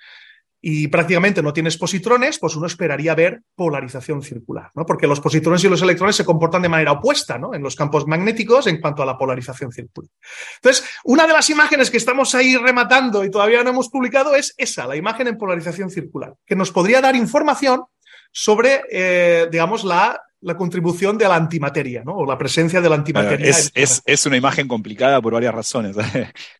y 0.62 0.88
prácticamente 0.88 1.42
no 1.42 1.52
tienes 1.52 1.76
positrones, 1.76 2.38
pues 2.38 2.56
uno 2.56 2.66
esperaría 2.66 3.14
ver 3.14 3.42
polarización 3.54 4.22
circular, 4.22 4.70
¿no? 4.74 4.86
Porque 4.86 5.06
los 5.06 5.20
positrones 5.20 5.62
y 5.62 5.68
los 5.68 5.82
electrones 5.82 6.16
se 6.16 6.24
comportan 6.24 6.62
de 6.62 6.70
manera 6.70 6.92
opuesta, 6.92 7.38
¿no? 7.38 7.54
En 7.54 7.62
los 7.62 7.76
campos 7.76 8.06
magnéticos 8.06 8.66
en 8.66 8.80
cuanto 8.80 9.02
a 9.02 9.06
la 9.06 9.18
polarización 9.18 9.70
circular. 9.70 10.10
Entonces, 10.56 10.88
una 11.04 11.26
de 11.26 11.34
las 11.34 11.50
imágenes 11.50 11.90
que 11.90 11.98
estamos 11.98 12.34
ahí 12.34 12.56
rematando 12.56 13.22
y 13.24 13.30
todavía 13.30 13.62
no 13.62 13.70
hemos 13.70 13.90
publicado 13.90 14.34
es 14.34 14.54
esa, 14.56 14.86
la 14.86 14.96
imagen 14.96 15.28
en 15.28 15.36
polarización 15.38 15.90
circular, 15.90 16.34
que 16.46 16.56
nos 16.56 16.72
podría 16.72 17.02
dar 17.02 17.14
información 17.14 17.84
sobre, 18.32 18.82
eh, 18.90 19.48
digamos, 19.50 19.84
la 19.84 20.20
la 20.46 20.56
contribución 20.56 21.18
de 21.18 21.26
la 21.26 21.34
antimateria, 21.34 22.04
¿no? 22.04 22.14
O 22.14 22.26
la 22.26 22.38
presencia 22.38 22.80
de 22.80 22.88
la 22.88 22.94
antimateria. 22.94 23.50
Es, 23.50 24.26
una 24.26 24.36
imagen 24.36 24.68
complicada 24.68 25.20
por 25.20 25.32
varias 25.32 25.54
razones. 25.54 25.96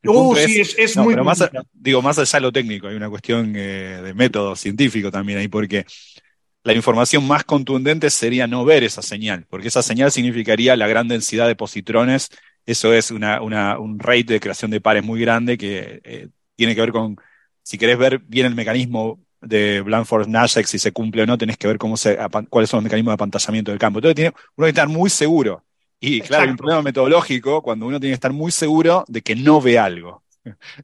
Uh, 0.04 0.34
sí, 0.36 0.60
es, 0.60 0.96
muy. 0.96 1.16
más, 1.16 1.50
digo, 1.72 2.00
más 2.00 2.18
allá 2.18 2.38
de 2.38 2.40
lo 2.40 2.52
técnico, 2.52 2.86
hay 2.86 2.94
una 2.94 3.10
cuestión 3.10 3.54
eh, 3.56 4.00
de 4.02 4.14
método 4.14 4.54
científico 4.54 5.10
también 5.10 5.38
ahí, 5.38 5.48
porque 5.48 5.84
la 6.62 6.72
información 6.72 7.26
más 7.26 7.44
contundente 7.44 8.08
sería 8.10 8.46
no 8.46 8.64
ver 8.64 8.84
esa 8.84 9.02
señal, 9.02 9.46
porque 9.48 9.68
esa 9.68 9.82
señal 9.82 10.12
significaría 10.12 10.76
la 10.76 10.86
gran 10.86 11.08
densidad 11.08 11.46
de 11.46 11.56
positrones. 11.56 12.28
Eso 12.64 12.92
es 12.92 13.10
una, 13.10 13.40
un 13.40 13.98
rate 13.98 14.24
de 14.24 14.40
creación 14.40 14.70
de 14.70 14.80
pares 14.80 15.04
muy 15.04 15.20
grande 15.20 15.58
que 15.58 16.00
eh, 16.04 16.28
tiene 16.56 16.74
que 16.74 16.80
ver 16.80 16.92
con, 16.92 17.16
si 17.62 17.78
querés 17.78 17.98
ver 17.98 18.20
bien 18.20 18.46
el 18.46 18.54
mecanismo 18.54 19.20
de 19.46 19.80
Blanford 19.80 20.28
Nash, 20.28 20.58
si 20.64 20.78
se 20.78 20.92
cumple 20.92 21.22
o 21.22 21.26
no, 21.26 21.38
tenés 21.38 21.56
que 21.56 21.66
ver 21.66 21.78
cómo 21.78 21.96
se, 21.96 22.18
cuáles 22.48 22.70
son 22.70 22.78
los 22.78 22.84
mecanismos 22.84 23.12
de 23.12 23.14
apantallamiento 23.14 23.70
del 23.70 23.78
campo. 23.78 23.98
Entonces 23.98 24.16
tiene, 24.16 24.30
uno 24.30 24.44
tiene 24.56 24.66
que 24.66 24.80
estar 24.80 24.88
muy 24.88 25.10
seguro. 25.10 25.62
Y 25.98 26.20
claro, 26.20 26.44
hay 26.44 26.50
un 26.50 26.56
problema 26.56 26.82
metodológico 26.82 27.62
cuando 27.62 27.86
uno 27.86 27.98
tiene 27.98 28.12
que 28.12 28.16
estar 28.16 28.32
muy 28.32 28.52
seguro 28.52 29.04
de 29.08 29.22
que 29.22 29.34
no 29.34 29.60
ve 29.60 29.78
algo. 29.78 30.22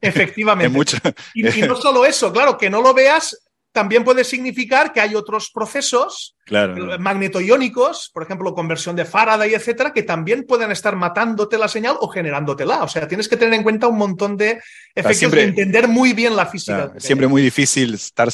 Efectivamente. 0.01 0.97
y, 1.33 1.43
no 1.43 1.75
solo 1.81 2.05
eso, 2.05 2.31
claro, 2.33 2.57
que 2.57 2.69
no 2.69 2.81
lo 2.81 2.93
veas 2.93 3.42
también 3.73 4.03
puede 4.03 4.23
significar 4.23 4.93
que 4.93 5.01
hay 5.01 5.15
otros 5.15 5.49
procesos 5.51 6.37
claro. 6.45 6.97
magnetoiónicos, 6.99 8.11
por 8.13 8.23
ejemplo, 8.23 8.53
conversión 8.53 8.95
de 8.95 9.03
Faraday, 9.03 9.55
etcétera, 9.55 9.91
que 9.91 10.03
también 10.03 10.43
pueden 10.43 10.71
estar 10.71 10.95
matándote 10.95 11.57
la 11.57 11.67
señal 11.67 11.97
o 11.99 12.07
generándotela. 12.07 12.83
O 12.83 12.87
sea, 12.87 13.07
tienes 13.07 13.27
que 13.27 13.35
tener 13.35 13.55
en 13.55 13.63
cuenta 13.63 13.87
un 13.87 13.97
montón 13.97 14.37
de 14.37 14.61
efectos 14.93 15.33
y 15.33 15.39
entender 15.39 15.87
muy 15.87 16.13
bien 16.13 16.35
la 16.35 16.45
física. 16.45 16.93
siempre 16.97 17.27
muy 17.27 17.41
difícil 17.41 17.95
estar, 17.95 18.29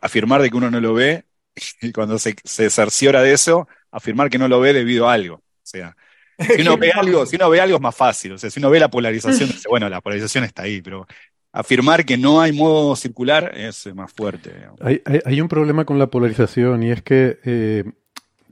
afirmar 0.00 0.40
de 0.40 0.50
que 0.50 0.56
uno 0.56 0.70
no 0.70 0.80
lo 0.80 0.94
ve 0.94 1.24
y 1.82 1.92
cuando 1.92 2.18
se, 2.18 2.34
se 2.42 2.70
cerciora 2.70 3.22
de 3.22 3.34
eso, 3.34 3.68
afirmar 3.92 4.30
que 4.30 4.38
no 4.38 4.48
lo 4.48 4.58
ve 4.58 4.72
debido 4.72 5.08
a 5.08 5.12
algo. 5.12 5.34
O 5.34 5.42
sea, 5.62 5.94
si 6.38 6.62
uno 6.62 6.78
ve 6.78 6.92
algo, 6.92 7.26
si 7.26 7.36
uno 7.36 7.50
ve 7.50 7.60
algo 7.60 7.76
es 7.76 7.82
más 7.82 7.94
fácil. 7.94 8.32
O 8.32 8.38
sea, 8.38 8.50
si 8.50 8.58
uno 8.58 8.70
ve 8.70 8.80
la 8.80 8.88
polarización, 8.88 9.50
dice, 9.50 9.68
bueno, 9.68 9.88
la 9.90 10.00
polarización 10.00 10.44
está 10.44 10.62
ahí, 10.62 10.80
pero 10.80 11.06
afirmar 11.52 12.04
que 12.04 12.16
no 12.16 12.40
hay 12.40 12.52
modo 12.52 12.94
circular 12.96 13.52
es 13.56 13.92
más 13.94 14.12
fuerte. 14.12 14.52
Hay, 15.24 15.40
un 15.40 15.48
problema 15.48 15.84
con 15.84 15.98
la 15.98 16.08
polarización 16.08 16.82
y 16.82 16.90
es 16.90 17.02
que 17.02 17.38
eh, 17.44 17.84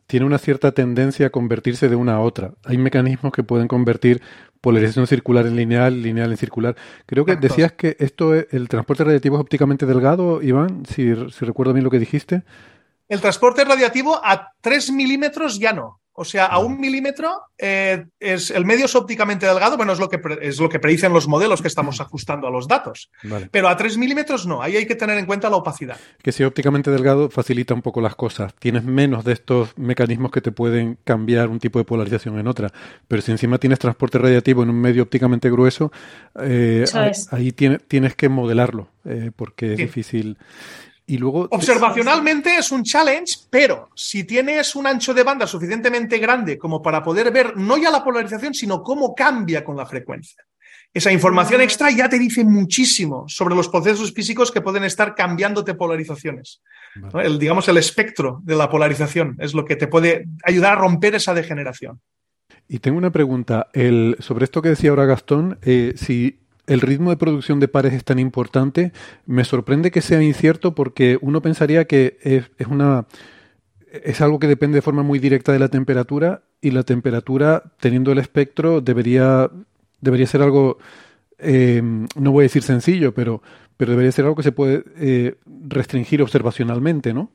tiene 0.07 0.27
una 0.27 0.39
cierta 0.39 0.73
tendencia 0.73 1.27
a 1.27 1.31
convertirse 1.31 1.89
de 1.89 1.97
una 1.97 2.15
a 2.15 2.21
otra. 2.21 2.53
Hay 2.65 2.79
mecanismos 2.79 3.33
que 3.33 3.43
pueden 3.43 3.69
convertir 3.69 4.23
polarización 4.61 5.07
circular 5.07 5.47
en 5.47 5.57
lineal, 5.57 6.03
lineal 6.03 6.31
en 6.31 6.37
circular. 6.37 6.77
Creo 7.07 7.25
que 7.25 7.37
decías 7.37 7.73
que 7.73 7.97
esto, 8.01 8.35
el 8.35 8.69
transporte 8.69 9.05
radiativo 9.05 9.37
es 9.37 9.41
ópticamente 9.41 9.87
delgado, 9.87 10.43
Iván, 10.43 10.85
si, 10.87 11.15
si 11.31 11.45
recuerdo 11.45 11.73
bien 11.73 11.85
lo 11.85 11.91
que 11.91 11.99
dijiste. 11.99 12.43
El 13.09 13.21
transporte 13.21 13.65
radiativo 13.65 14.21
a 14.25 14.53
3 14.61 14.91
milímetros 14.91 15.59
ya 15.59 15.73
no. 15.73 16.01
O 16.17 16.25
sea, 16.25 16.47
a 16.47 16.59
un 16.59 16.81
milímetro 16.81 17.43
eh, 17.59 18.07
es, 18.19 18.51
el 18.51 18.65
medio 18.65 18.87
es 18.87 18.95
ópticamente 18.95 19.47
delgado, 19.47 19.77
bueno, 19.77 19.93
es 19.93 19.99
lo, 19.99 20.09
que 20.09 20.21
es 20.41 20.59
lo 20.59 20.69
que 20.69 20.79
predicen 20.79 21.13
los 21.13 21.29
modelos 21.29 21.63
que 21.63 21.69
estamos 21.69 22.01
ajustando 22.01 22.47
a 22.47 22.51
los 22.51 22.67
datos. 22.67 23.11
Pero 23.51 23.69
a 23.69 23.77
3 23.77 23.99
milímetros 23.99 24.47
no, 24.47 24.63
ahí 24.63 24.77
hay 24.77 24.87
que 24.87 24.95
tener 24.95 25.19
en 25.19 25.27
cuenta 25.27 25.51
la 25.51 25.57
opacidad. 25.57 25.97
Que 26.23 26.33
si 26.33 26.43
ópticamente 26.45 26.91
delgado 26.91 27.29
facilita 27.29 27.75
un 27.75 27.83
poco 27.83 28.01
las 28.01 28.15
cosas. 28.15 28.55
Tienes 28.59 28.85
menos 28.85 29.25
de 29.25 29.33
estos 29.33 29.77
mecanismos 29.77 30.31
que 30.31 30.41
te 30.41 30.53
pueden 30.53 30.99
cambiar 31.05 31.49
un 31.49 31.59
tipo 31.59 31.79
de 31.79 31.85
polarización 31.85 32.39
en 32.39 32.47
otra. 32.47 32.73
Pero 33.09 33.23
si 33.23 33.33
encima 33.33 33.59
tienes 33.59 33.79
transporte 33.79 34.19
radiativo 34.19 34.63
en 34.63 34.71
un 34.71 34.81
medio 34.81 35.03
ópticamente 35.03 35.51
grueso, 35.51 35.93
eh, 36.41 36.85
ahí, 37.31 37.53
tienes 37.53 38.15
que 38.15 38.29
modelarlo, 38.29 38.89
eh, 39.05 39.31
porque 39.35 39.73
es 39.73 39.79
difícil. 39.79 40.39
Y 41.07 41.19
luego. 41.19 41.47
Observacionalmente 41.51 42.57
es 42.57 42.73
un 42.73 42.83
challenge, 42.83 43.47
pero 43.49 43.91
si 43.95 44.25
tienes 44.25 44.75
un 44.75 44.87
ancho 44.87 45.15
de 45.15 45.23
banda 45.23 45.47
suficientemente 45.47 46.19
grande 46.19 46.59
como 46.59 46.83
para 46.83 47.03
poder 47.03 47.31
ver 47.31 47.57
no 47.57 47.77
ya 47.77 47.91
la 47.91 48.03
polarización, 48.03 48.53
sino 48.55 48.83
cómo 48.83 49.15
cambia 49.15 49.65
con 49.65 49.77
la 49.77 49.87
frecuencia. 49.87 50.45
Esa 50.93 51.13
información 51.13 51.61
extra 51.61 51.91
ya 51.91 52.09
te 52.09 52.19
dice 52.19 52.43
muchísimo 52.43 53.27
sobre 53.29 53.55
los 53.55 53.69
procesos 53.69 54.13
físicos 54.13 54.51
que 54.51 54.63
pueden 54.63 54.83
estar 54.83 55.15
cambiándote 55.15 55.75
polarizaciones. 55.75 56.63
El, 57.23 57.39
digamos, 57.39 57.69
el 57.69 57.77
espectro 57.77 58.41
de 58.43 58.57
la 58.57 58.71
polarización 58.71 59.37
es 59.39 59.53
lo 59.53 59.65
que 59.65 59.77
te 59.77 59.89
puede 59.89 60.27
ayudar 60.43 60.73
a 60.73 60.77
romper 60.77 61.15
esa 61.15 61.35
degeneración. 61.35 62.01
Y 62.67 62.79
tengo 62.79 62.99
una 62.99 63.13
pregunta. 63.13 63.69
El, 63.75 64.17
sobre 64.21 64.45
esto 64.45 64.63
que 64.63 64.71
decía 64.71 64.91
ahora 64.91 65.05
Gastón, 65.05 65.59
eh, 65.63 65.93
si 65.97 66.46
el 66.67 66.81
ritmo 66.81 67.11
de 67.11 67.17
producción 67.17 67.61
de 67.61 67.69
pares 67.69 67.93
es 67.93 68.05
tan 68.05 68.19
importante, 68.19 68.93
me 69.25 69.45
sorprende 69.45 69.91
que 69.91 70.03
sea 70.03 70.23
incierto 70.23 70.75
porque 70.75 71.19
uno 71.21 71.41
pensaría 71.41 71.87
que 71.87 72.19
es, 72.23 72.67
una 72.69 73.07
es 73.91 74.21
algo 74.21 74.39
que 74.39 74.49
depende 74.49 74.77
de 74.77 74.83
forma 74.83 75.03
muy 75.03 75.19
directa 75.19 75.53
de 75.53 75.59
la 75.59 75.69
temperatura 75.69 76.43
y 76.61 76.71
la 76.73 76.83
temperatura, 76.83 77.63
teniendo 77.81 78.13
el 78.13 78.19
espectro, 78.19 78.81
debería, 78.81 79.51
debería 80.01 80.27
ser 80.27 80.43
algo, 80.43 80.79
eh, 81.39 81.81
no 81.83 82.33
voy 82.33 82.43
a 82.43 82.49
decir 82.49 82.63
sencillo, 82.63 83.15
pero, 83.15 83.43
pero 83.77 83.93
debería 83.93 84.13
ser 84.13 84.25
algo 84.25 84.37
que 84.37 84.43
se 84.43 84.53
puede 84.53 84.83
eh, 84.97 85.37
restringir 85.69 86.23
observacionalmente, 86.23 87.15
¿no? 87.15 87.31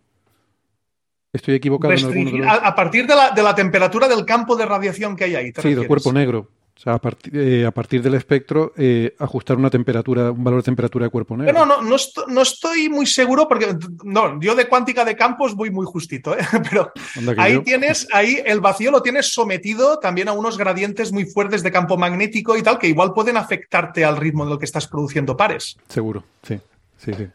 Estoy 1.33 1.55
equivocado 1.55 1.93
en 1.93 2.03
alguno 2.03 2.51
a, 2.51 2.75
partir 2.75 3.07
de 3.07 3.15
la, 3.15 3.31
de 3.31 3.41
la, 3.41 3.55
temperatura 3.55 4.09
del 4.09 4.25
campo 4.25 4.57
de 4.57 4.65
radiación 4.65 5.15
que 5.15 5.23
hay 5.23 5.35
ahí. 5.35 5.53
sí, 5.61 5.73
del 5.73 5.87
cuerpo 5.87 6.11
negro. 6.11 6.49
O 6.81 6.83
sea, 6.83 6.93
a, 6.95 6.99
partir, 6.99 7.37
eh, 7.37 7.63
a 7.63 7.69
partir 7.69 8.01
del 8.01 8.15
espectro, 8.15 8.73
eh, 8.75 9.13
ajustar 9.19 9.55
una 9.55 9.69
temperatura, 9.69 10.31
un 10.31 10.43
valor 10.43 10.61
de 10.61 10.65
temperatura 10.65 11.05
de 11.05 11.11
cuerpo 11.11 11.37
negro. 11.37 11.53
No, 11.53 11.63
no, 11.63 11.79
no, 11.79 11.95
no, 12.27 12.41
estoy 12.41 12.89
muy 12.89 13.05
seguro 13.05 13.47
porque 13.47 13.77
no, 14.03 14.41
yo 14.41 14.55
de 14.55 14.67
cuántica 14.67 15.05
de 15.05 15.15
campos 15.15 15.53
voy 15.53 15.69
muy 15.69 15.85
justito, 15.85 16.35
¿eh? 16.35 16.41
pero 16.71 16.91
ahí 17.37 17.61
tienes, 17.61 18.07
ahí 18.11 18.41
el 18.43 18.61
vacío 18.61 18.89
lo 18.89 19.03
tienes 19.03 19.31
sometido 19.31 19.99
también 19.99 20.27
a 20.27 20.31
unos 20.31 20.57
gradientes 20.57 21.11
muy 21.11 21.25
fuertes 21.25 21.61
de 21.61 21.71
campo 21.71 21.99
magnético 21.99 22.57
y 22.57 22.63
tal, 22.63 22.79
que 22.79 22.87
igual 22.87 23.13
pueden 23.13 23.37
afectarte 23.37 24.03
al 24.03 24.17
ritmo 24.17 24.45
de 24.45 24.49
lo 24.49 24.57
que 24.57 24.65
estás 24.65 24.87
produciendo 24.87 25.37
pares. 25.37 25.77
Seguro, 25.87 26.23
sí, 26.41 26.59
sí, 26.97 27.13
sí. 27.13 27.27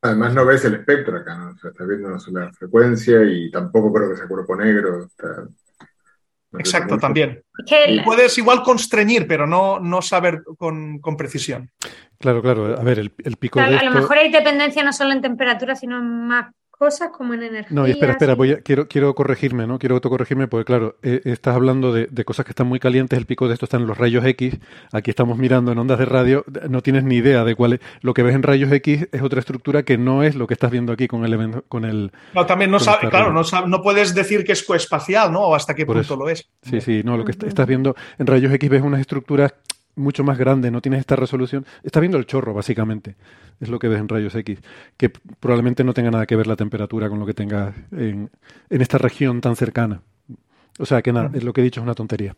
Además 0.00 0.32
no 0.32 0.46
ves 0.46 0.64
el 0.64 0.76
espectro 0.76 1.18
acá, 1.18 1.36
¿no? 1.36 1.50
O 1.50 1.58
sea, 1.58 1.72
estás 1.72 1.86
viendo 1.86 2.08
la 2.08 2.52
frecuencia 2.54 3.22
y 3.22 3.50
tampoco 3.50 3.92
creo 3.92 4.08
que 4.08 4.16
sea 4.16 4.26
cuerpo 4.26 4.56
negro. 4.56 5.04
Está 5.04 5.46
Exacto, 6.58 6.98
también. 6.98 7.42
Puedes 8.04 8.36
igual 8.38 8.62
constreñir, 8.62 9.26
pero 9.26 9.46
no, 9.46 9.78
no 9.78 10.02
saber 10.02 10.42
con, 10.58 11.00
precisión. 11.16 11.70
Claro, 12.18 12.42
claro. 12.42 12.78
A 12.78 12.82
ver, 12.82 12.98
el, 12.98 13.36
pico 13.36 13.60
de 13.60 13.76
A 13.76 13.84
lo 13.84 13.92
mejor 13.92 14.18
hay 14.18 14.30
dependencia 14.30 14.82
no 14.82 14.92
solo 14.92 15.12
en 15.12 15.20
temperatura, 15.20 15.76
sino 15.76 15.98
en 15.98 16.26
más 16.26 16.52
cosas 16.80 17.10
como 17.10 17.34
en 17.34 17.42
energía. 17.42 17.74
No, 17.74 17.86
y 17.86 17.90
espera, 17.90 18.12
espera, 18.12 18.34
voy 18.34 18.56
quiero, 18.64 18.88
quiero 18.88 19.14
corregirme, 19.14 19.66
¿no? 19.66 19.78
Quiero 19.78 19.96
autocorregirme 19.96 20.48
porque, 20.48 20.64
claro, 20.64 20.96
eh, 21.02 21.20
estás 21.26 21.54
hablando 21.54 21.92
de, 21.92 22.24
cosas 22.24 22.46
que 22.46 22.52
están 22.52 22.68
muy 22.68 22.80
calientes, 22.80 23.18
el 23.18 23.26
pico 23.26 23.48
de 23.48 23.52
esto 23.52 23.66
está 23.66 23.76
en 23.76 23.86
los 23.86 23.98
rayos 23.98 24.24
X, 24.24 24.58
aquí 24.90 25.10
estamos 25.10 25.36
mirando 25.36 25.72
en 25.72 25.78
ondas 25.78 25.98
de 25.98 26.06
radio, 26.06 26.42
no 26.70 26.80
tienes 26.80 27.04
ni 27.04 27.16
idea 27.16 27.44
de 27.44 27.54
cuál 27.54 27.74
es. 27.74 27.80
Lo 28.00 28.14
que 28.14 28.22
ves 28.22 28.34
en 28.34 28.42
rayos 28.42 28.72
X 28.72 29.08
es 29.12 29.20
otra 29.20 29.40
estructura 29.40 29.82
que 29.82 29.98
no 29.98 30.22
es 30.22 30.36
lo 30.36 30.46
que 30.46 30.54
estás 30.54 30.70
viendo 30.70 30.94
aquí 30.94 31.06
con 31.06 31.26
el... 31.26 31.62
Con 31.68 31.84
el 31.84 32.12
no, 32.34 32.46
también 32.46 32.70
no 32.70 32.80
sabes, 32.80 33.10
claro, 33.10 33.30
no, 33.30 33.42
no, 33.66 33.82
puedes 33.82 34.14
decir 34.14 34.42
que 34.42 34.52
es 34.52 34.62
coespacial, 34.62 35.30
¿no? 35.30 35.42
O 35.42 35.54
hasta 35.54 35.74
qué 35.74 35.84
punto 35.84 36.16
lo 36.16 36.30
es. 36.30 36.48
Sí, 36.62 36.80
sí, 36.80 37.02
no, 37.04 37.18
lo 37.18 37.26
que 37.26 37.32
estás 37.32 37.66
viendo 37.66 37.94
en 38.18 38.26
rayos 38.26 38.50
X 38.54 38.70
ves 38.70 38.80
unas 38.80 39.00
estructuras 39.00 39.52
mucho 39.96 40.24
más 40.24 40.38
grande, 40.38 40.70
no 40.70 40.80
tienes 40.80 41.00
esta 41.00 41.16
resolución. 41.16 41.66
Estás 41.82 42.00
viendo 42.00 42.18
el 42.18 42.26
chorro, 42.26 42.54
básicamente. 42.54 43.16
Es 43.60 43.68
lo 43.68 43.78
que 43.78 43.88
ves 43.88 44.00
en 44.00 44.08
rayos 44.08 44.34
X. 44.34 44.58
Que 44.96 45.10
probablemente 45.10 45.84
no 45.84 45.94
tenga 45.94 46.10
nada 46.10 46.26
que 46.26 46.36
ver 46.36 46.46
la 46.46 46.56
temperatura 46.56 47.08
con 47.08 47.18
lo 47.18 47.26
que 47.26 47.34
tengas 47.34 47.74
en, 47.92 48.30
en 48.68 48.80
esta 48.80 48.98
región 48.98 49.40
tan 49.40 49.56
cercana. 49.56 50.02
O 50.78 50.86
sea 50.86 51.02
que 51.02 51.12
nada, 51.12 51.30
es 51.34 51.44
lo 51.44 51.52
que 51.52 51.60
he 51.60 51.64
dicho 51.64 51.80
es 51.80 51.84
una 51.84 51.94
tontería. 51.94 52.34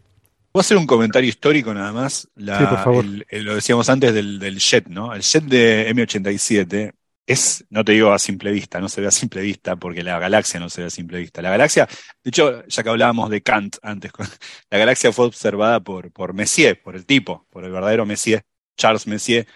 Voy 0.53 0.61
a 0.61 0.63
hacer 0.63 0.77
un 0.77 0.87
comentario 0.87 1.29
histórico 1.29 1.73
nada 1.73 1.93
más. 1.93 2.29
sí, 2.37 2.67
por 2.69 2.79
favor. 2.79 3.05
lo 3.05 3.55
decíamos 3.55 3.89
antes 3.89 4.13
del, 4.13 4.39
del, 4.39 4.59
jet, 4.59 4.87
¿no? 4.89 5.15
El 5.15 5.23
jet 5.23 5.45
de 5.45 5.91
M87 5.95 6.93
es, 7.33 7.65
no 7.71 7.85
te 7.85 7.93
digo 7.93 8.13
a 8.13 8.19
simple 8.19 8.53
vista, 8.53 8.81
no 8.81 8.89
se 8.89 9.01
ve 9.01 9.07
a 9.07 9.11
simple 9.11 9.43
vista, 9.43 9.77
porque 9.77 10.03
la 10.03 10.19
galaxia 10.19 10.61
no 10.61 10.69
se 10.69 10.83
ve 10.83 10.87
a 10.87 10.91
simple 10.91 11.19
vista. 11.19 11.43
La 11.43 11.51
galaxia, 11.51 11.87
de 11.87 12.29
hecho, 12.29 12.67
ya 12.67 12.83
que 12.83 12.89
hablábamos 12.89 13.31
de 13.31 13.43
Kant 13.43 13.77
antes, 13.83 14.13
la 14.71 14.79
galaxia 14.79 15.13
fue 15.13 15.27
observada 15.27 15.81
por, 15.81 16.13
por 16.13 16.35
Messier, 16.35 16.81
por 16.81 16.97
el 16.97 17.07
tipo, 17.07 17.47
por 17.51 17.65
el 17.65 17.73
verdadero 17.73 18.07
Messier, 18.07 18.43
Charles 18.77 19.07
Messier, 19.07 19.47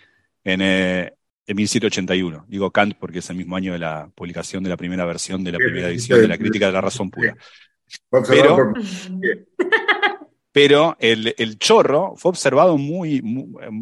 en, 0.45 0.61
eh, 0.63 1.15
en 1.47 1.57
1781. 1.57 2.47
Digo 2.49 2.71
Kant 2.71 2.97
porque 2.99 3.21
es 3.21 3.31
el 3.31 3.37
mismo 3.37 3.57
año 3.57 3.73
de 3.73 3.79
la 3.79 4.11
publicación 4.15 4.63
de 4.65 4.71
la 4.71 4.77
primera 4.77 5.05
versión 5.05 5.45
de 5.45 5.53
la 5.53 5.59
primera 5.59 5.89
edición 5.89 6.21
de 6.21 6.29
la 6.29 6.39
crítica 6.39 6.67
de 6.67 6.73
la 6.73 6.81
razón 6.81 7.11
pura. 7.11 7.37
Pero, 8.29 8.75
pero 10.53 10.97
el, 10.99 11.35
el, 11.39 11.59
chorro 11.59 12.15
fue 12.17 12.31
observado 12.31 12.77
muy, 12.79 13.23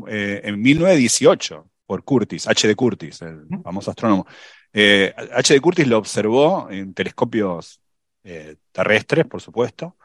eh, 0.08 0.42
en 0.44 0.60
1918 0.60 1.70
por 1.94 2.02
Curtis, 2.02 2.48
H. 2.48 2.66
de 2.66 2.74
Curtis, 2.74 3.22
el 3.22 3.46
famoso 3.62 3.92
astrónomo. 3.92 4.26
Eh, 4.72 5.14
H. 5.32 5.54
de 5.54 5.60
Curtis 5.60 5.86
lo 5.86 5.98
observó 5.98 6.68
en 6.68 6.92
telescopios 6.92 7.80
eh, 8.24 8.56
terrestres, 8.72 9.26
por 9.26 9.40
supuesto, 9.40 9.96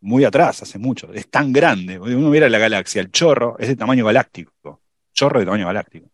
muy 0.00 0.24
atrás, 0.24 0.62
hace 0.62 0.78
mucho. 0.78 1.12
Es 1.12 1.28
tan 1.28 1.52
grande, 1.52 1.98
uno 1.98 2.30
mira 2.30 2.48
la 2.48 2.58
galaxia, 2.58 3.00
el 3.00 3.10
chorro 3.10 3.56
es 3.58 3.66
de 3.66 3.74
tamaño 3.74 4.04
galáctico, 4.06 4.80
chorro 5.12 5.40
de 5.40 5.46
tamaño 5.46 5.66
galáctico. 5.66 6.08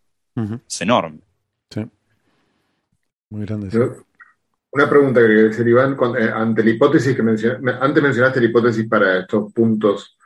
Es 0.67 0.81
enorme. 0.81 1.21
Sí. 1.69 1.87
Muy 3.29 3.45
grande. 3.45 3.69
Una 4.73 4.89
pregunta 4.89 5.21
que 5.21 5.27
quería 5.27 5.43
decir, 5.43 5.69
Iván, 5.69 5.99
eh, 6.19 6.31
ante 6.33 6.65
la 6.65 6.71
hipótesis 6.71 7.15
que 7.15 7.23
mencionaste, 7.23 7.71
antes 7.79 8.03
mencionaste 8.03 8.41
la 8.41 8.47
hipótesis 8.47 8.89
para 8.89 9.19
estos 9.19 9.53
puntos 9.53 10.17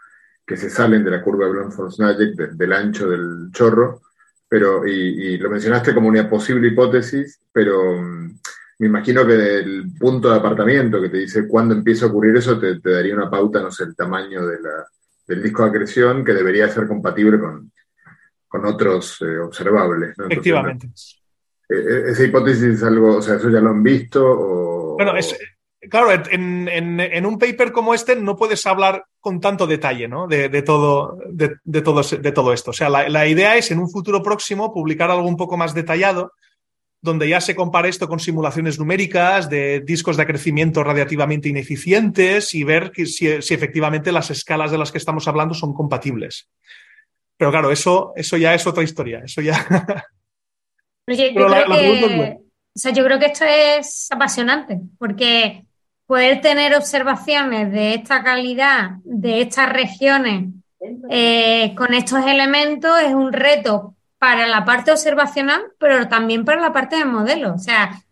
que 0.46 0.56
se 0.56 0.68
salen 0.68 1.04
de 1.04 1.10
la 1.10 1.22
curva 1.22 1.46
de 1.46 1.52
Blumenfeld-Snajek, 1.52 2.52
del 2.52 2.72
ancho 2.72 3.08
del 3.08 3.50
chorro, 3.52 4.02
pero, 4.48 4.86
y, 4.86 5.36
lo 5.38 5.50
mencionaste 5.50 5.94
como 5.94 6.08
una 6.08 6.28
posible 6.28 6.68
hipótesis, 6.68 7.40
pero 7.50 8.00
mm, 8.00 8.38
me 8.78 8.86
imagino 8.86 9.26
que 9.26 9.34
el 9.34 9.92
punto 9.98 10.30
de 10.30 10.36
apartamiento 10.36 11.00
que 11.00 11.08
te 11.08 11.18
dice 11.18 11.48
cuándo 11.48 11.74
empieza 11.74 12.06
a 12.06 12.08
ocurrir 12.08 12.36
eso 12.36 12.58
te, 12.58 12.78
daría 12.78 13.14
una 13.14 13.30
pauta, 13.30 13.60
no 13.60 13.70
sé, 13.70 13.84
el 13.84 13.96
tamaño 13.96 14.46
de 14.46 14.60
la, 14.60 14.86
del 15.26 15.42
disco 15.42 15.62
de 15.62 15.70
acreción 15.70 16.24
que 16.24 16.34
debería 16.34 16.68
ser 16.68 16.86
compatible 16.86 17.38
con, 17.38 17.72
con 18.46 18.66
otros 18.66 19.20
eh, 19.22 19.38
observables. 19.38 20.14
Efectivamente. 20.18 20.88
Eh, 21.68 21.74
eh, 21.74 22.02
¿Esa 22.08 22.24
hipótesis 22.24 22.62
es 22.64 22.82
algo, 22.82 23.16
o 23.16 23.22
sea, 23.22 23.36
eso 23.36 23.48
ya 23.48 23.60
lo 23.60 23.70
han 23.70 23.82
visto? 23.82 24.24
O, 24.24 24.94
bueno, 24.96 25.16
es, 25.16 25.36
claro, 25.88 26.12
en, 26.30 26.68
en, 26.68 27.00
en, 27.00 27.26
un 27.26 27.38
paper 27.38 27.72
como 27.72 27.94
este 27.94 28.14
no 28.16 28.36
puedes 28.36 28.66
hablar 28.66 29.04
con 29.24 29.40
tanto 29.40 29.66
detalle 29.66 30.06
¿no? 30.06 30.26
de, 30.26 30.50
de 30.50 30.60
todo, 30.60 31.16
de, 31.30 31.56
de, 31.64 31.80
todo, 31.80 32.02
de 32.02 32.32
todo 32.32 32.52
esto. 32.52 32.72
O 32.72 32.74
sea, 32.74 32.90
la, 32.90 33.08
la, 33.08 33.26
idea 33.26 33.56
es 33.56 33.70
en 33.70 33.78
un 33.78 33.88
futuro 33.88 34.22
próximo 34.22 34.70
publicar 34.70 35.10
algo 35.10 35.26
un 35.26 35.38
poco 35.38 35.56
más 35.56 35.72
detallado 35.72 36.32
donde 37.00 37.26
ya 37.26 37.40
se 37.40 37.54
compare 37.54 37.88
esto 37.88 38.06
con 38.06 38.20
simulaciones 38.20 38.78
numéricas 38.78 39.48
de 39.48 39.80
discos 39.80 40.18
de 40.18 40.24
acrecimiento 40.24 40.84
radiativamente 40.84 41.48
ineficientes 41.48 42.52
y 42.52 42.64
ver 42.64 42.92
que, 42.92 43.06
si, 43.06 43.40
si 43.40 43.54
efectivamente 43.54 44.12
las 44.12 44.30
escalas 44.30 44.70
de 44.70 44.76
las 44.76 44.92
que 44.92 44.98
estamos 44.98 45.26
hablando 45.26 45.54
son 45.54 45.72
compatibles. 45.72 46.50
Pero 47.38 47.50
claro, 47.50 47.70
eso, 47.70 48.12
eso 48.14 48.36
ya 48.36 48.54
es 48.54 48.66
otra 48.66 48.82
historia. 48.82 49.22
Eso 49.24 49.40
ya 49.40 49.66
Yo, 51.06 51.16
creo 51.16 51.48
que, 51.66 52.38
o 52.76 52.78
sea, 52.78 52.92
yo 52.92 53.04
creo 53.04 53.18
que 53.18 53.26
esto 53.26 53.46
es 53.46 54.08
apasionante, 54.10 54.80
porque 54.98 55.63
poder 56.06 56.40
tener 56.40 56.74
observaciones 56.74 57.72
de 57.72 57.94
esta 57.94 58.22
calidad, 58.22 58.98
de 59.04 59.40
estas 59.40 59.70
regiones, 59.70 60.50
eh, 61.08 61.74
con 61.76 61.94
estos 61.94 62.26
elementos 62.26 63.00
es 63.00 63.14
un 63.14 63.32
reto 63.32 63.94
para 64.18 64.46
la 64.46 64.64
parte 64.64 64.90
observacional, 64.90 65.62
pero 65.78 66.08
también 66.08 66.44
para 66.44 66.60
la 66.60 66.72
parte 66.72 66.96
del 66.96 67.06
modelo. 67.06 67.54
O 67.54 67.58
sea, 67.58 68.02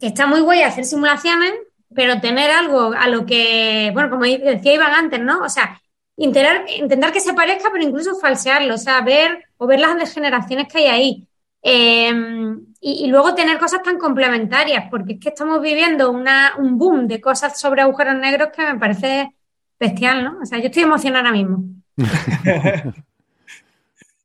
que 0.00 0.06
está 0.06 0.26
muy 0.26 0.40
guay 0.40 0.62
hacer 0.62 0.84
simulaciones, 0.84 1.52
pero 1.94 2.20
tener 2.20 2.50
algo 2.50 2.92
a 2.92 3.08
lo 3.08 3.26
que, 3.26 3.90
bueno, 3.92 4.10
como 4.10 4.24
decía 4.24 4.74
Iván 4.74 4.94
antes, 4.94 5.20
¿no? 5.20 5.42
O 5.42 5.48
sea, 5.48 5.80
intentar, 6.16 6.66
intentar 6.76 7.12
que 7.12 7.20
se 7.20 7.34
parezca, 7.34 7.70
pero 7.72 7.84
incluso 7.84 8.16
falsearlo, 8.16 8.74
o 8.74 8.78
sea, 8.78 9.00
ver 9.00 9.44
o 9.56 9.66
ver 9.66 9.80
las 9.80 9.96
degeneraciones 9.96 10.68
que 10.68 10.78
hay 10.78 10.86
ahí. 10.86 11.28
Em, 11.68 12.64
y, 12.80 13.08
luego 13.08 13.34
tener 13.34 13.58
cosas 13.58 13.82
tan 13.82 13.98
complementarias, 13.98 14.84
porque 14.88 15.14
es 15.14 15.18
que 15.18 15.30
estamos 15.30 15.60
viviendo 15.60 16.12
una, 16.12 16.52
un 16.58 16.78
boom 16.78 17.08
de 17.08 17.20
cosas 17.20 17.58
sobre 17.58 17.82
agujeros 17.82 18.14
negros 18.14 18.50
que 18.54 18.62
me 18.62 18.78
parece 18.78 19.34
bestial, 19.80 20.22
¿no? 20.22 20.38
O 20.40 20.46
sea, 20.46 20.60
yo 20.60 20.66
estoy 20.66 20.84
emocionada 20.84 21.28
ahora 21.28 21.36
mismo. 21.36 21.64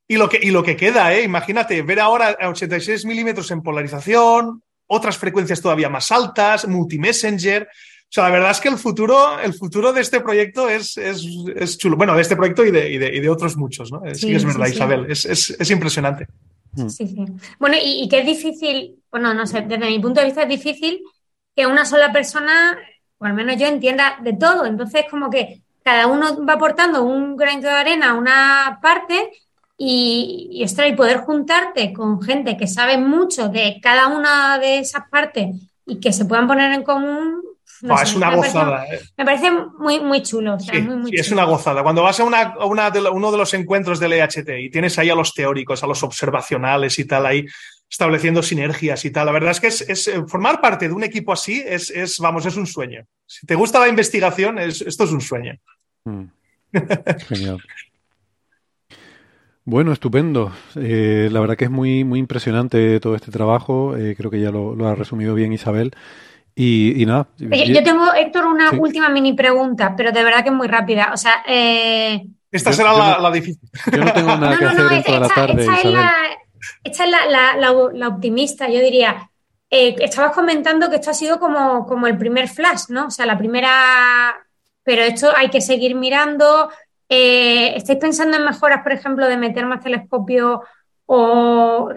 y, 0.07 0.17
lo 0.17 0.29
que, 0.29 0.39
y 0.39 0.51
lo 0.51 0.61
que 0.61 0.75
queda, 0.75 1.15
¿eh? 1.15 1.23
Imagínate, 1.23 1.81
ver 1.81 1.99
ahora 1.99 2.37
a 2.39 2.47
86 2.47 3.05
milímetros 3.05 3.49
en 3.49 3.63
polarización, 3.63 4.61
otras 4.85 5.17
frecuencias 5.17 5.61
todavía 5.61 5.89
más 5.89 6.11
altas, 6.11 6.67
multimessenger. 6.67 7.63
O 7.63 8.07
sea, 8.07 8.25
la 8.25 8.29
verdad 8.29 8.51
es 8.51 8.59
que 8.59 8.69
el 8.69 8.77
futuro, 8.77 9.39
el 9.39 9.55
futuro 9.55 9.91
de 9.91 10.01
este 10.01 10.21
proyecto 10.21 10.69
es, 10.69 10.95
es, 10.95 11.25
es 11.55 11.75
chulo. 11.79 11.97
Bueno, 11.97 12.13
de 12.13 12.21
este 12.21 12.35
proyecto 12.35 12.63
y 12.63 12.69
de, 12.69 12.87
y 12.87 12.99
de, 12.99 13.15
y 13.15 13.19
de 13.19 13.29
otros 13.31 13.57
muchos, 13.57 13.91
¿no? 13.91 14.03
Sí, 14.13 14.35
es 14.35 14.45
verdad, 14.45 14.67
Isabel. 14.67 15.07
Es, 15.09 15.25
es 15.25 15.71
impresionante. 15.71 16.27
Mm. 16.73 16.89
Sí, 16.89 17.07
sí. 17.07 17.25
Bueno, 17.59 17.75
y, 17.81 18.07
que 18.09 18.19
es 18.19 18.25
difícil, 18.25 19.01
bueno, 19.11 19.33
no 19.33 19.45
sé, 19.45 19.61
desde 19.61 19.85
mi 19.85 19.99
punto 19.99 20.21
de 20.21 20.27
vista 20.27 20.43
es 20.43 20.49
difícil 20.49 21.01
que 21.55 21.67
una 21.67 21.85
sola 21.85 22.11
persona, 22.11 22.77
o 23.17 23.25
al 23.25 23.33
menos 23.33 23.57
yo, 23.57 23.67
entienda 23.67 24.17
de 24.21 24.33
todo. 24.33 24.65
Entonces, 24.65 25.05
como 25.09 25.29
que 25.29 25.61
cada 25.83 26.07
uno 26.07 26.45
va 26.45 26.53
aportando 26.53 27.03
un 27.03 27.35
granito 27.35 27.67
de 27.67 27.73
arena 27.73 28.11
a 28.11 28.13
una 28.13 28.79
parte 28.81 29.31
y, 29.77 30.49
y, 30.51 30.63
y 30.63 30.95
poder 30.95 31.17
juntarte 31.19 31.91
con 31.91 32.21
gente 32.21 32.55
que 32.55 32.67
sabe 32.67 32.97
mucho 32.97 33.49
de 33.49 33.79
cada 33.81 34.07
una 34.07 34.59
de 34.59 34.79
esas 34.79 35.09
partes 35.09 35.55
y 35.85 35.99
que 35.99 36.13
se 36.13 36.25
puedan 36.25 36.47
poner 36.47 36.71
en 36.71 36.83
común, 36.83 37.41
es 37.81 38.15
una 38.15 38.35
gozada. 38.35 38.85
¿eh? 38.85 38.99
me 39.17 39.25
parece 39.25 39.51
muy, 39.51 39.99
muy 39.99 40.21
chulo. 40.21 40.59
sí, 40.59 40.71
es 41.11 41.31
una 41.31 41.43
gozada. 41.45 41.83
Cuando 41.83 42.03
vas 42.03 42.19
a, 42.19 42.23
una, 42.23 42.55
uno 42.63 43.31
de 43.31 43.37
los 43.37 43.53
encuentros 43.53 43.99
del 43.99 44.13
EHT 44.13 44.49
y 44.59 44.69
tienes 44.69 44.97
ahí 44.99 45.09
a 45.09 45.15
los 45.15 45.33
teóricos, 45.33 45.83
a 45.83 45.87
los 45.87 46.03
observacionales 46.03 46.97
y 46.99 47.05
tal, 47.05 47.25
ahí 47.25 47.45
estableciendo 47.89 48.41
sinergias 48.41 49.03
y 49.03 49.11
tal, 49.11 49.25
la 49.25 49.33
verdad 49.33 49.51
es 49.51 49.59
que 49.59 49.67
es, 49.67 50.07
eh, 50.07 50.23
formar 50.25 50.61
parte 50.61 50.87
de 50.87 50.93
un 50.93 51.03
equipo 51.03 51.33
así 51.33 51.61
es, 51.65 51.89
es, 51.89 52.19
vamos, 52.19 52.45
es 52.45 52.55
un 52.55 52.65
sueño. 52.65 53.05
Si 53.25 53.45
te 53.45 53.55
gusta 53.55 53.79
la 53.79 53.89
investigación, 53.89 54.59
esto 54.59 55.03
es 55.03 55.11
un 55.11 55.21
sueño. 55.21 55.57
Mm. 56.05 56.23
Genial. 57.27 57.61
Bueno, 59.63 59.91
estupendo. 59.91 60.51
Eh, 60.75 61.29
la 61.31 61.39
verdad 61.39 61.55
que 61.55 61.65
es 61.65 61.71
muy, 61.71 62.03
muy 62.03 62.19
impresionante 62.19 62.99
todo 62.99 63.15
este 63.15 63.31
trabajo. 63.31 63.93
creo 64.17 64.31
que 64.31 64.39
ya 64.39 64.51
lo, 64.51 64.75
lo 64.75 64.87
ha 64.87 64.95
resumido 64.95 65.35
bien 65.35 65.53
Isabel. 65.53 65.93
Y, 66.55 67.05
nada. 67.05 67.27
Yo 67.37 67.83
tengo, 67.83 68.13
Héctor, 68.13 68.45
una 68.45 68.71
última 68.71 69.09
mini 69.09 69.33
pregunta, 69.33 69.93
pero 69.95 70.11
de 70.11 70.23
verdad 70.23 70.43
que 70.43 70.49
es 70.49 70.55
muy 70.55 70.67
rápida. 70.67 71.11
O 71.13 71.17
sea, 71.17 71.43
eh... 71.47 72.25
esta 72.51 72.73
será 72.73 72.93
la, 73.19 73.31
difícil. 73.31 73.69
Yo 73.91 74.03
no 74.03 74.13
tengo 74.13 74.35
nada 74.37 74.57
que 74.57 74.65
hacer 74.65 74.91
en 74.91 75.03
toda 75.03 75.19
la 75.19 75.27
tarde. 75.29 75.61
Esta, 75.61 75.75
es, 75.75 75.85
la, 75.85 76.13
esta 76.83 77.05
es 77.05 77.11
la, 77.93 78.07
optimista, 78.07 78.69
yo 78.69 78.79
diría. 78.79 79.29
Eh, 79.69 79.95
estabas 79.99 80.33
comentando 80.33 80.89
que 80.89 80.97
esto 80.97 81.11
ha 81.11 81.13
sido 81.13 81.39
como, 81.39 81.85
como 81.87 82.05
el 82.07 82.17
primer 82.17 82.49
flash, 82.49 82.89
¿no? 82.89 83.07
O 83.07 83.11
sea, 83.11 83.25
la 83.25 83.37
primera. 83.37 84.35
Pero 84.83 85.03
esto 85.03 85.31
hay 85.35 85.49
que 85.49 85.61
seguir 85.61 85.95
mirando. 85.95 86.69
Eh, 87.07 87.75
¿Estáis 87.75 87.99
pensando 87.99 88.35
en 88.37 88.43
mejoras, 88.43 88.83
por 88.83 88.91
ejemplo, 88.91 89.27
de 89.27 89.37
meter 89.37 89.65
más 89.65 89.81
telescopio 89.81 90.63
o 91.05 91.89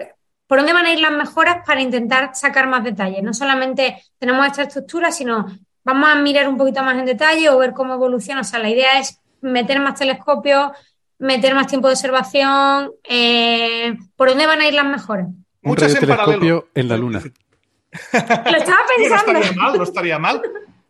por 0.47 0.59
dónde 0.59 0.73
van 0.73 0.85
a 0.85 0.93
ir 0.93 0.99
las 0.99 1.11
mejoras 1.11 1.65
para 1.65 1.81
intentar 1.81 2.31
sacar 2.35 2.67
más 2.67 2.83
detalles. 2.83 3.23
No 3.23 3.33
solamente 3.33 4.01
tenemos 4.19 4.45
esta 4.45 4.63
estructura, 4.63 5.11
sino 5.11 5.47
vamos 5.83 6.09
a 6.09 6.15
mirar 6.15 6.47
un 6.47 6.57
poquito 6.57 6.83
más 6.83 6.97
en 6.97 7.05
detalle 7.05 7.49
o 7.49 7.57
ver 7.57 7.73
cómo 7.73 7.93
evoluciona. 7.93 8.41
O 8.41 8.43
sea, 8.43 8.59
la 8.59 8.69
idea 8.69 8.99
es 8.99 9.19
meter 9.41 9.79
más 9.79 9.97
telescopios, 9.97 10.71
meter 11.19 11.55
más 11.55 11.67
tiempo 11.67 11.87
de 11.87 11.93
observación. 11.93 12.91
Eh, 13.03 13.97
¿Por 14.15 14.29
dónde 14.29 14.47
van 14.47 14.61
a 14.61 14.67
ir 14.67 14.73
las 14.73 14.85
mejoras? 14.85 15.27
Muchas 15.61 15.93
en 15.95 15.99
telescopio 15.99 16.67
en 16.75 16.87
la 16.87 16.97
Luna. 16.97 17.19
Lo 18.13 18.57
estaba 18.57 18.79
pensando. 18.97 19.33
No 19.33 19.39
estaría 19.39 19.51
mal, 19.53 19.77
no 19.77 19.83
estaría 19.83 20.19
mal. 20.19 20.41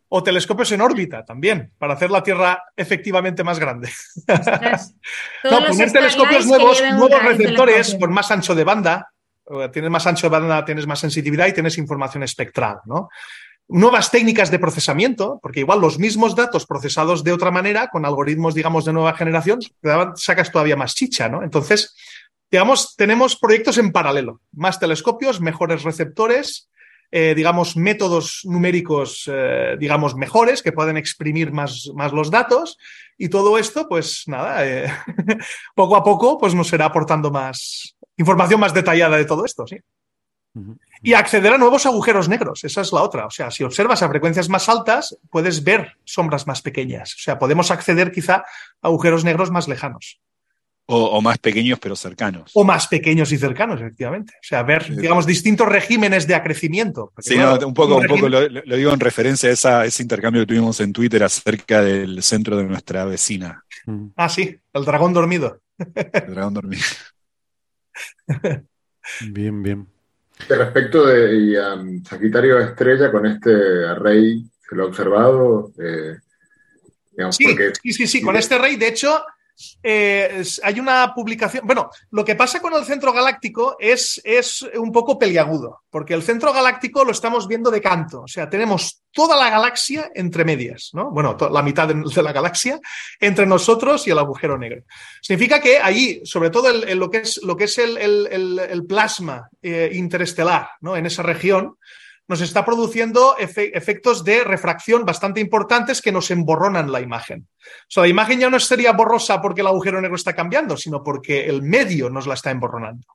O 0.08 0.22
telescopios 0.22 0.72
en 0.72 0.82
órbita 0.82 1.26
también, 1.26 1.72
para 1.78 1.96
hacer 1.96 2.12
la 2.12 2.22
Tierra 2.22 2.64
efectivamente 2.76 3.44
más 3.44 3.60
grande. 3.60 3.90
no, 5.44 5.68
poner 5.68 5.92
telescopios 5.92 6.46
nuevos, 6.46 6.82
nuevos 6.94 7.24
receptores 7.24 7.98
con 8.00 8.14
más 8.14 8.30
ancho 8.32 8.54
de 8.54 8.64
banda, 8.64 9.12
tienes 9.72 9.92
más 9.92 10.08
ancho 10.08 10.28
de 10.28 10.32
banda, 10.32 10.66
tienes 10.66 10.88
más 10.88 11.00
sensibilidad 11.00 11.48
y 11.48 11.54
tienes 11.54 11.78
información 11.78 12.24
espectral, 12.24 12.80
¿no? 12.86 13.10
nuevas 13.68 14.12
técnicas 14.12 14.52
de 14.52 14.60
procesamiento, 14.60 15.40
porque 15.42 15.62
igual 15.62 15.82
los 15.82 15.98
mismos 15.98 16.36
datos 16.36 16.66
procesados 16.66 17.24
de 17.24 17.32
otra 17.32 17.52
manera, 17.52 17.88
con 17.88 18.06
algoritmos, 18.06 18.54
digamos, 18.54 18.86
de 18.86 18.94
nueva 18.94 19.16
generación, 19.16 19.60
sacas 20.16 20.52
todavía 20.52 20.76
más 20.76 20.94
chicha, 20.94 21.30
¿no? 21.30 21.44
Entonces, 21.44 21.96
digamos, 22.52 22.96
tenemos 22.96 23.36
proyectos 23.36 23.78
en 23.78 23.92
paralelo, 23.92 24.42
más 24.54 24.80
telescopios, 24.80 25.42
mejores 25.42 25.84
receptores, 25.84 26.70
eh, 27.12 27.34
digamos, 27.36 27.78
métodos 27.78 28.42
numéricos, 28.44 29.30
eh, 29.32 29.78
digamos, 29.80 30.16
mejores, 30.16 30.62
que 30.62 30.72
pueden 30.72 30.98
exprimir 30.98 31.52
más, 31.52 31.90
más, 31.96 32.12
los 32.12 32.30
datos. 32.30 32.78
Y 33.18 33.30
todo 33.30 33.58
esto, 33.58 33.88
pues 33.88 34.24
nada, 34.28 34.68
eh, 34.68 34.92
poco 35.76 35.96
a 35.96 36.04
poco, 36.04 36.38
pues 36.38 36.54
nos 36.54 36.68
será 36.68 36.86
aportando 36.86 37.32
más 37.32 37.95
información 38.18 38.60
más 38.60 38.74
detallada 38.74 39.18
de 39.18 39.26
todo 39.26 39.46
esto, 39.46 39.66
sí. 39.68 39.78
Y 41.02 41.14
acceder 41.14 41.54
a 41.54 41.58
nuevos 41.58 41.86
agujeros 41.86 42.30
negros, 42.30 42.64
esa 42.64 42.82
es 42.82 42.94
la 42.94 43.04
otra. 43.04 43.26
O 43.26 43.30
sea, 43.30 43.52
si 43.52 43.64
observas 43.64 44.02
a 44.02 44.10
frecuencias 44.10 44.50
más 44.50 44.70
altas, 44.70 45.18
puedes 45.30 45.64
ver 45.64 45.98
sombras 46.06 46.48
más 46.48 46.62
pequeñas. 46.62 47.14
O 47.14 47.20
sea, 47.20 47.38
podemos 47.38 47.72
acceder 47.72 48.12
quizá 48.12 48.36
a 48.36 48.46
agujeros 48.82 49.26
negros 49.26 49.52
más 49.52 49.68
lejanos. 49.68 50.22
O, 50.88 51.20
más 51.20 51.40
pequeños 51.40 51.80
pero 51.80 51.96
cercanos. 51.96 52.52
O 52.54 52.64
más 52.64 52.88
pequeños 52.88 53.32
y 53.32 53.40
cercanos, 53.40 53.82
efectivamente. 53.82 54.34
O 54.36 54.44
sea, 54.44 54.62
ver, 54.62 54.96
digamos, 54.96 55.26
distintos 55.26 55.68
regímenes 55.68 56.28
de 56.28 56.36
acrecimiento. 56.36 57.12
sí, 57.18 57.36
un 57.36 57.74
poco, 57.74 57.98
un, 57.98 58.06
poco 58.06 58.30
lo, 58.30 58.48
digo 58.48 58.94
en 58.94 59.00
referencia 59.00 59.50
a 59.50 59.86
ese 59.86 60.04
intercambio 60.04 60.44
que 60.44 60.48
tuvimos 60.48 60.80
en 60.82 60.94
Twitter 60.94 61.24
acerca 61.24 61.82
del 61.82 62.22
centro 62.22 62.56
de 62.56 62.66
nuestra 62.66 63.04
vecina. 63.06 63.64
Ah, 64.16 64.30
sí, 64.30 64.56
el 64.74 64.86
dragón 64.86 65.12
dormido. 65.14 65.60
El 65.78 66.36
dragón 66.36 66.54
dormido. 66.54 66.84
Bien, 69.32 69.64
bien. 69.64 69.88
Respecto 70.50 71.06
de 71.06 71.58
Sagitario 72.08 72.60
Estrella, 72.60 73.12
con 73.12 73.26
este 73.26 73.86
array, 73.88 74.44
¿se 74.68 74.76
lo 74.76 74.84
ha 74.84 74.88
observado? 74.88 75.72
Eh, 75.80 76.18
sí, 77.32 77.94
sí, 77.94 78.08
sí, 78.08 78.22
con 78.22 78.36
este 78.36 78.56
array, 78.56 78.76
de 78.76 78.90
hecho, 78.90 79.24
eh, 79.84 80.44
hay 80.64 80.80
una 80.80 81.14
publicación. 81.14 81.66
Bueno, 81.66 81.90
lo 82.12 82.26
que 82.26 82.36
pasa 82.36 82.62
con 82.62 82.74
el 82.74 82.86
centro 82.86 83.14
galáctico 83.14 83.76
es, 83.80 84.22
es 84.24 84.62
un 84.78 84.92
poco 84.92 85.18
peliagudo, 85.18 85.84
porque 85.90 86.14
el 86.14 86.24
centro 86.24 86.54
galáctico 86.54 87.04
lo 87.04 87.12
estamos 87.12 87.48
viendo 87.48 87.72
de 87.72 87.82
canto. 87.82 88.22
O 88.22 88.28
sea, 88.28 88.50
tenemos 88.50 89.04
toda 89.12 89.38
la 89.38 89.50
galaxia 89.50 90.12
entre 90.14 90.44
medias, 90.44 90.90
¿no? 90.94 91.10
Bueno, 91.10 91.38
la 91.52 91.62
mitad 91.62 91.88
de, 91.88 92.22
la 92.22 92.34
galaxia 92.34 92.80
entre 93.20 93.46
nosotros 93.46 94.06
y 94.08 94.12
el 94.12 94.20
agujero 94.20 94.58
negro. 94.58 94.84
Significa 95.22 95.62
que 95.62 95.80
allí, 95.80 96.22
sobre 96.26 96.50
todo 96.50 96.70
en 96.70 97.00
lo 97.00 97.10
que 97.10 97.20
es, 97.20 97.42
lo 97.42 97.56
que 97.56 97.64
es 97.64 97.78
el, 97.78 98.86
plasma 98.88 99.50
eh, 99.62 99.90
interestelar, 99.94 100.70
¿no? 100.82 100.98
En 100.98 101.06
esa 101.06 101.24
región, 101.24 101.78
nos 102.28 102.42
está 102.42 102.66
produciendo 102.66 103.36
efectos 103.38 104.24
de 104.24 104.44
refracción 104.44 105.06
bastante 105.06 105.40
importantes 105.40 106.02
que 106.02 106.12
nos 106.12 106.32
emborronan 106.32 106.92
la 106.92 107.02
imagen. 107.02 107.48
O 107.62 107.90
sea, 107.90 108.04
la 108.04 108.10
imagen 108.10 108.40
ya 108.40 108.50
no 108.50 108.60
sería 108.60 108.94
borrosa 108.94 109.42
porque 109.42 109.62
el 109.62 109.68
agujero 109.68 110.02
negro 110.02 110.16
está 110.16 110.34
cambiando, 110.34 110.76
sino 110.76 111.04
porque 111.04 111.46
el 111.46 111.62
medio 111.62 112.10
nos 112.10 112.28
la 112.28 112.34
está 112.34 112.52
emborronando. 112.52 113.08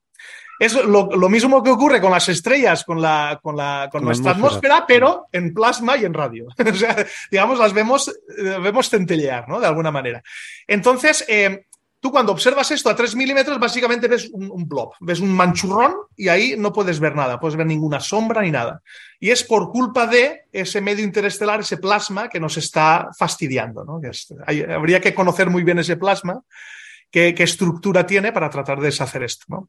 Es 0.60 0.74
lo, 0.74 1.06
mismo 1.30 1.62
que 1.62 1.70
ocurre 1.70 2.02
con 2.02 2.10
las 2.10 2.28
estrellas, 2.28 2.84
con, 2.84 3.00
la, 3.00 3.40
con, 3.42 3.56
la, 3.56 3.88
con 3.90 4.04
nuestra 4.04 4.32
atmósfera. 4.32 4.84
pero 4.86 5.26
en 5.32 5.54
plasma 5.54 5.96
y 5.96 6.04
en 6.04 6.12
radio. 6.12 6.48
o 6.70 6.74
sea, 6.74 7.06
digamos, 7.30 7.58
las 7.58 7.72
vemos, 7.72 8.08
eh, 8.08 8.58
vemos 8.62 8.90
centellear, 8.90 9.48
¿no? 9.48 9.58
De 9.58 9.66
alguna 9.66 9.90
manera. 9.90 10.22
Entonces, 10.66 11.24
eh, 11.28 11.64
Tú 12.00 12.10
cuando 12.10 12.32
observas 12.32 12.70
esto 12.70 12.88
a 12.88 12.96
3 12.96 13.14
milímetros, 13.14 13.60
básicamente 13.60 14.08
ves 14.08 14.30
un, 14.32 14.66
blob, 14.66 14.92
ves 15.00 15.20
un 15.20 15.30
manchurrón 15.30 15.94
y 16.16 16.28
ahí 16.28 16.54
no 16.56 16.72
puedes 16.72 16.98
ver 16.98 17.14
nada, 17.14 17.38
puedes 17.38 17.56
ver 17.56 17.66
ninguna 17.66 18.00
sombra 18.00 18.40
ni 18.40 18.50
nada. 18.50 18.80
Y 19.18 19.28
es 19.28 19.44
por 19.44 19.70
culpa 19.70 20.06
de 20.06 20.44
ese 20.50 20.80
medio 20.80 21.04
interestelar, 21.04 21.60
ese 21.60 21.76
plasma 21.76 22.30
que 22.30 22.40
nos 22.40 22.56
está 22.56 23.10
fastidiando. 23.18 23.84
¿no? 23.84 24.00
habría 24.74 25.00
que 25.00 25.12
conocer 25.12 25.50
muy 25.50 25.62
bien 25.62 25.78
ese 25.78 25.98
plasma, 25.98 26.40
qué, 27.10 27.34
estructura 27.36 28.06
tiene 28.06 28.32
para 28.32 28.48
tratar 28.48 28.80
de 28.80 28.86
deshacer 28.86 29.22
esto. 29.22 29.44
¿no? 29.48 29.68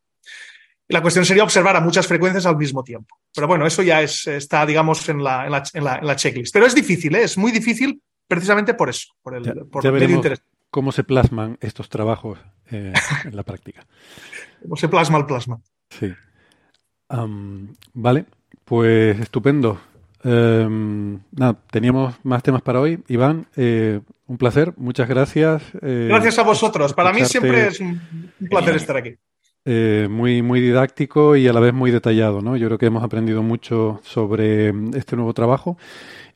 la 0.87 1.01
cuestión 1.01 1.25
sería 1.25 1.43
observar 1.43 1.75
a 1.75 1.81
muchas 1.81 2.07
frecuencias 2.07 2.45
al 2.45 2.55
mismo 2.55 2.81
tiempo. 2.81 3.19
Pero 3.35 3.45
bueno, 3.47 3.67
eso 3.67 3.83
ya 3.83 4.01
es, 4.01 4.25
está, 4.27 4.65
digamos, 4.65 5.07
en 5.09 5.21
la, 5.21 5.47
en 5.73 5.83
la, 5.83 6.15
checklist. 6.15 6.53
Pero 6.53 6.65
es 6.65 6.75
difícil, 6.75 7.13
¿eh? 7.15 7.23
es 7.23 7.37
muy 7.37 7.51
difícil 7.51 8.01
precisamente 8.25 8.73
por 8.73 8.89
eso, 8.89 9.13
por 9.21 9.35
el, 9.35 9.43
medio 9.91 10.15
interestelar 10.15 10.50
cómo 10.71 10.93
se 10.93 11.03
plasman 11.03 11.57
estos 11.61 11.89
trabajos 11.89 12.39
eh, 12.71 12.93
en 13.25 13.35
la 13.35 13.43
práctica. 13.43 13.85
¿Cómo 14.63 14.77
se 14.77 14.87
plasma 14.87 15.19
el 15.19 15.25
plasma? 15.25 15.61
Sí. 15.89 16.11
vale, 17.93 18.25
pues 18.65 19.19
estupendo. 19.19 19.79
Em, 20.23 21.19
nada, 21.31 21.57
teníamos 21.69 22.15
más 22.23 22.41
temas 22.41 22.61
para 22.61 22.79
hoy. 22.79 23.03
Iván, 23.07 23.47
eh, 23.55 23.99
un 24.27 24.37
placer, 24.37 24.73
muchas 24.77 25.09
gracias. 25.09 25.63
Eh, 25.81 26.05
gracias 26.07 26.39
a 26.39 26.43
vosotros. 26.43 26.93
Para 26.93 27.11
mí 27.11 27.25
siempre 27.25 27.67
es 27.67 27.79
un 27.79 27.99
placer 28.49 28.75
estar 28.75 28.95
aquí. 28.97 29.15
muy, 29.65 30.41
muy 30.41 30.61
didáctico 30.61 31.35
y 31.35 31.47
a 31.47 31.53
la 31.53 31.59
vez 31.59 31.73
muy 31.73 31.91
detallado, 31.91 32.41
¿no? 32.41 32.55
Yo 32.55 32.67
creo 32.67 32.77
que 32.77 32.85
hemos 32.85 33.03
aprendido 33.03 33.43
mucho 33.43 33.99
sobre 34.03 34.69
este 34.95 35.15
nuevo 35.15 35.33
trabajo 35.33 35.77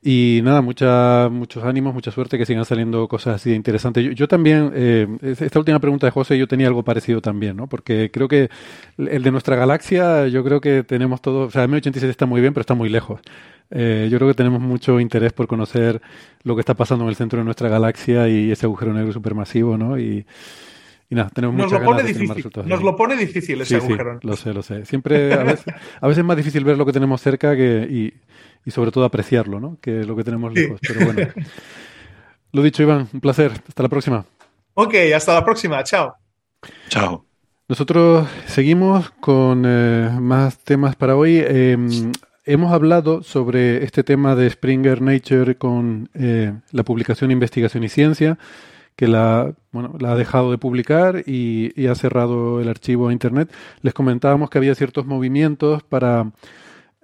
y 0.07 0.41
nada, 0.43 0.61
mucha, 0.61 1.29
muchos 1.31 1.63
ánimos, 1.63 1.91
mucha 1.95 2.11
suerte, 2.11 2.37
que 2.37 2.45
sigan 2.45 2.63
saliendo 2.63 3.07
cosas 3.07 3.37
así 3.37 3.53
interesantes. 3.53 4.13
Yo, 4.13 4.27
también, 4.27 4.71
eh, 4.75 5.07
esta 5.23 5.57
última 5.57 5.79
pregunta 5.79 6.05
de 6.05 6.11
José, 6.11 6.37
yo 6.37 6.47
tenía 6.47 6.67
algo 6.67 6.83
parecido 6.83 7.21
también, 7.21 7.57
¿no? 7.57 7.65
Porque 7.65 8.11
creo 8.11 8.27
que 8.27 8.51
el 8.99 9.23
de 9.23 9.31
nuestra 9.31 9.55
galaxia, 9.55 10.27
yo 10.27 10.43
creo 10.43 10.61
que 10.61 10.83
tenemos 10.83 11.23
todo, 11.23 11.47
o 11.47 11.49
sea, 11.49 11.67
M87 11.67 12.03
está 12.03 12.27
muy 12.27 12.39
bien, 12.39 12.53
pero 12.53 12.61
está 12.61 12.75
muy 12.75 12.87
lejos. 12.87 13.19
Eh, 13.71 14.07
yo 14.11 14.19
creo 14.19 14.29
que 14.29 14.35
tenemos 14.35 14.61
mucho 14.61 14.99
interés 14.99 15.33
por 15.33 15.47
conocer 15.47 15.99
lo 16.43 16.53
que 16.55 16.59
está 16.59 16.75
pasando 16.75 17.05
en 17.05 17.09
el 17.09 17.15
centro 17.15 17.39
de 17.39 17.45
nuestra 17.45 17.67
galaxia 17.67 18.29
y 18.29 18.51
ese 18.51 18.67
agujero 18.67 18.93
negro 18.93 19.11
supermasivo, 19.11 19.75
¿no? 19.75 19.97
Y, 19.97 20.27
y 21.09 21.15
nada, 21.15 21.29
tenemos 21.29 21.55
nos 21.55 21.71
lo 21.71 21.83
pone 21.83 22.03
difícil, 22.03 22.49
Nos 22.65 22.81
lo 22.81 22.95
pone 22.95 23.15
difícil 23.15 23.61
ese 23.61 23.75
agujero. 23.75 24.19
Sí, 24.21 24.27
lo 24.27 24.35
sé, 24.35 24.53
lo 24.53 24.63
sé. 24.63 24.85
Siempre, 24.85 25.33
a 25.33 25.43
veces, 25.43 25.65
a 26.01 26.07
veces 26.07 26.19
es 26.19 26.25
más 26.25 26.37
difícil 26.37 26.63
ver 26.63 26.77
lo 26.77 26.85
que 26.85 26.93
tenemos 26.93 27.21
cerca 27.21 27.55
que, 27.55 27.87
y, 27.89 28.13
y 28.67 28.71
sobre 28.71 28.91
todo 28.91 29.05
apreciarlo, 29.05 29.59
¿no? 29.59 29.77
Que 29.81 30.01
es 30.01 30.07
lo 30.07 30.15
que 30.15 30.23
tenemos 30.23 30.53
lejos. 30.53 30.79
Pero 30.81 31.05
bueno. 31.05 31.27
Lo 32.51 32.63
dicho, 32.63 32.81
Iván, 32.83 33.09
un 33.11 33.19
placer. 33.19 33.51
Hasta 33.67 33.83
la 33.83 33.89
próxima. 33.89 34.25
Ok, 34.73 34.95
hasta 35.13 35.33
la 35.33 35.43
próxima. 35.43 35.83
Chao. 35.83 36.15
Chao. 36.87 37.25
Nosotros 37.67 38.27
seguimos 38.45 39.09
con 39.19 39.63
eh, 39.65 40.09
más 40.21 40.59
temas 40.59 40.95
para 40.95 41.15
hoy. 41.15 41.43
Em, 41.45 42.11
hemos 42.45 42.71
hablado 42.71 43.23
sobre 43.23 43.83
este 43.83 44.03
tema 44.03 44.35
de 44.35 44.49
Springer 44.49 45.01
Nature 45.01 45.55
con 45.55 46.09
eh, 46.13 46.53
la 46.71 46.83
publicación 46.83 47.31
Investigación 47.31 47.83
y 47.83 47.89
Ciencia, 47.89 48.37
que 48.95 49.07
la, 49.07 49.53
bueno, 49.71 49.95
la 49.99 50.13
ha 50.13 50.15
dejado 50.15 50.51
de 50.51 50.57
publicar 50.57 51.23
y, 51.25 51.73
y 51.75 51.87
ha 51.87 51.95
cerrado 51.95 52.61
el 52.61 52.69
archivo 52.69 53.09
a 53.09 53.13
Internet. 53.13 53.51
Les 53.81 53.93
comentábamos 53.93 54.49
que 54.49 54.57
había 54.57 54.75
ciertos 54.75 55.05
movimientos 55.05 55.83
para 55.83 56.31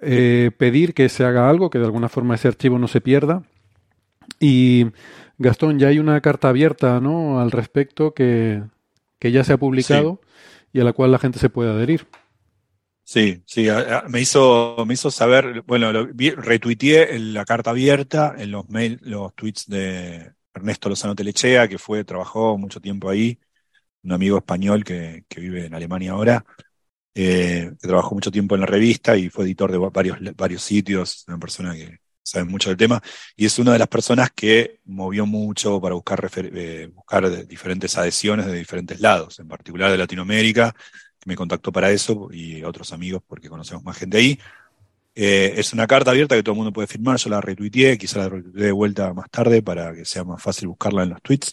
eh, 0.04 0.50
pedir 0.58 0.94
que 0.94 1.08
se 1.08 1.24
haga 1.24 1.48
algo, 1.48 1.70
que 1.70 1.78
de 1.78 1.84
alguna 1.84 2.08
forma 2.08 2.34
ese 2.34 2.48
archivo 2.48 2.76
no 2.76 2.88
se 2.88 3.00
pierda. 3.00 3.44
Y 4.40 4.86
Gastón, 5.38 5.78
ya 5.78 5.88
hay 5.88 6.00
una 6.00 6.20
carta 6.20 6.48
abierta 6.48 7.00
¿no? 7.00 7.40
al 7.40 7.52
respecto 7.52 8.12
que, 8.12 8.62
ya 9.20 9.44
se 9.44 9.52
ha 9.52 9.58
publicado 9.58 10.20
y 10.72 10.80
a 10.80 10.84
la 10.84 10.92
cual 10.92 11.12
la 11.12 11.20
gente 11.20 11.38
se 11.38 11.50
puede 11.50 11.70
adherir. 11.70 12.08
Sí, 13.04 13.42
sí, 13.46 13.68
me 14.08 14.20
hizo, 14.20 14.84
me 14.86 14.94
hizo 14.94 15.10
saber, 15.12 15.62
bueno, 15.66 15.92
lo, 15.92 16.08
retuiteé 16.36 17.18
la 17.20 17.44
carta 17.44 17.70
abierta 17.70 18.34
en 18.36 18.50
los 18.50 18.68
mail, 18.70 18.98
los 19.02 19.34
tweets 19.34 19.68
de 19.68 20.32
Ernesto 20.54 20.88
Lozano 20.88 21.14
Telechea, 21.14 21.68
que 21.68 21.78
fue, 21.78 22.04
trabajó 22.04 22.58
mucho 22.58 22.80
tiempo 22.80 23.08
ahí, 23.08 23.38
un 24.02 24.12
amigo 24.12 24.38
español 24.38 24.84
que, 24.84 25.24
que 25.28 25.40
vive 25.40 25.66
en 25.66 25.74
Alemania 25.74 26.12
ahora, 26.12 26.44
eh, 27.14 27.72
que 27.80 27.88
trabajó 27.88 28.14
mucho 28.14 28.30
tiempo 28.30 28.54
en 28.54 28.62
la 28.62 28.66
revista 28.66 29.16
y 29.16 29.28
fue 29.28 29.44
editor 29.44 29.70
de 29.70 29.78
varios, 29.78 30.18
varios 30.36 30.62
sitios, 30.62 31.24
una 31.28 31.38
persona 31.38 31.74
que 31.74 31.98
sabe 32.22 32.44
mucho 32.46 32.70
del 32.70 32.78
tema, 32.78 33.02
y 33.36 33.46
es 33.46 33.58
una 33.58 33.72
de 33.72 33.78
las 33.78 33.88
personas 33.88 34.30
que 34.30 34.80
movió 34.84 35.26
mucho 35.26 35.80
para 35.80 35.94
buscar, 35.94 36.30
eh, 36.36 36.88
buscar 36.92 37.46
diferentes 37.46 37.96
adhesiones 37.98 38.46
de 38.46 38.54
diferentes 38.54 39.00
lados, 39.00 39.38
en 39.40 39.48
particular 39.48 39.90
de 39.90 39.98
Latinoamérica, 39.98 40.72
que 40.72 41.28
me 41.28 41.36
contactó 41.36 41.72
para 41.72 41.90
eso, 41.90 42.28
y 42.32 42.62
otros 42.64 42.92
amigos, 42.92 43.22
porque 43.26 43.48
conocemos 43.48 43.84
más 43.84 43.98
gente 43.98 44.18
ahí. 44.18 44.38
Eh, 45.14 45.54
es 45.56 45.72
una 45.72 45.86
carta 45.86 46.10
abierta 46.10 46.36
que 46.36 46.42
todo 46.42 46.54
el 46.54 46.58
mundo 46.58 46.72
puede 46.72 46.88
firmar, 46.88 47.18
yo 47.18 47.30
la 47.30 47.40
retuiteé, 47.40 47.98
quizá 47.98 48.18
la 48.18 48.28
retuiteé 48.28 48.64
de 48.66 48.72
vuelta 48.72 49.12
más 49.12 49.30
tarde 49.30 49.62
para 49.62 49.94
que 49.94 50.04
sea 50.04 50.24
más 50.24 50.42
fácil 50.42 50.68
buscarla 50.68 51.02
en 51.02 51.10
los 51.10 51.22
tweets. 51.22 51.52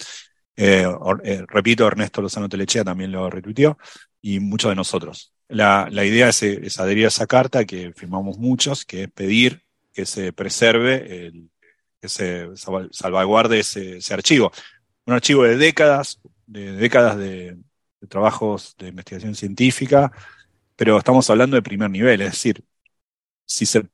repito, 1.47 1.87
Ernesto 1.87 2.21
Lozano 2.21 2.49
Telechea 2.49 2.83
también 2.83 3.11
lo 3.11 3.29
retuiteó, 3.29 3.77
y 4.21 4.39
muchos 4.39 4.71
de 4.71 4.75
nosotros. 4.75 5.33
La, 5.47 5.89
idea 6.05 6.29
es, 6.29 6.79
adherir 6.79 7.05
a 7.05 7.07
esa 7.07 7.27
carta 7.27 7.65
que 7.65 7.91
firmamos 7.93 8.37
muchos, 8.37 8.85
que 8.85 9.03
es 9.03 9.11
pedir 9.11 9.63
que 9.93 10.05
se 10.05 10.31
preserve, 10.31 11.27
el, 11.27 11.49
que 11.99 12.07
se 12.07 12.47
salvaguarde 12.91 13.59
ese, 13.59 14.13
archivo. 14.13 14.51
Un 15.05 15.15
archivo 15.15 15.43
de 15.43 15.57
décadas, 15.57 16.21
de 16.45 16.73
décadas 16.73 17.17
de, 17.17 17.57
trabajos 18.07 18.75
de 18.77 18.89
investigación 18.89 19.35
científica, 19.35 20.11
pero 20.75 20.97
estamos 20.97 21.29
hablando 21.29 21.55
de 21.55 21.61
primer 21.61 21.89
nivel, 21.89 22.21
es 22.21 22.31
decir, 22.31 22.63
si 23.49 23.65
se 23.65 23.89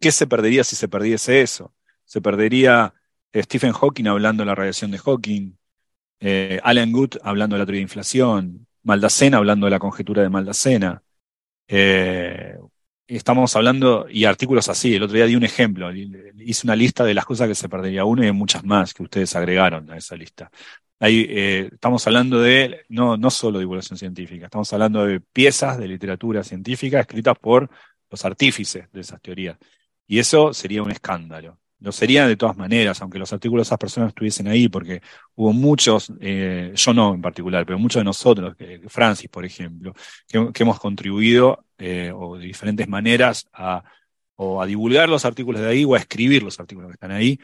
¿qué 0.00 0.10
se 0.10 0.26
perdería 0.26 0.64
si 0.64 0.76
se 0.76 0.88
perdiese 0.88 1.42
eso? 1.42 1.74
Se 2.04 2.20
perdería 2.20 2.94
eh, 3.32 3.42
Stephen 3.42 3.72
Hawking 3.72 4.06
hablando 4.06 4.42
de 4.42 4.46
la 4.46 4.54
radiación 4.54 4.90
de 4.90 4.98
Hawking, 4.98 5.52
eh, 6.20 6.60
Alan 6.62 6.92
Good 6.92 7.16
hablando 7.22 7.56
de 7.56 7.60
la 7.60 7.66
teoría 7.66 7.80
de 7.80 7.82
inflación, 7.82 8.66
Maldacena 8.82 9.38
hablando 9.38 9.66
de 9.66 9.70
la 9.70 9.78
conjetura 9.78 10.22
de 10.22 10.30
Maldacena. 10.30 11.02
Eh, 11.68 12.56
estamos 13.06 13.54
hablando, 13.56 14.06
y 14.08 14.24
artículos 14.24 14.68
así, 14.68 14.94
el 14.94 15.02
otro 15.02 15.16
día 15.16 15.26
di 15.26 15.36
un 15.36 15.44
ejemplo, 15.44 15.92
hice 15.92 16.66
una 16.66 16.76
lista 16.76 17.04
de 17.04 17.14
las 17.14 17.24
cosas 17.24 17.48
que 17.48 17.54
se 17.54 17.68
perdería 17.68 18.04
uno 18.04 18.22
y 18.22 18.26
hay 18.26 18.32
muchas 18.32 18.64
más 18.64 18.94
que 18.94 19.02
ustedes 19.02 19.34
agregaron 19.36 19.90
a 19.90 19.96
esa 19.96 20.16
lista. 20.16 20.50
Ahí, 21.00 21.26
estamos 21.72 22.06
hablando 22.06 22.40
de, 22.40 22.84
no, 22.88 23.16
no 23.16 23.30
solo 23.30 23.58
divulgación 23.58 23.98
científica, 23.98 24.46
estamos 24.46 24.72
hablando 24.72 25.06
de 25.06 25.20
piezas 25.20 25.78
de 25.78 25.88
literatura 25.88 26.44
científica 26.44 27.00
escritas 27.00 27.38
por 27.38 27.70
los 28.10 28.24
artífices 28.24 28.90
de 28.92 29.00
esas 29.00 29.20
teorías. 29.22 29.56
Y 30.06 30.18
eso 30.18 30.52
sería 30.52 30.82
un 30.82 30.90
escándalo. 30.90 31.58
Lo 31.80 31.92
sería 31.92 32.26
de 32.26 32.36
todas 32.36 32.56
maneras, 32.56 33.00
aunque 33.00 33.18
los 33.18 33.32
artículos 33.32 33.66
de 33.66 33.68
esas 33.68 33.78
personas 33.78 34.08
estuviesen 34.08 34.48
ahí, 34.48 34.68
porque 34.68 35.00
hubo 35.34 35.52
muchos, 35.52 36.12
eh, 36.20 36.72
yo 36.74 36.92
no 36.92 37.14
en 37.14 37.22
particular, 37.22 37.64
pero 37.64 37.78
muchos 37.78 38.00
de 38.00 38.04
nosotros, 38.04 38.54
Francis, 38.88 39.28
por 39.30 39.46
ejemplo, 39.46 39.94
que, 40.28 40.62
hemos 40.62 40.78
contribuido 40.78 41.64
eh, 41.78 42.12
o 42.14 42.36
de 42.36 42.44
diferentes 42.44 42.86
maneras 42.86 43.48
a, 43.52 43.82
o 44.36 44.60
a 44.60 44.66
divulgar 44.66 45.08
los 45.08 45.24
artículos 45.24 45.62
de 45.62 45.68
ahí 45.68 45.84
o 45.84 45.94
a 45.94 45.98
escribir 45.98 46.42
los 46.42 46.60
artículos 46.60 46.90
que 46.90 46.94
están 46.94 47.12
ahí. 47.12 47.38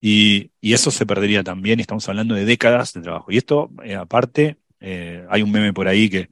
Y, 0.00 0.50
eso 0.62 0.90
se 0.90 1.06
perdería 1.06 1.44
también, 1.44 1.78
y 1.78 1.82
estamos 1.82 2.08
hablando 2.08 2.34
de 2.34 2.44
décadas 2.46 2.92
de 2.94 3.02
trabajo. 3.02 3.30
Y 3.30 3.36
esto, 3.36 3.70
eh, 3.84 3.94
aparte, 3.96 4.58
hay 5.28 5.42
un 5.42 5.52
meme 5.52 5.72
por 5.72 5.86
ahí 5.86 6.10
que 6.10 6.28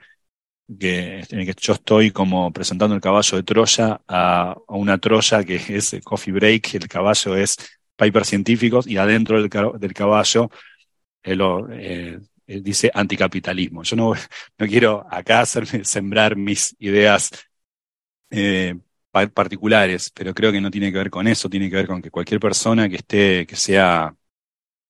que, 0.79 1.25
yo 1.61 1.73
estoy 1.73 2.11
como 2.11 2.53
presentando 2.53 2.95
el 2.95 3.01
caballo 3.01 3.37
de 3.37 3.43
Troya 3.43 4.01
a, 4.07 4.57
una 4.69 4.99
Troya 4.99 5.45
que 5.45 5.57
es 5.69 5.97
Coffee 6.05 6.33
Break, 6.33 6.75
el 6.75 6.89
caballo 6.89 7.37
es 7.37 7.57
Piper 7.97 8.25
Científicos 8.25 8.87
y 8.87 8.97
adentro 8.97 9.41
del, 9.41 9.51
del 9.79 9.95
caballo 9.95 10.51
eh, 11.23 11.37
eh, 11.71 12.19
eh, 12.47 12.61
dice 12.63 12.91
anticapitalismo. 12.93 13.83
Yo 13.83 13.97
no, 13.97 14.15
no 14.59 14.67
quiero 14.67 15.07
acá 15.11 15.45
sembrar 15.85 16.37
mis 16.37 16.75
ideas 16.79 17.31
particulares, 19.35 20.11
pero 20.15 20.33
creo 20.35 20.53
que 20.53 20.61
no 20.61 20.71
tiene 20.71 20.93
que 20.93 20.99
ver 20.99 21.11
con 21.11 21.27
eso, 21.27 21.51
tiene 21.51 21.69
que 21.69 21.77
ver 21.77 21.87
con 21.87 22.01
que 22.01 22.11
cualquier 22.11 22.41
persona 22.41 22.89
que 22.89 22.97
esté, 22.97 23.47
que 23.47 23.57
sea 23.57 24.15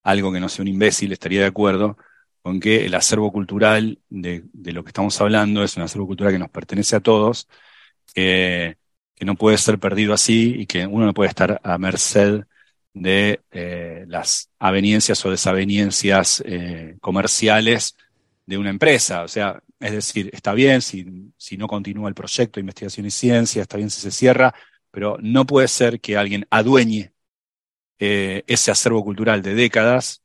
algo 0.03 0.33
que 0.33 0.41
no 0.41 0.49
sea 0.49 0.63
un 0.63 0.69
imbécil, 0.69 1.13
estaría 1.13 1.41
de 1.41 1.47
acuerdo 1.47 1.97
con 2.43 2.61
que 2.61 2.87
el 2.87 2.95
acervo 2.95 3.33
cultural 3.33 4.01
de, 4.09 4.45
lo 4.55 4.85
que 4.85 4.91
estamos 4.91 5.21
hablando 5.21 5.63
es 5.63 5.77
un 5.77 5.83
acervo 5.83 6.07
cultural 6.07 6.33
que 6.33 6.39
nos 6.39 6.51
pertenece 6.51 6.97
a 6.97 7.01
todos, 7.01 7.49
que 9.21 9.27
no 9.27 9.37
puede 9.37 9.59
ser 9.59 9.79
perdido 9.79 10.15
así 10.15 10.55
y 10.61 10.67
que 10.67 10.87
uno 10.87 11.07
no 11.07 11.15
puede 11.15 11.29
estar 11.29 11.61
a 11.63 11.79
merced 11.79 12.45
de 12.95 13.41
eh, 13.51 14.05
las 14.09 14.51
aveniencias 14.59 15.25
o 15.25 15.31
desaveniencias 15.31 16.43
eh, 16.47 16.97
comerciales 17.01 17.97
de 18.47 18.59
una 18.59 18.71
empresa. 18.71 19.23
O 19.23 19.29
sea, 19.29 19.63
es 19.79 19.93
decir, 19.93 20.31
está 20.33 20.55
bien 20.55 20.83
si, 20.83 21.33
si 21.37 21.57
no 21.57 21.69
continúa 21.69 22.09
el 22.09 22.15
proyecto 22.15 22.59
de 22.59 22.63
investigación 22.63 23.07
y 23.07 23.11
ciencia, 23.11 23.63
está 23.63 23.77
bien 23.77 23.91
si 23.91 24.01
se 24.01 24.11
cierra, 24.11 24.55
pero 24.91 25.19
no 25.21 25.47
puede 25.47 25.69
ser 25.69 26.01
que 26.01 26.17
alguien 26.17 26.47
adueñe 26.51 27.13
eh, 27.99 28.45
ese 28.47 28.71
acervo 28.71 29.05
cultural 29.05 29.43
de 29.43 29.55
décadas 29.55 30.23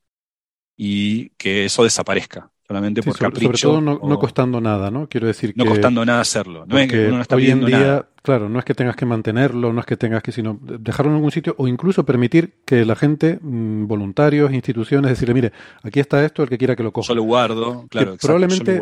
y 0.78 1.30
que 1.32 1.66
eso 1.66 1.84
desaparezca 1.84 2.50
solamente 2.68 3.04
por 3.04 3.18
capricho. 3.18 3.58
Sobre 3.58 3.60
todo 3.60 3.82
no, 3.82 4.20
costando 4.20 4.60
nada, 4.60 4.90
¿no? 4.90 5.08
Quiero 5.08 5.28
decir 5.28 5.54
que... 5.54 5.64
No 5.64 5.70
costando 5.70 6.04
nada 6.06 6.22
hacerlo. 6.22 6.66
No 6.66 6.76
hoy 6.76 7.52
en 7.52 7.66
día, 7.66 8.08
claro, 8.24 8.50
no 8.50 8.58
es 8.58 8.66
que 8.66 8.74
tengas 8.74 8.96
que 8.96 9.06
mantenerlo, 9.06 9.72
no 9.72 9.80
es 9.80 9.86
que 9.86 9.98
tengas 9.98 10.24
que, 10.24 10.32
sino 10.32 10.60
dejarlo 10.62 11.12
en 11.12 11.18
algún 11.18 11.32
sitio 11.32 11.54
o 11.60 11.68
incluso 11.68 12.06
permitir 12.06 12.56
que 12.66 12.84
la 12.84 12.96
gente, 12.96 13.38
mm, 13.40 13.88
voluntarios, 13.88 14.52
instituciones, 14.52 15.12
decirle, 15.12 15.36
mire, 15.36 15.52
aquí 15.84 16.00
está 16.00 16.26
esto, 16.26 16.42
el 16.42 16.50
que 16.50 16.58
quiera 16.58 16.76
que 16.76 16.82
lo 16.82 16.92
coja. 16.92 17.10
Yo 17.10 17.16
lo 17.16 17.24
guardo, 17.24 17.86
claro, 17.90 18.18
probablemente, 18.20 18.80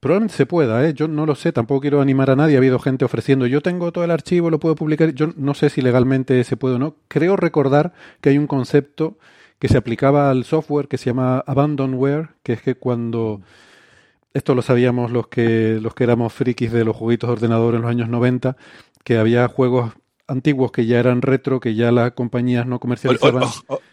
probablemente 0.00 0.34
se 0.34 0.46
pueda, 0.46 0.86
¿eh? 0.88 0.94
Yo 0.94 1.06
no 1.06 1.26
lo 1.26 1.34
sé, 1.34 1.52
tampoco 1.52 1.82
quiero 1.82 2.00
animar 2.00 2.30
a 2.30 2.36
nadie. 2.36 2.54
Ha 2.54 2.58
habido 2.58 2.78
gente 2.78 3.04
ofreciendo, 3.04 3.46
yo 3.46 3.60
tengo 3.60 3.92
todo 3.92 4.04
el 4.04 4.10
archivo, 4.10 4.50
lo 4.50 4.58
puedo 4.58 4.74
publicar. 4.74 5.12
Yo 5.12 5.28
no 5.36 5.52
sé 5.52 5.68
si 5.68 5.82
legalmente 5.82 6.42
se 6.44 6.56
puede 6.56 6.76
o 6.76 6.78
no. 6.78 6.96
Creo 7.08 7.36
recordar 7.36 7.92
que 8.22 8.30
hay 8.30 8.38
un 8.38 8.46
concepto 8.46 9.18
que 9.58 9.68
se 9.68 9.78
aplicaba 9.78 10.30
al 10.30 10.44
software 10.44 10.88
que 10.88 10.98
se 10.98 11.06
llama 11.06 11.42
abandonware, 11.46 12.30
que 12.42 12.54
es 12.54 12.62
que 12.62 12.74
cuando 12.74 13.40
esto 14.34 14.54
lo 14.54 14.62
sabíamos 14.62 15.10
los 15.10 15.28
que 15.28 15.78
los 15.80 15.94
que 15.94 16.04
éramos 16.04 16.32
frikis 16.32 16.72
de 16.72 16.84
los 16.84 16.96
jueguitos 16.96 17.28
de 17.28 17.32
ordenador 17.32 17.74
en 17.74 17.82
los 17.82 17.90
años 17.90 18.08
90, 18.08 18.56
que 19.02 19.16
había 19.16 19.48
juegos 19.48 19.92
antiguos 20.28 20.72
que 20.72 20.86
ya 20.86 20.98
eran 20.98 21.22
retro, 21.22 21.60
que 21.60 21.74
ya 21.74 21.92
las 21.92 22.12
compañías 22.12 22.66
no 22.66 22.80
comercializaban. 22.80 23.44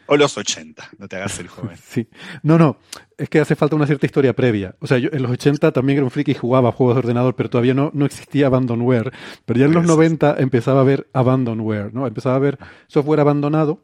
O, 0.07 0.18
los 0.18 0.38
80, 0.38 0.91
no 0.97 1.07
te 1.07 1.16
hagas 1.16 1.39
el 1.39 1.47
joven. 1.47 1.78
sí. 1.84 2.07
No, 2.41 2.57
no, 2.57 2.78
es 3.18 3.30
que 3.30 3.39
hace 3.39 3.55
falta 3.55 3.76
una 3.76 3.86
cierta 3.86 4.05
historia 4.05 4.34
previa. 4.34 4.76
O 4.80 4.88
sea, 4.88 4.97
yo 4.97 5.09
en 5.11 5.22
los 5.22 5.32
80 5.32 5.72
también 5.72 5.97
era 5.97 6.05
un 6.05 6.11
friki 6.11 6.32
y 6.32 6.36
jugaba 6.36 6.72
juegos 6.72 6.95
de 6.95 6.99
ordenador, 6.99 7.36
pero 7.36 7.49
todavía 7.49 7.74
no, 7.74 7.91
no 7.93 8.05
existía 8.05 8.47
abandonware. 8.47 9.11
Pero 9.45 9.59
ya 9.59 9.66
en 9.66 9.74
los 9.74 9.86
90 9.86 10.36
empezaba 10.39 10.80
a 10.80 10.82
haber 10.82 11.07
abandonware, 11.14 11.93
¿no? 11.93 12.05
Empezaba 12.05 12.36
a 12.36 12.38
haber 12.38 12.59
software 12.88 13.22
abandonado 13.22 13.80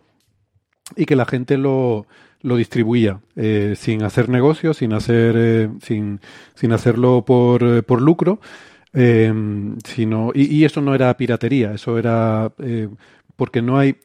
y 0.95 1.05
que 1.05 1.15
la 1.15 1.25
gente 1.25 1.57
lo, 1.57 2.05
lo 2.41 2.55
distribuía 2.55 3.19
eh, 3.35 3.75
sin 3.77 4.03
hacer 4.03 4.29
negocio, 4.29 4.73
sin 4.73 4.93
hacer 4.93 5.35
eh, 5.37 5.69
sin, 5.81 6.19
sin 6.55 6.71
hacerlo 6.71 7.23
por, 7.25 7.63
eh, 7.63 7.83
por 7.83 8.01
lucro, 8.01 8.39
sino 8.93 10.31
y, 10.33 10.55
y, 10.55 10.65
eso 10.65 10.81
no 10.81 10.95
era 10.95 11.15
piratería, 11.15 11.73
eso 11.73 11.99
era 11.99 12.51
porque 13.35 13.61
no 13.61 13.77
hay. 13.77 13.97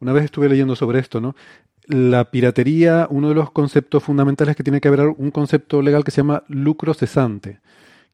Una 0.00 0.12
vez 0.12 0.24
estuve 0.24 0.48
leyendo 0.48 0.74
sobre 0.74 1.00
esto, 1.00 1.20
¿no? 1.20 1.36
La 1.86 2.30
piratería, 2.30 3.06
uno 3.10 3.28
de 3.28 3.34
los 3.34 3.50
conceptos 3.50 4.02
fundamentales 4.02 4.56
que 4.56 4.62
tiene 4.62 4.80
que 4.80 4.88
haber 4.88 5.00
un 5.00 5.30
concepto 5.30 5.82
legal 5.82 6.02
que 6.02 6.10
se 6.10 6.18
llama 6.18 6.44
lucro 6.48 6.94
cesante. 6.94 7.60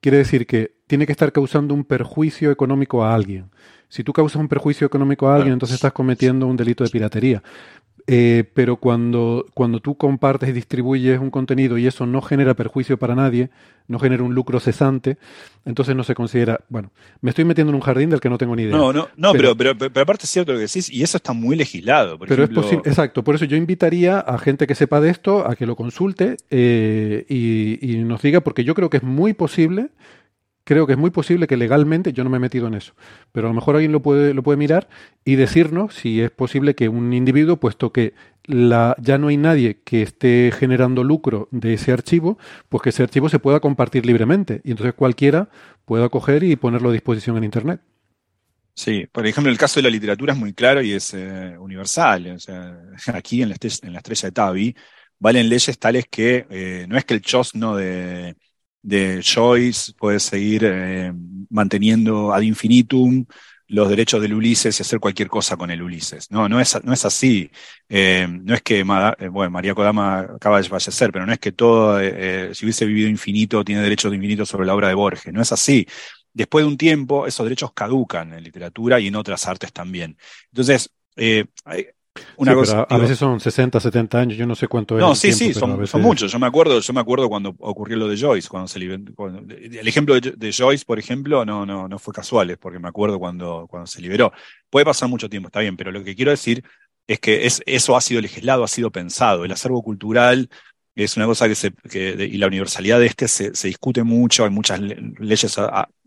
Quiere 0.00 0.18
decir 0.18 0.46
que 0.46 0.72
tiene 0.86 1.06
que 1.06 1.12
estar 1.12 1.32
causando 1.32 1.74
un 1.74 1.84
perjuicio 1.84 2.50
económico 2.50 3.04
a 3.04 3.14
alguien. 3.14 3.50
Si 3.88 4.04
tú 4.04 4.12
causas 4.12 4.40
un 4.40 4.48
perjuicio 4.48 4.86
económico 4.86 5.28
a 5.28 5.36
alguien, 5.36 5.54
entonces 5.54 5.76
estás 5.76 5.92
cometiendo 5.92 6.46
un 6.46 6.56
delito 6.56 6.84
de 6.84 6.90
piratería. 6.90 7.42
Eh, 8.10 8.44
pero 8.54 8.76
cuando, 8.76 9.44
cuando 9.52 9.80
tú 9.80 9.94
compartes 9.94 10.48
y 10.48 10.52
distribuyes 10.52 11.20
un 11.20 11.30
contenido 11.30 11.76
y 11.76 11.86
eso 11.86 12.06
no 12.06 12.22
genera 12.22 12.54
perjuicio 12.54 12.98
para 12.98 13.14
nadie, 13.14 13.50
no 13.86 13.98
genera 13.98 14.22
un 14.22 14.34
lucro 14.34 14.60
cesante, 14.60 15.18
entonces 15.66 15.94
no 15.94 16.02
se 16.04 16.14
considera, 16.14 16.58
bueno, 16.70 16.90
me 17.20 17.28
estoy 17.28 17.44
metiendo 17.44 17.70
en 17.70 17.74
un 17.74 17.82
jardín 17.82 18.08
del 18.08 18.20
que 18.20 18.30
no 18.30 18.38
tengo 18.38 18.56
ni 18.56 18.62
idea. 18.62 18.74
No, 18.74 18.94
no, 18.94 19.10
no, 19.14 19.32
pero, 19.32 19.54
pero, 19.54 19.76
pero, 19.76 20.00
aparte 20.00 20.24
es 20.24 20.30
cierto 20.30 20.52
lo 20.52 20.58
que 20.58 20.62
decís, 20.62 20.88
y 20.88 21.02
eso 21.02 21.18
está 21.18 21.34
muy 21.34 21.54
legislado. 21.54 22.18
pero 22.18 22.44
es 22.44 22.48
posible, 22.48 22.82
exacto, 22.86 23.22
por 23.22 23.34
eso 23.34 23.44
yo 23.44 23.58
invitaría 23.58 24.20
a 24.20 24.38
gente 24.38 24.66
que 24.66 24.74
sepa 24.74 25.02
de 25.02 25.10
esto 25.10 25.46
a 25.46 25.54
que 25.54 25.66
lo 25.66 25.76
consulte 25.76 26.38
eh, 26.48 27.26
y, 27.28 27.92
y 27.92 28.04
nos 28.04 28.22
diga, 28.22 28.40
porque 28.40 28.64
yo 28.64 28.74
creo 28.74 28.88
que 28.88 28.96
es 28.96 29.02
muy 29.02 29.34
posible 29.34 29.90
creo 30.68 30.86
que 30.86 30.92
es 30.92 30.98
muy 30.98 31.08
posible 31.08 31.46
que 31.46 31.56
legalmente, 31.56 32.12
yo 32.12 32.24
no 32.24 32.28
me 32.28 32.36
he 32.36 32.40
metido 32.40 32.66
en 32.66 32.74
eso, 32.74 32.92
pero 33.32 33.46
a 33.46 33.50
lo 33.50 33.54
mejor 33.54 33.76
alguien 33.76 33.90
lo 33.90 34.02
puede, 34.02 34.34
lo 34.34 34.42
puede 34.42 34.58
mirar 34.58 34.86
y 35.24 35.36
decirnos 35.36 35.94
si 35.94 36.20
es 36.20 36.30
posible 36.30 36.74
que 36.74 36.90
un 36.90 37.14
individuo, 37.14 37.56
puesto 37.56 37.90
que 37.90 38.12
ya 38.46 39.18
no 39.18 39.28
hay 39.28 39.38
nadie 39.38 39.80
que 39.82 40.02
esté 40.02 40.52
generando 40.54 41.04
lucro 41.04 41.48
de 41.52 41.72
ese 41.72 41.90
archivo, 41.90 42.36
pues 42.68 42.82
que 42.82 42.90
ese 42.90 43.02
archivo 43.02 43.30
se 43.30 43.38
pueda 43.38 43.60
compartir 43.60 44.04
libremente 44.04 44.60
y 44.62 44.72
entonces 44.72 44.92
cualquiera 44.92 45.48
pueda 45.86 46.10
coger 46.10 46.42
y 46.42 46.54
ponerlo 46.56 46.90
a 46.90 46.92
disposición 46.92 47.38
en 47.38 47.44
Internet. 47.44 47.80
Sí, 48.74 49.06
por 49.10 49.26
ejemplo, 49.26 49.50
el 49.50 49.56
caso 49.56 49.80
de 49.80 49.84
la 49.84 49.90
literatura 49.90 50.34
es 50.34 50.38
muy 50.38 50.52
claro 50.52 50.82
y 50.82 50.92
es 50.92 51.14
eh, 51.14 51.56
universal. 51.58 52.26
O 52.36 52.38
sea, 52.38 52.78
aquí 53.14 53.40
en 53.40 53.48
la, 53.48 53.54
estrella, 53.54 53.78
en 53.84 53.92
la 53.94 53.98
estrella 54.00 54.28
de 54.28 54.32
Tavi 54.32 54.76
valen 55.18 55.48
leyes 55.48 55.78
tales 55.78 56.04
que 56.10 56.46
eh, 56.50 56.86
no 56.88 56.98
es 56.98 57.06
que 57.06 57.14
el 57.14 57.22
chosno 57.22 57.74
de 57.74 58.36
de 58.88 59.22
Joyce, 59.22 59.92
puede 59.92 60.18
seguir 60.18 60.62
eh, 60.64 61.12
manteniendo 61.50 62.32
ad 62.32 62.40
infinitum 62.40 63.26
los 63.66 63.90
derechos 63.90 64.22
del 64.22 64.32
Ulises 64.32 64.78
y 64.78 64.82
hacer 64.82 64.98
cualquier 64.98 65.28
cosa 65.28 65.58
con 65.58 65.70
el 65.70 65.82
Ulises. 65.82 66.30
No, 66.30 66.48
no 66.48 66.58
es, 66.58 66.82
no 66.82 66.94
es 66.94 67.04
así. 67.04 67.50
Eh, 67.86 68.26
no 68.26 68.54
es 68.54 68.62
que, 68.62 68.80
eh, 68.80 69.28
bueno, 69.28 69.50
María 69.50 69.74
Kodama 69.74 70.20
acaba 70.20 70.56
de 70.56 70.66
fallecer, 70.66 71.12
pero 71.12 71.26
no 71.26 71.32
es 71.34 71.38
que 71.38 71.52
todo, 71.52 71.98
si 72.00 72.64
hubiese 72.64 72.86
vivido 72.86 73.10
infinito, 73.10 73.62
tiene 73.62 73.82
derechos 73.82 74.10
de 74.10 74.16
infinito 74.16 74.46
sobre 74.46 74.66
la 74.66 74.74
obra 74.74 74.88
de 74.88 74.94
Borges. 74.94 75.34
No 75.34 75.42
es 75.42 75.52
así. 75.52 75.86
Después 76.32 76.64
de 76.64 76.68
un 76.70 76.78
tiempo, 76.78 77.26
esos 77.26 77.44
derechos 77.44 77.72
caducan 77.74 78.32
en 78.32 78.42
literatura 78.42 78.98
y 79.00 79.08
en 79.08 79.16
otras 79.16 79.46
artes 79.46 79.70
también. 79.70 80.16
Entonces, 80.50 80.90
a 82.46 82.98
veces 82.98 83.18
son 83.18 83.40
60, 83.40 83.80
70 83.80 84.18
años, 84.18 84.38
yo 84.38 84.46
no 84.46 84.54
sé 84.54 84.68
cuánto 84.68 84.96
es. 84.96 85.00
No, 85.00 85.14
sí, 85.14 85.32
sí, 85.32 85.52
son, 85.52 85.78
muchos. 86.00 86.30
Yo 86.30 86.38
me 86.38 86.46
acuerdo, 86.46 86.80
yo 86.80 86.92
me 86.92 87.00
acuerdo 87.00 87.28
cuando 87.28 87.54
ocurrió 87.58 87.96
lo 87.96 88.08
de 88.08 88.16
Joyce, 88.16 88.48
cuando 88.48 88.68
se 88.68 88.78
liberó. 88.78 89.02
el 89.58 89.88
ejemplo 89.88 90.18
de, 90.20 90.52
Joyce, 90.52 90.84
por 90.84 90.98
ejemplo, 90.98 91.44
no, 91.44 91.66
no, 91.66 91.88
no 91.88 91.98
fue 91.98 92.14
casual, 92.14 92.50
es 92.50 92.58
porque 92.58 92.78
me 92.78 92.88
acuerdo 92.88 93.18
cuando, 93.18 93.66
cuando 93.68 93.86
se 93.86 94.00
liberó. 94.00 94.32
Puede 94.70 94.84
pasar 94.84 95.08
mucho 95.08 95.28
tiempo, 95.28 95.48
está 95.48 95.60
bien, 95.60 95.76
pero 95.76 95.90
lo 95.90 96.04
que 96.04 96.14
quiero 96.14 96.30
decir 96.30 96.62
es 97.06 97.18
que 97.18 97.46
es, 97.46 97.62
eso 97.66 97.96
ha 97.96 98.00
sido 98.00 98.20
legislado, 98.20 98.62
ha 98.62 98.68
sido 98.68 98.92
pensado. 98.92 99.44
El 99.44 99.52
acervo 99.52 99.82
cultural 99.82 100.48
es 100.94 101.16
una 101.16 101.26
cosa 101.26 101.48
que 101.48 101.54
se, 101.54 101.72
que, 101.72 102.10
y 102.30 102.38
la 102.38 102.46
universalidad 102.48 103.00
de 103.00 103.06
este 103.06 103.28
se, 103.28 103.54
se 103.54 103.68
discute 103.68 104.02
mucho, 104.02 104.44
hay 104.44 104.50
muchas 104.50 104.80
leyes 104.80 105.58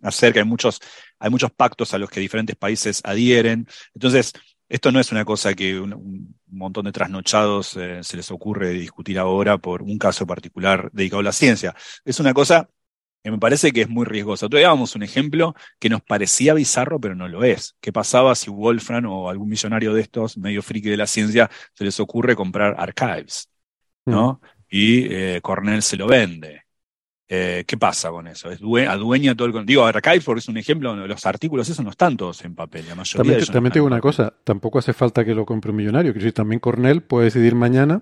acerca, 0.02 0.40
hay 0.40 0.46
muchos, 0.46 0.80
hay 1.20 1.30
muchos 1.30 1.52
pactos 1.52 1.94
a 1.94 1.98
los 1.98 2.10
que 2.10 2.20
diferentes 2.20 2.56
países 2.56 3.02
adhieren. 3.04 3.68
Entonces, 3.94 4.34
esto 4.72 4.92
no 4.92 5.00
es 5.00 5.12
una 5.12 5.26
cosa 5.26 5.54
que 5.54 5.80
un, 5.80 6.36
montón 6.48 6.86
de 6.86 6.92
trasnochados 6.92 7.78
eh, 7.78 8.04
se 8.04 8.18
les 8.18 8.30
ocurre 8.32 8.72
discutir 8.72 9.18
ahora 9.20 9.58
por 9.58 9.82
un 9.82 9.98
caso 9.98 10.28
particular 10.28 10.90
dedicado 10.92 11.22
a 11.22 11.24
la 11.24 11.32
ciencia. 11.32 11.76
Es 12.04 12.20
una 12.20 12.34
cosa 12.34 12.70
que 13.24 13.32
me 13.32 13.38
parece 13.38 13.72
que 13.72 13.82
es 13.82 13.90
muy 13.90 14.06
riesgosa. 14.06 14.50
Todavía 14.50 14.70
damos 14.70 14.96
un 14.96 15.04
ejemplo 15.04 15.56
que 15.80 15.90
nos 15.90 16.02
parecía 16.02 16.54
bizarro, 16.54 17.00
pero 17.00 17.16
no 17.16 17.28
lo 17.28 17.44
es. 17.44 17.76
¿Qué 17.80 17.94
pasaba 17.94 18.36
si 18.36 18.50
Wolfram 18.50 19.06
o 19.06 19.30
algún 19.30 19.50
millonario 19.50 19.94
de 19.94 20.02
estos, 20.02 20.38
medio 20.38 20.62
friki 20.62 20.90
de 20.90 20.98
la 20.98 21.08
ciencia, 21.08 21.50
se 21.74 21.84
les 21.84 22.00
ocurre 22.00 22.36
comprar 22.36 22.76
archives? 22.78 23.50
¿no? 24.06 24.42
Mm 24.42 24.62
y 24.72 25.14
eh, 25.14 25.42
Cornell 25.44 25.84
se 25.84 25.98
lo 25.98 26.08
vende. 26.08 26.64
Eh, 27.34 27.64
¿Qué 27.66 27.78
pasa 27.78 28.10
con 28.10 28.28
eso? 28.28 28.52
¿Es 28.52 28.60
adueña 28.90 29.34
todo 29.36 29.48
el 29.48 29.66
Digo, 29.66 29.86
Archive, 29.86 30.20
porque 30.20 30.40
es 30.40 30.50
un 30.50 30.58
ejemplo, 30.58 30.94
los 31.08 31.26
artículos 31.26 31.70
esos 31.70 31.82
no 31.82 31.92
están 31.92 32.18
todos 32.18 32.44
en 32.44 32.56
papel, 32.56 32.86
la 32.90 32.96
mayoría 32.96 33.24
También, 33.24 33.54
también 33.54 33.72
digo 33.72 33.86
una 33.86 34.02
cosa, 34.02 34.34
tampoco 34.44 34.80
hace 34.80 34.92
falta 34.92 35.24
que 35.24 35.34
lo 35.34 35.46
compre 35.46 35.72
un 35.72 35.78
millonario, 35.78 36.14
que 36.14 36.32
también 36.34 36.60
Cornell 36.60 37.02
puede 37.02 37.26
decidir 37.26 37.56
mañana 37.56 38.02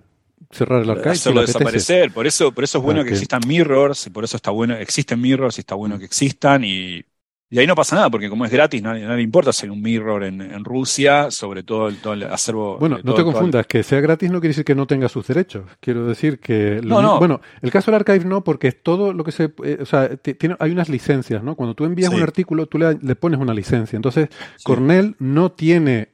cerrar 0.49 0.81
el 0.81 0.89
archive. 0.89 1.11
Hacerlo 1.11 1.41
desaparecer, 1.41 2.11
por 2.11 2.25
eso, 2.25 2.51
por 2.51 2.63
eso 2.63 2.79
es 2.79 2.83
bueno 2.83 3.03
que, 3.03 3.11
existan 3.11 3.41
mirrors, 3.47 4.09
por 4.11 4.23
eso 4.23 4.35
está 4.35 4.49
bueno, 4.49 4.73
existen 4.73 5.21
mirrors 5.21 5.59
y 5.59 5.61
está 5.61 5.75
bueno 5.75 5.99
que 5.99 6.05
existan 6.05 6.63
y 6.63 7.05
y 7.51 7.57
ahí 7.57 7.65
no 7.65 7.73
pasa 7.75 7.95
nada, 7.95 8.11
porque 8.11 8.29
como 8.29 8.45
es 8.45 8.51
gratis, 8.51 8.81
nadie, 8.83 9.07
le 9.07 9.21
importa 9.21 9.49
hacer 9.49 9.71
un 9.71 9.81
mirror 9.81 10.23
en, 10.23 10.63
Rusia, 10.63 11.31
sobre 11.31 11.63
todo 11.63 11.87
el, 11.87 11.97
todo 11.97 12.13
el 12.13 12.23
acervo. 12.23 12.77
Bueno, 12.77 12.99
no 13.03 13.13
te 13.15 13.23
confundas, 13.23 13.65
que 13.65 13.81
sea 13.81 14.01
gratis 14.01 14.29
no 14.29 14.39
quiere 14.39 14.49
decir 14.49 14.65
que 14.65 14.75
no 14.75 14.85
tenga 14.85 15.09
sus 15.09 15.25
derechos. 15.25 15.63
Quiero 15.79 16.05
decir 16.05 16.39
que. 16.39 16.79
no, 16.83 17.01
no. 17.01 17.17
Bueno, 17.17 17.41
el 17.61 17.71
caso 17.71 17.89
del 17.89 18.01
archive 18.01 18.25
no, 18.25 18.43
porque 18.43 18.71
todo 18.71 19.13
lo 19.13 19.23
que 19.23 19.31
se. 19.31 19.51
Eh, 19.63 19.79
o 19.81 19.85
sea, 19.85 20.15
tiene, 20.17 20.57
hay 20.59 20.71
unas 20.71 20.89
licencias, 20.89 21.43
¿no? 21.43 21.55
Cuando 21.55 21.73
tú 21.73 21.85
envías 21.85 22.13
un 22.13 22.21
artículo, 22.21 22.67
tú 22.67 22.77
le, 22.77 22.99
le, 23.01 23.15
pones 23.15 23.39
una 23.39 23.53
licencia. 23.53 23.95
Entonces, 23.95 24.29
Cornell 24.63 25.15
no 25.17 25.51
tiene 25.51 26.09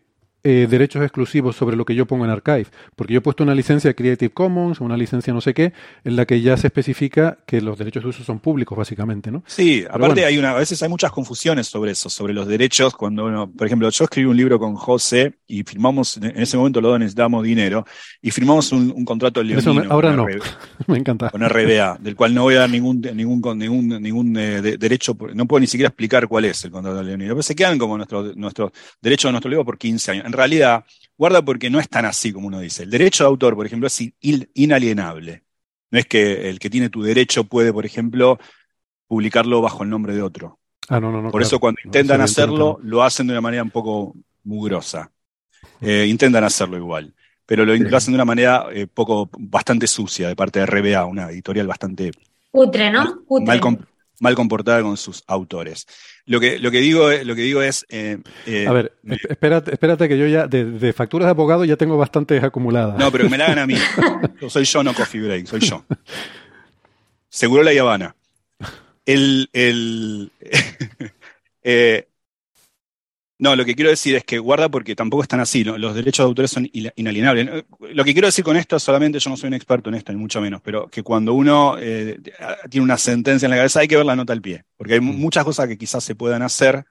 eh, 0.48 0.68
derechos 0.70 1.02
exclusivos 1.02 1.56
sobre 1.56 1.76
lo 1.76 1.86
que 1.86 1.96
yo 1.96 2.06
pongo 2.06 2.24
en 2.24 2.30
Archive, 2.30 2.68
porque 2.96 3.14
yo 3.14 3.18
he 3.18 3.22
puesto 3.22 3.42
una 3.42 3.56
licencia 3.56 3.96
Creative 3.96 4.32
Commons, 4.32 4.80
una 4.80 4.96
licencia 4.96 5.34
no 5.34 5.42
sé 5.42 5.56
qué, 5.56 5.74
en 6.04 6.16
la 6.16 6.28
que 6.28 6.40
ya 6.40 6.56
se 6.56 6.68
especifica 6.68 7.40
que 7.48 7.62
los 7.62 7.80
derechos 7.80 8.04
de 8.04 8.10
uso 8.10 8.24
son 8.24 8.38
públicos, 8.38 8.78
básicamente, 8.78 9.32
¿no? 9.32 9.44
Sí, 9.48 9.84
aparte 9.90 10.24
hay 10.24 10.38
una, 10.38 10.52
a 10.52 10.60
veces 10.60 10.84
hay 10.84 10.90
muchas 10.90 11.12
confusiones 11.12 11.66
sobre 11.66 11.94
eso, 11.94 12.12
sobre 12.12 12.32
los 12.32 12.46
derechos, 12.46 12.94
cuando 12.94 13.26
uno, 13.26 13.52
por 13.52 13.66
ejemplo, 13.66 13.90
yo 13.90 14.04
escribí 14.04 14.28
un 14.28 14.38
libro 14.38 14.60
con 14.60 14.76
José 14.76 15.34
y 15.48 15.64
firmamos, 15.64 16.18
en 16.18 16.40
ese 16.40 16.58
momento 16.58 16.80
los 16.80 16.92
dos 16.92 17.00
necesitábamos 17.00 17.44
dinero, 17.44 17.84
y 18.22 18.30
firmamos 18.30 18.72
un, 18.72 19.04
contrato 19.04 19.44
de 19.44 19.52
Eso 19.52 19.74
ahora 19.90 20.16
no, 20.16 20.28
me 20.88 21.00
encanta. 21.00 21.32
Con 21.32 21.42
RBA, 21.42 21.98
del 22.00 22.16
cual 22.16 22.36
no 22.36 22.44
voy 22.44 22.54
a 22.54 22.60
dar 22.60 22.70
ningún, 22.70 23.02
ningún, 23.02 23.42
ningún, 23.58 24.00
ningún 24.00 24.38
eh, 24.38 24.62
derecho, 24.62 25.18
no 25.34 25.48
puedo 25.48 25.62
ni 25.62 25.68
siquiera 25.68 25.88
explicar 25.88 26.28
cuál 26.28 26.46
es 26.46 26.64
el 26.66 26.70
contrato 26.70 27.00
de 27.00 27.04
leonino. 27.04 27.34
Pero 27.34 27.42
se 27.42 27.56
quedan 27.56 27.80
como 27.80 27.98
nuestros 27.98 28.38
nuestro 28.38 28.72
derechos 29.02 29.30
de 29.30 29.32
nuestro 29.32 29.50
libro 29.50 29.66
por 29.66 29.80
15 29.80 30.12
años 30.12 30.35
realidad, 30.36 30.86
guarda 31.18 31.44
porque 31.44 31.70
no 31.70 31.80
es 31.80 31.90
tan 31.90 32.06
así 32.06 32.32
como 32.32 32.48
uno 32.48 32.60
dice. 32.60 32.84
El 32.84 32.90
derecho 32.90 33.24
de 33.24 33.30
autor, 33.30 33.56
por 33.56 33.66
ejemplo, 33.66 33.88
es 33.88 34.04
inalienable. 34.54 35.44
No 35.92 36.00
es 36.00 36.06
que 36.06 36.50
el 36.50 36.60
que 36.60 36.70
tiene 36.70 36.90
tu 36.90 37.04
derecho 37.04 37.46
puede, 37.46 37.72
por 37.72 37.86
ejemplo, 37.86 38.38
publicarlo 39.08 39.62
bajo 39.62 39.84
el 39.84 39.90
nombre 39.90 40.14
de 40.14 40.22
otro. 40.22 40.60
Ah, 40.88 41.00
no, 41.00 41.12
no, 41.12 41.32
por 41.32 41.42
eso 41.42 41.60
cuando 41.60 41.80
intentan 41.84 42.22
hacerlo, 42.22 42.80
lo 42.84 43.04
hacen 43.04 43.28
de 43.28 43.34
una 43.34 43.42
manera 43.42 43.64
un 43.64 43.72
poco 43.72 44.16
mugrosa. 44.44 45.12
Eh, 45.82 46.06
intentan 46.08 46.44
hacerlo 46.44 46.78
igual. 46.78 47.14
Pero 47.46 47.66
lo, 47.66 47.74
hacen 47.96 48.12
de 48.12 48.16
una 48.16 48.26
manera 48.26 48.68
eh, 48.72 48.88
poco, 48.88 49.30
bastante 49.38 49.88
sucia 49.88 50.28
de 50.28 50.36
parte 50.36 50.60
de 50.60 50.66
RBA, 50.66 51.06
una 51.06 51.30
editorial 51.30 51.68
bastante. 51.68 52.12
Putre, 52.52 52.92
¿no? 52.92 53.24
Mal, 53.46 53.62
mal 54.20 54.36
comportada 54.36 54.82
con 54.82 54.98
sus 54.98 55.24
autores. 55.28 55.88
Lo 56.26 56.40
que, 56.40 56.60
lo 56.60 56.72
que, 56.72 56.80
digo, 56.80 57.10
lo 57.12 57.36
que 57.36 57.42
digo 57.42 57.62
es... 57.62 57.86
Eh, 57.90 58.18
eh, 58.46 58.68
a 58.68 58.72
ver, 58.72 58.94
espérate, 59.30 59.72
espérate, 59.72 60.10
que 60.10 60.18
yo 60.18 60.28
ya, 60.28 60.48
de, 60.48 60.94
facturas 60.94 61.28
de 61.28 61.32
abogado 61.32 61.66
ya 61.66 61.78
tengo 61.78 61.98
bastantes 61.98 62.44
acumuladas. 62.44 62.98
No, 62.98 63.12
pero 63.12 63.26
que 63.26 63.30
me 63.30 63.38
la 63.38 63.46
hagan 63.46 63.60
a 63.60 63.68
mí. 63.68 63.76
soy 64.50 64.66
yo, 64.66 64.84
no 64.84 64.94
Coffee 64.94 65.22
Break, 65.22 65.48
soy 65.48 65.60
yo. 65.62 65.86
Seguro 67.30 67.64
la 67.64 67.72
Habana. 67.80 68.16
El, 69.06 69.50
el, 69.54 70.32
eh, 71.64 72.08
no, 73.38 73.56
lo 73.56 73.66
que 73.66 73.76
quiero 73.76 73.90
decir 73.90 74.16
es 74.16 74.24
que 74.24 74.40
guarda 74.40 74.70
porque 74.70 74.96
tampoco 74.96 75.22
están 75.22 75.42
así, 75.42 75.66
los 75.66 75.94
derechos 75.94 76.24
de 76.24 76.28
autores 76.28 76.52
son 76.52 76.70
inalienables. 76.72 77.66
Lo 77.80 78.06
que 78.06 78.14
quiero 78.14 78.28
decir 78.28 78.46
con 78.46 78.56
esto, 78.56 78.80
solamente 78.80 79.20
yo 79.20 79.30
no 79.30 79.36
soy 79.36 79.48
un 79.48 79.54
experto 79.56 79.90
en 79.90 79.96
esto, 79.96 80.14
ni 80.14 80.18
mucho 80.18 80.40
menos, 80.40 80.62
pero 80.62 80.88
que 80.88 81.04
cuando 81.04 81.34
uno 81.34 81.76
eh, 81.78 82.18
tiene 82.70 82.86
una 82.86 82.98
sentencia 82.98 83.46
en 83.46 83.52
la 83.52 83.58
cabeza 83.58 83.82
hay 83.82 83.90
que 83.90 83.98
ver 83.98 84.06
la 84.06 84.16
nota 84.16 84.32
al 84.32 84.42
pie, 84.42 84.64
porque 84.78 84.94
hay 84.94 85.02
mm. 85.02 85.20
muchas 85.20 85.44
cosas 85.44 85.68
que 85.68 85.78
quizás 85.78 86.04
se 86.04 86.16
puedan 86.16 86.44
hacer 86.44 86.86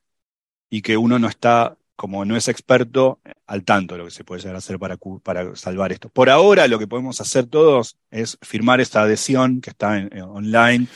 y 0.69 0.83
que 0.83 0.99
uno 0.99 1.19
no 1.19 1.29
está, 1.29 1.79
como 1.97 2.27
no 2.27 2.37
es 2.37 2.49
experto, 2.49 3.21
al 3.47 3.65
tanto 3.65 3.95
de 3.95 3.99
lo 3.99 4.05
que 4.05 4.11
se 4.11 4.25
puede 4.25 4.43
llegar 4.43 4.57
a 4.57 4.59
hacer 4.59 4.79
para, 4.79 4.99
para 5.23 5.57
salvar 5.57 5.93
esto. 5.93 6.11
Por 6.11 6.29
ahora 6.29 6.69
lo 6.69 6.79
que 6.79 6.87
podemos 6.87 7.23
hacer 7.23 7.47
todos 7.47 7.97
es 8.11 8.37
firmar 8.43 8.83
esta 8.83 9.03
adhesión 9.03 9.63
que 9.63 9.71
está 9.71 9.99
en, 9.99 10.21
online 10.21 10.89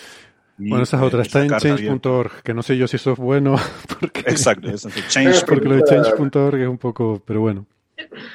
bueno, 0.59 0.82
esa 0.82 0.96
es 0.96 1.02
otra, 1.02 1.22
está 1.22 1.44
en 1.44 1.50
change.org, 1.50 2.42
que 2.42 2.52
no 2.52 2.62
sé 2.62 2.76
yo 2.76 2.88
si 2.88 2.96
eso 2.96 3.12
es 3.12 3.18
bueno. 3.18 3.56
Porque, 4.00 4.20
Exacto, 4.26 4.68
eso 4.68 4.88
change. 5.09 5.44
Porque 5.46 5.68
lo 5.68 5.76
de 5.76 5.84
change.org 5.84 6.61
es 6.61 6.68
un 6.68 6.78
poco, 6.78 7.22
pero 7.24 7.40
bueno. 7.40 7.66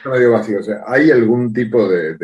No 0.05 0.17
digo 0.17 0.33
vacío, 0.33 0.59
o 0.59 0.63
sea, 0.63 0.81
¿hay 0.85 1.09
algún 1.09 1.53
tipo 1.53 1.87
de, 1.87 2.17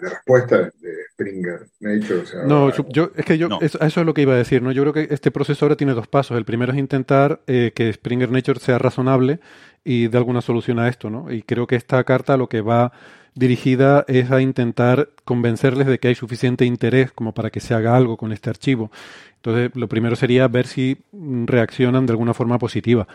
respuesta 0.00 0.58
de 0.58 0.94
Springer 1.12 1.66
Nature? 1.80 2.22
no, 2.46 2.70
yo, 2.90 3.12
es 3.16 3.24
que 3.24 3.38
yo, 3.38 3.48
eso, 3.62 3.78
es 3.80 3.96
lo 3.96 4.12
que 4.12 4.22
iba 4.22 4.34
a 4.34 4.36
decir, 4.36 4.62
¿no? 4.62 4.72
Yo 4.72 4.82
creo 4.82 4.92
que 4.92 5.14
este 5.14 5.30
proceso 5.30 5.64
ahora 5.64 5.76
tiene 5.76 5.94
dos 5.94 6.06
pasos. 6.06 6.36
El 6.36 6.44
primero 6.44 6.72
es 6.72 6.78
intentar 6.78 7.40
eh, 7.46 7.72
que 7.74 7.90
Springer 7.90 8.30
Nature 8.30 8.60
sea 8.60 8.78
razonable 8.78 9.40
y 9.84 10.08
dé 10.08 10.18
alguna 10.18 10.42
solución 10.42 10.78
a 10.78 10.88
esto, 10.88 11.08
¿no? 11.08 11.32
Y 11.32 11.42
creo 11.42 11.66
que 11.66 11.76
esta 11.76 12.04
carta 12.04 12.36
lo 12.36 12.48
que 12.50 12.60
va 12.60 12.92
dirigida 13.36 14.04
es 14.08 14.30
a 14.32 14.40
intentar 14.40 15.10
convencerles 15.24 15.86
de 15.86 15.98
que 15.98 16.08
hay 16.08 16.14
suficiente 16.16 16.64
interés 16.64 17.12
como 17.12 17.32
para 17.32 17.50
que 17.50 17.60
se 17.60 17.74
haga 17.74 17.96
algo 17.96 18.16
con 18.16 18.32
este 18.32 18.50
archivo. 18.50 18.90
Entonces, 19.36 19.70
lo 19.74 19.88
primero 19.88 20.16
sería 20.16 20.48
ver 20.48 20.66
si 20.66 20.96
reaccionan 21.12 22.06
de 22.06 22.12
alguna 22.12 22.34
forma 22.34 22.58
positiva. 22.58 23.06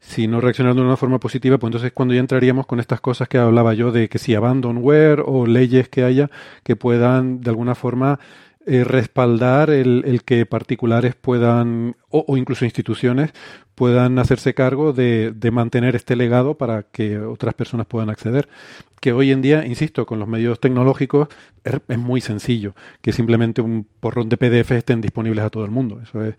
Si 0.00 0.26
no 0.26 0.40
reaccionan 0.40 0.76
de 0.76 0.82
una 0.82 0.96
forma 0.96 1.18
positiva, 1.20 1.58
pues 1.58 1.68
entonces 1.68 1.92
cuando 1.92 2.14
ya 2.14 2.20
entraríamos 2.20 2.66
con 2.66 2.80
estas 2.80 3.00
cosas 3.00 3.28
que 3.28 3.38
hablaba 3.38 3.74
yo 3.74 3.92
de 3.92 4.08
que 4.08 4.18
si 4.18 4.34
abandonware 4.34 5.22
o 5.24 5.46
leyes 5.46 5.88
que 5.88 6.04
haya 6.04 6.30
que 6.64 6.76
puedan 6.76 7.40
de 7.40 7.50
alguna 7.50 7.74
forma 7.74 8.18
eh, 8.66 8.82
respaldar 8.82 9.70
el, 9.70 10.22
que 10.24 10.44
particulares 10.44 11.14
puedan, 11.14 11.96
o, 12.10 12.36
incluso 12.36 12.64
instituciones, 12.64 13.32
puedan 13.76 14.18
hacerse 14.18 14.54
cargo 14.54 14.92
de, 14.92 15.32
mantener 15.52 15.94
este 15.94 16.16
legado 16.16 16.58
para 16.58 16.82
que 16.82 17.18
otras 17.18 17.54
personas 17.54 17.86
puedan 17.86 18.10
acceder. 18.10 18.48
Que 19.00 19.12
hoy 19.12 19.30
en 19.30 19.40
día, 19.40 19.64
insisto, 19.64 20.04
con 20.04 20.18
los 20.18 20.26
medios 20.26 20.58
tecnológicos 20.58 21.28
es, 21.62 21.74
es 21.86 21.98
muy 21.98 22.20
sencillo, 22.20 22.74
que 23.02 23.12
simplemente 23.12 23.60
un 23.60 23.86
porrón 24.00 24.28
de 24.28 24.36
PDF 24.36 24.72
estén 24.72 25.00
disponibles 25.00 25.44
a 25.44 25.50
todo 25.50 25.64
el 25.64 25.70
mundo. 25.70 26.00
Eso 26.02 26.24
es, 26.24 26.34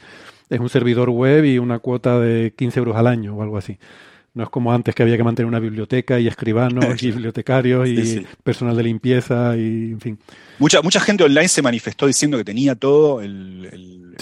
es 0.50 0.60
un 0.60 0.70
servidor 0.70 1.10
web 1.10 1.46
y 1.46 1.60
una 1.60 1.80
cuota 1.80 2.20
de 2.20 2.54
15 2.58 2.80
euros 2.80 2.98
al 2.98 3.08
año 3.08 3.36
o 3.36 3.42
algo 3.42 3.58
así. 3.58 3.80
No 4.38 4.44
es 4.44 4.50
como 4.50 4.72
antes 4.72 4.94
que 4.94 5.02
había 5.02 5.18
que 5.18 5.24
mantener 5.24 5.48
una 5.48 5.60
biblioteca 5.60 6.20
y 6.20 6.28
escribanos 6.28 7.02
y 7.02 7.08
bibliotecarios 7.12 7.88
y 7.90 8.26
personal 8.44 8.78
de 8.78 8.84
limpieza 8.84 9.58
y 9.58 9.92
en 9.92 10.00
fin. 10.00 10.20
Mucha, 10.60 10.82
mucha 10.82 11.00
gente 11.00 11.24
online 11.24 11.48
se 11.48 11.64
manifestó 11.64 12.06
diciendo 12.06 12.38
que 12.38 12.44
tenía 12.44 12.76
todo 12.76 13.22
el, 13.22 13.70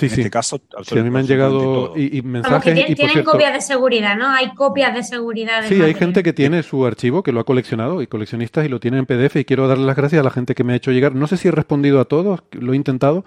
en 0.01 0.11
este 0.11 0.29
caso. 0.29 0.61
Sí, 0.83 0.97
a 0.97 1.03
mí 1.03 1.09
me 1.09 1.19
han 1.19 1.27
llegado 1.27 1.93
y, 1.97 2.21
mensajes. 2.21 2.89
y 2.89 2.95
tienen 2.95 3.23
copias 3.23 3.53
de 3.53 3.61
seguridad, 3.61 4.17
¿no? 4.17 4.29
Hay 4.29 4.53
copias 4.53 4.93
de 4.93 5.03
seguridad. 5.03 5.63
sí, 5.67 5.81
hay 5.81 5.93
gente 5.93 6.23
que 6.23 6.33
tiene 6.33 6.63
su 6.63 6.85
archivo, 6.85 7.23
que 7.23 7.31
lo 7.31 7.41
ha 7.41 7.43
coleccionado 7.43 8.01
y 8.01 8.07
coleccionistas 8.07 8.65
y 8.65 8.69
lo 8.69 8.79
tienen 8.79 9.01
en 9.01 9.05
PDF 9.05 9.35
y 9.35 9.45
quiero 9.45 9.67
darle 9.67 9.85
las 9.85 9.95
gracias 9.97 10.21
a 10.21 10.23
la 10.23 10.31
gente 10.31 10.55
que 10.55 10.63
me 10.63 10.73
ha 10.73 10.75
hecho 10.77 10.91
llegar. 10.91 11.13
No 11.13 11.27
sé 11.27 11.37
si 11.37 11.49
he 11.49 11.51
respondido 11.51 11.99
a 11.99 12.05
todos, 12.05 12.43
lo 12.51 12.73
he 12.73 12.75
intentado, 12.75 13.25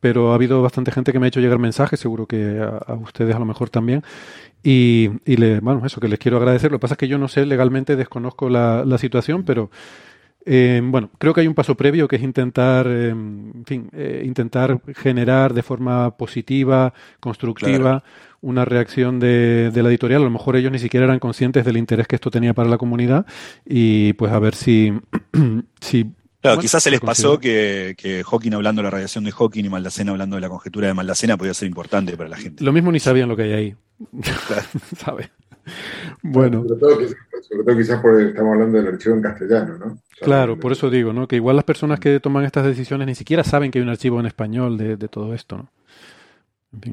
pero 0.00 0.32
ha 0.32 0.34
habido 0.34 0.62
bastante 0.62 0.92
gente 0.92 1.12
que 1.12 1.18
me 1.18 1.26
ha 1.26 1.28
hecho 1.28 1.40
llegar 1.40 1.58
mensajes, 1.58 1.98
seguro 1.98 2.26
que 2.26 2.60
a, 2.60 2.94
ustedes 2.94 3.34
a 3.34 3.38
lo 3.38 3.44
mejor 3.44 3.70
también. 3.70 4.02
Y, 4.68 5.10
y 5.24 5.36
le, 5.36 5.60
bueno, 5.60 5.86
eso 5.86 6.00
que 6.00 6.08
les 6.08 6.18
quiero 6.18 6.38
agradecer. 6.38 6.72
Lo 6.72 6.78
que 6.78 6.82
pasa 6.82 6.94
es 6.94 6.98
que 6.98 7.06
yo 7.06 7.18
no 7.18 7.28
sé, 7.28 7.46
legalmente 7.46 7.94
desconozco 7.94 8.48
la, 8.48 8.84
la 8.84 8.98
situación, 8.98 9.44
pero 9.44 9.70
eh, 10.44 10.82
bueno, 10.82 11.08
creo 11.18 11.32
que 11.32 11.42
hay 11.42 11.46
un 11.46 11.54
paso 11.54 11.76
previo 11.76 12.08
que 12.08 12.16
es 12.16 12.22
intentar, 12.22 12.88
eh, 12.88 13.10
en 13.10 13.62
fin, 13.64 13.88
eh, 13.92 14.24
intentar 14.24 14.80
generar 14.96 15.54
de 15.54 15.62
forma 15.62 16.16
positiva, 16.16 16.92
constructiva, 17.20 18.02
una 18.40 18.64
reacción 18.64 19.20
de, 19.20 19.70
de, 19.70 19.82
la 19.84 19.88
editorial. 19.88 20.22
A 20.22 20.24
lo 20.24 20.30
mejor 20.32 20.56
ellos 20.56 20.72
ni 20.72 20.80
siquiera 20.80 21.06
eran 21.06 21.20
conscientes 21.20 21.64
del 21.64 21.76
interés 21.76 22.08
que 22.08 22.16
esto 22.16 22.32
tenía 22.32 22.52
para 22.52 22.68
la 22.68 22.76
comunidad 22.76 23.24
y 23.64 24.14
pues 24.14 24.32
a 24.32 24.40
ver 24.40 24.56
si, 24.56 24.92
si 25.80 26.12
Claro, 26.40 26.60
quizás 26.60 26.82
se 26.82 26.90
les 26.90 27.00
pasó 27.00 27.38
que, 27.38 27.94
que, 27.96 28.22
Hawking 28.22 28.52
hablando 28.52 28.80
de 28.80 28.84
la 28.84 28.90
radiación 28.90 29.24
de 29.24 29.32
Hawking 29.32 29.64
y 29.64 29.68
Maldacena 29.68 30.12
hablando 30.12 30.36
de 30.36 30.42
la 30.42 30.48
conjetura 30.48 30.86
de 30.86 30.94
Maldacena 30.94 31.36
podía 31.36 31.54
ser 31.54 31.66
importante 31.66 32.16
para 32.16 32.28
la 32.28 32.36
gente. 32.36 32.62
Lo 32.62 32.72
mismo 32.72 32.92
ni 32.92 33.00
sabían 33.00 33.28
lo 33.28 33.36
que 33.36 33.42
hay 33.42 33.52
ahí. 33.52 33.76
¿Sabe? 34.96 35.30
bueno. 36.22 36.62
Sobre 36.62 36.80
todo, 36.80 36.98
sobre 37.42 37.76
quizás 37.76 38.00
porque 38.00 38.28
estamos 38.28 38.52
hablando 38.52 38.78
del 38.78 38.88
archivo 38.88 39.14
en 39.16 39.22
castellano, 39.22 39.78
¿no? 39.78 39.98
claro, 40.20 40.58
por 40.58 40.72
eso 40.72 40.90
digo, 40.90 41.12
¿no? 41.12 41.26
Que 41.26 41.36
igual 41.36 41.56
las 41.56 41.64
personas 41.64 42.00
que 42.00 42.20
toman 42.20 42.44
estas 42.44 42.64
decisiones 42.64 43.06
ni 43.06 43.14
siquiera 43.14 43.44
saben 43.44 43.70
que 43.70 43.78
hay 43.78 43.82
un 43.82 43.90
archivo 43.90 44.20
en 44.20 44.26
español 44.26 44.78
de, 44.78 44.96
de 44.96 45.08
todo 45.08 45.34
esto, 45.34 45.56
¿no? 45.56 45.70
En 46.72 46.80
fin. 46.82 46.92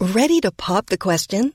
Ready 0.00 0.40
to 0.40 0.52
pop 0.52 0.86
the 0.86 0.98
question? 0.98 1.54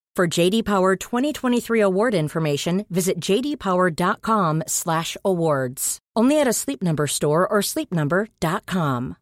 For 0.13 0.27
JD 0.27 0.65
Power 0.65 0.97
2023 0.97 1.81
award 1.81 2.13
information, 2.13 2.85
visit 2.89 3.21
jdpower.com/awards. 3.21 5.99
Only 6.17 6.41
at 6.41 6.47
a 6.47 6.53
Sleep 6.53 6.83
Number 6.83 7.07
store 7.07 7.47
or 7.49 7.63
sleepnumber.com. 7.63 9.15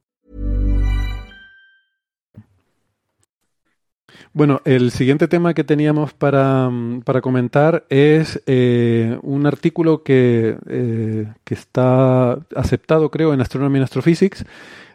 Bueno, 4.33 4.61
el 4.65 4.89
siguiente 4.91 5.27
tema 5.27 5.53
que 5.53 5.63
teníamos 5.63 6.13
para, 6.13 6.71
para 7.03 7.21
comentar 7.21 7.85
es 7.89 8.41
eh, 8.47 9.19
un 9.21 9.45
artículo 9.45 10.01
que, 10.03 10.57
eh, 10.67 11.27
que 11.43 11.53
está 11.53 12.39
aceptado, 12.55 13.11
creo, 13.11 13.31
en 13.33 13.41
Astronomy 13.41 13.77
and 13.77 13.85
Astrophysics 13.85 14.45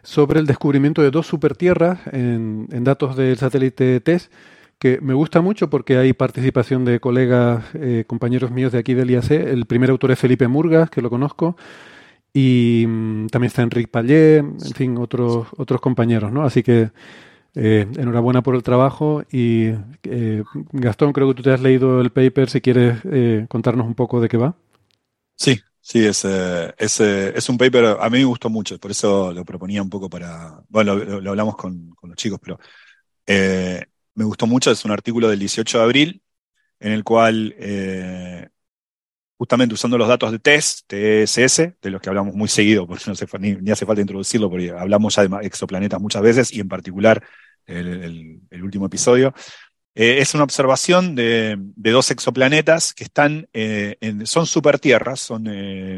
sobre 0.03 0.41
el 0.41 0.45
descubrimiento 0.45 1.01
de 1.01 1.11
dos 1.11 1.27
supertierras 1.27 2.01
en, 2.11 2.67
en 2.71 2.83
datos 2.83 3.15
del 3.15 3.37
satélite 3.37 4.01
TESS 4.01 4.29
que 4.79 4.99
me 5.01 5.13
gusta 5.13 5.41
mucho 5.41 5.69
porque 5.69 5.97
hay 5.97 6.13
participación 6.13 6.85
de 6.85 6.99
colegas, 6.99 7.63
eh, 7.75 8.03
compañeros 8.07 8.51
míos 8.51 8.71
de 8.71 8.79
aquí 8.79 8.93
del 8.93 9.11
IAC. 9.11 9.31
El 9.31 9.65
primer 9.65 9.89
autor 9.89 10.11
es 10.11 10.19
Felipe 10.19 10.47
Murgas, 10.47 10.89
que 10.89 11.01
lo 11.01 11.09
conozco, 11.09 11.55
y 12.33 12.85
mm, 12.87 13.27
también 13.27 13.47
está 13.47 13.61
Enrique 13.61 13.87
Pallé, 13.87 14.37
en 14.37 14.73
fin, 14.75 14.97
otros, 14.97 15.47
otros 15.57 15.79
compañeros, 15.79 16.31
¿no? 16.31 16.43
Así 16.43 16.63
que 16.63 16.91
eh, 17.55 17.87
enhorabuena 17.97 18.43
por 18.43 18.55
el 18.55 18.63
trabajo 18.63 19.23
y 19.31 19.67
eh, 20.03 20.43
Gastón, 20.73 21.13
creo 21.13 21.29
que 21.29 21.35
tú 21.35 21.43
te 21.43 21.51
has 21.51 21.61
leído 21.61 22.01
el 22.01 22.11
paper, 22.11 22.49
si 22.49 22.59
quieres 22.59 22.99
contarnos 23.47 23.87
un 23.87 23.95
poco 23.95 24.19
de 24.19 24.27
qué 24.27 24.37
va. 24.37 24.55
Sí, 25.37 25.57
sí, 25.79 26.05
es, 26.05 26.25
es, 26.25 26.99
es, 26.99 27.49
un 27.49 27.57
paper, 27.57 27.97
a 27.99 28.09
mí 28.09 28.19
me 28.19 28.25
gustó 28.25 28.49
mucho, 28.49 28.77
por 28.77 28.91
eso 28.91 29.31
lo 29.31 29.45
proponía 29.45 29.81
un 29.81 29.89
poco 29.89 30.09
para, 30.09 30.61
bueno, 30.67 30.95
lo, 30.95 31.29
hablamos 31.29 31.55
con, 31.55 31.91
con, 31.91 32.09
los 32.09 32.17
chicos, 32.17 32.39
pero 32.41 32.59
me 34.15 34.23
gustó 34.25 34.47
mucho, 34.47 34.71
es 34.71 34.83
un 34.85 34.91
artículo 34.91 35.29
del 35.29 35.39
18 35.39 35.77
de 35.77 35.83
abril, 35.83 36.21
en 36.79 36.91
el 36.93 37.03
cual, 37.03 37.53
eh, 37.59 38.47
justamente 39.37 39.75
usando 39.75 39.97
los 39.97 40.07
datos 40.07 40.31
de 40.31 40.39
TESS, 40.39 40.85
TSS, 40.87 41.75
de 41.81 41.89
los 41.89 42.01
que 42.01 42.09
hablamos 42.09 42.33
muy 42.33 42.47
seguido, 42.47 42.87
porque 42.87 43.03
no 43.07 43.13
hace, 43.13 43.27
ni, 43.39 43.71
hace 43.71 43.85
falta 43.85 44.01
introducirlo, 44.01 44.49
porque 44.49 44.71
hablamos 44.71 45.15
ya 45.15 45.27
de 45.27 45.45
exoplanetas 45.45 46.01
muchas 46.01 46.21
veces, 46.21 46.53
y 46.53 46.61
en 46.61 46.69
particular 46.69 47.23
el, 47.65 48.41
último 48.63 48.85
episodio, 48.85 49.33
eh, 49.93 50.17
es 50.19 50.33
una 50.33 50.43
observación 50.43 51.15
de, 51.15 51.57
dos 51.75 52.11
exoplanetas 52.11 52.93
que 52.93 53.03
están 53.05 53.47
eh, 53.53 53.97
en, 53.99 54.25
son 54.25 54.45
supertierras, 54.45 55.19
son, 55.19 55.43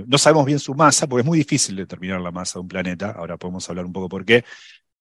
no 0.08 0.18
sabemos 0.18 0.46
bien 0.46 0.60
su 0.60 0.74
masa, 0.74 1.08
porque 1.08 1.22
es 1.22 1.28
muy 1.28 1.38
difícil 1.38 1.76
determinar 1.76 2.20
la 2.22 2.32
masa 2.32 2.58
de 2.58 2.62
un 2.62 2.68
planeta, 2.68 3.12
ahora 3.12 3.38
podemos 3.38 3.70
hablar 3.70 3.86
un 3.86 3.94
poco 3.94 4.10
por 4.10 4.26
qué, 4.26 4.44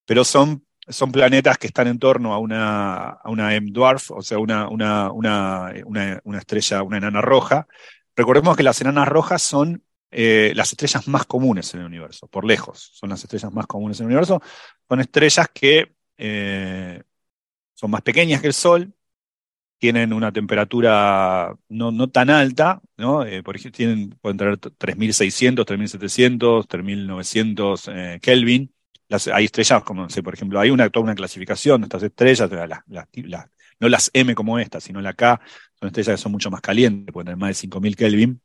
pero 0.04 0.24
son 0.24 0.66
son 0.88 1.10
planetas 1.12 1.58
que 1.58 1.66
están 1.66 1.88
en 1.88 1.98
torno 1.98 2.32
a 2.32 2.38
una, 2.38 3.08
a 3.08 3.30
una 3.30 3.54
M-Dwarf, 3.54 4.12
o 4.12 4.22
sea, 4.22 4.38
una, 4.38 4.68
una, 4.68 5.10
una, 5.10 6.38
estrella, 6.38 6.82
una 6.82 6.98
enana 6.98 7.20
roja. 7.20 7.66
Recordemos 8.14 8.56
que 8.56 8.62
las 8.62 8.80
enanas 8.80 9.08
rojas 9.08 9.42
son 9.42 9.82
eh, 10.10 10.52
las 10.54 10.70
estrellas 10.70 11.08
más 11.08 11.26
comunes 11.26 11.74
en 11.74 11.80
el 11.80 11.86
universo, 11.86 12.28
por 12.28 12.44
lejos. 12.44 12.90
Son 12.94 13.10
las 13.10 13.22
estrellas 13.22 13.52
más 13.52 13.66
comunes 13.66 13.98
en 13.98 14.04
el 14.04 14.08
universo. 14.08 14.40
Son 14.88 15.00
estrellas 15.00 15.48
que 15.52 15.92
eh, 16.18 17.02
son 17.74 17.90
más 17.90 18.02
pequeñas 18.02 18.40
que 18.40 18.46
el 18.46 18.54
Sol, 18.54 18.92
tienen 19.78 20.12
una 20.12 20.32
temperatura 20.32 21.54
no, 21.68 21.90
no 21.90 22.08
tan 22.08 22.30
alta, 22.30 22.80
¿no? 22.96 23.24
Eh, 23.26 23.42
por 23.42 23.56
ejemplo, 23.56 23.76
tienen, 23.76 24.10
pueden 24.22 24.38
tener 24.38 24.58
3600, 24.58 25.66
3700, 25.66 26.68
3900 26.68 27.90
Kelvin 28.22 28.72
hay 29.32 29.44
estrellas 29.44 29.82
como, 29.82 30.08
sé, 30.08 30.22
por 30.22 30.34
ejemplo, 30.34 30.60
hay 30.60 30.70
una, 30.70 30.88
toda 30.90 31.04
una 31.04 31.14
clasificación 31.14 31.80
de 31.80 31.86
estas 31.86 32.02
estrellas, 32.02 32.50
no 33.78 33.88
las 33.88 34.10
M 34.12 34.34
como 34.34 34.58
esta, 34.58 34.80
sino 34.80 35.00
la 35.00 35.12
K, 35.12 35.40
son 35.78 35.88
estrellas 35.88 36.16
que 36.16 36.22
son 36.22 36.32
mucho 36.32 36.50
más 36.50 36.60
calientes, 36.60 37.12
pueden 37.12 37.26
tener 37.26 37.38
más 37.38 37.50
de 37.50 37.54
5000 37.54 37.96
Kelvin, 37.96 38.40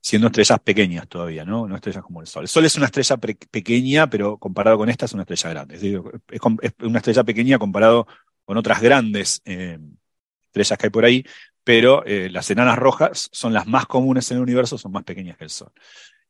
siendo 0.00 0.28
estrellas 0.28 0.60
pequeñas 0.60 1.08
todavía, 1.08 1.44
¿no? 1.44 1.66
No 1.66 1.76
estrellas 1.76 2.02
como 2.02 2.20
el 2.20 2.26
Sol. 2.26 2.44
El 2.44 2.48
Sol 2.48 2.64
es 2.64 2.76
una 2.76 2.86
estrella 2.86 3.16
pequeña, 3.16 4.08
pero 4.08 4.38
comparado 4.38 4.78
con 4.78 4.88
esta 4.88 5.06
es 5.06 5.12
una 5.12 5.22
estrella 5.22 5.50
grande. 5.50 5.76
Es, 6.30 6.40
una 6.80 6.98
estrella 6.98 7.24
pequeña 7.24 7.58
comparado 7.58 8.06
con 8.44 8.56
otras 8.56 8.80
grandes 8.80 9.42
eh, 9.44 9.78
estrellas 10.46 10.78
que 10.78 10.86
hay 10.86 10.90
por 10.90 11.04
ahí, 11.04 11.24
pero 11.64 12.04
eh, 12.06 12.30
las 12.30 12.50
enanas 12.50 12.78
rojas 12.78 13.28
son 13.32 13.52
las 13.52 13.66
más 13.66 13.86
comunes 13.86 14.30
en 14.30 14.38
el 14.38 14.42
universo, 14.42 14.78
son 14.78 14.92
más 14.92 15.04
pequeñas 15.04 15.36
que 15.36 15.44
el 15.44 15.50
Sol. 15.50 15.72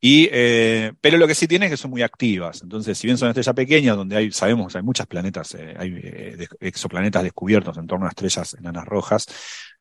Y, 0.01 0.29
eh, 0.31 0.93
pero 1.01 1.19
lo 1.19 1.27
que 1.27 1.35
sí 1.35 1.49
tiene 1.49 1.67
es 1.67 1.73
que 1.73 1.77
son 1.77 1.91
muy 1.91 2.03
activas. 2.03 2.63
Entonces, 2.63 2.97
si 2.97 3.07
bien 3.09 3.19
son 3.19 3.29
estrellas 3.29 3.55
pequeñas, 3.55 3.97
donde 3.97 4.17
hay, 4.17 4.31
sabemos, 4.31 4.75
hay 4.77 4.83
muchos 4.83 5.07
planetas, 5.07 5.55
eh, 5.55 5.75
hay 5.77 6.01
eh, 6.03 6.47
exoplanetas 6.61 7.25
descubiertos 7.25 7.77
en 7.79 7.87
torno 7.87 8.07
a 8.07 8.11
estrellas 8.11 8.55
enanas 8.55 8.85
rojas, 8.87 9.27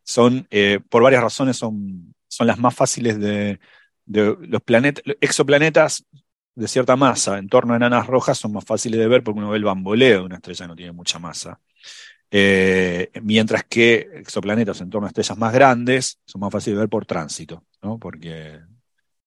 son, 0.03 0.47
por 0.89 1.03
varias 1.03 1.21
razones, 1.21 1.57
son, 1.57 2.15
son 2.27 2.47
las 2.47 2.57
más 2.57 2.73
fáciles 2.73 3.19
de, 3.19 3.59
de 4.05 4.37
los 4.39 4.61
planetas, 4.61 5.03
exoplanetas 5.19 6.05
de 6.55 6.67
cierta 6.67 6.95
masa 6.95 7.37
en 7.37 7.49
torno 7.49 7.73
a 7.73 7.77
enanas 7.77 8.07
rojas 8.07 8.37
son 8.37 8.53
más 8.53 8.63
fáciles 8.65 8.99
de 8.99 9.07
ver 9.07 9.21
porque 9.23 9.39
uno 9.39 9.49
ve 9.49 9.57
el 9.57 9.65
bamboleo 9.65 10.19
de 10.21 10.25
una 10.25 10.35
estrella 10.37 10.65
que 10.65 10.69
no 10.69 10.75
tiene 10.77 10.91
mucha 10.93 11.19
masa. 11.19 11.59
mientras 13.21 13.65
que 13.65 14.09
exoplanetas 14.15 14.79
en 14.81 14.89
torno 14.89 15.07
a 15.07 15.09
estrellas 15.09 15.37
más 15.37 15.53
grandes 15.53 16.19
son 16.25 16.41
más 16.41 16.51
fáciles 16.51 16.77
de 16.77 16.81
ver 16.81 16.89
por 16.89 17.05
tránsito, 17.05 17.65
¿no? 17.81 17.99
porque 17.99 18.61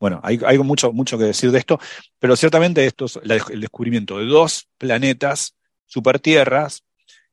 bueno, 0.01 0.19
hay, 0.25 0.59
mucho, 0.59 0.93
mucho 0.93 1.19
que 1.19 1.25
decir 1.25 1.53
de 1.53 1.59
esto, 1.59 1.79
pero 2.19 2.35
ciertamente 2.35 2.87
esto 2.87 3.05
es 3.05 3.21
el 3.51 3.61
descubrimiento 3.61 4.19
de 4.19 4.25
dos 4.25 4.67
planetas 4.79 5.55
supertierras 5.85 6.85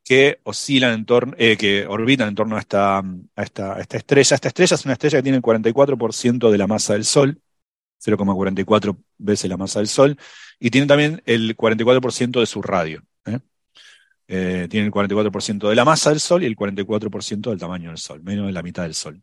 que 0.04 0.40
oscilan 0.44 0.94
en 0.94 1.06
torno, 1.06 1.34
eh, 1.38 1.56
que 1.56 1.86
orbitan 1.88 2.28
en 2.28 2.36
torno 2.36 2.58
a 2.58 2.60
esta, 2.60 3.00
a 3.00 3.44
esta, 3.44 3.80
estrella. 3.80 4.36
Esta 4.36 4.48
estrella 4.50 4.76
es 4.76 4.86
una 4.86 4.94
estrella 4.94 5.20
que 5.20 5.24
tiene 5.24 5.38
el 5.38 5.44
44% 5.44 6.52
de 6.52 6.58
la 6.58 6.68
masa 6.68 6.94
del 6.94 7.06
Sol, 7.06 7.42
0,44 8.04 8.98
veces 9.18 9.50
la 9.50 9.58
masa 9.58 9.80
del 9.80 9.88
Sol, 9.88 10.18
y 10.60 10.70
tiene 10.70 10.88
también 10.88 11.22
el 11.26 11.56
44% 11.56 12.40
de 12.40 12.46
su 12.46 12.62
radio. 12.62 13.02
¿eh? 13.26 13.40
Eh, 14.28 14.68
tiene 14.70 14.88
el 14.88 14.92
44% 14.92 15.70
de 15.70 15.76
la 15.76 15.86
masa 15.86 16.10
del 16.10 16.20
Sol 16.20 16.44
y 16.44 16.48
el 16.48 16.56
44% 16.58 17.50
del 17.50 17.60
tamaño 17.60 17.90
del 17.90 17.98
Sol, 17.98 18.22
menos 18.24 18.48
de 18.48 18.52
la 18.52 18.62
mitad 18.62 18.84
del 18.84 18.94
Sol. 18.94 19.22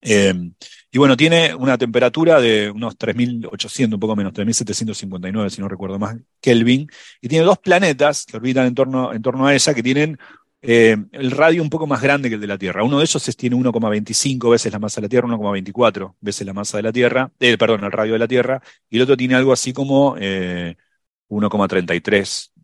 Em, 0.00 0.54
y 0.90 0.98
bueno, 0.98 1.16
tiene 1.16 1.54
una 1.54 1.78
temperatura 1.78 2.40
de 2.40 2.70
unos 2.70 2.96
3.800, 2.96 3.94
un 3.94 4.00
poco 4.00 4.16
menos, 4.16 4.32
3.759, 4.32 5.50
si 5.50 5.60
no 5.60 5.68
recuerdo 5.68 5.98
más, 5.98 6.16
Kelvin, 6.40 6.88
y 7.20 7.28
tiene 7.28 7.44
dos 7.44 7.58
planetas 7.58 8.24
que 8.24 8.36
orbitan 8.36 8.66
en 8.66 8.74
torno, 8.74 9.10
a 9.46 9.54
ella 9.54 9.74
que 9.74 9.82
tienen 9.82 10.18
em, 10.62 11.08
el 11.12 11.30
radio 11.30 11.62
un 11.62 11.70
poco 11.70 11.86
más 11.86 12.02
grande 12.02 12.28
que 12.28 12.34
el 12.36 12.40
de 12.40 12.46
la 12.46 12.58
Tierra. 12.58 12.82
Uno 12.84 12.98
de 12.98 13.04
ellos 13.04 13.36
tiene 13.36 13.56
1,25 13.56 14.50
veces 14.50 14.72
la 14.72 14.78
masa 14.78 15.00
de 15.00 15.06
la 15.06 15.08
Tierra, 15.08 15.28
1,24 15.28 16.14
veces 16.20 16.46
la 16.46 16.52
masa 16.52 16.76
de 16.78 16.82
la 16.84 16.92
Tierra, 16.92 17.30
eh, 17.40 17.56
perdón, 17.58 17.84
el 17.84 17.92
radio 17.92 18.12
de 18.14 18.18
la 18.18 18.28
Tierra, 18.28 18.62
y 18.90 18.96
el 18.96 19.02
otro 19.02 19.16
tiene 19.16 19.34
algo 19.34 19.52
así 19.52 19.72
como 19.72 20.16
1,33 20.16 22.50
eh, 22.54 22.60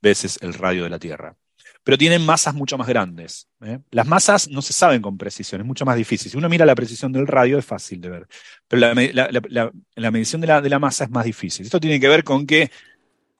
veces 0.00 0.38
el 0.42 0.54
radio 0.54 0.84
de 0.84 0.90
la 0.90 0.98
Tierra. 0.98 1.36
Pero 1.84 1.98
tienen 1.98 2.24
masas 2.24 2.54
mucho 2.54 2.78
más 2.78 2.86
grandes. 2.86 3.48
¿eh? 3.64 3.78
Las 3.90 4.06
masas 4.06 4.48
no 4.48 4.62
se 4.62 4.72
saben 4.72 5.02
con 5.02 5.18
precisión, 5.18 5.60
es 5.60 5.66
mucho 5.66 5.84
más 5.84 5.96
difícil. 5.96 6.30
Si 6.30 6.36
uno 6.36 6.48
mira 6.48 6.64
la 6.64 6.74
precisión 6.74 7.12
del 7.12 7.26
radio 7.26 7.58
es 7.58 7.64
fácil 7.64 8.00
de 8.00 8.08
ver, 8.08 8.26
pero 8.68 8.80
la, 8.80 10.10
medición 10.10 10.40
de 10.40 10.46
la, 10.46 10.78
masa 10.78 11.04
es 11.04 11.10
más 11.10 11.24
difícil. 11.24 11.66
Esto 11.66 11.80
tiene 11.80 11.98
que 11.98 12.08
ver 12.08 12.24
con 12.24 12.46
que, 12.46 12.70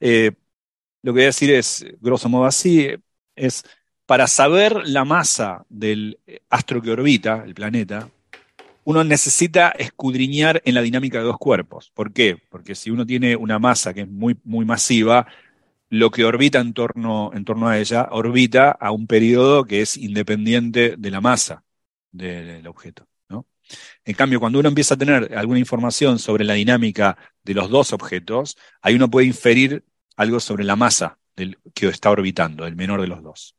eh, 0.00 0.32
lo 1.02 1.12
que 1.12 1.18
voy 1.18 1.22
a 1.22 1.26
decir 1.26 1.50
es, 1.50 1.84
grosso 2.00 2.28
modo 2.28 2.44
así, 2.44 2.88
es 3.36 3.64
para 4.06 4.26
saber 4.26 4.88
la 4.88 5.04
masa 5.04 5.64
del 5.68 6.18
astro 6.50 6.82
que 6.82 6.90
orbita, 6.90 7.44
el 7.46 7.54
planeta, 7.54 8.08
uno 8.84 9.04
necesita 9.04 9.70
escudriñar 9.70 10.60
en 10.64 10.74
la 10.74 10.82
dinámica 10.82 11.18
de 11.18 11.24
dos 11.24 11.38
cuerpos. 11.38 11.90
¿Por 11.94 12.12
qué? 12.12 12.36
Porque 12.50 12.74
si 12.74 12.90
uno 12.90 13.06
tiene 13.06 13.36
una 13.36 13.58
masa 13.58 13.94
que 13.94 14.02
es 14.02 14.08
muy, 14.08 14.36
muy 14.44 14.64
masiva, 14.64 15.26
lo 15.92 16.10
que 16.10 16.24
orbita 16.24 16.58
en 16.58 16.72
torno, 16.72 17.32
en 17.34 17.44
torno 17.44 17.68
a 17.68 17.78
ella 17.78 18.08
orbita 18.12 18.70
a 18.70 18.92
un 18.92 19.06
periodo 19.06 19.64
que 19.64 19.82
es 19.82 19.98
independiente 19.98 20.94
de 20.96 21.10
la 21.10 21.20
masa 21.20 21.64
del 22.10 22.66
objeto. 22.66 23.06
En 24.04 24.14
cambio, 24.14 24.40
cuando 24.40 24.58
uno 24.58 24.68
empieza 24.68 24.94
a 24.94 24.96
tener 24.96 25.36
alguna 25.36 25.58
información 25.58 26.18
sobre 26.18 26.44
la 26.44 26.54
dinámica 26.54 27.18
de 27.42 27.54
los 27.54 27.68
dos 27.68 27.92
objetos, 27.92 28.56
ahí 28.80 28.94
uno 28.94 29.10
puede 29.10 29.26
inferir 29.26 29.84
algo 30.16 30.40
sobre 30.40 30.64
la 30.64 30.76
masa 30.76 31.18
del, 31.36 31.58
que 31.74 31.88
está 31.88 32.10
orbitando, 32.10 32.66
el 32.66 32.74
menor 32.74 33.02
de 33.02 33.08
los 33.08 33.22
dos. 33.22 33.54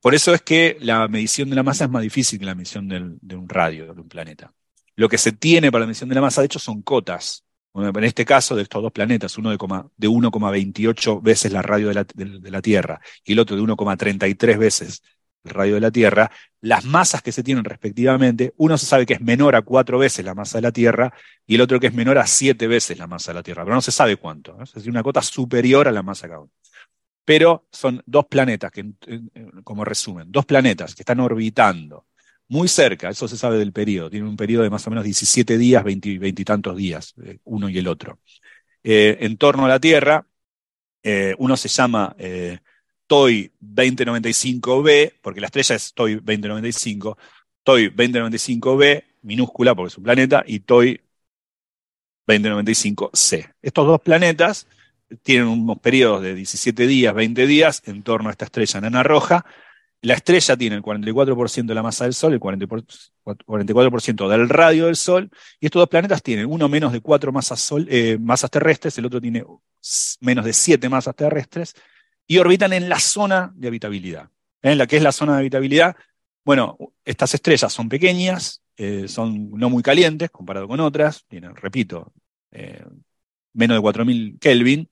Por 0.00 0.14
eso 0.14 0.34
es 0.34 0.42
que 0.42 0.76
la 0.80 1.08
medición 1.08 1.48
de 1.48 1.56
la 1.56 1.62
masa 1.62 1.84
es 1.84 1.90
más 1.90 2.02
difícil 2.02 2.38
que 2.38 2.44
la 2.44 2.54
medición 2.54 2.86
de 2.86 3.36
un 3.36 3.48
radio, 3.48 3.94
de 3.94 4.00
un 4.02 4.08
planeta. 4.08 4.52
Lo 4.94 5.08
que 5.08 5.16
se 5.16 5.32
tiene 5.32 5.72
para 5.72 5.80
la 5.80 5.86
medición 5.86 6.10
de 6.10 6.16
la 6.16 6.20
masa, 6.20 6.42
de 6.42 6.46
hecho, 6.46 6.58
son 6.58 6.82
cotas. 6.82 7.44
En 7.74 8.04
este 8.04 8.24
caso, 8.24 8.56
de 8.56 8.62
estos 8.62 8.82
dos 8.82 8.92
planetas, 8.92 9.38
uno 9.38 9.50
de, 9.50 9.56
1,28 9.58 11.22
veces 11.22 11.52
la 11.52 11.62
radio 11.62 11.88
de 11.88 12.50
la, 12.50 12.62
Tierra 12.62 13.00
y 13.24 13.32
el 13.32 13.38
otro 13.38 13.56
de 13.56 13.62
1,33 13.62 14.58
veces 14.58 15.02
el 15.44 15.52
radio 15.52 15.74
de 15.74 15.80
la 15.80 15.90
Tierra, 15.90 16.30
las 16.60 16.84
masas 16.84 17.22
que 17.22 17.32
se 17.32 17.42
tienen 17.42 17.64
respectivamente, 17.64 18.52
uno 18.58 18.76
se 18.76 18.84
sabe 18.84 19.06
que 19.06 19.14
es 19.14 19.22
menor 19.22 19.56
a 19.56 19.62
cuatro 19.62 19.98
veces 19.98 20.24
la 20.24 20.34
masa 20.34 20.58
de 20.58 20.62
la 20.62 20.72
Tierra 20.72 21.14
y 21.46 21.54
el 21.54 21.62
otro 21.62 21.80
que 21.80 21.86
es 21.86 21.94
menor 21.94 22.18
a 22.18 22.26
siete 22.26 22.66
veces 22.66 22.98
la 22.98 23.06
masa 23.06 23.32
de 23.32 23.36
la 23.36 23.42
Tierra, 23.42 23.64
pero 23.64 23.74
no 23.74 23.80
se 23.80 23.92
sabe 23.92 24.16
cuánto. 24.16 24.60
Es 24.62 24.74
decir, 24.74 24.90
una 24.90 25.02
cota 25.02 25.22
superior 25.22 25.88
a 25.88 25.92
la 25.92 26.02
masa 26.02 26.28
cada 26.28 26.40
uno 26.40 26.50
pero 27.30 27.68
son 27.70 28.02
dos 28.06 28.26
planetas, 28.26 28.72
que, 28.72 28.92
como 29.62 29.84
resumen, 29.84 30.32
dos 30.32 30.46
planetas 30.46 30.96
que 30.96 31.02
están 31.02 31.20
orbitando 31.20 32.06
muy 32.50 32.66
cerca, 32.66 33.10
eso 33.10 33.28
se 33.28 33.36
sabe 33.36 33.58
del 33.58 33.72
periodo, 33.72 34.10
tienen 34.10 34.28
un 34.28 34.36
periodo 34.36 34.64
de 34.64 34.70
más 34.70 34.84
o 34.84 34.90
menos 34.90 35.04
17 35.04 35.56
días, 35.56 35.84
20, 35.84 36.08
y 36.08 36.32
tantos 36.44 36.76
días, 36.76 37.14
eh, 37.22 37.38
uno 37.44 37.68
y 37.68 37.78
el 37.78 37.86
otro. 37.86 38.18
Eh, 38.82 39.18
en 39.20 39.36
torno 39.36 39.66
a 39.66 39.68
la 39.68 39.78
Tierra, 39.78 40.26
eh, 41.04 41.36
uno 41.38 41.56
se 41.56 41.68
llama 41.68 42.16
TOI 43.06 43.52
2095b, 43.60 45.20
porque 45.22 45.40
la 45.40 45.46
estrella 45.46 45.76
es 45.76 45.94
TOI 45.94 46.16
2095, 46.16 47.18
TOI 47.62 47.90
2095b, 47.90 49.04
minúscula 49.22 49.76
porque 49.76 49.92
es 49.92 49.98
un 49.98 50.04
planeta, 50.04 50.42
y 50.44 50.58
TOI 50.58 51.00
2095c. 52.26 53.54
Estos 53.62 53.86
dos 53.86 54.00
planetas 54.00 54.66
tienen 55.22 55.46
unos 55.46 55.78
periodos 55.78 56.22
de 56.22 56.34
17 56.34 56.88
días, 56.88 57.14
20 57.14 57.46
días 57.46 57.82
en 57.86 58.02
torno 58.02 58.28
a 58.28 58.32
esta 58.32 58.46
estrella 58.46 58.78
enana 58.78 59.04
roja. 59.04 59.46
La 60.02 60.14
estrella 60.14 60.56
tiene 60.56 60.76
el 60.76 60.82
44% 60.82 61.66
de 61.66 61.74
la 61.74 61.82
masa 61.82 62.04
del 62.04 62.14
Sol, 62.14 62.32
el 62.32 62.40
44% 62.40 64.28
del 64.28 64.48
radio 64.48 64.86
del 64.86 64.96
Sol, 64.96 65.30
y 65.60 65.66
estos 65.66 65.80
dos 65.80 65.88
planetas 65.88 66.22
tienen 66.22 66.46
uno 66.46 66.68
menos 66.70 66.92
de 66.92 67.00
4 67.00 67.32
masas, 67.32 67.60
sol, 67.60 67.86
eh, 67.90 68.16
masas 68.18 68.50
terrestres, 68.50 68.96
el 68.96 69.04
otro 69.04 69.20
tiene 69.20 69.44
menos 70.20 70.44
de 70.44 70.52
7 70.54 70.88
masas 70.88 71.14
terrestres, 71.14 71.74
y 72.26 72.38
orbitan 72.38 72.72
en 72.72 72.88
la 72.88 72.98
zona 72.98 73.52
de 73.54 73.68
habitabilidad. 73.68 74.30
¿En 74.62 74.78
la 74.78 74.86
que 74.86 74.96
es 74.96 75.02
la 75.02 75.12
zona 75.12 75.32
de 75.34 75.40
habitabilidad? 75.40 75.96
Bueno, 76.44 76.78
estas 77.04 77.34
estrellas 77.34 77.72
son 77.72 77.88
pequeñas, 77.88 78.62
eh, 78.76 79.06
son 79.08 79.50
no 79.50 79.68
muy 79.68 79.82
calientes 79.82 80.30
comparado 80.30 80.66
con 80.66 80.80
otras, 80.80 81.26
tienen, 81.28 81.54
repito, 81.56 82.12
eh, 82.52 82.84
menos 83.52 83.76
de 83.76 83.80
4000 83.82 84.38
Kelvin, 84.40 84.88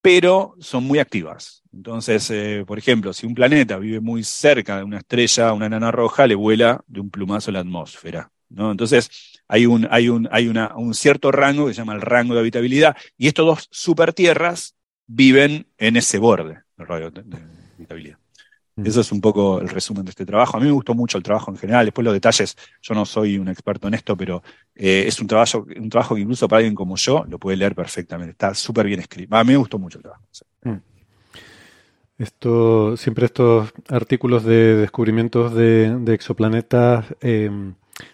pero 0.00 0.54
son 0.60 0.84
muy 0.84 0.98
activas. 0.98 1.62
Entonces, 1.72 2.30
eh, 2.30 2.64
por 2.66 2.78
ejemplo, 2.78 3.12
si 3.12 3.26
un 3.26 3.34
planeta 3.34 3.78
vive 3.78 4.00
muy 4.00 4.24
cerca 4.24 4.78
de 4.78 4.84
una 4.84 4.98
estrella, 4.98 5.52
una 5.52 5.68
nana 5.68 5.90
roja, 5.90 6.26
le 6.26 6.34
vuela 6.34 6.82
de 6.86 7.00
un 7.00 7.10
plumazo 7.10 7.50
la 7.50 7.60
atmósfera. 7.60 8.30
¿no? 8.48 8.70
Entonces, 8.70 9.42
hay, 9.48 9.66
un, 9.66 9.88
una, 9.88 10.76
un 10.76 10.94
cierto 10.94 11.32
rango 11.32 11.66
que 11.66 11.74
se 11.74 11.78
llama 11.78 11.94
el 11.94 12.00
rango 12.00 12.34
de 12.34 12.40
habitabilidad, 12.40 12.96
y 13.16 13.28
estos 13.28 13.46
dos 13.46 13.68
supertierras 13.70 14.74
viven 15.06 15.66
en 15.78 15.96
ese 15.96 16.18
borde 16.18 16.62
del 16.76 16.86
radio 16.86 17.10
de 17.10 17.24
habitabilidad. 17.76 18.18
Eso 18.84 19.00
es 19.00 19.12
un 19.12 19.20
poco 19.20 19.60
el 19.60 19.68
resumen 19.68 20.04
de 20.04 20.10
este 20.10 20.24
trabajo. 20.24 20.56
A 20.56 20.60
mí 20.60 20.66
me 20.66 20.72
gustó 20.72 20.94
mucho 20.94 21.18
el 21.18 21.24
trabajo 21.24 21.50
en 21.50 21.56
general. 21.56 21.84
Después 21.86 22.04
los 22.04 22.14
detalles, 22.14 22.56
yo 22.82 22.94
no 22.94 23.04
soy 23.04 23.38
un 23.38 23.48
experto 23.48 23.88
en 23.88 23.94
esto, 23.94 24.16
pero 24.16 24.42
eh, 24.74 25.04
es 25.06 25.20
un 25.20 25.26
trabajo, 25.26 25.66
un 25.76 25.88
trabajo 25.88 26.14
que 26.14 26.20
incluso 26.20 26.46
para 26.46 26.58
alguien 26.58 26.74
como 26.74 26.96
yo 26.96 27.24
lo 27.28 27.38
puede 27.38 27.56
leer 27.56 27.74
perfectamente. 27.74 28.32
Está 28.32 28.54
súper 28.54 28.86
bien 28.86 29.00
escrito. 29.00 29.34
A 29.34 29.44
mí 29.44 29.52
me 29.52 29.56
gustó 29.56 29.78
mucho 29.78 29.98
el 29.98 30.02
trabajo. 30.02 30.22
Mm. 30.62 30.76
Esto, 32.18 32.96
siempre 32.96 33.26
estos 33.26 33.72
artículos 33.88 34.44
de 34.44 34.74
descubrimientos 34.74 35.54
de, 35.54 36.02
exoplanetas 36.08 37.06
eh, 37.20 37.50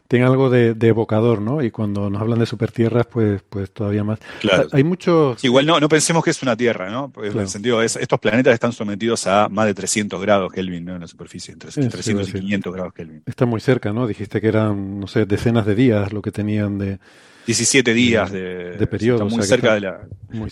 tiene 0.08 0.26
algo 0.26 0.50
de, 0.50 0.76
evocador, 0.80 1.40
¿no? 1.40 1.62
Y 1.62 1.70
cuando 1.70 2.10
nos 2.10 2.20
hablan 2.20 2.38
de 2.38 2.46
supertierras, 2.46 3.06
pues, 3.06 3.42
pues 3.48 3.72
todavía 3.72 4.04
más. 4.04 4.18
Claro. 4.40 4.68
Hay 4.72 4.84
muchos. 4.84 5.42
igual 5.42 5.66
no, 5.66 5.80
no 5.80 5.88
pensemos 5.88 6.22
que 6.22 6.30
es 6.30 6.42
una 6.42 6.56
tierra, 6.56 6.90
¿no? 6.90 7.12
En 7.22 7.38
el 7.38 7.48
sentido, 7.48 7.82
es, 7.82 7.96
estos 7.96 8.20
planetas 8.20 8.54
están 8.54 8.72
sometidos 8.72 9.26
a 9.26 9.48
más 9.48 9.66
de 9.66 9.74
300 9.74 10.20
grados 10.20 10.52
Kelvin, 10.52 10.84
¿no? 10.84 10.94
En 10.94 11.00
la 11.00 11.08
superficie, 11.08 11.52
entre 11.52 11.70
300 11.70 12.28
y 12.28 12.32
500 12.32 12.72
grados 12.72 12.92
Kelvin. 12.92 13.22
Están 13.26 13.48
muy 13.48 13.60
cerca, 13.60 13.92
¿no? 13.92 14.06
Dijiste 14.06 14.40
que 14.40 14.48
eran, 14.48 15.00
no 15.00 15.06
sé, 15.06 15.26
decenas 15.26 15.66
de 15.66 15.74
días 15.74 16.12
lo 16.12 16.22
que 16.22 16.30
tenían 16.30 16.78
de. 16.78 16.98
17 17.46 17.92
días 17.92 18.32
de, 18.32 18.76
de 18.78 18.86
periodo. 18.86 19.26
muy 19.26 19.42
cerca 19.42 19.74
de 19.74 19.80
la. 19.80 20.00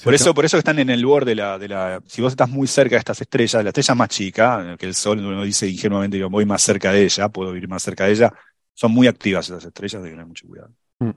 Por 0.04 0.12
eso, 0.12 0.34
por 0.34 0.44
eso 0.44 0.58
están 0.58 0.78
en 0.78 0.90
el 0.90 1.06
borde 1.06 1.30
de 1.30 1.36
la, 1.36 1.58
de 1.58 1.68
la. 1.68 2.02
Si 2.06 2.20
vos 2.20 2.32
estás 2.32 2.50
muy 2.50 2.66
cerca 2.66 2.96
de 2.96 2.98
estas 2.98 3.20
estrellas, 3.20 3.62
la 3.62 3.70
estrella 3.70 3.94
más 3.94 4.08
chica, 4.08 4.76
que 4.78 4.86
el 4.86 4.94
Sol, 4.94 5.18
uno 5.20 5.42
dice 5.42 5.66
ingenuamente, 5.68 6.18
yo 6.18 6.28
voy 6.28 6.44
más 6.44 6.62
cerca 6.62 6.92
de 6.92 7.04
ella, 7.04 7.28
puedo 7.30 7.56
ir 7.56 7.66
más 7.66 7.82
cerca 7.82 8.04
de 8.04 8.12
ella 8.12 8.32
son 8.74 8.92
muy 8.92 9.06
activas 9.06 9.48
esas 9.48 9.64
estrellas, 9.64 10.02
de 10.02 10.08
que 10.08 10.12
tener 10.12 10.26
mucho 10.26 10.46
cuidado. 10.46 10.70
Mm. 10.98 11.10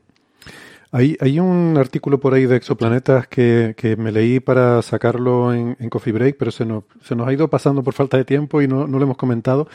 Hay, 0.91 1.17
hay, 1.19 1.39
un 1.39 1.75
artículo 1.77 2.19
por 2.19 2.33
ahí 2.33 2.45
de 2.45 2.55
exoplanetas 2.55 3.27
que, 3.27 3.73
que 3.75 3.97
me 3.97 4.11
leí 4.11 4.39
para 4.39 4.81
sacarlo 4.81 5.53
en, 5.53 5.75
Coffee 5.89 6.13
Break, 6.13 6.37
pero 6.37 6.51
se 6.51 6.65
nos, 6.65 6.85
se 7.03 7.15
nos 7.15 7.27
ha 7.27 7.33
ido 7.33 7.49
pasando 7.49 7.83
por 7.83 7.93
falta 7.93 8.15
de 8.15 8.23
tiempo 8.23 8.61
y 8.61 8.67
no, 8.67 8.87
no 8.87 8.97
lo 8.97 9.03
hemos 9.03 9.17
comentado. 9.17 9.67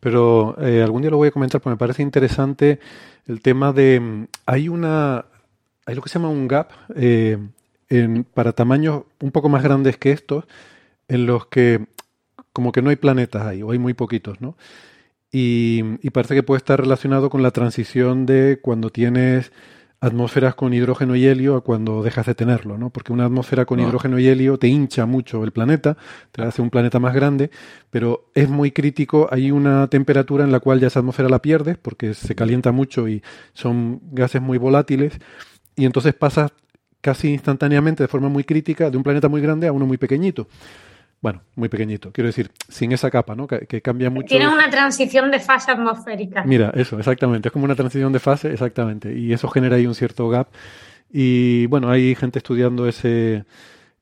Pero 0.00 0.56
eh, 0.60 0.82
algún 0.82 1.02
día 1.02 1.10
lo 1.10 1.16
voy 1.16 1.28
a 1.28 1.30
comentar 1.30 1.60
porque 1.60 1.74
me 1.74 1.78
parece 1.78 2.02
interesante 2.02 2.80
el 3.26 3.40
tema 3.40 3.72
de. 3.72 4.00
Mm, 4.00 4.26
hay 4.46 4.68
una. 4.68 5.24
Hay 5.86 5.94
lo 5.94 6.02
que 6.02 6.10
se 6.10 6.18
llama 6.18 6.28
un 6.28 6.46
gap 6.46 6.70
eh, 6.94 7.38
en, 7.88 8.24
para 8.24 8.52
tamaños 8.52 9.04
un 9.20 9.30
poco 9.30 9.48
más 9.48 9.62
grandes 9.62 9.96
que 9.96 10.12
estos, 10.12 10.44
en 11.08 11.24
los 11.24 11.46
que 11.46 11.86
como 12.52 12.72
que 12.72 12.82
no 12.82 12.90
hay 12.90 12.96
planetas 12.96 13.46
ahí, 13.46 13.62
o 13.62 13.70
hay 13.70 13.78
muy 13.78 13.94
poquitos, 13.94 14.40
¿no? 14.40 14.56
Y, 15.30 15.82
parece 16.10 16.34
que 16.34 16.42
puede 16.42 16.58
estar 16.58 16.80
relacionado 16.80 17.28
con 17.30 17.42
la 17.42 17.50
transición 17.50 18.24
de 18.26 18.60
cuando 18.62 18.90
tienes 18.90 19.52
atmósferas 20.00 20.54
con 20.54 20.72
hidrógeno 20.72 21.16
y 21.16 21.26
helio 21.26 21.56
a 21.56 21.64
cuando 21.64 22.02
dejas 22.02 22.24
de 22.26 22.34
tenerlo, 22.34 22.78
¿no? 22.78 22.90
Porque 22.90 23.12
una 23.12 23.24
atmósfera 23.24 23.64
con 23.64 23.80
ah. 23.80 23.82
hidrógeno 23.82 24.18
y 24.18 24.28
helio 24.28 24.56
te 24.56 24.68
hincha 24.68 25.06
mucho 25.06 25.42
el 25.42 25.50
planeta, 25.50 25.96
te 26.30 26.42
hace 26.42 26.62
un 26.62 26.70
planeta 26.70 27.00
más 27.00 27.14
grande, 27.14 27.50
pero 27.90 28.30
es 28.34 28.48
muy 28.48 28.70
crítico, 28.70 29.28
hay 29.30 29.50
una 29.50 29.88
temperatura 29.88 30.44
en 30.44 30.52
la 30.52 30.60
cual 30.60 30.78
ya 30.80 30.86
esa 30.86 31.00
atmósfera 31.00 31.28
la 31.28 31.42
pierdes 31.42 31.78
porque 31.78 32.14
se 32.14 32.34
calienta 32.36 32.70
mucho 32.70 33.08
y 33.08 33.22
son 33.54 34.00
gases 34.12 34.40
muy 34.40 34.56
volátiles 34.56 35.18
y 35.74 35.84
entonces 35.84 36.14
pasas 36.14 36.52
casi 37.00 37.32
instantáneamente 37.32 38.04
de 38.04 38.08
forma 38.08 38.28
muy 38.28 38.44
crítica 38.44 38.90
de 38.90 38.96
un 38.96 39.02
planeta 39.02 39.28
muy 39.28 39.40
grande 39.40 39.66
a 39.66 39.72
uno 39.72 39.86
muy 39.86 39.98
pequeñito. 39.98 40.48
Bueno, 41.20 41.42
muy 41.56 41.68
pequeñito, 41.68 42.12
quiero 42.12 42.28
decir, 42.28 42.50
sin 42.68 42.92
esa 42.92 43.10
capa, 43.10 43.34
¿no? 43.34 43.48
Que, 43.48 43.82
cambia 43.82 44.08
mucho. 44.08 44.28
Tiene 44.28 44.46
una 44.46 44.70
transición 44.70 45.32
de 45.32 45.40
fase 45.40 45.72
atmosférica. 45.72 46.44
Mira, 46.44 46.70
eso, 46.74 46.96
exactamente, 46.96 47.48
es 47.48 47.52
como 47.52 47.64
una 47.64 47.74
transición 47.74 48.12
de 48.12 48.20
fase, 48.20 48.52
exactamente, 48.52 49.12
y 49.12 49.32
eso 49.32 49.48
genera 49.48 49.76
ahí 49.76 49.86
un 49.86 49.96
cierto 49.96 50.28
gap. 50.28 50.48
Y 51.10 51.66
bueno, 51.66 51.90
hay 51.90 52.14
gente 52.14 52.38
estudiando 52.38 52.86
ese, 52.86 53.44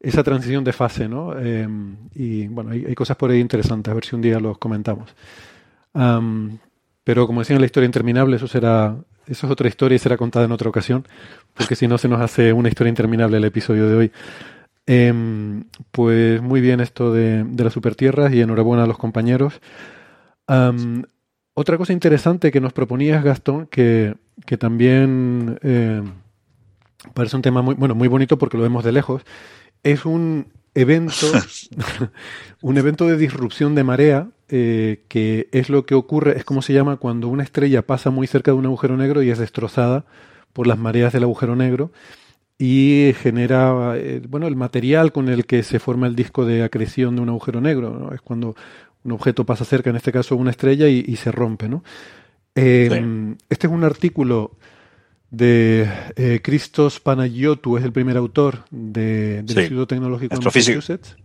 esa 0.01 0.22
transición 0.22 0.62
de 0.62 0.72
fase, 0.74 1.09
¿no? 1.09 1.38
Em, 1.38 1.97
y 2.14 2.48
bueno, 2.48 2.70
hay, 2.70 2.94
cosas 2.94 3.16
por 3.16 3.30
ahí 3.30 3.40
interesantes, 3.40 3.90
a 3.90 3.94
ver 3.94 4.05
si 4.05 4.14
un 4.14 4.20
día 4.20 4.38
los 4.38 4.59
comentamos. 4.59 5.14
pero 7.05 7.26
como 7.26 7.40
decía 7.40 7.55
en 7.56 7.62
la 7.62 7.66
historia 7.66 7.86
interminable, 7.86 8.36
eso 8.36 8.47
será, 8.48 8.94
eso 9.26 9.47
es 9.47 9.52
otra 9.52 9.68
historia 9.68 9.97
y 9.97 9.98
será 9.98 10.18
contada 10.18 10.44
en 10.44 10.52
otra 10.52 10.68
ocasión, 10.68 11.06
porque 11.55 11.76
si 11.76 11.88
no 11.88 11.97
se 11.97 12.09
nos 12.09 12.20
hace 12.20 12.52
una 12.52 12.68
historia 12.68 12.90
interminable 12.90 13.38
el 13.38 13.44
episodio 13.44 13.88
de 13.88 13.97
hoy. 13.97 14.12
Em, 14.86 15.64
pues 15.90 16.40
muy 16.40 16.60
bien 16.60 16.80
esto 16.80 17.12
de, 17.12 17.44
las 17.56 17.72
supertierras 17.72 18.32
y 18.32 18.40
enhorabuena 18.40 18.84
a 18.84 18.86
los 18.86 18.98
compañeros. 18.98 19.60
otra 21.54 21.78
cosa 21.78 21.92
interesante 21.92 22.52
que 22.52 22.60
nos 22.60 22.72
proponías, 22.72 23.24
Gastón, 23.24 23.66
que, 23.66 24.14
que 24.44 24.56
también 24.56 25.58
eh, 25.62 26.02
parece 27.14 27.36
un 27.36 27.42
tema 27.42 27.62
muy, 27.62 27.74
bueno, 27.74 27.94
muy 27.94 28.08
bonito 28.08 28.38
porque 28.38 28.56
lo 28.56 28.62
vemos 28.62 28.84
de 28.84 28.92
lejos, 28.92 29.22
es 29.82 30.04
un, 30.04 30.46
evento, 30.76 31.26
un 32.60 32.78
evento 32.78 33.06
de 33.06 33.16
disrupción 33.16 33.74
de 33.74 33.84
marea, 33.84 34.28
eh, 34.48 35.04
que 35.08 35.48
es 35.50 35.68
lo 35.68 35.84
que 35.86 35.96
ocurre, 35.96 36.38
es 36.38 36.44
como 36.44 36.62
se 36.62 36.72
llama 36.72 36.98
cuando 36.98 37.28
una 37.28 37.42
estrella 37.42 37.82
pasa 37.82 38.10
muy 38.10 38.28
cerca 38.28 38.52
de 38.52 38.58
un 38.58 38.66
agujero 38.66 38.96
negro 38.96 39.22
y 39.22 39.30
es 39.30 39.38
destrozada 39.38 40.04
por 40.52 40.68
las 40.68 40.78
mareas 40.78 41.12
del 41.12 41.24
agujero 41.24 41.56
negro 41.56 41.90
y 42.58 43.12
genera 43.20 43.94
eh, 43.96 44.22
bueno 44.28 44.46
el 44.46 44.56
material 44.56 45.12
con 45.12 45.28
el 45.28 45.46
que 45.46 45.62
se 45.62 45.78
forma 45.78 46.06
el 46.06 46.16
disco 46.16 46.44
de 46.44 46.62
acreción 46.62 47.16
de 47.16 47.22
un 47.22 47.28
agujero 47.28 47.60
negro 47.60 48.12
es 48.14 48.20
cuando 48.22 48.56
un 49.04 49.12
objeto 49.12 49.44
pasa 49.44 49.64
cerca 49.64 49.90
en 49.90 49.96
este 49.96 50.12
caso 50.12 50.36
una 50.36 50.50
estrella 50.50 50.88
y, 50.88 51.16
se 51.16 51.30
rompe 51.30 51.68
no 51.68 51.84
em, 52.54 53.36
este 53.50 53.66
es 53.66 53.72
un 53.72 53.84
artículo 53.84 54.52
de 55.30 55.90
eh, 56.16 56.40
Christos 56.42 57.00
Panagiotou, 57.00 57.76
es 57.76 57.84
el 57.84 57.92
primer 57.92 58.16
autor 58.16 58.64
de, 58.70 59.42
del 59.42 59.58
Instituto 59.58 59.86
Tecnológico 59.86 60.36
de 60.36 60.44
Massachusetts. 60.44 61.16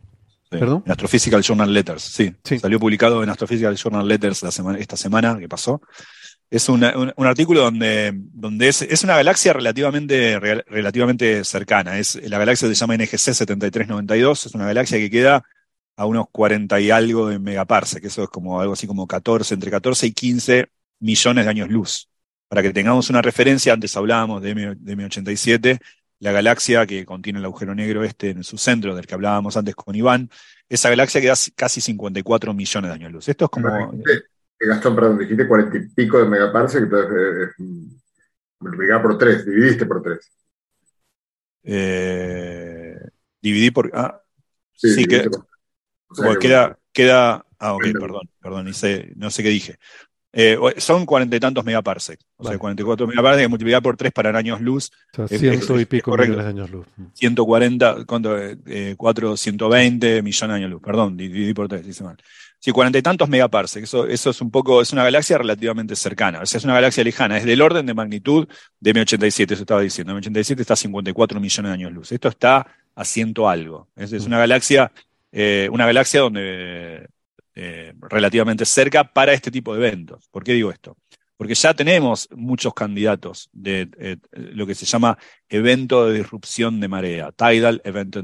¿Perdón? 0.49 0.83
En 0.85 0.91
Astrophysical 0.91 1.41
Journal 1.41 1.73
Letters, 1.73 2.03
sí. 2.03 2.33
Salió 2.59 2.77
publicado 2.77 3.23
en 3.23 3.29
Astrophysical 3.29 3.77
Journal 3.77 4.05
Letters 4.05 4.43
la 4.43 4.51
semana, 4.51 4.79
esta 4.79 4.97
semana 4.97 5.39
que 5.39 5.47
pasó. 5.47 5.81
Es 6.51 6.67
un, 6.67 6.83
artículo 6.83 7.61
donde, 7.61 8.11
donde 8.13 8.67
es, 8.67 8.81
es, 8.81 9.05
una 9.05 9.15
galaxia 9.15 9.53
relativamente, 9.53 10.37
relativamente 10.37 11.45
cercana. 11.45 11.97
Es, 11.97 12.15
la 12.29 12.37
galaxia 12.37 12.67
se 12.67 12.75
llama 12.75 12.97
NGC 12.97 13.17
7392, 13.33 14.47
es 14.47 14.53
una 14.53 14.65
galaxia 14.65 14.97
que 14.97 15.09
queda 15.09 15.45
a 15.95 16.05
unos 16.05 16.25
40 16.29 16.77
y 16.81 16.91
algo 16.91 17.29
de 17.29 17.39
megaparsec, 17.39 18.01
que 18.01 18.07
eso 18.07 18.23
es 18.23 18.29
como 18.29 18.59
algo 18.59 18.73
así 18.73 18.85
como 18.85 19.07
14, 19.07 19.53
entre 19.53 19.71
14 19.71 20.07
y 20.07 20.11
15 20.11 20.67
millones 20.99 21.45
de 21.45 21.51
años 21.51 21.69
luz. 21.69 22.09
Para 22.49 22.61
que 22.61 22.73
tengamos 22.73 23.09
una 23.09 23.21
referencia, 23.21 23.71
antes 23.71 23.95
hablábamos 23.95 24.41
de, 24.41 24.49
M, 24.49 24.75
de 24.75 24.97
M87, 24.97 25.79
la 26.19 26.33
galaxia 26.33 26.85
que 26.85 27.05
contiene 27.05 27.39
el 27.39 27.45
agujero 27.45 27.73
negro 27.73 28.03
este 28.03 28.31
en 28.31 28.43
su 28.43 28.57
centro, 28.57 28.93
del 28.93 29.07
que 29.07 29.13
hablábamos 29.13 29.55
antes 29.55 29.73
con 29.73 29.95
Iván, 29.95 30.29
esa 30.67 30.89
galaxia 30.89 31.21
queda 31.21 31.35
casi 31.55 31.79
54 31.79 32.53
millones 32.53 32.89
de 32.89 32.95
años 32.95 33.11
luz. 33.13 33.29
Esto 33.29 33.45
es 33.45 33.51
como... 33.51 33.69
Gastón, 34.67 34.95
perdón, 34.95 35.17
dijiste 35.17 35.47
cuarenta 35.47 35.77
y 35.77 35.87
pico 35.89 36.19
de 36.19 36.29
megaparsec, 36.29 36.83
entonces 36.83 37.11
eh, 37.11 37.43
eh 37.57 37.65
multiplicado 38.61 39.01
por 39.01 39.17
tres, 39.17 39.45
dividiste 39.45 39.85
por 39.85 40.01
tres. 40.01 40.31
Eh, 41.63 42.95
dividí 43.41 43.71
por. 43.71 43.91
Ah, 43.93 44.21
sí, 44.73 45.05
que, 45.05 45.29
queda, 46.39 46.77
queda. 46.93 47.45
Ah, 47.59 47.73
ok, 47.73 47.83
perdón, 47.99 48.29
perdón, 48.41 48.65
no 48.65 48.73
sé, 48.73 49.13
no 49.15 49.29
sé 49.29 49.43
qué 49.43 49.49
dije. 49.49 49.77
Eh, 50.33 50.57
son 50.77 51.05
cuarenta 51.05 51.35
y 51.35 51.39
tantos 51.39 51.65
megaparsec. 51.65 52.19
O 52.37 52.47
sea, 52.47 52.57
44 52.57 53.05
megaparsec 53.05 53.43
que 53.43 53.47
multiplicar 53.49 53.81
por 53.81 53.97
3 53.97 54.13
para 54.13 54.37
años 54.37 54.61
luz. 54.61 54.89
O 55.17 55.27
sea, 55.27 55.37
ciento 55.37 55.79
y 55.79 55.85
pico 55.85 56.15
de 56.15 56.39
años 56.41 56.71
luz. 56.71 56.87
140, 57.13 58.05
¿cuánto? 58.05 58.37
Eh, 58.37 58.95
4, 58.97 59.35
120 59.35 60.21
millones 60.21 60.49
de 60.49 60.55
años 60.55 60.71
luz. 60.71 60.81
Perdón, 60.81 61.17
dividí 61.17 61.53
por 61.53 61.67
3, 61.67 61.85
dice 61.85 62.03
mal. 62.03 62.17
Sí, 62.63 62.71
cuarenta 62.71 62.99
y 62.99 63.01
tantos 63.01 63.27
megaparsec. 63.27 63.85
Eso, 63.85 64.05
eso 64.05 64.29
es 64.29 64.39
un 64.39 64.51
poco, 64.51 64.83
es 64.83 64.93
una 64.93 65.03
galaxia 65.03 65.35
relativamente 65.39 65.95
cercana. 65.95 66.41
O 66.41 66.45
sea, 66.45 66.59
es 66.59 66.63
una 66.63 66.75
galaxia 66.75 67.03
lejana. 67.03 67.37
Es 67.37 67.43
del 67.43 67.59
orden 67.59 67.87
de 67.87 67.95
magnitud 67.95 68.47
de 68.79 68.93
M87, 68.93 69.53
eso 69.53 69.63
estaba 69.63 69.81
diciendo. 69.81 70.15
M87 70.15 70.59
está 70.59 70.73
a 70.75 70.77
54 70.77 71.39
millones 71.39 71.69
de 71.71 71.73
años 71.73 71.91
luz. 71.91 72.11
Esto 72.11 72.29
está 72.29 72.67
a 72.93 73.03
ciento 73.03 73.49
algo. 73.49 73.89
Es, 73.95 74.13
es 74.13 74.27
una 74.27 74.37
galaxia, 74.37 74.91
eh, 75.31 75.69
una 75.71 75.87
galaxia 75.87 76.19
donde 76.21 77.07
eh, 77.55 77.93
relativamente 77.99 78.65
cerca 78.65 79.05
para 79.11 79.33
este 79.33 79.49
tipo 79.49 79.73
de 79.73 79.87
eventos. 79.87 80.29
¿Por 80.29 80.43
qué 80.43 80.53
digo 80.53 80.71
esto? 80.71 80.95
Porque 81.41 81.55
ya 81.55 81.73
tenemos 81.73 82.29
muchos 82.35 82.71
candidatos 82.71 83.49
de 83.51 83.89
eh, 83.97 84.17
lo 84.31 84.67
que 84.67 84.75
se 84.75 84.85
llama 84.85 85.17
evento 85.49 86.05
de 86.05 86.19
disrupción 86.19 86.79
de 86.79 86.87
marea, 86.87 87.31
Tidal 87.31 87.81
Event, 87.83 88.15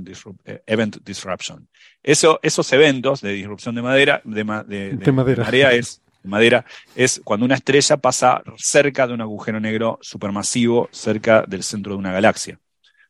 event 0.67 0.97
Disruption. 1.03 1.67
Eso, 2.03 2.39
esos 2.43 2.71
eventos 2.73 3.21
de 3.21 3.31
disrupción 3.31 3.73
de 3.73 3.81
madera, 3.81 4.21
de, 4.23 4.43
madera. 4.43 5.43
marea 5.43 5.71
es, 5.71 5.99
madera, 6.21 6.63
es 6.95 7.19
cuando 7.23 7.47
una 7.47 7.55
estrella 7.55 7.97
pasa 7.97 8.43
cerca 8.55 9.07
de 9.07 9.15
un 9.15 9.21
agujero 9.21 9.59
negro 9.59 9.97
supermasivo, 9.99 10.87
cerca 10.91 11.43
del 11.47 11.63
centro 11.63 11.93
de 11.93 11.97
una 11.97 12.11
galaxia. 12.11 12.59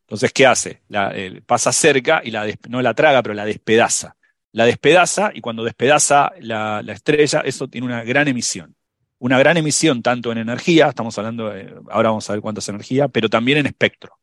Entonces, 0.03 0.31
¿qué 0.31 0.45
hace? 0.45 0.83
La, 0.87 1.13
pasa 1.45 1.73
cerca 1.73 2.21
y 2.23 2.31
la 2.31 2.47
no 2.69 2.81
la 2.81 2.93
traga, 2.93 3.21
pero 3.21 3.35
la 3.35 3.43
despedaza. 3.43 4.15
La 4.53 4.63
despedaza 4.63 5.31
y 5.33 5.41
cuando 5.41 5.65
despedaza 5.65 6.31
la, 6.39 6.81
estrella, 6.87 7.41
eso 7.41 7.67
tiene 7.67 7.87
una 7.87 8.05
gran 8.05 8.29
emisión. 8.29 8.76
Una 9.19 9.39
gran 9.39 9.57
emisión 9.57 10.01
tanto 10.01 10.31
en 10.31 10.37
energía, 10.37 10.89
estamos 10.89 11.17
hablando, 11.17 11.49
de, 11.49 11.73
ahora 11.89 12.09
vamos 12.09 12.29
a 12.29 12.33
ver 12.33 12.41
cuánta 12.41 12.59
es 12.59 12.69
energía, 12.69 13.07
pero 13.07 13.29
también 13.29 13.57
en 13.57 13.65
espectro. 13.65 14.17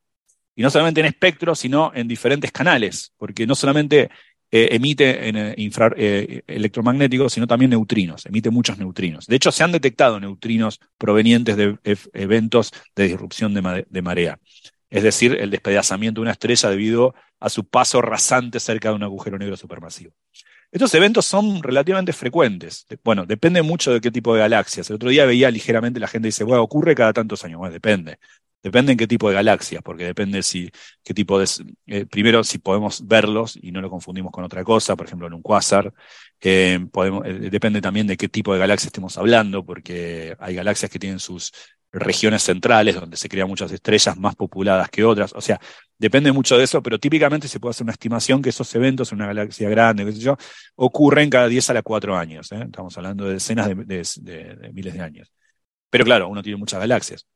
Y 0.55 0.63
no 0.63 0.71
solamente 0.71 1.01
en 1.01 1.07
espectro, 1.07 1.55
sino 1.55 1.91
en 1.95 2.07
diferentes 2.07 2.53
canales, 2.53 3.13
porque 3.17 3.47
no 3.47 3.55
solamente 3.55 4.11
eh, 4.57 4.69
emite 4.77 5.29
en, 5.29 5.37
eh, 5.37 5.55
eh, 5.57 6.43
electromagnéticos, 6.47 7.33
sino 7.33 7.45
también 7.45 7.73
neutrinos, 7.73 8.25
emite 8.25 8.51
muchos 8.51 8.79
neutrinos. 8.79 9.27
De 9.27 9.35
hecho, 9.35 9.51
se 9.51 9.65
han 9.65 9.73
detectado 9.73 10.21
neutrinos 10.21 10.79
provenientes 10.97 11.57
de 11.57 11.77
eventos 12.13 12.71
de 12.95 13.09
disrupción 13.09 13.53
de, 13.53 14.03
marea, 14.03 14.39
es 14.91 15.03
decir, 15.03 15.37
el 15.41 15.51
despedazamiento 15.51 16.21
de 16.21 16.23
una 16.23 16.31
estrella 16.31 16.71
debido 16.71 17.17
a 17.41 17.49
su 17.49 17.65
paso 17.65 18.01
rasante 18.01 18.61
cerca 18.61 18.91
de 18.91 18.95
un 18.95 19.03
agujero 19.03 19.39
negro 19.39 19.57
supermasivo. 19.57 20.13
Estos 20.75 20.93
eventos 20.95 21.25
son 21.25 21.63
relativamente 21.63 22.13
frecuentes. 22.13 22.85
Bueno, 23.05 23.27
depende 23.27 23.63
mucho 23.63 23.93
de 23.93 24.01
qué 24.01 24.11
tipo 24.11 24.35
de 24.35 24.41
galaxias. 24.41 24.91
El 24.91 24.97
otro 24.97 25.09
día 25.09 25.25
veía 25.25 25.49
ligeramente 25.53 26.01
la 26.01 26.09
gente 26.09 26.27
dice, 26.29 26.43
bueno, 26.43 26.65
ocurre 26.65 26.97
cada 26.97 27.13
tantos 27.13 27.45
años. 27.45 27.59
Bueno, 27.61 27.73
depende. 27.73 28.19
Depende 28.65 28.93
en 28.93 28.99
qué 28.99 29.07
tipo 29.07 29.29
de 29.29 29.35
galaxias, 29.35 29.83
porque 29.83 30.05
depende 30.05 30.43
si 30.43 30.71
qué 31.03 31.13
tipo 31.13 31.39
de 31.39 31.47
eh, 31.87 32.07
primero 32.07 32.43
si 32.43 32.57
podemos 32.57 33.07
verlos 33.07 33.59
y 33.61 33.71
no 33.73 33.83
lo 33.83 33.91
confundimos 33.91 34.33
con 34.33 34.43
otra 34.43 34.65
cosa, 34.65 34.97
por 34.97 35.05
ejemplo 35.05 35.27
en 35.27 35.35
un 35.35 35.43
quasar. 35.43 35.93
Eh, 36.41 36.81
eh, 36.83 37.49
depende 37.51 37.83
también 37.83 38.07
de 38.07 38.17
qué 38.17 38.31
tipo 38.31 38.55
de 38.55 38.59
galaxia 38.61 38.87
estemos 38.87 39.19
hablando, 39.19 39.67
porque 39.67 40.35
hay 40.39 40.55
galaxias 40.55 40.91
que 40.91 40.99
tienen 40.99 41.19
sus 41.19 41.53
regiones 41.93 42.43
centrales 42.43 42.95
donde 42.95 43.19
se 43.19 43.29
crean 43.29 43.49
muchas 43.49 43.71
estrellas 43.71 44.17
más 44.17 44.35
populadas 44.35 44.89
que 44.89 45.05
otras. 45.05 45.35
O 45.35 45.43
sea, 45.43 45.61
depende 45.99 46.33
mucho 46.33 46.57
de 46.57 46.65
eso, 46.65 46.83
pero 46.83 46.99
típicamente 46.99 47.49
se 47.49 47.61
puede 47.61 47.73
hacer 47.73 47.85
una 47.85 47.93
estimación 47.93 48.41
que 48.41 48.49
esos 48.49 48.75
eventos 48.75 49.13
en 49.13 49.17
una 49.17 49.27
galaxia 49.27 49.69
grande, 49.69 50.07
qué 50.07 50.13
sé 50.13 50.21
yo, 50.21 50.39
ocurren 50.77 51.29
cada 51.29 51.49
10 51.49 51.69
a 51.69 51.75
la 51.75 51.83
4 51.83 52.17
años. 52.17 52.51
Estamos 52.51 52.97
hablando 52.97 53.27
de 53.27 53.35
decenas 53.35 53.69
de 53.69 54.71
miles 54.73 54.95
de 54.95 55.01
años. 55.03 55.31
Pero 55.91 56.05
claro, 56.07 56.29
uno 56.29 56.43
tiene 56.43 56.57
muchas 56.57 56.81
galaxias. 56.81 57.27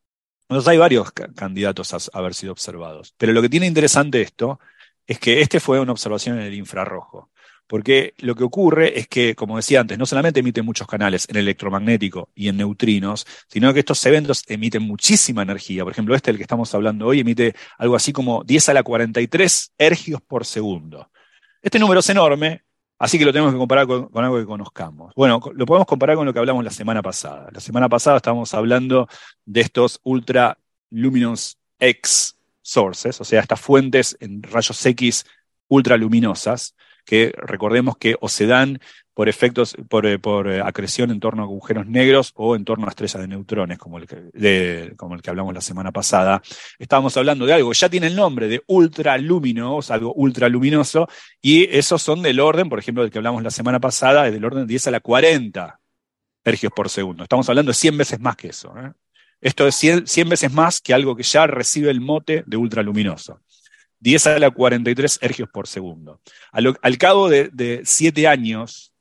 Entonces 0.49 0.69
hay 0.69 0.79
varios 0.79 1.13
candidatos 1.13 1.93
a 1.93 2.19
haber 2.19 2.35
sido 2.35 2.53
observados. 2.53 3.15
Pero 3.19 3.33
lo 3.33 3.43
que 3.43 3.51
tiene 3.51 3.67
interesante 3.67 4.23
esto 4.23 4.59
es 5.07 5.19
que 5.19 5.41
este 5.41 5.61
fue 5.61 5.81
una 5.81 5.93
observación 5.93 6.39
en 6.39 6.47
el 6.47 6.55
infrarrojo. 6.55 7.31
Porque 7.67 8.15
lo 8.19 8.35
que 8.35 8.45
ocurre 8.45 8.99
es 8.99 9.09
que, 9.09 9.35
como 9.35 9.57
decía 9.57 9.81
antes, 9.81 9.99
no 9.99 10.07
solamente 10.07 10.41
emiten 10.41 10.65
muchos 10.65 10.87
canales 10.87 11.27
en 11.29 11.37
electromagnético 11.37 12.31
y 12.35 12.49
en 12.49 12.57
neutrinos, 12.57 13.27
sino 13.47 13.75
que 13.75 13.81
estos 13.81 14.05
eventos 14.07 14.43
emiten 14.49 14.83
muchísima 14.83 15.43
energía. 15.43 15.85
Por 15.85 15.93
ejemplo, 15.93 16.15
este, 16.15 16.31
el 16.31 16.39
que 16.39 16.45
estamos 16.45 16.75
hablando 16.75 17.07
hoy, 17.07 17.21
emite 17.21 17.55
algo 17.77 17.95
así 17.95 18.11
como 18.11 18.43
10 18.43 18.71
a 18.71 18.75
la 18.75 18.83
43 18.83 19.73
ergios 19.77 20.23
por 20.23 20.47
segundo. 20.47 21.11
Este 21.61 21.79
número 21.79 22.01
es 22.01 22.09
enorme, 22.09 22.63
Así 22.99 23.19
que 23.19 23.25
lo 23.25 23.33
tenemos 23.33 23.53
que 23.53 23.59
comparar 23.59 23.87
con, 23.87 24.11
algo 24.15 24.39
que 24.39 24.45
conozcamos. 24.45 25.15
Bueno, 25.15 25.41
lo 25.55 25.67
podemos 25.67 25.87
comparar 25.87 26.17
con 26.17 26.27
lo 26.27 26.33
que 26.33 26.41
hablamos 26.41 26.65
la 26.65 26.71
semana 26.71 27.01
pasada. 27.01 27.49
La 27.53 27.61
semana 27.61 27.89
pasada 27.89 28.17
estábamos 28.17 28.53
hablando 28.55 29.09
de 29.45 29.61
estos 29.61 30.01
ultra 30.03 30.59
luminous 30.91 31.59
X 31.79 32.37
sources, 32.61 33.21
o 33.21 33.25
sea, 33.25 33.41
estas 33.41 33.61
fuentes 33.61 34.17
en 34.21 34.43
rayos 34.43 34.85
X 34.85 35.25
ultraluminosas, 35.69 36.75
que 37.09 37.33
recordemos 37.39 37.97
que 37.97 38.17
o 38.21 38.29
se 38.29 38.47
dan 38.47 38.81
por 39.15 39.31
efectos, 39.31 39.75
por, 39.89 40.07
eh, 40.07 40.21
eh, 40.23 40.63
acreción 40.63 41.11
en 41.11 41.21
torno 41.21 41.43
a 41.43 41.47
agujeros 41.47 41.87
negros 41.87 42.33
o 42.37 42.55
en 42.55 42.67
torno 42.67 42.87
a 42.87 42.91
estrellas 42.91 43.23
de 43.23 43.29
neutrones, 43.29 43.79
como 43.79 43.97
el, 43.97 44.07
que, 44.07 44.93
como 44.97 45.15
el 45.15 45.23
que 45.23 45.31
hablamos 45.31 45.55
la 45.55 45.63
semana 45.63 45.91
pasada. 45.91 46.43
Estábamos 46.79 47.17
hablando 47.17 47.47
de 47.47 47.55
algo 47.55 47.73
ya 47.73 47.89
tiene 47.89 48.09
el 48.09 48.15
nombre 48.15 48.47
de 48.47 48.63
ultraluminoso, 48.67 49.95
algo 49.95 50.13
ultraluminoso, 50.13 51.09
y 51.41 51.65
esos 51.75 52.03
son 52.03 52.21
del 52.21 52.41
orden, 52.41 52.69
por 52.69 52.79
ejemplo, 52.79 53.03
del 53.03 53.11
que 53.11 53.19
hablamos 53.19 53.43
la 53.43 53.51
semana 53.51 53.81
pasada, 53.81 54.27
es 54.27 54.33
del 54.35 54.45
orden 54.45 54.67
de 54.67 54.73
10 54.73 54.89
a 54.89 54.91
la 54.91 55.01
40 55.01 55.81
ergios 56.45 56.73
por 56.77 56.91
segundo. 56.91 57.23
Estamos 57.23 57.49
hablando 57.49 57.71
de 57.71 57.75
100 57.75 57.97
veces 57.97 58.21
más 58.21 58.37
que 58.37 58.49
eso. 58.49 58.75
¿eh? 58.79 58.93
Esto 59.41 59.67
es 59.67 59.75
100, 59.75 60.29
veces 60.29 60.53
más 60.53 60.81
que 60.81 60.93
algo 60.93 61.15
que 61.15 61.23
ya 61.23 61.47
recibe 61.47 61.91
el 61.91 62.01
mote 62.01 62.43
de 62.47 62.57
ultraluminoso. 62.57 63.41
10 64.01 64.27
a 64.27 64.39
la 64.39 64.51
43 64.51 65.19
ergios 65.23 65.49
por 65.49 65.67
segundo. 65.67 66.21
Al, 66.53 66.99
cabo 66.99 67.29
de, 67.29 67.51
de 67.53 67.83
7 67.85 68.27
años 68.27 68.93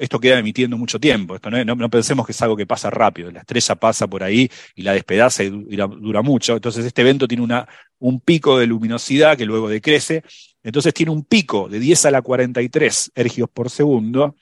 esto, 0.00 0.20
queda 0.20 0.38
emitiendo 0.38 0.78
mucho 0.78 0.98
tiempo. 0.98 1.34
Esto 1.34 1.50
no, 1.50 1.90
pensemos 1.90 2.24
que 2.24 2.32
es 2.32 2.42
algo 2.42 2.56
que 2.56 2.66
pasa 2.66 2.90
rápido. 2.90 3.30
La 3.30 3.40
estrella 3.40 3.74
pasa 3.74 4.06
por 4.06 4.22
ahí 4.22 4.50
y 4.74 4.82
la 4.82 4.92
despedaza 4.92 5.44
y 5.44 5.50
dura, 5.50 6.22
mucho. 6.22 6.54
Entonces, 6.54 6.84
este 6.84 7.02
evento 7.02 7.28
tiene 7.28 7.46
un 7.98 8.20
pico 8.20 8.58
de 8.58 8.66
luminosidad 8.66 9.36
que 9.36 9.44
luego 9.44 9.68
decrece. 9.68 10.22
Entonces, 10.62 10.94
tiene 10.94 11.12
un 11.12 11.24
pico 11.24 11.68
de 11.68 11.78
10 11.78 12.06
a 12.06 12.10
la 12.10 12.22
43 12.22 13.12
ergios 13.14 13.48
por 13.52 13.70
segundo. 13.70 14.36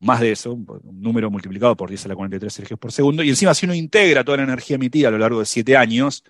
Más 0.00 0.20
de 0.20 0.32
eso, 0.32 0.52
un 0.52 0.66
número 1.00 1.30
multiplicado 1.30 1.74
por 1.76 1.88
10 1.88 2.04
a 2.04 2.08
la 2.08 2.16
43 2.16 2.58
ergios 2.58 2.78
por 2.78 2.92
segundo. 2.92 3.22
Y 3.22 3.30
encima, 3.30 3.54
si 3.54 3.64
uno 3.64 3.74
integra 3.74 4.22
toda 4.22 4.36
la 4.38 4.44
energía 4.44 4.76
emitida 4.76 5.08
a 5.08 5.12
lo 5.12 5.18
largo 5.18 5.40
de 5.40 5.46
7 5.46 5.76
años, 5.76 6.24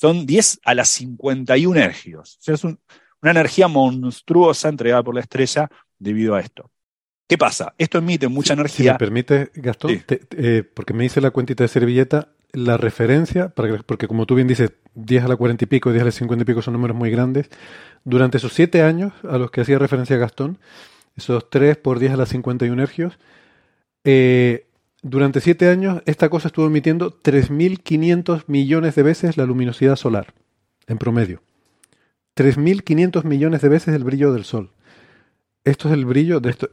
son 0.00 0.26
10 0.26 0.60
a 0.64 0.74
la 0.74 0.84
51 0.84 1.80
ergios. 1.80 2.36
O 2.38 2.42
sea, 2.42 2.54
es 2.54 2.64
un, 2.64 2.78
una 3.20 3.32
energía 3.32 3.68
monstruosa 3.68 4.68
entregada 4.68 5.02
por 5.02 5.14
la 5.14 5.20
estrella 5.20 5.68
debido 5.98 6.34
a 6.34 6.40
esto. 6.40 6.70
¿Qué 7.26 7.36
pasa? 7.36 7.74
Esto 7.76 7.98
emite 7.98 8.28
mucha 8.28 8.54
energía. 8.54 8.92
Si 8.92 8.92
me 8.92 8.98
permite, 8.98 9.50
Gastón, 9.54 10.02
eh, 10.08 10.62
porque 10.72 10.94
me 10.94 11.04
hice 11.04 11.20
la 11.20 11.30
cuentita 11.30 11.64
de 11.64 11.68
servilleta, 11.68 12.28
la 12.52 12.78
referencia, 12.78 13.50
porque 13.50 14.08
como 14.08 14.24
tú 14.24 14.34
bien 14.34 14.48
dices, 14.48 14.72
10 14.94 15.24
a 15.24 15.28
la 15.28 15.36
40 15.36 15.64
y 15.64 15.66
pico, 15.66 15.92
10 15.92 16.02
a 16.02 16.04
la 16.06 16.12
50 16.12 16.42
y 16.42 16.46
pico 16.46 16.62
son 16.62 16.72
números 16.72 16.96
muy 16.96 17.10
grandes. 17.10 17.50
Durante 18.04 18.38
esos 18.38 18.54
7 18.54 18.82
años 18.82 19.12
a 19.28 19.36
los 19.36 19.50
que 19.50 19.60
hacía 19.60 19.78
referencia 19.78 20.16
Gastón, 20.16 20.58
esos 21.16 21.50
3 21.50 21.76
por 21.76 21.98
10 21.98 22.12
a 22.12 22.16
la 22.16 22.26
51 22.26 22.82
hercios, 22.82 23.18
eh, 24.04 24.67
durante 25.02 25.40
7 25.40 25.68
años 25.68 26.02
esta 26.06 26.28
cosa 26.28 26.48
estuvo 26.48 26.66
emitiendo 26.66 27.20
3.500 27.22 28.44
millones 28.46 28.94
de 28.94 29.02
veces 29.02 29.36
la 29.36 29.46
luminosidad 29.46 29.96
solar, 29.96 30.34
en 30.86 30.98
promedio. 30.98 31.42
3.500 32.36 33.24
millones 33.24 33.62
de 33.62 33.68
veces 33.68 33.94
el 33.94 34.04
brillo 34.04 34.32
del 34.32 34.44
Sol. 34.44 34.70
Esto 35.64 35.88
es 35.88 35.94
el 35.94 36.04
brillo 36.04 36.40
de 36.40 36.50
esto. 36.50 36.70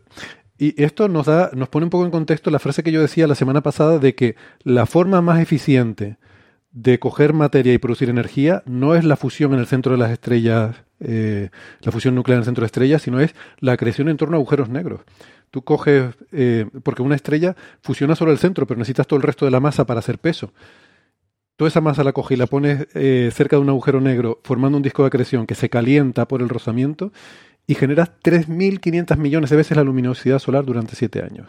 Y 0.58 0.82
esto 0.82 1.10
nos 1.10 1.26
da, 1.26 1.52
nos 1.54 1.70
pone 1.70 1.86
un 1.86 1.90
poco 1.90 2.06
en 2.06 2.12
contexto 2.12 2.50
la 2.50 2.60
frase 2.60 2.84
que 2.84 2.92
yo 2.92 3.02
decía 3.02 3.28
la 3.28 3.36
semana 3.36 3.62
pasada 3.62 4.00
de 4.00 4.16
que 4.16 4.36
la 4.64 4.86
forma 4.86 5.22
más 5.22 5.42
eficiente 5.42 6.18
de 6.72 7.00
coger 7.00 7.34
materia 7.34 7.74
y 7.74 7.78
producir 7.78 8.10
energía 8.10 8.64
no 8.66 8.96
es 8.96 9.04
la 9.04 9.16
fusión 9.16 9.54
en 9.54 9.60
el 9.60 9.66
centro 9.66 9.94
de 9.94 9.98
las 9.98 10.12
estrellas, 10.12 10.76
eh, 11.00 11.50
la 11.82 11.92
fusión 11.92 12.16
nuclear 12.16 12.36
en 12.36 12.42
el 12.42 12.46
centro 12.46 12.62
de 12.64 12.68
estrellas, 12.68 13.02
sino 13.02 13.20
es 13.20 13.34
la 13.60 13.78
creación 13.78 14.10
en 14.10 14.18
torno 14.18 14.36
a 14.36 14.40
agujeros 14.40 14.70
negros. 14.70 15.02
Tú 15.52 15.62
coges, 15.64 16.16
eh, 16.32 16.66
porque 16.84 17.02
una 17.02 17.16
estrella 17.16 17.56
fusiona 17.82 18.16
solo 18.16 18.32
el 18.32 18.38
centro, 18.38 18.68
pero 18.68 18.78
necesitas 18.78 19.08
todo 19.08 19.18
el 19.18 19.24
resto 19.24 19.46
de 19.46 19.52
la 19.52 19.60
masa 19.60 19.86
para 19.86 20.00
hacer 20.00 20.20
peso. 20.20 20.52
Toda 21.56 21.70
esa 21.70 21.80
masa 21.80 22.04
la 22.04 22.12
coges 22.12 22.36
y 22.36 22.40
la 22.40 22.48
pones 22.48 22.88
eh, 22.94 23.30
cerca 23.34 23.56
de 23.56 23.62
un 23.62 23.70
agujero 23.70 24.02
negro, 24.02 24.42
formando 24.44 24.78
un 24.78 24.84
disco 24.84 25.04
de 25.04 25.08
acreción 25.08 25.48
que 25.48 25.56
se 25.56 25.70
calienta 25.70 26.28
por 26.28 26.42
el 26.42 26.50
rozamiento 26.50 27.14
y 27.66 27.76
generas 27.76 28.12
3.500 28.24 29.18
millones 29.18 29.50
de 29.50 29.56
veces 29.56 29.78
la 29.78 29.84
luminosidad 29.84 30.40
solar 30.40 30.66
durante 30.66 30.96
7 30.96 31.22
años. 31.24 31.48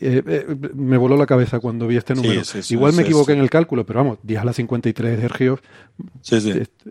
Eh, 0.00 0.22
eh, 0.26 0.56
me 0.74 0.96
voló 0.96 1.16
la 1.16 1.26
cabeza 1.26 1.58
cuando 1.58 1.86
vi 1.86 1.96
este 1.96 2.14
número. 2.14 2.42
Igual 2.68 2.92
me 2.92 3.02
equivoqué 3.02 3.32
en 3.32 3.40
el 3.40 3.50
cálculo, 3.50 3.84
pero 3.84 4.00
vamos, 4.00 4.18
10 4.22 4.40
a 4.40 4.44
la 4.44 4.52
53 4.52 5.22
hercios 5.22 5.60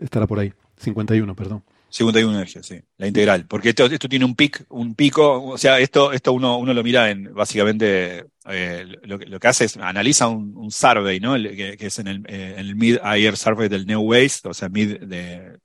estará 0.00 0.26
por 0.26 0.40
ahí. 0.40 0.52
51, 0.76 1.34
perdón. 1.34 1.62
51 1.90 2.34
energías, 2.34 2.66
sí, 2.66 2.80
la 2.96 3.06
integral. 3.06 3.46
Porque 3.46 3.70
esto, 3.70 3.86
esto 3.86 4.08
tiene 4.08 4.24
un 4.24 4.34
pic, 4.34 4.64
un 4.68 4.94
pico, 4.94 5.42
o 5.42 5.58
sea, 5.58 5.78
esto, 5.78 6.12
esto 6.12 6.32
uno, 6.32 6.58
uno 6.58 6.74
lo 6.74 6.82
mira 6.82 7.10
en, 7.10 7.32
básicamente, 7.32 8.26
eh, 8.46 8.86
lo, 9.02 9.18
que 9.18 9.48
hace 9.48 9.64
es 9.64 9.76
analiza 9.76 10.28
un, 10.28 10.70
survey, 10.70 11.20
¿no? 11.20 11.34
que, 11.34 11.76
es 11.78 11.98
en 11.98 12.08
el, 12.08 12.26
el 12.28 12.76
Mid-Air 12.76 13.36
Survey 13.36 13.68
del 13.68 13.86
New 13.86 14.00
Waste, 14.00 14.48
o 14.48 14.54
sea, 14.54 14.68
mid 14.68 14.98
de 14.98 15.58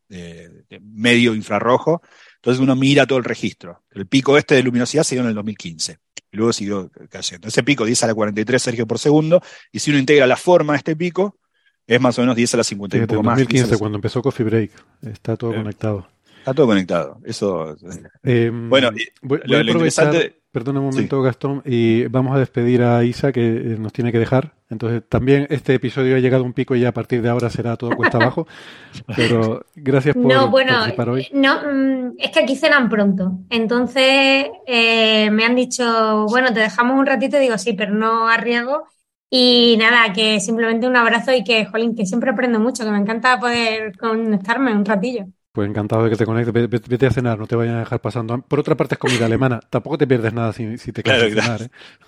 medio 0.81 1.35
infrarrojo, 1.35 2.01
entonces 2.43 2.61
uno 2.61 2.75
mira 2.75 3.07
todo 3.07 3.19
el 3.19 3.23
registro. 3.23 3.83
El 3.91 4.05
pico 4.05 4.37
este 4.37 4.55
de 4.55 4.63
luminosidad 4.63 5.03
se 5.03 5.15
dio 5.15 5.21
en 5.23 5.29
el 5.29 5.35
2015 5.35 5.97
y 6.29 6.37
luego 6.37 6.51
siguió 6.51 6.91
cayendo. 7.09 7.47
Ese 7.47 7.63
pico 7.63 7.85
10 7.85 8.03
a 8.03 8.07
la 8.07 8.13
43 8.13 8.61
Sergio 8.61 8.85
por 8.85 8.99
segundo 8.99 9.41
y 9.71 9.79
si 9.79 9.91
uno 9.91 9.99
integra 9.99 10.27
la 10.27 10.35
forma 10.35 10.73
de 10.73 10.77
este 10.77 10.95
pico 10.95 11.37
es 11.87 12.01
más 12.01 12.17
o 12.17 12.21
menos 12.21 12.35
10 12.35 12.53
a 12.55 12.57
la 12.57 12.63
50 12.63 12.97
y 12.97 12.99
un 12.99 13.07
poco 13.07 13.23
más. 13.23 13.37
2015 13.37 13.77
cuando 13.77 13.97
empezó 13.97 14.21
Coffee 14.21 14.45
Break. 14.45 14.71
Está 15.03 15.37
todo 15.37 15.53
conectado. 15.53 16.05
Está 16.43 16.53
todo 16.53 16.67
conectado. 16.67 17.19
Eso. 17.23 17.73
Eh, 18.21 18.51
bueno, 18.51 18.91
lo, 19.21 19.61
interesante. 19.61 20.41
Perdona 20.51 20.81
un 20.81 20.87
momento, 20.87 21.21
Gastón, 21.21 21.61
y 21.65 22.05
vamos 22.07 22.35
a 22.35 22.39
despedir 22.39 22.83
a 22.83 23.01
Isa, 23.05 23.31
que 23.31 23.39
eh, 23.41 23.77
nos 23.79 23.93
tiene 23.93 24.11
que 24.11 24.19
dejar. 24.19 24.53
Entonces, 24.69 25.03
también 25.07 25.47
este 25.49 25.73
episodio 25.73 26.17
ha 26.17 26.19
llegado 26.19 26.43
a 26.43 26.45
un 26.45 26.51
pico 26.51 26.75
y 26.75 26.83
a 26.83 26.93
partir 26.93 27.21
de 27.21 27.29
ahora 27.29 27.49
será 27.49 27.77
todo 27.77 27.95
cuesta 27.95 28.17
abajo. 28.17 28.45
Pero 29.15 29.65
gracias 29.73 30.15
por, 30.15 30.25
no, 30.25 30.49
bueno, 30.49 30.83
hoy. 31.07 31.29
No, 31.31 31.61
mm, 31.61 32.15
es 32.19 32.31
que 32.31 32.41
aquí 32.41 32.57
cenan 32.57 32.89
pronto. 32.89 33.39
Entonces, 33.49 34.47
eh, 34.67 35.29
me 35.31 35.45
han 35.45 35.55
dicho, 35.55 36.25
bueno, 36.27 36.53
te 36.53 36.59
dejamos 36.59 36.99
un 36.99 37.05
ratito. 37.05 37.39
Digo, 37.39 37.57
sí, 37.57 37.71
pero 37.71 37.93
no 37.93 38.27
arriesgo. 38.27 38.83
Y 39.29 39.77
nada, 39.77 40.11
que 40.11 40.41
simplemente 40.41 40.87
un 40.87 40.97
abrazo 40.97 41.31
y 41.33 41.45
que, 41.45 41.65
jolín, 41.65 41.95
que 41.95 42.05
siempre 42.05 42.31
aprendo 42.31 42.59
mucho, 42.59 42.83
que 42.83 42.91
me 42.91 42.99
encanta 42.99 43.39
poder 43.39 43.97
conectarme 43.97 44.75
un 44.75 44.83
ratillo. 44.83 45.27
Pues 45.53 45.69
encantado 45.69 46.03
de 46.03 46.09
que 46.09 46.15
te 46.15 46.25
conectes. 46.25 46.51
Vete, 46.87 47.05
a 47.05 47.11
cenar, 47.11 47.37
no 47.37 47.45
te 47.45 47.55
vayan 47.55 47.75
a 47.75 47.79
dejar 47.81 48.01
pasando. 48.01 48.41
Por 48.41 48.59
otra 48.59 48.75
parte, 48.75 48.95
es 48.95 48.99
comida 48.99 49.27
alemana. 49.27 49.59
Tampoco 49.69 49.99
te 49.99 50.07
pierdes 50.07 50.33
nada 50.33 50.51
si, 50.51 50.75
te 50.91 51.03
quedas 51.03 51.21
a 51.21 51.29
cenar. 51.29 51.61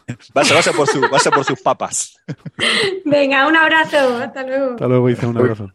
¿eh? 0.08 0.16
Vaya, 0.34 0.56
por 0.76 0.88
su, 0.88 1.00
por 1.00 1.46
sus 1.46 1.62
papas. 1.62 2.20
Venga, 3.06 3.48
un 3.48 3.56
abrazo. 3.56 4.18
Hasta 4.18 4.42
luego. 4.42 4.72
Hasta 4.72 4.88
luego, 4.88 5.10
hice 5.12 5.28
un 5.28 5.38
abrazo. 5.38 5.72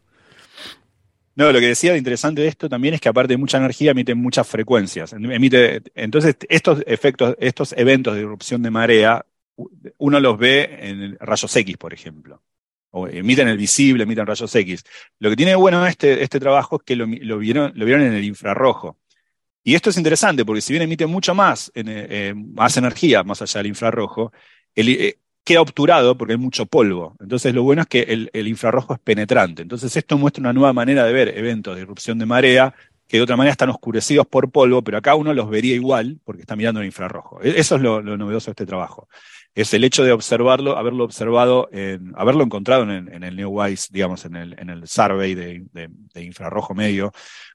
No, 1.36 1.52
lo 1.52 1.60
que 1.60 1.68
decía 1.68 1.92
de 1.92 1.98
interesante 1.98 2.42
de 2.42 2.48
esto 2.48 2.68
también 2.68 2.94
es 2.94 3.00
que 3.00 3.08
aparte 3.08 3.34
de 3.34 3.38
mucha 3.38 3.58
energía 3.58 3.92
emite 3.92 4.16
muchas 4.16 4.48
frecuencias. 4.48 5.12
Emite, 5.12 5.80
entonces, 5.94 6.38
estos 6.48 6.82
efectos, 6.88 7.36
estos 7.38 7.72
eventos 7.76 8.16
de 8.16 8.22
erupción 8.22 8.62
de 8.62 8.70
marea, 8.72 9.24
uno 9.98 10.18
los 10.18 10.36
ve 10.36 10.76
en 10.80 11.16
rayos 11.20 11.54
X, 11.54 11.76
por 11.76 11.94
ejemplo 11.94 12.42
o 12.90 13.08
emiten 13.08 13.48
el 13.48 13.56
visible, 13.56 14.04
emiten 14.04 14.26
rayos 14.26 14.54
X. 14.54 14.84
Lo 15.18 15.30
que 15.30 15.36
tiene 15.36 15.54
bueno 15.54 15.86
este, 15.86 16.22
este 16.22 16.40
trabajo 16.40 16.76
es 16.76 16.82
que 16.84 16.96
lo, 16.96 17.06
vieron, 17.38 17.72
lo 17.74 17.84
vieron 17.84 18.04
en 18.04 18.14
el 18.14 18.24
infrarrojo. 18.24 18.98
Y 19.62 19.74
esto 19.74 19.90
es 19.90 19.96
interesante 19.96 20.44
porque 20.44 20.60
si 20.60 20.72
bien 20.72 20.82
emite 20.82 21.06
mucho 21.06 21.34
más, 21.34 21.70
eh, 21.74 22.34
más 22.34 22.76
energía 22.76 23.22
más 23.22 23.42
allá 23.42 23.58
del 23.58 23.66
infrarrojo, 23.68 24.32
eh, 24.74 25.18
queda 25.44 25.60
obturado 25.60 26.16
porque 26.16 26.32
hay 26.32 26.38
mucho 26.38 26.66
polvo. 26.66 27.16
Entonces 27.20 27.54
lo 27.54 27.62
bueno 27.62 27.82
es 27.82 27.88
que 27.88 28.00
el, 28.02 28.30
el, 28.32 28.48
infrarrojo 28.48 28.94
es 28.94 29.00
penetrante. 29.00 29.62
Entonces 29.62 29.94
esto 29.96 30.18
muestra 30.18 30.40
una 30.40 30.52
nueva 30.52 30.72
manera 30.72 31.04
de 31.04 31.12
ver 31.12 31.36
eventos 31.36 31.76
de 31.76 31.82
erupción 31.82 32.18
de 32.18 32.26
marea 32.26 32.74
que 33.06 33.16
de 33.16 33.24
otra 33.24 33.36
manera 33.36 33.52
están 33.52 33.70
oscurecidos 33.70 34.26
por 34.26 34.50
polvo, 34.52 34.82
pero 34.82 34.98
acá 34.98 35.16
uno 35.16 35.34
los 35.34 35.50
vería 35.50 35.74
igual 35.74 36.20
porque 36.24 36.42
está 36.42 36.54
mirando 36.56 36.80
el 36.80 36.86
infrarrojo. 36.86 37.42
E-, 37.42 37.58
eso 37.58 37.76
es 37.76 37.82
lo, 37.82 38.00
lo 38.00 38.16
novedoso 38.16 38.46
de 38.46 38.52
este 38.52 38.66
trabajo 38.66 39.08
es 39.54 39.74
el 39.74 39.84
hecho 39.84 40.04
de 40.04 40.12
observarlo, 40.12 40.76
haberlo 40.78 41.04
observado, 41.04 41.68
en, 41.72 42.12
haberlo 42.16 42.44
encontrado 42.44 42.84
en, 42.84 43.22
el 43.22 43.36
New 43.36 43.50
Wise, 43.50 43.88
digamos, 43.90 44.24
en 44.24 44.36
el, 44.36 44.58
en 44.58 44.70
el 44.70 44.86
survey 44.86 45.34
de, 45.34 45.90
infrarrojo 46.14 46.74
medio, 46.74 47.12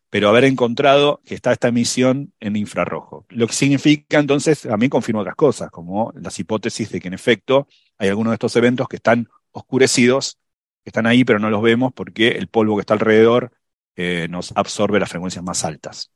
pero 0.10 0.30
haber 0.30 0.46
encontrado 0.46 1.22
que 1.26 1.36
está 1.36 1.52
esta 1.52 1.70
emisión 1.70 2.34
en 2.40 2.56
infrarrojo. 2.56 3.26
Lo 3.30 3.48
que 3.48 3.54
significa 3.54 4.20
entonces, 4.20 4.68
mí 4.78 4.90
confirma 4.90 5.22
otras 5.22 5.36
cosas, 5.36 5.72
como 5.72 6.14
las 6.16 6.38
hipótesis 6.40 6.90
de 6.92 7.00
que 7.00 7.08
en 7.08 7.14
efecto 7.14 7.68
hay 7.98 8.10
algunos 8.10 8.32
de 8.32 8.36
estos 8.36 8.56
eventos 8.56 8.88
que 8.88 8.98
están 8.98 9.30
oscurecidos, 9.52 10.38
que 10.84 10.90
están 10.90 11.08
ahí, 11.08 11.24
pero 11.24 11.40
no 11.40 11.50
los 11.50 11.62
vemos 11.62 11.94
porque 11.94 12.30
el 12.30 12.48
polvo 12.48 12.76
que 12.76 12.82
está 12.82 12.94
alrededor 12.94 13.52
eh, 13.96 14.28
nos 14.30 14.52
absorbe 14.56 15.00
las 15.00 15.10
frecuencias 15.10 15.44
más 15.44 15.64
altas. 15.64 16.12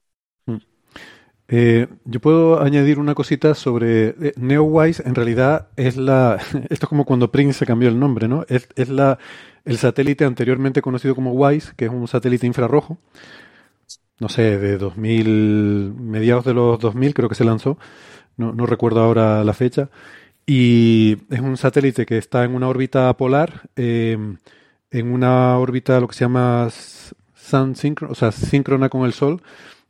Eh, 1.52 1.88
yo 2.06 2.20
puedo 2.20 2.62
añadir 2.62 3.00
una 3.00 3.16
cosita 3.16 3.56
sobre 3.56 4.10
eh, 4.10 4.34
NeoWise. 4.38 5.02
En 5.06 5.16
realidad 5.16 5.70
es 5.76 5.98
la. 5.98 6.36
Esto 6.70 6.86
es 6.86 6.90
como 6.90 7.06
cuando 7.06 7.32
Prince 7.32 7.60
se 7.60 7.66
cambió 7.66 7.90
el 7.90 8.00
nombre, 8.00 8.28
¿no? 8.28 8.46
Es, 8.48 8.68
la, 8.90 9.18
el 9.66 9.78
satélite 9.78 10.26
anteriormente 10.26 10.82
conocido 10.82 11.16
como 11.16 11.34
WISE, 11.34 11.74
que 11.76 11.86
es 11.86 11.92
un 11.92 12.08
satélite 12.08 12.46
infrarrojo. 12.46 13.00
No 14.20 14.30
sé, 14.30 14.60
de 14.60 14.78
2000, 14.78 15.94
mediados 15.98 16.46
de 16.46 16.54
los 16.54 16.78
2000 16.80 17.14
creo 17.14 17.30
que 17.30 17.36
se 17.36 17.46
lanzó. 17.46 17.80
No, 18.38 18.66
recuerdo 18.66 19.02
ahora 19.02 19.44
la 19.44 19.54
fecha. 19.54 19.90
Y 20.46 21.18
es 21.30 21.40
un 21.42 21.58
satélite 21.58 22.06
que 22.06 22.18
está 22.18 22.44
en 22.44 22.56
una 22.56 22.68
órbita 22.68 23.16
polar, 23.18 23.70
eh, 23.76 24.18
en 24.92 25.12
una 25.12 25.58
órbita 25.58 26.00
lo 26.00 26.08
que 26.08 26.16
se 26.16 26.26
llama 26.26 26.70
sun 27.36 27.76
o 28.08 28.16
sea, 28.16 28.32
síncrona 28.32 28.90
con 28.90 29.06
el 29.06 29.14
Sol 29.14 29.42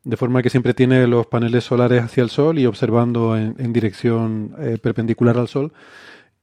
de 0.03 0.17
forma 0.17 0.41
que 0.41 0.49
siempre 0.49 0.73
tiene 0.73 1.07
los 1.07 1.27
paneles 1.27 1.63
solares 1.63 2.03
hacia 2.03 2.23
el 2.23 2.30
Sol 2.30 2.59
y 2.59 2.65
observando 2.65 3.38
en, 3.38 3.73
dirección 3.73 4.55
eh, 4.59 4.77
perpendicular 4.81 5.38
al 5.38 5.47
Sol 5.47 5.73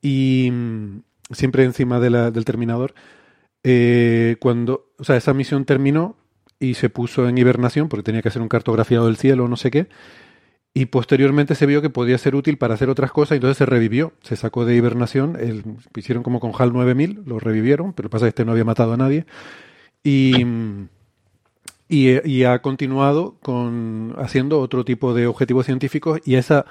y 0.02 0.50
mm, 0.52 1.00
siempre 1.32 1.64
encima 1.64 2.00
del 2.00 2.44
terminador. 2.44 2.94
Eh, 3.62 4.36
cuando, 4.40 4.92
o 4.98 5.04
sea, 5.04 5.16
esa 5.16 5.34
misión 5.34 5.64
terminó 5.64 6.16
y 6.60 6.74
se 6.74 6.88
puso 6.88 7.28
en 7.28 7.38
hibernación 7.38 7.88
porque 7.88 8.04
tenía 8.04 8.22
que 8.22 8.28
hacer 8.28 8.42
un 8.42 8.48
cartografiado 8.48 9.06
del 9.06 9.16
cielo 9.16 9.48
no 9.48 9.56
sé 9.56 9.70
qué. 9.70 9.88
Y 10.72 10.86
posteriormente 10.86 11.54
se 11.54 11.64
vio 11.64 11.80
que 11.80 11.88
podía 11.88 12.18
ser 12.18 12.34
útil 12.34 12.58
para 12.58 12.74
hacer 12.74 12.90
otras 12.90 13.10
cosas, 13.10 13.36
entonces 13.36 13.56
se 13.56 13.64
revivió, 13.64 14.12
se 14.22 14.36
sacó 14.36 14.66
de 14.66 14.76
hibernación, 14.76 15.36
el, 15.40 15.64
hicieron 15.96 16.22
como 16.22 16.38
con 16.38 16.52
HAL 16.56 16.74
9000, 16.74 17.22
lo 17.24 17.38
revivieron, 17.38 17.94
pero 17.94 18.10
pasa 18.10 18.26
que 18.26 18.28
este 18.28 18.44
no 18.44 18.52
había 18.52 18.64
matado 18.64 18.92
a 18.92 18.98
nadie. 18.98 19.24
Y, 20.04 20.44
mm, 20.44 20.88
y, 21.88 22.44
ha 22.44 22.60
continuado 22.62 23.36
con 23.42 24.14
haciendo 24.18 24.60
otro 24.60 24.84
tipo 24.84 25.14
de 25.14 25.26
objetivos 25.26 25.66
científicos 25.66 26.20
y 26.24 26.34
esa, 26.34 26.66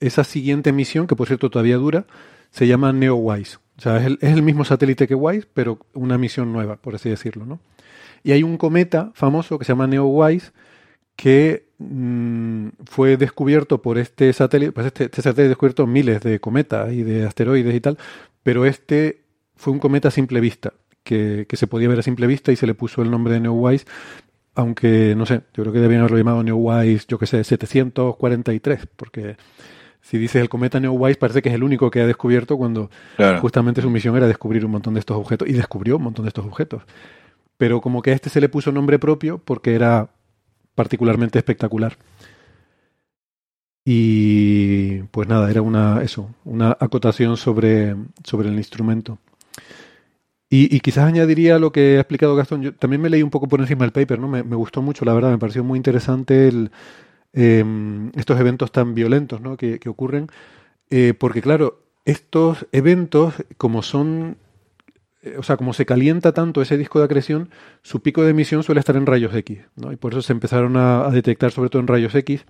esa 0.00 0.24
siguiente 0.24 0.72
misión, 0.72 1.06
que 1.06 1.16
por 1.16 1.26
cierto 1.26 1.50
todavía 1.50 1.76
dura, 1.76 2.06
se 2.50 2.66
llama 2.66 2.92
NeoWise. 2.92 3.58
O 3.76 3.80
sea, 3.80 3.98
es 3.98 4.06
el, 4.06 4.18
es 4.22 4.32
el 4.32 4.42
mismo 4.42 4.64
satélite 4.64 5.06
que 5.06 5.14
WISE, 5.14 5.46
pero 5.52 5.78
una 5.92 6.16
misión 6.16 6.52
nueva, 6.52 6.76
por 6.76 6.94
así 6.94 7.10
decirlo, 7.10 7.44
¿no? 7.44 7.60
Y 8.24 8.32
hay 8.32 8.42
un 8.42 8.56
cometa 8.56 9.12
famoso 9.14 9.58
que 9.58 9.64
se 9.64 9.72
llama 9.72 9.86
NeoWise 9.86 10.52
que 11.16 11.68
mm, 11.78 12.68
fue 12.86 13.16
descubierto 13.16 13.82
por 13.82 13.98
este 13.98 14.32
satélite, 14.32 14.72
pues 14.72 14.86
este, 14.86 15.04
este 15.04 15.22
satélite 15.22 15.44
ha 15.44 15.48
descubierto 15.48 15.86
miles 15.86 16.22
de 16.22 16.40
cometas 16.40 16.92
y 16.92 17.02
de 17.02 17.26
asteroides 17.26 17.74
y 17.74 17.80
tal, 17.80 17.98
pero 18.42 18.64
este 18.64 19.22
fue 19.54 19.72
un 19.72 19.78
cometa 19.78 20.08
a 20.08 20.10
simple 20.10 20.40
vista, 20.40 20.74
que, 21.02 21.46
que, 21.48 21.56
se 21.56 21.66
podía 21.66 21.88
ver 21.88 21.98
a 21.98 22.02
simple 22.02 22.26
vista 22.26 22.52
y 22.52 22.56
se 22.56 22.66
le 22.66 22.74
puso 22.74 23.02
el 23.02 23.10
nombre 23.10 23.34
de 23.34 23.40
NeoWise 23.40 23.86
aunque 24.56 25.14
no 25.14 25.26
sé, 25.26 25.42
yo 25.54 25.62
creo 25.62 25.72
que 25.72 25.80
debían 25.80 26.00
haberlo 26.00 26.18
llamado 26.18 26.42
Neowise, 26.42 27.04
yo 27.06 27.18
que 27.18 27.26
sé, 27.26 27.44
743, 27.44 28.88
porque 28.96 29.36
si 30.00 30.18
dices 30.18 30.40
el 30.40 30.48
cometa 30.48 30.80
Neowise 30.80 31.18
parece 31.18 31.42
que 31.42 31.50
es 31.50 31.54
el 31.54 31.62
único 31.62 31.90
que 31.90 32.00
ha 32.00 32.06
descubierto 32.06 32.56
cuando 32.56 32.90
justamente 33.40 33.82
su 33.82 33.90
misión 33.90 34.16
era 34.16 34.26
descubrir 34.26 34.64
un 34.64 34.72
montón 34.72 34.94
de 34.94 35.00
estos 35.00 35.16
objetos 35.16 35.46
y 35.48 35.52
descubrió 35.52 35.98
un 35.98 36.04
montón 36.04 36.24
de 36.24 36.28
estos 36.28 36.46
objetos. 36.46 36.82
Pero 37.58 37.80
como 37.80 38.02
que 38.02 38.10
a 38.10 38.14
este 38.14 38.30
se 38.30 38.40
le 38.40 38.48
puso 38.48 38.72
nombre 38.72 38.98
propio 38.98 39.38
porque 39.38 39.74
era 39.74 40.08
particularmente 40.74 41.38
espectacular. 41.38 41.96
Y 43.84 45.02
pues 45.10 45.28
nada, 45.28 45.50
era 45.50 45.62
una 45.62 46.02
eso, 46.02 46.34
una 46.44 46.76
acotación 46.80 47.36
sobre, 47.36 47.94
sobre 48.24 48.48
el 48.48 48.56
instrumento. 48.56 49.18
Y, 50.48 50.78
quizás 50.80 51.04
añadiría 51.04 51.58
lo 51.58 51.72
que 51.72 51.96
ha 51.96 52.00
explicado 52.00 52.36
Gastón. 52.36 52.62
Yo 52.62 52.74
también 52.74 53.02
me 53.02 53.10
leí 53.10 53.22
un 53.22 53.30
poco 53.30 53.48
por 53.48 53.60
encima 53.60 53.84
del 53.84 53.92
paper, 53.92 54.20
¿no? 54.20 54.28
Me, 54.28 54.42
gustó 54.42 54.80
mucho, 54.80 55.04
la 55.04 55.12
verdad, 55.12 55.30
me 55.30 55.38
pareció 55.38 55.64
muy 55.64 55.76
interesante 55.76 56.46
el, 56.46 56.70
em, 57.32 58.12
estos 58.14 58.38
eventos 58.38 58.70
tan 58.70 58.94
violentos 58.94 59.40
¿no? 59.40 59.56
que, 59.56 59.80
ocurren. 59.88 60.28
Eh, 60.90 61.14
porque, 61.18 61.42
claro, 61.42 61.82
estos 62.04 62.66
eventos, 62.72 63.34
como 63.58 63.82
son. 63.82 64.38
Eh, 65.22 65.36
o 65.38 65.42
sea, 65.42 65.56
como 65.56 65.72
se 65.72 65.86
calienta 65.86 66.32
tanto 66.32 66.62
ese 66.62 66.78
disco 66.78 67.00
de 67.00 67.06
acreción, 67.06 67.50
su 67.82 68.00
pico 68.02 68.22
de 68.22 68.30
emisión 68.30 68.62
suele 68.62 68.78
estar 68.80 68.96
en 68.96 69.06
rayos 69.06 69.34
X, 69.34 69.58
¿no? 69.74 69.92
Y 69.92 69.96
por 69.96 70.12
eso 70.12 70.22
se 70.22 70.32
empezaron 70.32 70.76
a, 70.76 71.10
detectar 71.10 71.50
sobre 71.50 71.70
todo 71.70 71.80
en 71.80 71.88
rayos 71.88 72.14
X. 72.14 72.46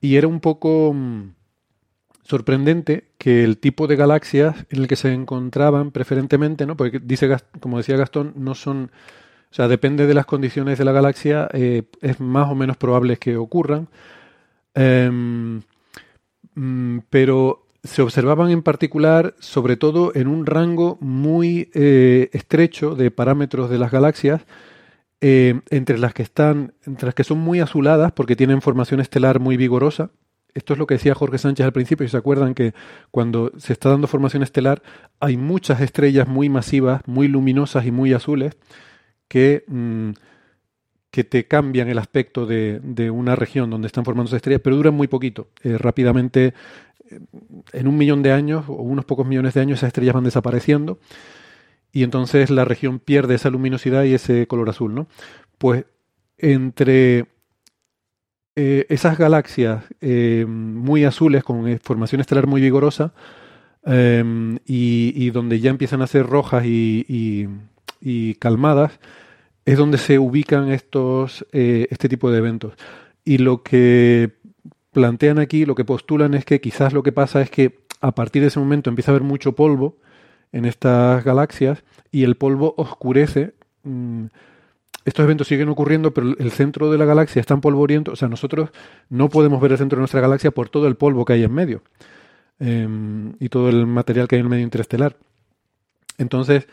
Y 0.00 0.16
era 0.16 0.28
un 0.28 0.40
poco 0.40 0.92
mm, 0.94 1.30
sorprendente 2.28 3.04
que 3.16 3.42
el 3.42 3.56
tipo 3.56 3.86
de 3.86 3.96
galaxias 3.96 4.66
en 4.68 4.80
el 4.80 4.86
que 4.86 4.96
se 4.96 5.14
encontraban 5.14 5.92
preferentemente, 5.92 6.66
¿no? 6.66 6.76
Porque 6.76 7.00
dice, 7.02 7.34
como 7.58 7.78
decía 7.78 7.96
Gastón, 7.96 8.34
no 8.36 8.54
son, 8.54 8.90
o 9.50 9.54
sea, 9.54 9.66
depende 9.66 10.06
de 10.06 10.12
las 10.12 10.26
condiciones 10.26 10.76
de 10.76 10.84
la 10.84 10.92
galaxia, 10.92 11.48
eh, 11.54 11.84
es 12.02 12.20
más 12.20 12.50
o 12.50 12.54
menos 12.54 12.76
probable 12.76 13.16
que 13.16 13.38
ocurran, 13.38 13.88
em, 14.74 15.62
mm, 16.54 16.98
pero 17.08 17.66
se 17.82 18.02
observaban 18.02 18.50
en 18.50 18.62
particular, 18.62 19.34
sobre 19.38 19.78
todo 19.78 20.12
en 20.14 20.28
un 20.28 20.44
rango 20.44 20.98
muy 21.00 21.70
eh, 21.72 22.28
estrecho 22.34 22.94
de 22.94 23.10
parámetros 23.10 23.70
de 23.70 23.78
las 23.78 23.90
galaxias, 23.90 24.42
eh, 25.22 25.60
entre 25.70 25.96
las 25.98 26.12
que 26.12 26.24
están, 26.24 26.74
entre 26.84 27.06
las 27.06 27.14
que 27.14 27.24
son 27.24 27.38
muy 27.38 27.60
azuladas 27.60 28.12
porque 28.12 28.36
tienen 28.36 28.60
formación 28.60 29.00
estelar 29.00 29.40
muy 29.40 29.56
vigorosa, 29.56 30.10
esto 30.58 30.74
es 30.74 30.78
lo 30.78 30.86
que 30.86 30.94
decía 30.94 31.14
Jorge 31.14 31.38
Sánchez 31.38 31.64
al 31.64 31.72
principio, 31.72 32.04
y 32.04 32.08
se 32.08 32.16
acuerdan 32.16 32.54
que 32.54 32.74
cuando 33.10 33.52
se 33.56 33.72
está 33.72 33.88
dando 33.88 34.06
formación 34.06 34.42
estelar 34.42 34.82
hay 35.20 35.36
muchas 35.36 35.80
estrellas 35.80 36.28
muy 36.28 36.48
masivas, 36.48 37.02
muy 37.06 37.28
luminosas 37.28 37.86
y 37.86 37.90
muy 37.90 38.12
azules 38.12 38.56
que, 39.28 39.64
mm, 39.66 40.10
que 41.10 41.24
te 41.24 41.46
cambian 41.46 41.88
el 41.88 41.98
aspecto 41.98 42.44
de, 42.46 43.10
una 43.10 43.36
región 43.36 43.70
donde 43.70 43.86
están 43.86 44.04
formándose 44.04 44.36
estrellas, 44.36 44.60
pero 44.62 44.76
duran 44.76 44.94
muy 44.94 45.08
poquito. 45.08 45.48
Eh, 45.62 45.78
rápidamente, 45.78 46.54
eh, 47.10 47.20
en 47.72 47.88
un 47.88 47.96
millón 47.96 48.22
de 48.22 48.32
años 48.32 48.64
o 48.68 48.74
unos 48.74 49.04
pocos 49.04 49.26
millones 49.26 49.54
de 49.54 49.60
años, 49.60 49.78
esas 49.78 49.88
estrellas 49.88 50.14
van 50.14 50.24
desapareciendo 50.24 50.98
y 51.92 52.02
entonces 52.02 52.50
la 52.50 52.64
región 52.64 52.98
pierde 52.98 53.34
esa 53.34 53.50
luminosidad 53.50 54.04
y 54.04 54.14
ese 54.14 54.46
color 54.46 54.68
azul. 54.68 54.94
¿no? 54.94 55.08
Pues 55.56 55.86
entre 56.36 57.26
eh, 58.60 58.86
esas 58.88 59.16
galaxias 59.16 59.84
eh, 60.00 60.44
muy 60.48 61.04
azules 61.04 61.44
con 61.44 61.68
eh, 61.68 61.78
formación 61.80 62.20
estelar 62.20 62.48
muy 62.48 62.60
vigorosa 62.60 63.12
em, 63.84 64.58
y, 64.66 65.30
donde 65.30 65.60
ya 65.60 65.70
empiezan 65.70 66.02
a 66.02 66.08
ser 66.08 66.26
rojas 66.26 66.64
y, 66.66 67.46
calmadas, 68.40 68.98
es 69.64 69.78
donde 69.78 69.96
se 69.96 70.18
ubican 70.18 70.72
estos, 70.72 71.46
este 71.52 72.08
tipo 72.08 72.32
de 72.32 72.38
eventos. 72.38 72.74
Y 73.24 73.38
lo 73.38 73.62
que 73.62 74.32
plantean 74.90 75.38
aquí, 75.38 75.64
lo 75.64 75.76
que 75.76 75.84
postulan 75.84 76.34
es 76.34 76.44
que 76.44 76.60
quizás 76.60 76.92
lo 76.92 77.04
que 77.04 77.12
pasa 77.12 77.40
es 77.40 77.50
que 77.52 77.78
a 78.00 78.10
partir 78.12 78.42
de 78.42 78.48
ese 78.48 78.58
momento 78.58 78.90
empieza 78.90 79.12
a 79.12 79.14
haber 79.14 79.22
mucho 79.22 79.52
polvo 79.52 79.98
en 80.50 80.64
estas 80.64 81.22
galaxias 81.22 81.84
y 82.10 82.24
el 82.24 82.34
polvo 82.34 82.74
oscurece. 82.76 83.54
Mm, 83.84 84.26
estos 85.04 85.24
eventos 85.24 85.48
siguen 85.48 85.68
ocurriendo, 85.68 86.12
pero 86.12 86.34
el 86.38 86.50
centro 86.50 86.90
de 86.90 86.98
la 86.98 87.04
galaxia 87.04 87.40
está 87.40 87.54
en 87.54 87.60
polvoriento. 87.60 88.12
O 88.12 88.16
sea, 88.16 88.28
nosotros 88.28 88.70
no 89.08 89.28
podemos 89.28 89.60
ver 89.60 89.72
el 89.72 89.78
centro 89.78 89.96
de 89.96 90.00
nuestra 90.00 90.20
galaxia 90.20 90.50
por 90.50 90.68
todo 90.68 90.86
el 90.86 90.96
polvo 90.96 91.24
que 91.24 91.32
hay 91.34 91.44
en 91.44 91.52
medio 91.52 91.82
em, 92.58 93.34
y 93.40 93.48
todo 93.48 93.68
el 93.68 93.86
material 93.86 94.28
que 94.28 94.36
hay 94.36 94.40
en 94.40 94.46
el 94.46 94.50
medio 94.50 94.64
interestelar. 94.64 95.16
Entonces, 96.18 96.68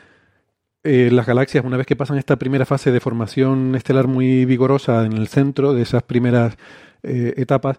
eh, 0.84 1.10
las 1.12 1.26
galaxias, 1.26 1.64
una 1.64 1.78
vez 1.78 1.88
que 1.88 1.96
pasan 1.96 2.18
esta 2.18 2.36
primera 2.36 2.66
fase 2.66 2.92
de 2.92 3.00
formación 3.00 3.76
estelar 3.76 4.08
muy 4.08 4.46
vigorosa 4.46 5.06
en 5.06 5.14
el 5.14 5.28
centro 5.28 5.74
de 5.74 5.84
esas 5.84 6.04
primeras 6.04 6.58
eh, 7.04 7.34
etapas, 7.38 7.78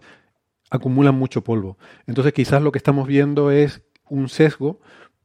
acumulan 0.69 1.15
mucho 1.15 1.43
polvo. 1.43 1.77
Entonces, 2.07 2.33
quizás 2.33 2.61
lo 2.61 2.71
que 2.71 2.79
estamos 2.79 3.07
viendo 3.07 3.51
es 3.51 3.81
un 4.09 4.29
sesgo 4.29 4.79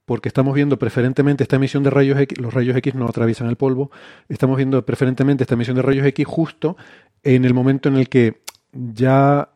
porque 0.04 0.28
estamos 0.28 0.54
viendo 0.54 0.78
preferentemente 0.78 1.44
esta 1.44 1.56
emisión 1.56 1.82
de 1.82 1.90
rayos 1.90 2.18
X, 2.18 2.38
los 2.38 2.52
rayos 2.52 2.76
X 2.76 2.94
no 2.94 3.06
atraviesan 3.06 3.48
el 3.48 3.56
polvo, 3.56 3.90
estamos 4.28 4.56
viendo 4.56 4.84
preferentemente 4.84 5.44
esta 5.44 5.54
emisión 5.54 5.76
de 5.76 5.82
rayos 5.82 6.06
X 6.06 6.26
justo 6.26 6.76
en 7.22 7.44
el 7.44 7.54
momento 7.54 7.88
en 7.88 7.96
el 7.96 8.08
que 8.08 8.42
ya 8.72 9.50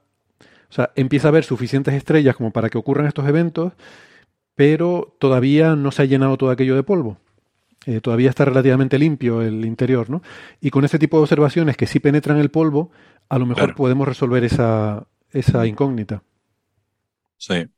o 0.71 0.73
sea, 0.73 0.91
empieza 0.95 1.29
a 1.29 1.31
haber 1.31 1.45
suficientes 1.45 1.95
estrellas 1.95 2.37
como 2.37 2.53
para 2.53 2.69
que 2.71 2.79
ocurran 2.79 3.07
estos 3.07 3.27
eventos, 3.27 3.73
pero 4.55 5.17
todavía 5.19 5.75
no 5.77 5.91
se 5.91 6.03
ha 6.03 6.07
llenado 6.07 6.37
todo 6.37 6.51
aquello 6.51 6.77
de 6.77 6.83
polvo. 6.83 7.19
Eh, 7.87 8.01
todavía 8.01 8.31
está 8.31 8.45
relativamente 8.45 8.99
limpio 8.99 9.43
el 9.43 9.65
interior, 9.65 10.11
¿no? 10.11 10.23
Y 10.61 10.71
con 10.71 10.85
ese 10.85 10.99
tipo 10.99 11.19
de 11.19 11.23
observaciones 11.23 11.77
que 11.77 11.87
sí 11.87 12.01
penetran 12.01 12.39
el 12.39 12.51
polvo, 12.51 12.91
a 13.29 13.39
lo 13.39 13.47
mejor 13.47 13.77
podemos 13.77 14.09
resolver 14.09 14.43
esa, 14.43 15.07
esa 15.31 15.67
incógnita. 15.67 16.23
Sí 17.37 17.69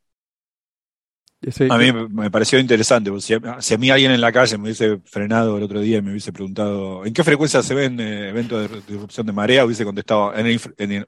a 1.69 1.77
mí 1.77 1.91
me 2.09 2.29
pareció 2.29 2.59
interesante, 2.59 3.09
porque 3.09 3.21
si 3.61 3.73
a, 3.73 3.77
mí 3.77 3.89
alguien 3.89 4.11
en 4.11 4.19
la 4.21 4.31
calle 4.31 4.57
me 4.57 4.65
hubiese 4.65 4.99
frenado 5.05 5.57
el 5.57 5.63
otro 5.63 5.79
día 5.79 5.99
y 5.99 6.01
me 6.01 6.11
hubiese 6.11 6.33
preguntado 6.33 7.05
¿en 7.05 7.13
qué 7.13 7.23
frecuencia 7.23 7.63
se 7.63 7.73
ven 7.73 7.99
eh, 7.99 8.29
eventos 8.29 8.69
de, 8.69 8.81
disrupción 8.81 9.25
de 9.25 9.31
marea? 9.31 9.65
hubiese 9.65 9.85
contestado 9.85 10.35
en, 10.35 10.59
en, 10.77 11.07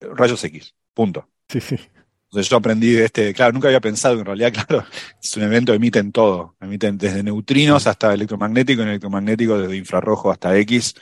rayos 0.00 0.42
X, 0.44 0.74
punto. 0.94 1.28
Sí, 1.48 1.60
sí. 1.60 1.76
Entonces 2.32 2.48
yo 2.48 2.56
aprendí 2.56 2.92
de 2.92 3.04
este, 3.04 3.34
claro, 3.34 3.52
nunca 3.52 3.68
había 3.68 3.80
pensado 3.80 4.18
en 4.18 4.24
realidad, 4.24 4.52
claro, 4.66 4.86
es 5.22 5.36
un 5.36 5.42
evento, 5.42 5.74
emiten 5.74 6.12
todo, 6.12 6.56
emiten 6.60 6.96
desde 6.96 7.22
neutrinos 7.22 7.86
hasta 7.86 8.14
electromagnético, 8.14 8.82
en 8.82 8.88
electromagnético 8.88 9.58
desde 9.58 9.76
infrarrojo 9.76 10.30
hasta 10.30 10.56
X, 10.58 10.94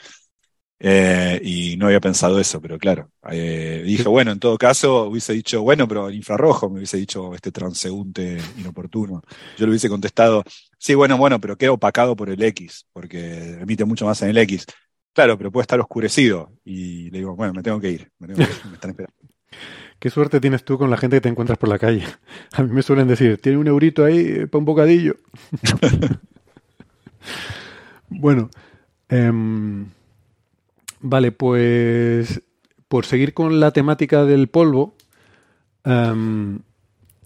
eh, 0.83 1.39
y 1.43 1.77
no 1.77 1.85
había 1.85 1.99
pensado 1.99 2.39
eso, 2.39 2.59
pero 2.59 2.79
claro, 2.79 3.11
eh, 3.29 3.83
dije, 3.85 4.09
bueno, 4.09 4.31
en 4.31 4.39
todo 4.39 4.57
caso 4.57 5.09
hubiese 5.09 5.31
dicho, 5.31 5.61
bueno, 5.61 5.87
pero 5.87 6.09
el 6.09 6.15
infrarrojo 6.15 6.71
me 6.71 6.77
hubiese 6.77 6.97
dicho 6.97 7.35
este 7.35 7.51
transeúnte 7.51 8.39
inoportuno. 8.57 9.21
Yo 9.59 9.67
le 9.67 9.69
hubiese 9.69 9.89
contestado, 9.89 10.43
sí, 10.79 10.95
bueno, 10.95 11.19
bueno, 11.19 11.39
pero 11.39 11.55
queda 11.55 11.71
opacado 11.71 12.15
por 12.15 12.31
el 12.31 12.41
X, 12.41 12.87
porque 12.93 13.59
emite 13.61 13.85
mucho 13.85 14.07
más 14.07 14.23
en 14.23 14.29
el 14.29 14.39
X. 14.39 14.65
Claro, 15.13 15.37
pero 15.37 15.51
puede 15.51 15.65
estar 15.65 15.79
oscurecido. 15.79 16.51
Y 16.65 17.11
le 17.11 17.19
digo, 17.19 17.35
bueno, 17.35 17.53
me 17.53 17.61
tengo 17.61 17.79
que 17.79 17.91
ir, 17.91 18.11
me, 18.17 18.27
tengo 18.27 18.39
que 18.39 18.45
ir, 18.45 18.65
me 18.65 18.73
están 18.73 18.89
esperando. 18.89 19.15
Qué 19.99 20.09
suerte 20.09 20.39
tienes 20.39 20.65
tú 20.65 20.79
con 20.79 20.89
la 20.89 20.97
gente 20.97 21.17
que 21.17 21.21
te 21.21 21.29
encuentras 21.29 21.59
por 21.59 21.69
la 21.69 21.77
calle. 21.77 22.05
A 22.53 22.63
mí 22.63 22.73
me 22.73 22.81
suelen 22.81 23.07
decir, 23.07 23.39
tiene 23.39 23.59
un 23.59 23.67
eurito 23.67 24.03
ahí 24.03 24.47
para 24.47 24.57
un 24.57 24.65
bocadillo. 24.65 25.15
bueno, 28.09 28.49
eh, 29.09 29.31
Vale, 31.01 31.31
pues 31.31 32.41
por 32.87 33.05
seguir 33.05 33.33
con 33.33 33.59
la 33.59 33.71
temática 33.71 34.25
del 34.25 34.47
polvo, 34.49 34.95
em, 35.85 36.59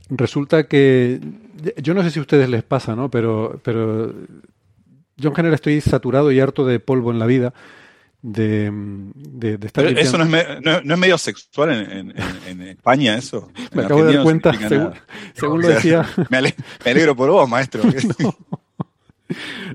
resulta 0.10 0.68
que 0.68 1.20
yo 1.82 1.94
no 1.94 2.04
sé 2.04 2.12
si 2.12 2.20
a 2.20 2.22
ustedes 2.22 2.50
les 2.50 2.64
pasa, 2.64 2.96
¿no? 2.96 3.10
Pero, 3.10 3.60
pero 3.64 4.14
yo 5.18 5.30
en 5.30 5.36
general 5.36 5.56
estoy 5.56 5.82
saturado 5.82 6.32
y 6.32 6.40
harto 6.40 6.66
de 6.66 6.80
polvo 6.80 7.12
en 7.12 7.20
la 7.20 7.26
vida. 7.26 7.54
De, 8.22 8.72
de, 8.72 9.60
estar 9.68 9.86
eso 9.86 10.18
no 10.18 10.24
es, 10.24 10.98
medio 10.98 11.18
sexual 11.18 11.72
en, 12.48 12.62
España, 12.62 13.16
eso. 13.16 13.52
Me 13.74 13.84
acabo 13.84 14.04
de 14.04 14.16
dar 14.16 14.24
cuenta, 14.24 14.52
según, 15.34 15.62
lo 15.62 15.68
decía. 15.68 16.08
Me 16.30 16.38
alegro, 16.86 17.16
por 17.16 17.30
vos, 17.30 17.48
maestro. 17.48 17.84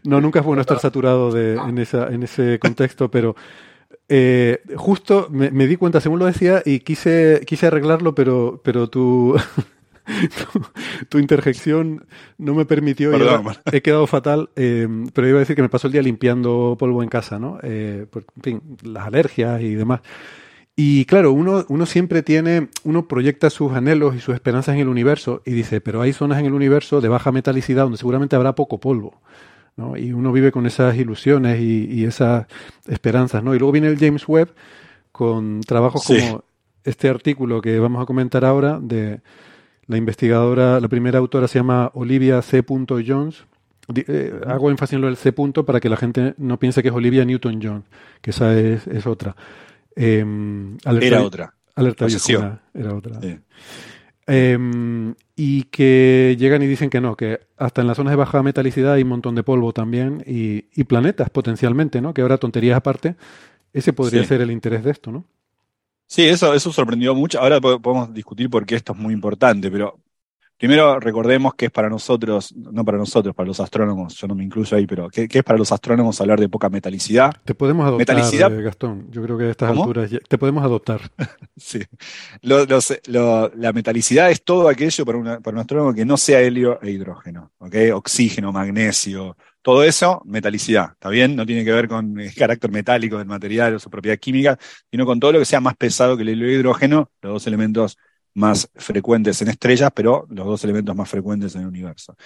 no. 0.05 0.21
nunca 0.21 0.41
es 0.41 0.45
bueno 0.45 0.63
estar 0.63 0.81
saturado 0.81 1.31
de, 1.31 1.55
en, 1.55 1.79
esa, 1.79 2.09
en 2.09 2.25
ese 2.25 2.59
contexto, 2.59 3.09
pero 3.09 3.37
eh, 4.13 4.61
justo 4.75 5.29
me, 5.31 5.51
di 5.69 5.77
cuenta, 5.77 6.01
según 6.01 6.19
lo 6.19 6.27
decía, 6.27 6.63
y 6.67 6.81
quise, 6.81 7.43
quise 7.47 7.69
arreglarlo, 7.69 8.13
pero, 8.13 8.61
pero 8.65 8.91
tu, 8.91 9.37
tu, 11.09 11.19
interjección 11.21 12.05
no 12.37 12.55
me 12.55 12.65
permitió. 12.65 13.13
he 13.71 13.83
quedado 13.83 14.09
fatal, 14.09 14.51
eh, 14.57 14.89
pero 15.15 15.29
iba 15.29 15.37
a 15.37 15.41
decir 15.41 15.55
que 15.55 15.63
me 15.63 15.69
pasó 15.69 15.87
el 15.87 15.93
día 15.93 16.03
limpiando 16.03 16.77
polvo 16.77 17.05
en 17.05 17.09
casa, 17.09 17.39
¿no? 17.39 17.61
Eh, 17.63 18.07
por, 18.11 18.25
en 18.37 18.43
fin, 18.43 18.63
las 18.83 19.07
alergias 19.07 19.63
y 19.63 19.77
demás. 19.77 20.01
Y 20.75 21.05
claro, 21.05 21.31
uno, 21.31 21.65
uno 21.69 21.87
siempre 21.87 22.25
tiene, 22.25 22.69
uno 22.83 23.07
proyecta 23.07 23.49
sus 23.49 23.71
anhelos 23.75 24.17
y 24.17 24.21
sus 24.21 24.35
esperanzas 24.35 24.75
en 24.75 24.81
el 24.81 24.89
universo 24.89 25.41
y 25.47 25.53
dice, 25.53 25.81
pero 25.81 26.01
hay 26.01 26.13
zonas 26.13 26.41
en 26.41 26.47
el 26.47 26.55
universo 26.55 27.01
de 27.01 27.09
baja 27.09 27.31
metalicidad 27.31 27.85
donde 27.85 27.99
seguramente 27.99 28.35
habrá 28.35 28.57
poco 28.57 28.81
polvo. 28.81 29.21
¿No? 29.81 29.97
Y 29.97 30.13
uno 30.13 30.31
vive 30.31 30.53
con 30.53 30.67
esas 30.67 30.97
ilusiones 30.97 31.61
y, 31.61 32.05
esas 32.05 32.47
esperanzas, 32.87 33.43
¿no? 33.43 33.55
Y 33.55 33.59
luego 33.59 33.73
viene 33.73 33.89
el 33.89 33.99
James 33.99 34.29
Webb 34.29 34.53
con 35.11 35.63
trabajos 35.63 36.05
como 36.05 36.45
este 36.85 37.09
artículo 37.09 37.61
que 37.61 37.79
vamos 37.79 38.03
a 38.03 38.07
comentar 38.07 38.45
ahora 38.45 38.79
de 38.81 39.21
la 39.87 39.97
investigadora, 39.97 40.79
la 40.79 40.89
primera 40.89 41.19
autora 41.19 41.49
se 41.49 41.59
llama 41.59 41.91
Olivia 41.95 42.43
C. 42.43 42.65
Jones. 43.07 43.45
Eh, 43.95 44.33
hago 44.47 44.71
énfasis 44.71 44.95
en 44.95 45.01
lo 45.01 45.09
del 45.09 45.17
C. 45.17 45.33
para 45.67 45.81
que 45.81 45.89
la 45.89 45.97
gente 45.97 46.35
no 46.39 46.59
piense 46.59 46.81
que 46.81 46.89
es 46.89 46.95
Olivia 46.95 47.25
Newton-John, 47.25 47.85
que 48.21 48.31
esa 48.31 48.57
es, 48.57 48.87
es 48.87 49.07
otra. 49.07 49.35
Em, 49.97 50.77
era 50.85 51.23
otra. 51.23 51.55
Alerta 51.75 52.07
era 52.75 52.95
otra. 52.95 53.19
Em, 54.33 55.17
y 55.35 55.65
que 55.65 56.37
llegan 56.39 56.63
y 56.63 56.69
dicen 56.69 56.89
que 56.89 57.01
no, 57.01 57.17
que 57.17 57.41
hasta 57.57 57.81
en 57.81 57.89
las 57.89 57.97
zonas 57.97 58.13
de 58.13 58.17
baja 58.17 58.45
metalicidad 58.45 58.93
hay 58.93 59.03
un 59.03 59.09
montón 59.09 59.35
de 59.35 59.43
polvo 59.43 59.73
también 59.73 60.23
y, 60.25 60.67
y 60.73 60.85
planetas 60.85 61.31
potencialmente, 61.31 62.01
¿no? 62.01 62.15
Que 62.15 62.23
ahora 62.23 62.39
tonterías 62.39 62.77
aparte, 62.77 63.17
ese 63.73 63.93
podría 63.93 64.23
ser 64.23 64.41
el 64.41 64.53
interés 64.53 64.85
de 64.85 64.93
esto, 64.93 65.11
¿no? 65.11 65.25
Sí, 66.07 66.29
eso, 66.29 66.55
eso 66.55 66.73
sorprendió 66.73 67.13
mucho. 67.13 67.41
Ahora 67.41 67.61
podemos 67.61 68.15
discutir 68.15 68.49
por 68.49 68.65
qué 68.67 68.77
esto 68.77 68.93
es 68.93 68.99
muy 69.01 69.13
importante, 69.13 69.69
pero 69.69 69.99
primero 70.61 71.01
recordemos 71.01 71.55
que 71.55 71.67
es 71.67 71.71
para 71.71 71.89
nosotros, 71.89 72.55
no 72.55 72.85
para 72.85 72.99
nosotros, 72.99 73.35
para 73.35 73.47
los 73.47 73.59
astrónomos, 73.61 74.15
yo 74.15 74.29
no 74.29 74.35
me 74.35 74.45
incluyo 74.45 74.77
ahí, 74.77 74.87
pero 74.87 75.09
¿qué, 75.09 75.27
es 75.31 75.43
para 75.43 75.59
los 75.59 75.73
astrónomos 75.73 76.21
hablar 76.21 76.39
de 76.39 76.51
poca 76.51 76.69
metalicidad? 76.69 77.35
Te 77.47 77.55
podemos 77.55 77.87
adoptar, 77.87 78.15
metalicidad, 78.15 78.53
eh, 78.53 78.63
Gastón. 78.63 79.07
Yo 79.11 79.23
creo 79.23 79.39
que 79.39 79.45
a 79.45 79.51
estas 79.53 79.71
alturas 79.71 80.11
te 80.29 80.37
podemos 80.37 80.63
adoptar. 80.63 81.01
sí. 81.57 81.81
la 82.43 83.73
metalicidad 83.73 84.31
es 84.31 84.45
todo 84.45 84.69
aquello 84.69 85.07
para, 85.07 85.41
para 85.41 85.55
un 85.55 85.61
astrónomo 85.61 85.95
que 85.95 86.05
no 86.05 86.19
sea 86.19 86.41
helio 86.43 86.79
e 86.83 86.91
hidrógeno, 86.91 87.53
¿ok? 87.57 87.77
Oxígeno, 87.95 88.53
magnesio, 88.53 89.39
todo 89.63 89.83
eso, 89.83 90.21
metalicidad, 90.27 90.93
¿está 90.93 91.09
bien? 91.09 91.37
No 91.37 91.47
tiene 91.47 91.65
que 91.65 91.73
ver 91.73 91.89
con 91.89 92.21
el 92.21 92.35
carácter 92.35 92.71
metálico 92.71 93.17
del 93.17 93.27
material 93.27 93.77
o 93.77 93.79
su 93.79 93.89
propiedad 93.89 94.19
química, 94.19 94.59
sino 94.91 95.07
con 95.07 95.19
todo 95.19 95.33
lo 95.33 95.39
que 95.39 95.47
sea 95.47 95.61
más 95.63 95.75
pesado 95.77 96.19
que 96.19 96.23
el 96.23 96.29
helio 96.29 96.51
hidrógeno, 96.51 97.11
los 97.23 97.33
dos 97.33 97.47
elementos 97.47 97.97
más 98.35 98.69
frecuentes 98.75 99.41
en 99.43 99.49
estrellas, 99.49 99.91
pero 99.95 100.27
los 100.31 100.47
dos 100.47 100.65
elementos 100.65 100.95
más 100.95 101.09
frecuentes 101.09 101.55
en 101.55 101.63
el 101.63 101.67
universo. 101.69 102.17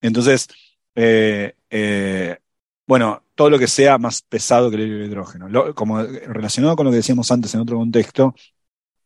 Entonces, 0.00 0.48
eh, 0.94 1.54
eh, 1.70 2.38
bueno, 2.86 3.22
todo 3.34 3.50
lo 3.50 3.58
que 3.58 3.68
sea 3.68 3.98
más 3.98 4.22
pesado 4.22 4.70
que 4.70 4.76
el 4.76 4.82
helio 4.82 5.04
hidrógeno. 5.04 5.74
como 5.74 6.02
relacionado 6.02 6.76
con 6.76 6.86
lo 6.86 6.90
que 6.90 6.98
decíamos 6.98 7.30
antes 7.30 7.54
en 7.54 7.60
otro 7.60 7.78
contexto, 7.78 8.34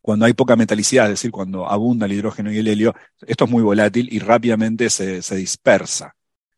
cuando 0.00 0.24
hay 0.24 0.34
poca 0.34 0.56
metalicidad, 0.56 1.06
es 1.06 1.12
decir, 1.12 1.30
cuando 1.30 1.68
abunda 1.68 2.06
el 2.06 2.12
hidrógeno 2.12 2.52
y 2.52 2.58
el 2.58 2.68
helio, 2.68 2.94
esto 3.26 3.44
es 3.44 3.50
muy 3.50 3.62
volátil 3.62 4.08
y 4.12 4.18
rápidamente 4.20 4.88
se 4.90 5.36
dispersa. 5.36 6.14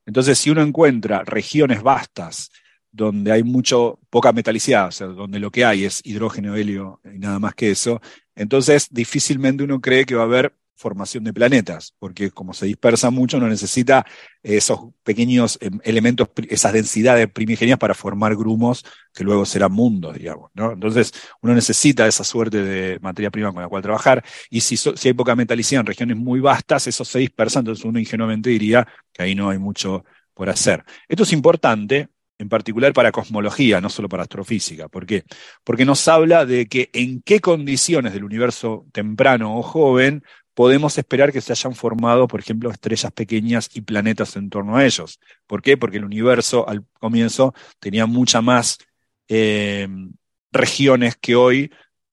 Entonces, 0.08 0.38
si 0.38 0.50
uno 0.50 0.62
encuentra 0.62 1.22
regiones 1.22 1.82
vastas 1.82 2.50
donde 2.90 3.30
hay 3.30 3.42
mucho, 3.42 3.98
poca 4.10 4.32
metalicidad, 4.32 4.88
o 4.88 4.90
sea, 4.90 5.06
donde 5.08 5.38
lo 5.38 5.50
que 5.50 5.64
hay 5.64 5.84
es 5.84 6.00
hidrógeno, 6.04 6.56
helio 6.56 7.00
y 7.04 7.18
nada 7.18 7.38
más 7.38 7.54
que 7.54 7.70
eso, 7.70 8.00
entonces 8.38 8.88
difícilmente 8.90 9.64
uno 9.64 9.80
cree 9.80 10.06
que 10.06 10.14
va 10.14 10.22
a 10.22 10.26
haber 10.26 10.54
formación 10.78 11.24
de 11.24 11.32
planetas, 11.32 11.92
porque 11.98 12.30
como 12.30 12.54
se 12.54 12.66
dispersa 12.66 13.10
mucho, 13.10 13.36
uno 13.36 13.48
necesita 13.48 14.06
esos 14.42 14.78
pequeños 15.02 15.58
em, 15.60 15.80
elementos, 15.82 16.28
esas 16.48 16.72
densidades 16.72 17.28
primigenias 17.30 17.78
para 17.78 17.94
formar 17.94 18.36
grumos 18.36 18.84
que 19.12 19.24
luego 19.24 19.44
serán 19.44 19.72
mundos, 19.72 20.16
digamos. 20.16 20.50
¿no? 20.54 20.72
Entonces, 20.72 21.12
uno 21.42 21.52
necesita 21.52 22.06
esa 22.06 22.22
suerte 22.22 22.62
de 22.62 22.98
materia 23.00 23.30
prima 23.30 23.52
con 23.52 23.60
la 23.60 23.68
cual 23.68 23.82
trabajar, 23.82 24.24
y 24.50 24.60
si, 24.60 24.76
si 24.76 25.08
hay 25.08 25.14
poca 25.14 25.34
metalicidad 25.34 25.80
en 25.80 25.86
regiones 25.86 26.16
muy 26.16 26.40
vastas, 26.40 26.86
eso 26.86 27.04
se 27.04 27.18
dispersa, 27.18 27.58
entonces 27.58 27.84
uno 27.84 27.98
ingenuamente 27.98 28.50
diría 28.50 28.86
que 29.12 29.24
ahí 29.24 29.34
no 29.34 29.50
hay 29.50 29.58
mucho 29.58 30.04
por 30.32 30.48
hacer. 30.48 30.84
Esto 31.08 31.24
es 31.24 31.32
importante 31.32 32.08
en 32.38 32.48
particular 32.48 32.92
para 32.92 33.12
cosmología, 33.12 33.80
no 33.80 33.90
solo 33.90 34.08
para 34.08 34.22
astrofísica. 34.22 34.88
¿Por 34.88 35.06
qué? 35.06 35.24
Porque 35.64 35.84
nos 35.84 36.06
habla 36.08 36.46
de 36.46 36.66
que 36.66 36.88
en 36.92 37.20
qué 37.22 37.40
condiciones 37.40 38.12
del 38.12 38.24
universo 38.24 38.86
temprano 38.92 39.58
o 39.58 39.62
joven 39.62 40.22
podemos 40.54 40.98
esperar 40.98 41.32
que 41.32 41.40
se 41.40 41.52
hayan 41.52 41.74
formado, 41.74 42.26
por 42.26 42.40
ejemplo, 42.40 42.70
estrellas 42.70 43.12
pequeñas 43.12 43.70
y 43.74 43.82
planetas 43.82 44.36
en 44.36 44.50
torno 44.50 44.76
a 44.76 44.84
ellos. 44.84 45.20
¿Por 45.46 45.62
qué? 45.62 45.76
Porque 45.76 45.98
el 45.98 46.04
universo 46.04 46.68
al 46.68 46.84
comienzo 46.98 47.54
tenía 47.78 48.06
muchas 48.06 48.42
más 48.42 48.78
eh, 49.28 49.88
regiones 50.50 51.16
que 51.16 51.36
hoy 51.36 51.70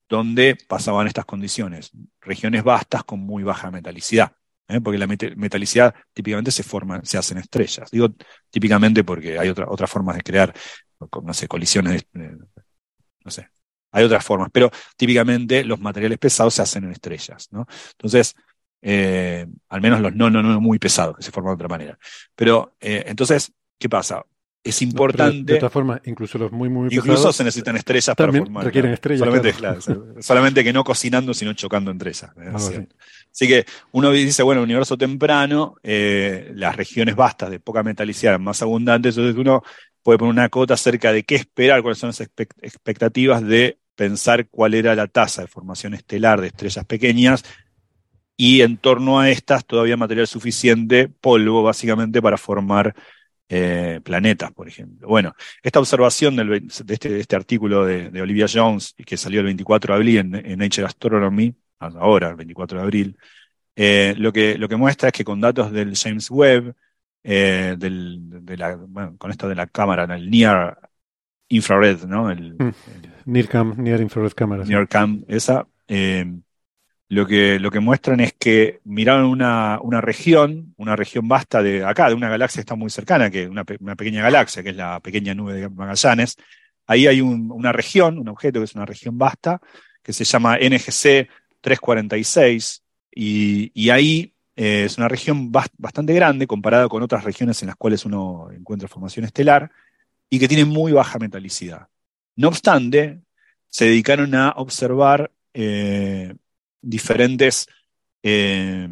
donde 0.07 0.57
pasaban 0.67 1.07
estas 1.07 1.25
condiciones. 1.25 1.91
Regiones 2.21 2.63
vastas 2.63 3.03
con 3.03 3.19
muy 3.19 3.43
baja 3.43 3.71
metalicidad. 3.71 4.33
¿Eh? 4.67 4.81
Porque 4.81 4.97
la 4.97 5.07
metalicidad 5.07 5.93
típicamente 6.13 6.51
se 6.51 6.63
forma, 6.63 7.01
se 7.03 7.17
hacen 7.17 7.37
estrellas. 7.37 7.89
Digo 7.91 8.13
típicamente 8.49 9.03
porque 9.03 9.39
hay 9.39 9.49
otra, 9.49 9.65
otras 9.69 9.89
formas 9.89 10.15
de 10.15 10.23
crear, 10.23 10.53
no 11.23 11.33
sé, 11.33 11.47
colisiones, 11.47 12.05
no 12.13 13.31
sé, 13.31 13.49
hay 13.91 14.03
otras 14.03 14.25
formas, 14.25 14.49
pero 14.51 14.69
típicamente 14.97 15.63
los 15.63 15.79
materiales 15.79 16.17
pesados 16.17 16.53
se 16.53 16.61
hacen 16.61 16.83
en 16.83 16.91
estrellas, 16.91 17.47
¿no? 17.51 17.65
Entonces, 17.91 18.35
eh, 18.81 19.47
al 19.69 19.81
menos 19.81 20.01
los 20.01 20.13
no, 20.13 20.29
no, 20.29 20.43
no 20.43 20.61
muy 20.61 20.79
pesados, 20.79 21.15
que 21.15 21.23
se 21.23 21.31
forman 21.31 21.51
de 21.51 21.55
otra 21.55 21.67
manera. 21.69 21.97
Pero, 22.35 22.75
eh, 22.79 23.05
entonces, 23.07 23.51
¿qué 23.79 23.89
pasa? 23.89 24.23
Es 24.63 24.81
importante. 24.81 25.53
de 25.53 25.57
otra 25.57 25.69
forma, 25.69 26.01
incluso 26.05 26.37
los 26.37 26.51
muy, 26.51 26.69
muy 26.69 26.89
pesados. 26.89 27.05
Incluso 27.05 27.33
se 27.33 27.43
necesitan 27.43 27.77
estrellas 27.77 28.15
para 28.15 28.33
formar. 28.33 28.65
Requieren 28.65 28.91
estrellas. 28.91 29.19
Solamente, 29.19 29.53
solamente 30.21 30.63
que 30.63 30.73
no 30.73 30.83
cocinando, 30.83 31.33
sino 31.33 31.53
chocando 31.53 31.89
entre 31.89 32.09
ellas. 32.09 32.31
Así 33.35 33.49
que 33.49 33.65
uno 33.91 34.11
dice, 34.11 34.43
bueno, 34.43 34.63
universo 34.63 34.97
temprano, 34.97 35.75
eh, 35.83 36.53
las 36.55 36.73
regiones 36.75 37.17
vastas 37.17 37.49
de 37.49 37.59
poca 37.59 37.83
metalicidad 37.83 38.39
más 38.39 38.61
abundantes, 38.61 39.17
entonces 39.17 39.37
uno 39.37 39.61
puede 40.03 40.17
poner 40.19 40.31
una 40.31 40.49
cota 40.49 40.75
acerca 40.75 41.11
de 41.11 41.23
qué 41.23 41.35
esperar, 41.35 41.81
cuáles 41.81 41.97
son 41.97 42.09
las 42.09 42.21
expectativas 42.21 43.43
de 43.45 43.77
pensar 43.95 44.47
cuál 44.47 44.73
era 44.73 44.95
la 44.95 45.07
tasa 45.07 45.41
de 45.41 45.47
formación 45.49 45.93
estelar 45.93 46.39
de 46.39 46.47
estrellas 46.47 46.85
pequeñas 46.85 47.43
y 48.37 48.61
en 48.61 48.77
torno 48.77 49.19
a 49.19 49.29
estas 49.29 49.65
todavía 49.65 49.97
material 49.97 50.27
suficiente, 50.27 51.09
polvo 51.09 51.61
básicamente, 51.61 52.21
para 52.21 52.37
formar 52.37 52.95
eh, 53.49 53.99
planetas, 54.03 54.51
por 54.53 54.67
ejemplo. 54.67 55.07
Bueno, 55.07 55.33
esta 55.61 55.79
observación 55.79 56.35
de, 56.37 56.63
este, 56.89 57.19
este, 57.19 57.35
artículo 57.35 57.85
de, 57.85 58.21
Olivia 58.21 58.47
Jones, 58.51 58.95
que 59.05 59.17
salió 59.17 59.41
el 59.41 59.45
24 59.47 59.93
de 59.93 59.97
abril 59.97 60.17
en, 60.17 60.57
Nature 60.57 60.87
Astronomy, 60.87 61.53
ahora, 61.79 62.29
el 62.29 62.35
24 62.35 62.79
de 62.79 62.83
abril, 62.83 63.17
eh, 63.75 64.15
lo, 64.17 64.31
que, 64.31 64.57
lo 64.57 64.69
que 64.69 64.75
muestra 64.75 65.09
es 65.09 65.13
que 65.13 65.25
con 65.25 65.41
datos 65.41 65.71
del 65.71 65.95
James 65.95 66.29
Webb, 66.31 66.73
eh, 67.23 67.75
de 67.77 68.57
la, 68.57 68.77
con 69.17 69.31
esto 69.31 69.49
de 69.49 69.55
la 69.55 69.67
cámara, 69.67 70.03
el 70.15 70.29
Near 70.29 70.77
Infrared, 71.49 72.03
¿no? 72.03 72.31
El, 72.31 72.53
mm. 72.53 72.73
NIRCam, 73.25 73.75
Near 73.77 74.01
Infrared 74.01 74.33
Camera. 74.33 74.63
NIRCam, 74.63 75.25
esa. 75.27 75.67
Eh, 75.87 76.25
lo, 77.09 77.27
que, 77.27 77.59
lo 77.59 77.69
que 77.69 77.79
muestran 77.79 78.19
es 78.19 78.33
que 78.33 78.79
miraron 78.83 79.25
una, 79.25 79.79
una, 79.81 80.01
región, 80.01 80.73
una 80.77 80.95
región 80.95 81.27
vasta 81.27 81.61
de 81.61 81.83
acá, 81.83 82.09
de 82.09 82.15
una 82.15 82.29
galaxia 82.29 82.59
que 82.59 82.61
está 82.61 82.75
muy 82.75 82.89
cercana, 82.89 83.29
que 83.29 83.47
una, 83.47 83.63
una 83.79 83.95
pequeña 83.95 84.21
galaxia, 84.21 84.63
que 84.63 84.69
es 84.69 84.75
la 84.75 84.99
pequeña 84.99 85.33
nube 85.33 85.53
de 85.53 85.69
Magallanes. 85.69 86.37
Ahí 86.87 87.07
hay 87.07 87.21
una 87.21 87.71
región, 87.71 88.19
un 88.19 88.29
objeto 88.29 88.59
que 88.59 88.65
es 88.65 88.75
una 88.75 88.85
región 88.85 89.17
vasta, 89.17 89.59
que 90.01 90.13
se 90.13 90.23
llama 90.23 90.57
NGC 90.57 91.27
346, 91.65 92.83
y, 93.11 93.71
y 93.73 93.89
ahí 93.89 94.35
eh, 94.55 94.85
es 94.85 94.97
una 94.97 95.07
región 95.07 95.51
bastante 95.51 96.13
grande 96.13 96.47
comparada 96.47 96.87
con 96.87 97.03
otras 97.03 97.23
regiones 97.23 97.61
en 97.61 97.67
las 97.67 97.75
cuales 97.75 98.05
uno 98.05 98.49
encuentra 98.51 98.87
formación 98.87 99.25
estelar, 99.25 99.71
y 100.29 100.39
que 100.39 100.47
tiene 100.47 100.65
muy 100.65 100.91
baja 100.91 101.19
metalicidad. 101.19 101.87
No 102.35 102.49
obstante, 102.49 103.21
se 103.67 103.85
dedicaron 103.85 104.33
a 104.35 104.51
observar 104.51 105.31
eh, 105.53 106.35
diferentes, 106.81 107.67
eh, 108.23 108.87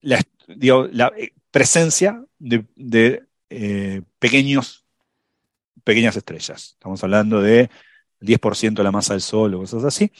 la, 0.00 1.12
presencia 1.50 2.24
de, 2.38 3.22
pequeños, 4.18 4.84
pequeñas 5.84 6.16
estrellas. 6.16 6.72
Estamos 6.72 7.02
hablando 7.04 7.42
de 7.42 7.68
10% 8.20 8.74
de 8.74 8.84
la 8.84 8.92
masa 8.92 9.14
del 9.14 9.20
Sol 9.20 9.54
o 9.54 9.58
cosas 9.58 9.84
así, 9.84 10.10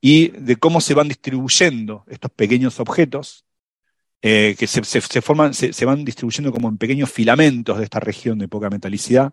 y 0.00 0.28
de 0.28 0.56
cómo 0.56 0.80
se 0.80 0.94
van 0.94 1.08
distribuyendo 1.08 2.04
estos 2.08 2.30
pequeños 2.30 2.80
objetos 2.80 3.44
que 4.20 4.66
se, 4.66 5.20
forman, 5.22 5.54
se, 5.54 5.84
van 5.84 6.04
distribuyendo 6.04 6.50
como 6.50 6.68
en 6.68 6.78
pequeños 6.78 7.10
filamentos 7.12 7.78
de 7.78 7.84
esta 7.84 8.00
región 8.00 8.38
de 8.38 8.48
poca 8.48 8.70
metalicidad 8.70 9.32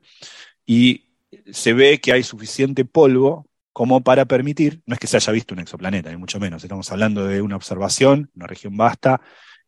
y 0.67 1.05
se 1.51 1.73
ve 1.73 1.99
que 1.99 2.13
hay 2.13 2.21
suficiente 2.21 2.85
polvo 2.85 3.47
como 3.71 4.01
para 4.03 4.25
permitir, 4.25 4.81
no 4.85 4.93
es 4.93 4.99
que 4.99 5.07
se 5.07 5.17
haya 5.17 5.33
visto 5.33 5.55
un 5.55 5.59
exoplaneta, 5.61 6.11
ni 6.11 6.17
mucho 6.17 6.39
menos, 6.39 6.63
estamos 6.63 6.91
hablando 6.91 7.25
de 7.25 7.41
una 7.41 7.55
observación, 7.55 8.29
una 8.35 8.45
región 8.45 8.77
vasta 8.77 9.19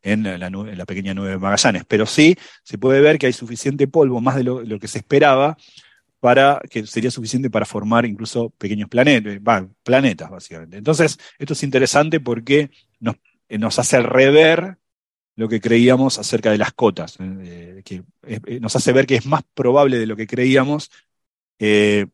en 0.03 0.23
la, 0.39 0.85
pequeña 0.85 1.15
nube 1.15 1.29
de 1.29 1.37
Magallanes, 1.39 1.83
pero 1.87 2.05
sí 2.05 2.37
se 2.63 2.77
puede 2.77 3.01
ver 3.01 3.17
que 3.17 3.25
hay 3.25 3.33
suficiente 3.33 3.87
polvo, 3.87 4.21
más 4.21 4.35
de 4.35 4.43
lo, 4.43 4.79
que 4.79 4.87
se 4.87 4.99
esperaba, 4.99 5.57
que 6.69 6.85
sería 6.87 7.11
suficiente 7.11 7.49
para 7.49 7.65
formar 7.65 8.05
incluso 8.05 8.49
pequeños 8.51 8.89
planetas, 8.89 9.39
planetas 9.83 10.29
básicamente. 10.29 10.77
Entonces, 10.77 11.17
esto 11.37 11.53
es 11.53 11.63
interesante 11.63 12.19
porque 12.19 12.71
nos, 12.99 13.15
nos 13.49 13.79
hace 13.79 14.01
rever 14.01 14.77
lo 15.35 15.49
que 15.49 15.59
creíamos 15.59 16.17
acerca 16.17 16.51
de 16.51 16.57
las 16.57 16.73
cotas, 16.73 17.17
eh, 17.19 17.81
que 17.83 18.03
nos 18.59 18.75
hace 18.75 18.93
ver 18.93 19.05
que 19.05 19.15
es 19.15 19.25
más 19.25 19.43
probable 19.53 19.97
de 19.97 20.05
lo 20.05 20.15
que 20.15 20.27
creíamos 20.27 20.91
que, 21.57 22.07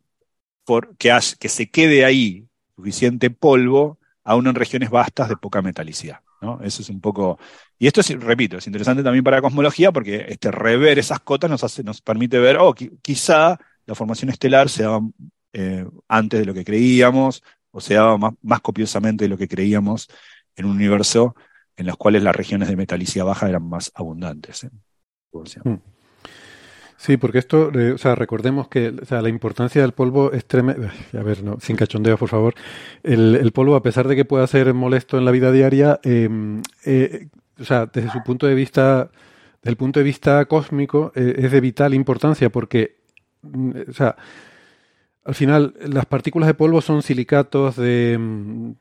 se 1.47 1.69
quede 1.69 2.05
ahí 2.05 2.47
suficiente 2.75 3.29
polvo 3.29 3.99
aún 4.23 4.47
en 4.47 4.55
regiones 4.55 4.89
vastas 4.89 5.29
de 5.29 5.37
poca 5.37 5.61
metalicidad. 5.61 6.19
Eso 6.63 6.81
es 6.81 6.89
un 6.89 6.99
poco. 6.99 7.37
Y 7.77 7.85
esto 7.85 8.01
es, 8.01 8.09
repito, 8.19 8.57
es 8.57 8.65
interesante 8.65 9.03
también 9.03 9.23
para 9.23 9.37
la 9.37 9.41
cosmología 9.41 9.91
porque 9.91 10.25
este 10.27 10.49
rever 10.49 10.97
esas 10.97 11.19
cotas 11.19 11.51
nos, 11.51 11.63
hace, 11.63 11.83
nos 11.83 12.01
permite 12.01 12.39
ver, 12.39 12.57
oh, 12.57 12.73
quizá 12.73 13.59
la 13.91 13.95
formación 13.95 14.29
estelar 14.29 14.69
se 14.69 14.83
daba 14.83 15.01
eh, 15.51 15.85
antes 16.07 16.39
de 16.39 16.45
lo 16.45 16.53
que 16.53 16.63
creíamos, 16.63 17.43
o 17.71 17.81
se 17.81 17.95
daba 17.95 18.17
más, 18.41 18.61
copiosamente 18.61 19.25
de 19.25 19.29
lo 19.29 19.37
que 19.37 19.49
creíamos 19.49 20.07
en 20.55 20.63
un 20.65 20.77
universo 20.77 21.35
en 21.75 21.87
los 21.87 21.97
cuales 21.97 22.23
las 22.23 22.33
regiones 22.33 22.69
de 22.69 22.77
metalicidad 22.77 23.25
baja 23.25 23.49
eran 23.49 23.67
más 23.67 23.91
abundantes. 23.93 24.63
¿eh? 24.63 24.69
Hmm. 25.65 25.75
Sí, 26.95 27.17
porque 27.17 27.39
esto, 27.39 27.69
eh, 27.77 27.91
o 27.91 27.97
sea, 27.97 28.15
recordemos 28.15 28.69
que 28.69 28.93
o 29.01 29.05
sea, 29.05 29.21
la 29.21 29.27
importancia 29.27 29.81
del 29.81 29.91
polvo 29.91 30.31
es 30.31 30.45
tremenda. 30.45 30.93
A 31.11 31.23
ver, 31.23 31.43
no, 31.43 31.57
sin 31.59 31.75
cachondeo, 31.75 32.17
por 32.17 32.29
favor. 32.29 32.53
El, 33.03 33.51
polvo, 33.51 33.75
a 33.75 33.83
pesar 33.83 34.07
de 34.07 34.15
que 34.15 34.23
pueda 34.23 34.47
ser 34.47 34.73
molesto 34.73 35.17
en 35.17 35.25
la 35.25 35.31
vida 35.31 35.51
diaria, 35.51 35.99
em, 36.03 36.61
eh, 36.85 37.27
o 37.59 37.65
sea, 37.65 37.87
desde 37.87 38.09
su 38.09 38.23
punto 38.23 38.47
de 38.47 38.55
vista, 38.55 39.11
desde 39.61 39.71
el 39.71 39.75
punto 39.75 39.99
de 39.99 40.05
vista 40.05 40.45
cósmico, 40.45 41.11
es 41.13 41.51
de 41.51 41.59
vital 41.59 41.93
importancia 41.93 42.49
porque, 42.49 43.00
o 43.43 43.93
sea, 43.93 44.15
al 45.23 45.35
final, 45.35 45.75
las 45.87 46.05
partículas 46.05 46.47
de 46.47 46.53
polvo 46.53 46.81
son 46.81 47.03
silicatos 47.03 47.75
de 47.75 48.17
mm, 48.19 48.71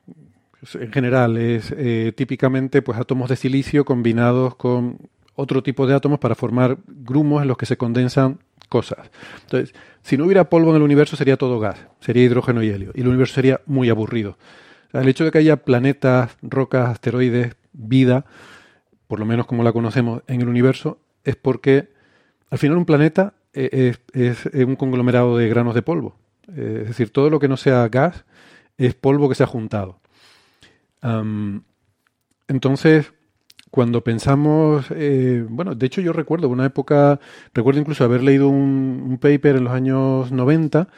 en 0.74 0.92
general 0.92 1.38
es 1.38 1.74
típicamente 2.16 2.82
pues 2.82 2.98
átomos 2.98 3.30
de 3.30 3.36
silicio 3.36 3.84
combinados 3.86 4.56
con 4.56 4.98
otro 5.34 5.62
tipo 5.62 5.86
de 5.86 5.94
átomos 5.94 6.18
para 6.18 6.34
formar 6.34 6.78
grumos 6.86 7.42
en 7.42 7.48
los 7.48 7.56
que 7.56 7.66
se 7.66 7.76
condensan 7.76 8.38
cosas. 8.68 9.10
Entonces, 9.42 9.74
si 10.02 10.16
no 10.16 10.24
hubiera 10.24 10.48
polvo 10.48 10.70
en 10.70 10.76
el 10.76 10.82
universo 10.82 11.16
sería 11.16 11.36
todo 11.36 11.58
gas, 11.58 11.78
sería 12.00 12.24
hidrógeno 12.24 12.62
y 12.62 12.70
helio, 12.70 12.92
y 12.94 13.00
el 13.00 13.08
universo 13.08 13.34
sería 13.34 13.60
muy 13.66 13.90
aburrido. 13.90 14.38
el 14.92 15.08
hecho 15.08 15.24
de 15.24 15.30
que 15.30 15.38
haya 15.38 15.56
planetas, 15.56 16.36
rocas, 16.42 16.88
asteroides, 16.88 17.54
vida, 17.72 18.24
por 19.06 19.18
lo 19.18 19.26
menos 19.26 19.46
como 19.46 19.62
la 19.62 19.72
conocemos 19.72 20.22
en 20.26 20.40
el 20.40 20.48
universo, 20.48 20.98
es 21.24 21.36
porque 21.36 21.88
al 22.50 22.58
final 22.58 22.76
un 22.76 22.86
planeta 22.86 23.34
eh, 23.52 23.94
es, 24.12 24.46
un 24.46 24.76
conglomerado 24.76 25.36
de 25.36 25.48
granos 25.48 25.74
de 25.74 25.82
polvo. 25.82 26.16
Eh, 26.48 26.80
es 26.82 26.88
decir, 26.88 27.10
todo 27.10 27.30
lo 27.30 27.38
que 27.38 27.48
no 27.48 27.56
sea 27.56 27.88
gas 27.88 28.24
es 28.78 28.94
polvo 28.94 29.28
que 29.28 29.34
se 29.34 29.42
ha 29.42 29.46
juntado. 29.46 30.00
entonces, 32.48 33.12
cuando 33.70 34.02
pensamos, 34.02 34.86
eh, 34.90 35.44
bueno, 35.48 35.74
de 35.74 35.86
hecho 35.86 36.00
yo 36.00 36.12
recuerdo 36.12 36.48
una 36.48 36.66
época, 36.66 37.20
recuerdo 37.54 37.80
incluso 37.80 38.04
haber 38.04 38.22
leído 38.22 38.48
un, 38.48 39.18
paper 39.20 39.56
en 39.56 39.64
los 39.64 39.72
años 39.72 40.32
90 40.32 40.88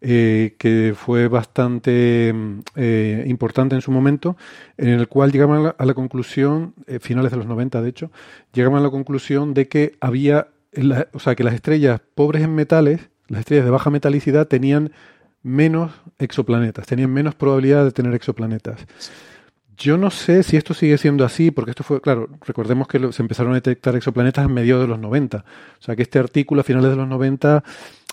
eh, 0.00 0.56
que 0.58 0.94
fue 0.96 1.28
bastante 1.28 2.34
eh, 2.74 3.24
importante 3.26 3.74
en 3.76 3.80
su 3.80 3.92
momento, 3.92 4.36
en 4.76 4.88
el 4.88 5.08
cual 5.08 5.30
llegaban 5.30 5.72
a 5.78 5.84
la, 5.84 5.94
conclusión, 5.94 6.74
finales 7.00 7.30
de 7.30 7.38
los 7.38 7.46
90 7.46 7.80
de 7.80 7.88
hecho, 7.88 8.10
llegaban 8.52 8.80
a 8.80 8.82
la 8.82 8.90
conclusión 8.90 9.54
de 9.54 9.68
que 9.68 9.96
había, 10.00 10.48
o 11.12 11.18
sea, 11.18 11.34
que 11.34 11.44
las 11.44 11.54
estrellas 11.54 12.00
pobres 12.14 12.42
en 12.42 12.54
metales, 12.54 13.08
las 13.28 13.40
estrellas 13.40 13.64
de 13.64 13.70
baja 13.70 13.90
metalicidad 13.90 14.46
tenían 14.46 14.92
menos 15.42 15.92
exoplanetas, 16.18 16.86
tenían 16.86 17.12
menos 17.12 17.34
probabilidad 17.34 17.84
de 17.84 17.92
tener 17.92 18.14
exoplanetas. 18.14 18.86
Yo 19.76 19.98
no 19.98 20.10
sé 20.10 20.42
si 20.42 20.56
esto 20.56 20.72
sigue 20.74 20.96
siendo 20.96 21.24
así, 21.24 21.50
porque 21.50 21.70
esto 21.70 21.84
fue, 21.84 22.00
claro, 22.00 22.28
recordemos 22.46 22.88
que 22.88 23.12
se 23.12 23.22
empezaron 23.22 23.52
a 23.52 23.56
detectar 23.56 23.94
exoplanetas 23.94 24.46
en 24.46 24.54
medio 24.54 24.80
de 24.80 24.86
los 24.86 24.98
90. 24.98 25.38
O 25.38 25.82
sea 25.82 25.94
que 25.94 26.02
este 26.02 26.18
artículo 26.18 26.62
a 26.62 26.64
finales 26.64 26.90
de 26.90 26.96
los 26.96 27.06
90 27.06 27.62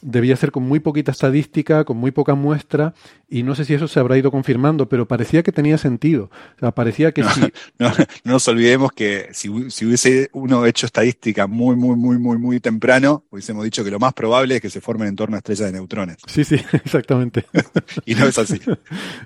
debía 0.04 0.36
ser 0.36 0.52
con 0.52 0.64
muy 0.64 0.80
poquita 0.80 1.12
estadística, 1.12 1.84
con 1.84 1.98
muy 1.98 2.12
poca 2.12 2.36
muestra, 2.36 2.94
y 3.30 3.44
no 3.44 3.56
sé 3.56 3.66
si 3.66 3.74
eso 3.74 3.88
se 3.88 4.00
habrá 4.00 4.18
ido 4.18 4.32
confirmando, 4.32 4.88
pero 4.88 5.08
parecía 5.08 5.44
que 5.44 5.52
tenía 5.52 5.78
sentido. 5.78 6.30
O 6.58 6.60
sea, 6.60 6.72
parecía 6.72 7.12
que 7.12 7.22
no, 7.22 7.30
sí. 7.32 7.42
No, 7.80 7.92
nos 8.24 8.48
olvidemos 8.48 8.92
que 8.92 9.30
si, 9.32 9.50
hubiese 9.50 10.30
uno 10.34 10.66
hecho 10.66 10.86
estadística 10.86 11.48
muy, 11.48 11.76
muy, 11.76 11.96
muy, 11.96 12.18
muy, 12.20 12.38
muy 12.38 12.60
temprano, 12.60 13.24
hubiésemos 13.32 13.64
dicho 13.64 13.84
que 13.84 13.92
lo 13.92 14.00
más 14.00 14.14
probable 14.14 14.58
es 14.58 14.62
que 14.62 14.70
se 14.70 14.82
formen 14.82 15.08
en 15.08 15.16
torno 15.16 15.36
a 15.36 15.40
estrellas 15.40 15.68
de 15.68 15.74
neutrones. 15.74 16.18
Sí, 16.28 16.44
sí, 16.44 16.56
exactamente. 16.74 17.46
y 18.06 18.16
no 18.16 18.28
es 18.28 18.38
así. 18.38 18.60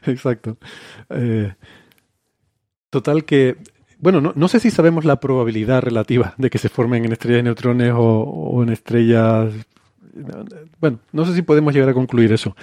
Exacto. 0.05 0.57
Eh, 1.09 1.53
Total 2.89 3.25
que, 3.25 3.57
bueno, 3.99 4.21
no, 4.21 4.33
no, 4.35 4.47
sé 4.47 4.59
si 4.59 4.71
sabemos 4.71 5.03
la 5.03 5.19
probabilidad 5.19 5.81
relativa 5.81 6.35
de 6.37 6.49
que 6.49 6.57
se 6.57 6.69
formen 6.69 7.03
en 7.03 7.11
estrellas 7.11 7.39
de 7.39 7.43
neutrones 7.43 7.93
o, 7.95 8.63
en 8.63 8.69
estrellas... 8.69 9.53
Bueno, 10.79 10.99
no 11.11 11.25
sé 11.25 11.33
si 11.33 11.41
podemos 11.41 11.73
llegar 11.73 11.89
a 11.89 11.93
concluir 11.93 12.31
eso. 12.31 12.55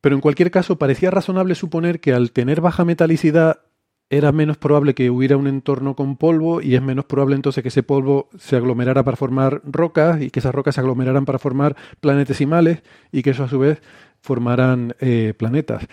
Pero 0.00 0.14
en 0.14 0.20
cualquier 0.20 0.50
caso, 0.50 0.78
parecía 0.78 1.10
razonable 1.10 1.54
suponer 1.54 2.00
que 2.00 2.12
al 2.12 2.30
tener 2.30 2.60
baja 2.60 2.84
metalicidad 2.84 3.60
era 4.08 4.30
menos 4.30 4.56
probable 4.56 4.94
que 4.94 5.10
hubiera 5.10 5.36
un 5.36 5.48
entorno 5.48 5.96
con 5.96 6.16
polvo 6.16 6.62
y 6.62 6.76
es 6.76 6.82
menos 6.82 7.06
probable 7.06 7.34
entonces 7.34 7.62
que 7.62 7.70
ese 7.70 7.82
polvo 7.82 8.28
se 8.38 8.56
aglomerara 8.56 9.02
para 9.02 9.16
formar 9.16 9.62
rocas 9.64 10.22
y 10.22 10.30
que 10.30 10.38
esas 10.38 10.54
rocas 10.54 10.76
se 10.76 10.80
aglomeraran 10.80 11.24
para 11.24 11.40
formar 11.40 11.76
planetesimales 12.00 12.82
y 13.10 13.22
que 13.22 13.30
eso 13.30 13.42
a 13.42 13.48
su 13.48 13.58
vez 13.58 13.82
formaran 14.20 14.94
eh, 15.00 15.34
planetas. 15.36 15.86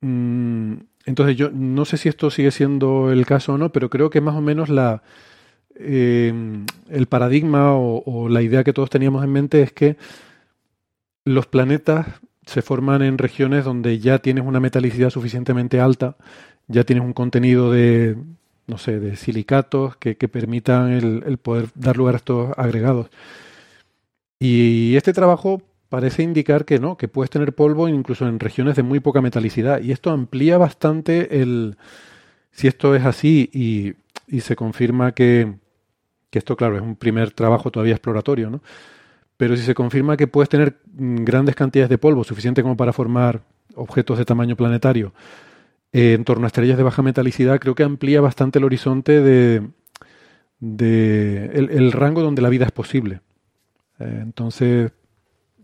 Mm, 0.00 0.74
entonces 1.04 1.36
yo 1.36 1.50
no 1.52 1.84
sé 1.84 1.98
si 1.98 2.08
esto 2.08 2.30
sigue 2.30 2.50
siendo 2.50 3.12
el 3.12 3.26
caso 3.26 3.54
o 3.54 3.58
no, 3.58 3.72
pero 3.72 3.90
creo 3.90 4.08
que 4.08 4.20
más 4.22 4.34
o 4.34 4.40
menos 4.40 4.70
la, 4.70 5.02
eh, 5.76 6.32
el 6.90 7.06
paradigma 7.06 7.74
o, 7.74 8.28
la 8.28 8.42
idea 8.42 8.64
que 8.64 8.72
todos 8.72 8.90
teníamos 8.90 9.24
en 9.24 9.32
mente 9.32 9.62
es 9.62 9.72
que 9.72 9.96
los 11.24 11.46
planetas 11.46 12.06
se 12.46 12.62
forman 12.62 13.02
en 13.02 13.18
regiones 13.18 13.64
donde 13.64 13.98
ya 13.98 14.18
tienes 14.18 14.44
una 14.44 14.60
metalicidad 14.60 15.10
suficientemente 15.10 15.80
alta, 15.80 16.16
ya 16.66 16.84
tienes 16.84 17.04
un 17.04 17.12
contenido 17.12 17.70
de, 17.70 18.16
no 18.66 18.78
sé, 18.78 18.98
de 18.98 19.16
silicatos 19.16 19.96
que, 19.96 20.14
permitan 20.14 20.90
el, 20.92 21.38
poder 21.38 21.68
dar 21.74 21.96
lugar 21.96 22.14
a 22.14 22.18
estos 22.18 22.58
agregados. 22.58 23.08
Y 24.40 24.96
este 24.96 25.12
trabajo 25.12 25.62
parece 25.88 26.24
indicar 26.24 26.64
que 26.64 26.80
no, 26.80 26.96
que 26.96 27.06
puedes 27.06 27.30
tener 27.30 27.54
polvo 27.54 27.88
incluso 27.88 28.26
en 28.26 28.40
regiones 28.40 28.76
de 28.76 28.82
muy 28.82 28.98
poca 28.98 29.20
metalicidad. 29.20 29.80
Y 29.80 29.92
esto 29.92 30.10
amplía 30.10 30.58
bastante 30.58 31.40
el. 31.40 31.76
Si 32.50 32.66
esto 32.66 32.94
es 32.94 33.04
así 33.04 33.94
y 34.26 34.40
se 34.40 34.56
confirma 34.56 35.12
que, 35.12 35.54
que, 36.32 36.38
esto, 36.40 36.56
claro, 36.56 36.76
es 36.76 36.82
un 36.82 36.96
primer 36.96 37.30
trabajo 37.30 37.70
todavía 37.70 37.94
exploratorio, 37.94 38.50
¿no? 38.50 38.60
Pero 39.36 39.56
si 39.56 39.62
se 39.62 39.74
confirma 39.74 40.16
que 40.16 40.26
puedes 40.26 40.48
tener 40.48 40.78
mm, 40.94 41.24
grandes 41.24 41.54
cantidades 41.54 41.90
de 41.90 41.98
polvo, 41.98 42.24
suficiente 42.24 42.62
como 42.62 42.76
para 42.76 42.92
formar 42.92 43.42
objetos 43.76 44.18
de 44.18 44.24
tamaño 44.24 44.56
planetario, 44.56 45.12
eh, 45.92 46.14
en 46.14 46.24
torno 46.24 46.46
a 46.46 46.48
estrellas 46.48 46.76
de 46.76 46.82
baja 46.82 47.02
metalicidad, 47.02 47.60
creo 47.60 47.74
que 47.74 47.84
amplía 47.84 48.20
bastante 48.20 48.58
el 48.58 48.64
horizonte 48.64 49.20
de, 49.20 49.68
de 50.58 51.46
el, 51.54 51.92
rango 51.92 52.22
donde 52.22 52.42
la 52.42 52.48
vida 52.48 52.64
es 52.64 52.72
posible. 52.72 53.20
Eh, 54.00 54.20
entonces, 54.22 54.92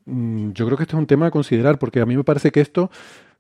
Mm, 0.09 0.53
yo 0.53 0.65
creo 0.67 0.77
que 0.79 0.85
esto 0.85 0.97
es 0.97 1.01
un 1.01 1.07
tema 1.07 1.27
a 1.27 1.31
considerar, 1.31 1.79
porque 1.79 2.01
a 2.01 2.07
mí 2.07 2.17
me 2.17 2.25
parece 2.25 2.51
que 2.51 2.61
esto 2.61 2.91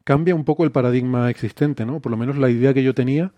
cambia 0.04 0.34
un 0.34 0.44
poco 0.44 0.64
el 0.64 0.72
paradigma 0.72 1.30
existente, 1.30 1.86
¿no? 1.86 2.00
Por 2.00 2.10
lo 2.12 2.18
menos 2.18 2.36
la 2.36 2.50
idea 2.50 2.74
que 2.74 2.82
yo 2.82 2.94
tenía, 2.94 3.32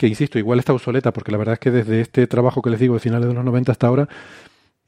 que 0.00 0.08
insisto, 0.08 0.38
igual 0.38 0.58
está 0.58 0.72
obsoleta, 0.72 1.12
porque 1.12 1.30
la 1.30 1.36
verdad 1.36 1.52
es 1.52 1.58
que 1.58 1.70
desde 1.70 2.00
este 2.00 2.26
trabajo 2.26 2.62
que 2.62 2.70
les 2.70 2.80
digo 2.80 2.94
de 2.94 3.00
finales 3.00 3.28
de 3.28 3.34
los 3.34 3.44
90 3.44 3.70
hasta 3.70 3.86
ahora, 3.86 4.08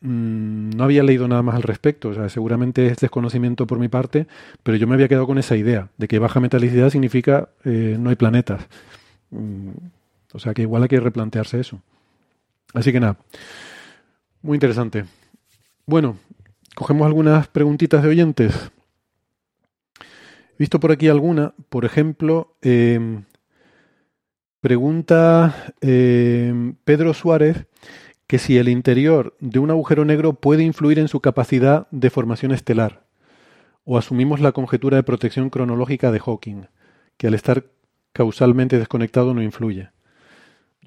mm, 0.01 0.71
no 0.71 0.85
había 0.85 1.03
leído 1.03 1.29
nada 1.29 1.43
más 1.43 1.55
al 1.55 1.63
respecto. 1.63 2.09
O 2.09 2.15
sea, 2.15 2.31
seguramente 2.31 2.87
es 2.87 2.97
desconocimiento 2.97 3.67
por 3.67 3.79
mi 3.79 3.89
parte, 3.89 4.27
pero 4.63 4.79
yo 4.79 4.87
me 4.87 4.95
había 4.95 5.09
quedado 5.09 5.27
con 5.27 5.37
esa 5.37 5.55
idea 5.55 5.91
de 5.99 6.09
que 6.09 6.19
baja 6.19 6.41
metalicidad 6.41 6.89
significa 6.89 7.51
eh, 7.67 7.99
no 8.01 8.09
hay 8.09 8.17
planetas. 8.17 8.67
Mm, 9.33 9.73
o 10.33 10.39
sea 10.39 10.55
que 10.55 10.63
igual 10.63 10.83
hay 10.83 10.89
que 10.89 10.99
replantearse 10.99 11.61
eso. 11.61 11.83
Así 12.73 12.91
que 12.91 12.99
nada, 12.99 13.19
muy 14.41 14.57
interesante. 14.57 15.05
Bueno, 15.85 16.17
cogemos 16.75 17.07
algunas 17.07 17.49
preguntitas 17.49 18.03
de 18.03 18.09
oyentes. 18.09 18.71
Visto 20.59 20.81
por 20.81 20.91
aquí 20.91 21.09
alguna, 21.09 21.53
por 21.69 21.85
ejemplo, 21.85 22.57
em, 22.63 23.25
pregunta 24.63 25.75
em, 25.81 26.77
Pedro 26.85 27.13
Suárez 27.13 27.67
que 28.29 28.39
si 28.39 28.57
el 28.57 28.71
interior 28.71 29.37
de 29.41 29.59
un 29.59 29.71
agujero 29.71 30.07
negro 30.07 30.33
puede 30.33 30.63
influir 30.63 30.99
en 30.99 31.09
su 31.09 31.21
capacidad 31.21 31.87
de 31.91 32.09
formación 32.09 32.53
estelar, 32.53 33.05
o 33.85 33.99
asumimos 33.99 34.41
la 34.41 34.53
conjetura 34.53 34.97
de 34.97 35.03
protección 35.03 35.51
cronológica 35.51 36.11
de 36.11 36.21
Hawking, 36.21 36.63
que 37.19 37.27
al 37.27 37.35
estar 37.35 37.67
causalmente 38.15 38.79
desconectado 38.79 39.35
no 39.35 39.43
influye. 39.43 39.91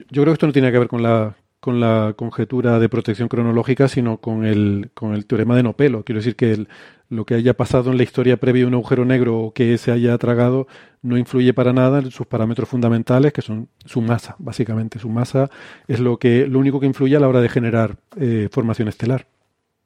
Yo 0.10 0.24
creo 0.24 0.26
que 0.28 0.34
esto 0.34 0.48
no 0.48 0.54
tiene 0.54 0.72
que 0.72 0.80
ver 0.80 0.88
con 0.88 1.04
la 1.04 1.36
con 1.66 1.80
la 1.80 2.14
conjetura 2.16 2.78
de 2.78 2.90
protección 2.90 3.28
cronológica, 3.28 3.88
sino 3.88 4.22
con 4.22 4.46
el, 4.46 4.92
con 4.94 5.16
el 5.16 5.26
teorema 5.26 5.56
de 5.56 5.64
Nopelo. 5.64 6.06
Quiero 6.06 6.20
decir 6.20 6.36
que 6.36 6.68
lo 7.10 7.26
que 7.26 7.34
haya 7.34 7.58
pasado 7.58 7.90
en 7.90 7.98
la 7.98 8.04
historia 8.04 8.38
previa 8.38 8.62
de 8.62 8.68
un 8.68 8.76
agujero 8.76 9.04
negro 9.04 9.40
o 9.40 9.52
que 9.52 9.76
se 9.80 9.92
haya 9.92 10.16
tragado 10.20 10.68
no 11.02 11.18
influye 11.18 11.56
para 11.56 11.74
nada 11.74 11.98
en 11.98 12.12
sus 12.12 12.28
parámetros 12.28 12.70
fundamentales, 12.70 13.34
que 13.34 13.42
son 13.42 13.68
su 13.84 14.00
masa, 14.02 14.36
básicamente. 14.38 15.00
Su 15.00 15.10
masa 15.10 15.50
es 15.88 16.00
lo, 16.00 16.20
que, 16.20 16.46
lo 16.46 16.60
único 16.60 16.80
que 16.80 16.86
influye 16.86 17.16
a 17.16 17.20
la 17.20 17.28
hora 17.28 17.42
de 17.42 17.50
generar 17.50 17.98
eh, 18.16 18.48
formación 18.52 18.88
estelar. 18.88 19.28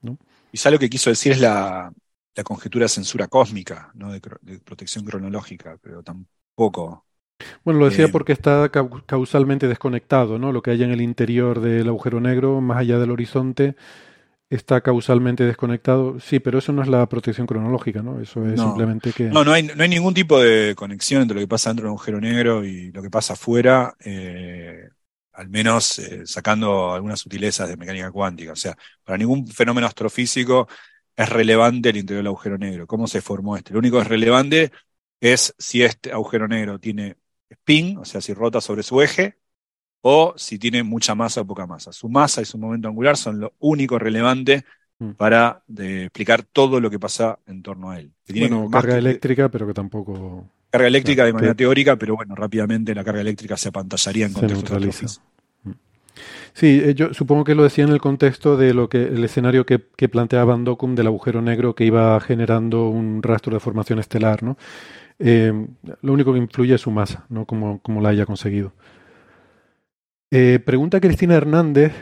¿no? 0.02 0.18
Quizá 0.52 0.72
lo 0.72 0.80
que 0.80 0.90
quiso 0.90 1.10
decir 1.10 1.32
es 1.32 1.40
la, 1.40 1.94
la 2.36 2.44
conjetura 2.44 2.84
de 2.84 2.90
censura 2.90 3.30
cósmica, 3.30 3.90
¿no? 3.94 4.12
de 4.12 4.20
protección 4.60 5.06
cronológica, 5.06 5.78
pero 5.82 6.04
tampoco 6.04 7.06
bueno, 7.64 7.80
lo 7.80 7.90
decía 7.90 8.06
eh, 8.06 8.10
porque 8.10 8.34
está 8.34 8.70
causalmente 9.06 9.68
desconectado, 9.68 10.40
¿no? 10.40 10.52
Lo 10.52 10.62
que 10.62 10.72
hay 10.72 10.84
en 10.84 10.92
el 10.92 11.02
interior 11.02 11.62
del 11.62 11.88
agujero 11.88 12.20
negro, 12.20 12.62
más 12.62 12.80
allá 12.80 13.00
del 13.00 13.12
horizonte, 13.12 13.76
está 14.50 14.82
causalmente 14.82 15.44
desconectado. 15.44 16.20
Sí, 16.20 16.40
pero 16.40 16.60
eso 16.60 16.74
no 16.74 16.82
es 16.82 16.88
la 16.88 17.08
protección 17.08 17.48
cronológica, 17.48 18.02
¿no? 18.02 18.20
Eso 18.20 18.46
es 18.46 18.60
simplemente 18.60 19.14
que... 19.14 19.26
No, 19.26 19.44
no 19.44 19.54
hay, 19.54 19.64
no 19.64 19.82
hay 19.82 19.90
ningún 19.90 20.14
tipo 20.14 20.40
de 20.40 20.74
conexión 20.76 21.22
entre 21.22 21.36
lo 21.36 21.42
que 21.42 21.48
pasa 21.48 21.70
dentro 21.70 21.86
del 21.86 21.92
agujero 21.92 22.20
negro 22.20 22.66
y 22.66 22.92
lo 22.92 23.02
que 23.02 23.10
pasa 23.10 23.34
afuera, 23.34 23.96
eh, 24.00 24.90
al 25.34 25.50
menos 25.50 26.00
eh, 26.00 26.26
sacando 26.26 26.94
algunas 26.94 27.20
sutilezas 27.20 27.70
de 27.70 27.78
mecánica 27.78 28.12
cuántica. 28.12 28.54
O 28.54 28.56
sea, 28.56 28.76
para 29.04 29.18
ningún 29.18 29.48
fenómeno 29.48 29.88
astrofísico 29.88 30.68
es 31.16 31.30
relevante 31.30 31.90
el 31.90 31.98
interior 31.98 32.24
del 32.24 32.28
agujero 32.28 32.58
negro. 32.58 32.88
¿Cómo 32.88 33.08
se 33.08 33.22
formó 33.22 33.56
este? 33.56 33.74
Lo 33.74 33.80
único 33.80 33.98
que 33.98 34.04
es 34.04 34.08
relevante 34.08 34.72
es 35.22 35.54
si 35.58 35.84
este 35.84 36.12
agujero 36.12 36.48
negro 36.48 36.80
tiene 36.80 37.18
spin, 37.50 37.98
o 37.98 38.06
sea, 38.06 38.22
si 38.22 38.34
rota 38.34 38.62
sobre 38.62 38.84
su 38.84 39.02
eje, 39.02 39.38
o 40.02 40.34
si 40.38 40.58
tiene 40.58 40.84
mucha 40.84 41.16
masa 41.16 41.42
o 41.42 41.46
poca 41.46 41.68
masa. 41.68 41.92
Su 41.92 42.10
masa 42.10 42.42
y 42.42 42.46
su 42.46 42.58
momento 42.58 42.88
angular 42.88 43.18
son 43.18 43.40
lo 43.40 43.54
único 43.60 44.00
relevante 44.00 44.64
mm. 45.00 45.12
para 45.12 45.64
explicar 45.78 46.44
todo 46.44 46.80
lo 46.80 46.90
que 46.90 47.00
pasa 47.00 47.40
en 47.48 47.62
torno 47.62 47.92
a 47.92 48.00
él. 48.00 48.12
bueno, 48.28 48.70
carga 48.70 48.98
eléctrica, 48.98 49.50
pero 49.50 49.68
que 49.68 49.74
tampoco... 49.74 50.50
Carga 50.70 50.88
eléctrica 50.88 51.26
de 51.26 51.34
manera 51.34 51.56
teórica, 51.56 51.96
pero 51.96 52.16
bueno, 52.16 52.36
rápidamente 52.36 52.94
la 52.94 53.04
carga 53.04 53.22
eléctrica 53.22 53.58
se 53.58 53.70
apantallaría 53.70 54.28
en 54.28 54.34
contexto 54.34 54.78
mm. 55.64 55.72
Sí, 56.54 56.82
eh, 56.84 56.94
yo 56.94 57.14
supongo 57.14 57.44
que 57.44 57.56
lo 57.56 57.64
decía 57.64 57.86
en 57.86 57.90
el 57.90 58.00
contexto 58.00 58.56
de 58.56 58.74
lo 58.74 58.88
que 58.88 59.04
el 59.04 59.24
escenario 59.24 59.66
que, 59.66 59.88
que 59.98 60.10
planteaba 60.10 60.56
Van 60.56 60.64
del 60.64 61.08
agujero 61.08 61.42
negro 61.42 61.74
que 61.74 61.86
iba 61.86 62.20
generando 62.20 62.88
un 62.88 63.24
rastro 63.24 63.54
de 63.54 63.60
formación 63.60 64.00
estelar, 64.00 64.44
¿no? 64.44 64.58
Eh, 65.20 65.68
lo 66.02 66.14
único 66.14 66.32
que 66.32 66.40
influye 66.40 66.76
es 66.76 66.82
su 66.82 66.92
masa, 66.92 67.26
no 67.30 67.46
como, 67.46 68.02
la 68.02 68.10
haya 68.10 68.26
conseguido. 68.26 68.74
Eh, 70.32 70.60
pregunta 70.64 71.02
Cristina 71.02 71.36
Hernández, 71.36 71.94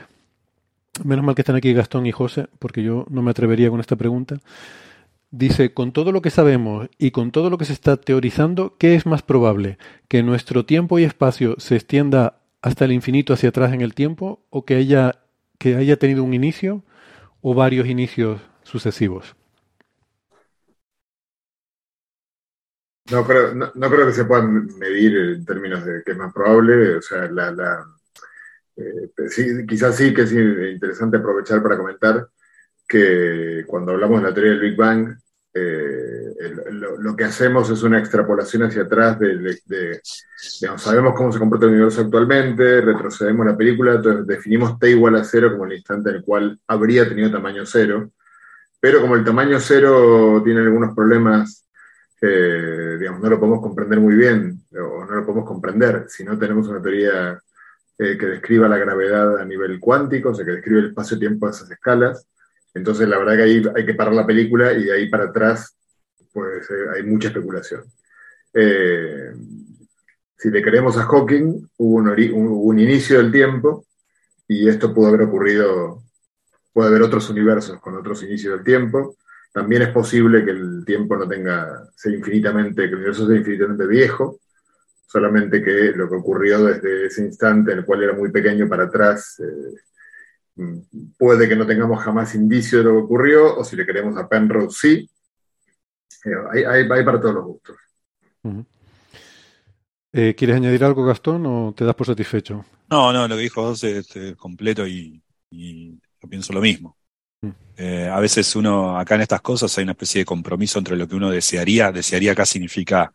menos 1.04 1.26
mal 1.26 1.34
que 1.34 1.42
están 1.42 1.56
aquí 1.56 1.74
Gastón 1.74 2.06
y 2.06 2.12
José, 2.12 2.48
porque 2.60 2.84
yo 2.84 3.06
no 3.10 3.22
me 3.24 3.32
atrevería 3.32 3.70
con 3.70 3.80
esta 3.80 3.96
pregunta. 3.96 4.38
Dice, 5.32 5.74
con 5.74 5.92
todo 5.92 6.12
lo 6.12 6.22
que 6.22 6.30
sabemos 6.30 6.90
y 6.98 7.12
con 7.12 7.32
todo 7.32 7.50
lo 7.50 7.58
que 7.58 7.66
se 7.66 7.74
está 7.74 7.98
teorizando, 7.98 8.78
¿qué 8.78 8.96
es 8.96 9.06
más 9.06 9.24
probable? 9.24 9.78
¿Que 10.08 10.24
nuestro 10.24 10.66
tiempo 10.66 11.00
y 11.00 11.04
espacio 11.04 11.56
se 11.58 11.76
extienda 11.76 12.40
hasta 12.62 12.86
el 12.86 12.94
infinito 12.94 13.34
hacia 13.34 13.50
atrás 13.50 13.74
en 13.74 13.82
el 13.82 13.94
tiempo 13.94 14.42
o 14.50 14.64
que 14.64 14.76
haya, 14.76 15.20
que 15.58 15.76
haya 15.76 15.98
tenido 15.98 16.24
un 16.24 16.34
inicio 16.34 16.84
o 17.42 17.54
varios 17.54 17.88
inicios 17.88 18.42
sucesivos? 18.64 19.37
No 23.12 23.26
creo, 23.26 23.54
no, 23.54 23.72
creo 23.90 24.06
que 24.06 24.14
se 24.14 24.26
puedan 24.26 24.68
medir 24.78 25.18
en 25.18 25.46
términos 25.46 25.86
de 25.86 26.04
qué 26.06 26.12
es 26.12 26.18
más 26.18 26.34
probable. 26.34 26.98
O 26.98 27.02
sea, 27.02 27.30
la, 27.32 27.52
la 27.52 27.86
eh, 28.76 29.10
sí, 29.30 29.66
quizás 29.66 29.96
sí 29.96 30.14
que 30.14 30.24
es 30.24 30.32
interesante 30.32 31.18
aprovechar 31.18 31.64
para 31.64 31.78
comentar 31.78 32.28
que 32.88 33.64
cuando 33.68 33.94
hablamos 33.94 34.22
de 34.22 34.28
la 34.28 34.34
teoría 34.34 34.52
del 34.52 34.62
Big 34.62 34.78
Bang, 34.78 35.18
eh, 35.54 36.54
lo, 36.72 37.16
que 37.16 37.24
hacemos 37.24 37.70
es 37.70 37.82
una 37.82 37.98
extrapolación 37.98 38.64
hacia 38.64 38.84
atrás 38.84 39.18
de, 39.20 40.02
sabemos 40.78 41.16
cómo 41.16 41.32
se 41.32 41.40
comporta 41.40 41.66
el 41.66 41.74
universo 41.74 42.02
actualmente, 42.02 42.82
retrocedemos 42.82 43.46
la 43.46 43.58
película, 43.58 43.96
entonces 43.96 44.28
definimos 44.28 44.78
t 44.78 44.92
igual 44.92 45.16
a 45.16 45.24
cero 45.24 45.52
como 45.52 45.66
el 45.66 45.74
instante 45.74 46.10
en 46.12 46.18
el 46.18 46.24
cual 46.24 46.60
habría 46.68 47.10
tenido 47.10 47.32
tamaño 47.32 47.66
cero, 47.66 48.12
pero 48.80 49.02
como 49.02 49.16
el 49.16 49.24
tamaño 49.24 49.60
cero 49.60 50.42
tiene 50.46 50.62
algunos 50.62 50.94
problemas 50.96 51.67
digamos, 52.20 53.22
no 53.22 53.30
lo 53.30 53.40
podemos 53.40 53.62
comprender 53.62 54.00
muy 54.00 54.16
bien 54.16 54.62
o 54.72 55.06
no 55.06 55.16
lo 55.16 55.26
podemos 55.26 55.48
comprender 55.48 56.06
si 56.08 56.24
no 56.24 56.38
tenemos 56.38 56.68
una 56.68 56.82
teoría 56.82 57.42
eh, 58.00 58.16
que 58.16 58.28
describa 58.28 58.68
la 58.68 58.78
gravedad 58.78 59.40
a 59.40 59.46
nivel 59.46 59.80
cuántico, 59.80 60.30
o 60.30 60.36
sea, 60.36 60.46
que 60.46 60.52
describe 60.52 60.82
el 60.82 60.88
espacio-tiempo 60.90 61.48
a 61.48 61.50
esas 61.50 61.72
escalas. 61.72 62.28
Entonces, 62.76 63.08
la 63.08 63.18
verdad 63.18 63.38
que 63.38 63.42
ahí 63.42 63.64
hay 63.76 63.86
que 63.88 63.96
parar 63.96 64.14
la 64.14 64.28
película 64.28 64.72
y 64.74 64.84
de 64.84 64.94
ahí 64.94 65.10
para 65.10 65.26
atrás 65.26 65.76
pues 66.32 66.70
eh, 66.70 66.86
hay 66.96 67.04
mucha 67.04 67.30
especulación. 67.30 67.86
Eh, 68.54 69.34
si 70.38 70.52
le 70.52 70.62
queremos 70.62 70.96
a 70.98 71.08
Hawking, 71.08 71.68
hubo 71.78 71.96
un, 71.96 72.08
un, 72.08 72.80
inicio 72.80 73.18
del 73.18 73.32
tiempo 73.32 73.88
y 74.48 74.70
esto 74.70 74.94
pudo 74.94 75.08
haber 75.08 75.24
ocurrido, 75.24 76.04
puede 76.74 76.90
haber 76.90 77.02
otros 77.02 77.28
universos 77.32 77.80
con 77.82 77.96
otros 77.96 78.22
inicios 78.22 78.54
del 78.54 78.64
tiempo, 78.64 79.18
también 79.54 79.82
es 79.82 79.90
posible 79.90 80.46
que 80.46 80.52
el 80.52 80.84
tiempo 80.86 81.16
no 81.16 81.28
tenga, 81.28 81.90
sea 81.96 82.14
infinitamente, 82.14 82.84
que 82.84 82.88
el 82.90 82.96
universo 82.96 83.28
sea 83.28 83.38
infinitamente 83.38 83.88
viejo, 83.88 84.40
solamente 85.08 85.64
que 85.64 85.94
lo 85.96 86.10
que 86.10 86.16
ocurrió 86.16 86.64
desde 86.66 87.08
ese 87.08 87.24
instante 87.24 87.72
en 87.72 87.80
el 87.80 87.86
cual 87.86 88.04
era 88.04 88.14
muy 88.14 88.32
pequeño 88.32 88.68
para 88.68 88.84
atrás, 88.84 89.40
eh, 89.40 90.64
puede 91.18 91.48
que 91.48 91.56
no 91.56 91.66
tengamos 91.66 92.04
jamás 92.04 92.36
indicio 92.36 92.80
de 92.80 92.84
lo 92.86 92.92
que 92.92 93.04
ocurrió, 93.04 93.58
o 93.58 93.64
si 93.64 93.76
le 93.76 93.86
queremos 93.86 94.18
a 94.18 94.28
Penrose, 94.28 94.78
sí. 94.80 95.10
Eh, 96.26 96.64
hay, 96.68 96.86
hay, 96.86 97.04
para 97.04 97.22
todos 97.22 97.36
los 97.36 97.46
gustos. 97.46 97.78
Eh, 100.14 100.36
¿Quieres 100.36 100.56
añadir 100.56 100.84
algo, 100.84 101.06
Gastón, 101.06 101.46
o 101.46 101.74
te 101.76 101.86
das 101.86 101.96
por 101.96 102.08
satisfecho? 102.08 102.66
No, 102.90 103.14
no, 103.14 103.28
lo 103.28 103.36
que 103.36 103.42
dijo 103.42 103.64
José 103.64 104.00
es 104.00 104.36
completo 104.36 104.88
y, 104.88 105.22
y 105.50 105.92
yo 106.22 106.30
pienso 106.30 106.54
lo 106.54 106.62
mismo. 106.62 106.98
Eh, 107.78 108.10
a 108.12 108.20
veces 108.20 108.56
uno, 108.56 108.98
acá 108.98 109.16
en 109.16 109.22
estas 109.22 109.42
cosas 109.42 109.78
hay 109.78 109.84
una 109.84 109.92
especie 109.92 110.20
de 110.20 110.26
compromiso 110.26 110.80
entre 110.80 110.98
lo 110.98 111.08
que 111.08 111.16
uno 111.16 111.30
desearía. 111.30 111.92
Desearía 111.92 112.32
acá 112.32 112.46
significa 112.46 113.14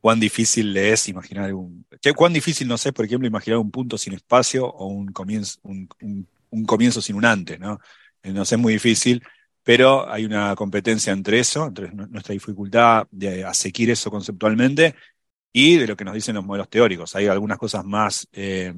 cuán 0.00 0.20
difícil 0.20 0.72
le 0.72 0.92
es 0.92 1.08
imaginar 1.08 1.52
un... 1.54 1.86
cuán 2.14 2.32
difícil, 2.32 2.68
no 2.68 2.78
sé, 2.78 2.92
por 2.92 3.04
ejemplo, 3.04 3.26
imaginar 3.26 3.58
un 3.58 3.70
punto 3.70 3.96
sin 3.98 4.14
espacio 4.14 4.66
o 4.66 4.86
un 4.86 5.12
comienzo, 5.12 5.58
un, 5.62 5.88
comienzo 6.66 7.00
sin 7.00 7.16
un 7.16 7.24
antes, 7.24 7.58
¿no? 7.58 7.80
Eh, 8.22 8.32
no 8.32 8.44
sé, 8.44 8.56
es 8.56 8.60
muy 8.60 8.74
difícil, 8.74 9.22
pero 9.62 10.10
hay 10.10 10.24
una 10.24 10.54
competencia 10.54 11.12
entre 11.12 11.40
eso, 11.40 11.66
entre 11.66 11.92
nuestra 11.92 12.32
dificultad 12.32 13.06
de 13.10 13.44
asequir 13.44 13.90
eso 13.90 14.10
conceptualmente 14.10 14.94
y 15.52 15.76
de 15.76 15.86
lo 15.86 15.96
que 15.96 16.04
nos 16.04 16.14
dicen 16.14 16.34
los 16.34 16.44
modelos 16.44 16.68
teóricos. 16.68 17.14
Hay 17.16 17.26
algunas 17.26 17.58
cosas 17.58 17.84
más 17.84 18.28
eh, 18.32 18.72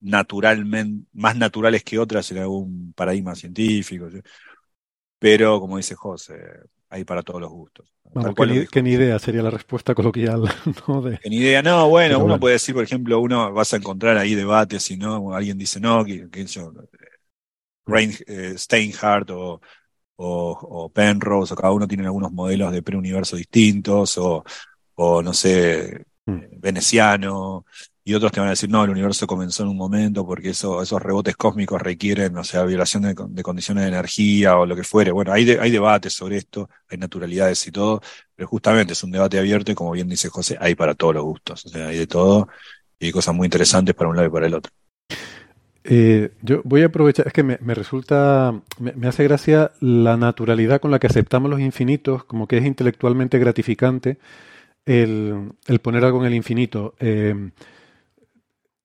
naturalmente, 0.00 1.06
más 1.12 1.36
naturales 1.36 1.84
que 1.84 1.98
otras 1.98 2.30
en 2.30 2.38
algún 2.38 2.92
paradigma 2.92 3.34
científico. 3.34 4.08
Pero, 5.18 5.60
como 5.60 5.76
dice 5.76 5.94
José, 5.94 6.34
hay 6.90 7.04
para 7.04 7.22
todos 7.22 7.40
los 7.40 7.50
gustos. 7.50 7.92
que, 8.70 8.82
ni, 8.82 8.90
idea 8.92 9.18
sería 9.18 9.42
la 9.42 9.50
respuesta 9.50 9.94
coloquial. 9.94 10.42
¿no? 10.88 11.02
Que 11.02 11.28
ni 11.28 11.36
idea, 11.36 11.62
no, 11.62 11.88
bueno, 11.88 12.18
uno 12.18 12.38
puede 12.38 12.54
decir, 12.54 12.74
por 12.74 12.84
ejemplo, 12.84 13.20
uno 13.20 13.52
vas 13.52 13.74
a 13.74 13.76
encontrar 13.76 14.16
ahí 14.16 14.34
debates, 14.34 14.82
si 14.82 14.96
no, 14.96 15.34
alguien 15.34 15.58
dice 15.58 15.80
no, 15.80 16.04
que, 16.04 16.28
que 16.30 16.46
yo, 16.46 16.72
Rain, 17.86 18.12
eh, 18.26 18.54
Steinhardt 18.56 19.30
o, 19.30 19.60
o, 20.16 20.90
Penrose, 20.90 21.54
o 21.54 21.56
cada 21.56 21.72
uno 21.72 21.88
tiene 21.88 22.04
algunos 22.04 22.32
modelos 22.32 22.72
de 22.72 22.82
preuniverso 22.82 23.36
distintos, 23.36 24.18
o, 24.18 24.44
o 24.94 25.22
no 25.22 25.32
sé, 25.32 26.04
mm. 26.26 26.60
veneciano, 26.60 27.64
y 28.08 28.14
otros 28.14 28.32
te 28.32 28.40
van 28.40 28.46
a 28.46 28.50
decir, 28.52 28.70
no, 28.70 28.82
el 28.82 28.88
universo 28.88 29.26
comenzó 29.26 29.64
en 29.64 29.68
un 29.68 29.76
momento 29.76 30.24
porque 30.24 30.48
eso, 30.48 30.80
esos 30.80 31.02
rebotes 31.02 31.36
cósmicos 31.36 31.82
requieren, 31.82 32.34
o 32.38 32.42
sea, 32.42 32.64
violación 32.64 33.02
de, 33.02 33.42
condiciones 33.42 33.84
de 33.84 33.88
energía 33.88 34.56
o 34.56 34.64
lo 34.64 34.74
que 34.74 34.82
fuere. 34.82 35.10
Bueno, 35.12 35.30
hay, 35.30 35.50
hay 35.50 35.70
debates 35.70 36.14
sobre 36.14 36.38
esto, 36.38 36.70
hay 36.88 36.96
naturalidades 36.96 37.66
y 37.66 37.70
todo, 37.70 38.00
pero 38.34 38.48
justamente 38.48 38.94
es 38.94 39.02
un 39.04 39.10
debate 39.10 39.38
abierto 39.38 39.72
y 39.72 39.74
como 39.74 39.90
bien 39.90 40.08
dice 40.08 40.30
José, 40.30 40.56
hay 40.58 40.74
para 40.74 40.94
todos 40.94 41.16
los 41.16 41.22
gustos, 41.22 41.66
o 41.66 41.68
sea, 41.68 41.88
hay 41.88 41.98
de 41.98 42.06
todo 42.06 42.48
y 42.98 43.06
hay 43.06 43.12
cosas 43.12 43.34
muy 43.34 43.44
interesantes 43.44 43.94
para 43.94 44.08
un 44.08 44.16
lado 44.16 44.28
y 44.28 44.30
para 44.30 44.46
el 44.46 44.54
otro. 44.54 44.72
Eh, 45.84 46.30
yo 46.40 46.62
voy 46.64 46.84
a 46.84 46.86
aprovechar, 46.86 47.26
es 47.26 47.34
que 47.34 47.42
me, 47.42 47.74
resulta, 47.74 48.58
me, 48.78 49.06
hace 49.06 49.24
gracia 49.24 49.72
la 49.80 50.16
naturalidad 50.16 50.80
con 50.80 50.90
la 50.90 50.98
que 50.98 51.08
aceptamos 51.08 51.50
los 51.50 51.60
infinitos, 51.60 52.24
como 52.24 52.48
que 52.48 52.56
es 52.56 52.64
intelectualmente 52.64 53.38
gratificante 53.38 54.16
el, 54.86 55.52
poner 55.82 56.06
algo 56.06 56.20
en 56.20 56.26
el 56.28 56.34
infinito. 56.34 56.94
Eh, 57.00 57.50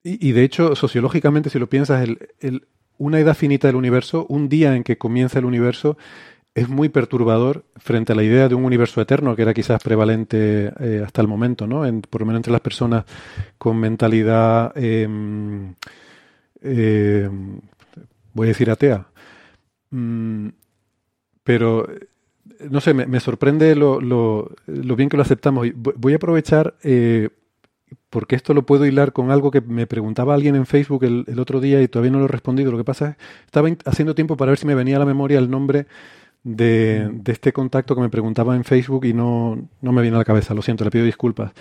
y, 0.04 0.32
de 0.34 0.44
hecho, 0.44 0.76
sociológicamente, 0.76 1.50
si 1.50 1.60
lo 1.60 1.70
piensas, 1.70 2.08
el, 2.40 2.68
una 2.98 3.20
edad 3.20 3.36
finita 3.36 3.68
del 3.68 3.78
universo, 3.78 4.26
un 4.28 4.50
día 4.50 4.76
en 4.76 4.84
que 4.84 4.98
comienza 4.98 5.40
el 5.40 5.46
universo, 5.46 5.98
es 6.56 6.70
muy 6.70 6.90
perturbador 6.90 7.64
frente 7.78 8.14
a 8.14 8.16
la 8.16 8.24
idea 8.24 8.50
de 8.50 8.56
un 8.56 8.66
universo 8.66 9.02
eterno, 9.02 9.36
que 9.36 9.42
era 9.42 9.54
quizás 9.54 9.82
prevalente 9.82 10.72
eh, 10.80 11.02
hasta 11.04 11.22
el 11.22 11.28
momento, 11.28 11.66
¿no? 11.66 11.82
por 12.10 12.22
lo 12.22 12.28
menos 12.28 12.40
entre 12.40 12.52
las 12.52 12.62
personas 12.62 13.06
con 13.58 13.80
mentalidad 13.80 14.72
eh, 14.76 15.08
voy 18.34 18.48
a 18.48 18.50
decir 18.50 18.70
atea. 18.70 19.08
Mm, 19.92 20.50
pero, 21.44 21.88
no 22.70 22.82
sé, 22.82 22.94
me, 22.94 23.20
sorprende 23.20 23.76
lo, 23.76 24.00
lo, 24.00 24.96
bien 24.96 25.10
que 25.10 25.18
lo 25.18 25.24
aceptamos. 25.24 25.68
Voy 25.76 26.14
a 26.14 26.16
aprovechar, 26.16 26.76
eh, 26.84 27.30
porque 28.10 28.36
esto 28.36 28.54
lo 28.54 28.66
puedo 28.66 28.86
hilar 28.86 29.14
con 29.14 29.32
algo 29.32 29.52
que 29.52 29.62
me 29.62 29.88
preguntaba 29.88 30.34
alguien 30.34 30.56
en 30.56 30.66
Facebook 30.66 31.04
el, 31.04 31.40
otro 31.40 31.60
día 31.60 31.82
y 31.82 31.88
todavía 31.88 32.12
no 32.12 32.20
lo 32.20 32.26
he 32.26 32.30
respondido. 32.30 32.72
Lo 32.72 32.78
que 32.78 32.84
pasa 32.84 33.10
es, 33.10 33.16
estaba 33.46 33.70
haciendo 33.86 34.16
tiempo 34.16 34.38
para 34.38 34.52
ver 34.52 34.60
si 34.60 34.66
me 34.66 34.76
venía 34.76 34.98
a 34.98 35.00
la 35.00 35.06
memoria 35.06 35.40
el 35.40 35.50
nombre 35.50 35.88
de, 36.44 37.10
de, 37.14 37.32
este 37.32 37.54
contacto 37.54 37.96
que 37.96 38.02
me 38.02 38.10
preguntaba 38.10 38.56
en 38.56 38.64
Facebook 38.64 39.06
y 39.06 39.14
no, 39.14 39.70
no, 39.82 39.92
me 39.92 40.02
viene 40.02 40.16
a 40.16 40.20
la 40.20 40.26
cabeza, 40.26 40.54
lo 40.54 40.62
siento, 40.62 40.84
le 40.84 40.92
pido 40.92 41.06
disculpas. 41.06 41.54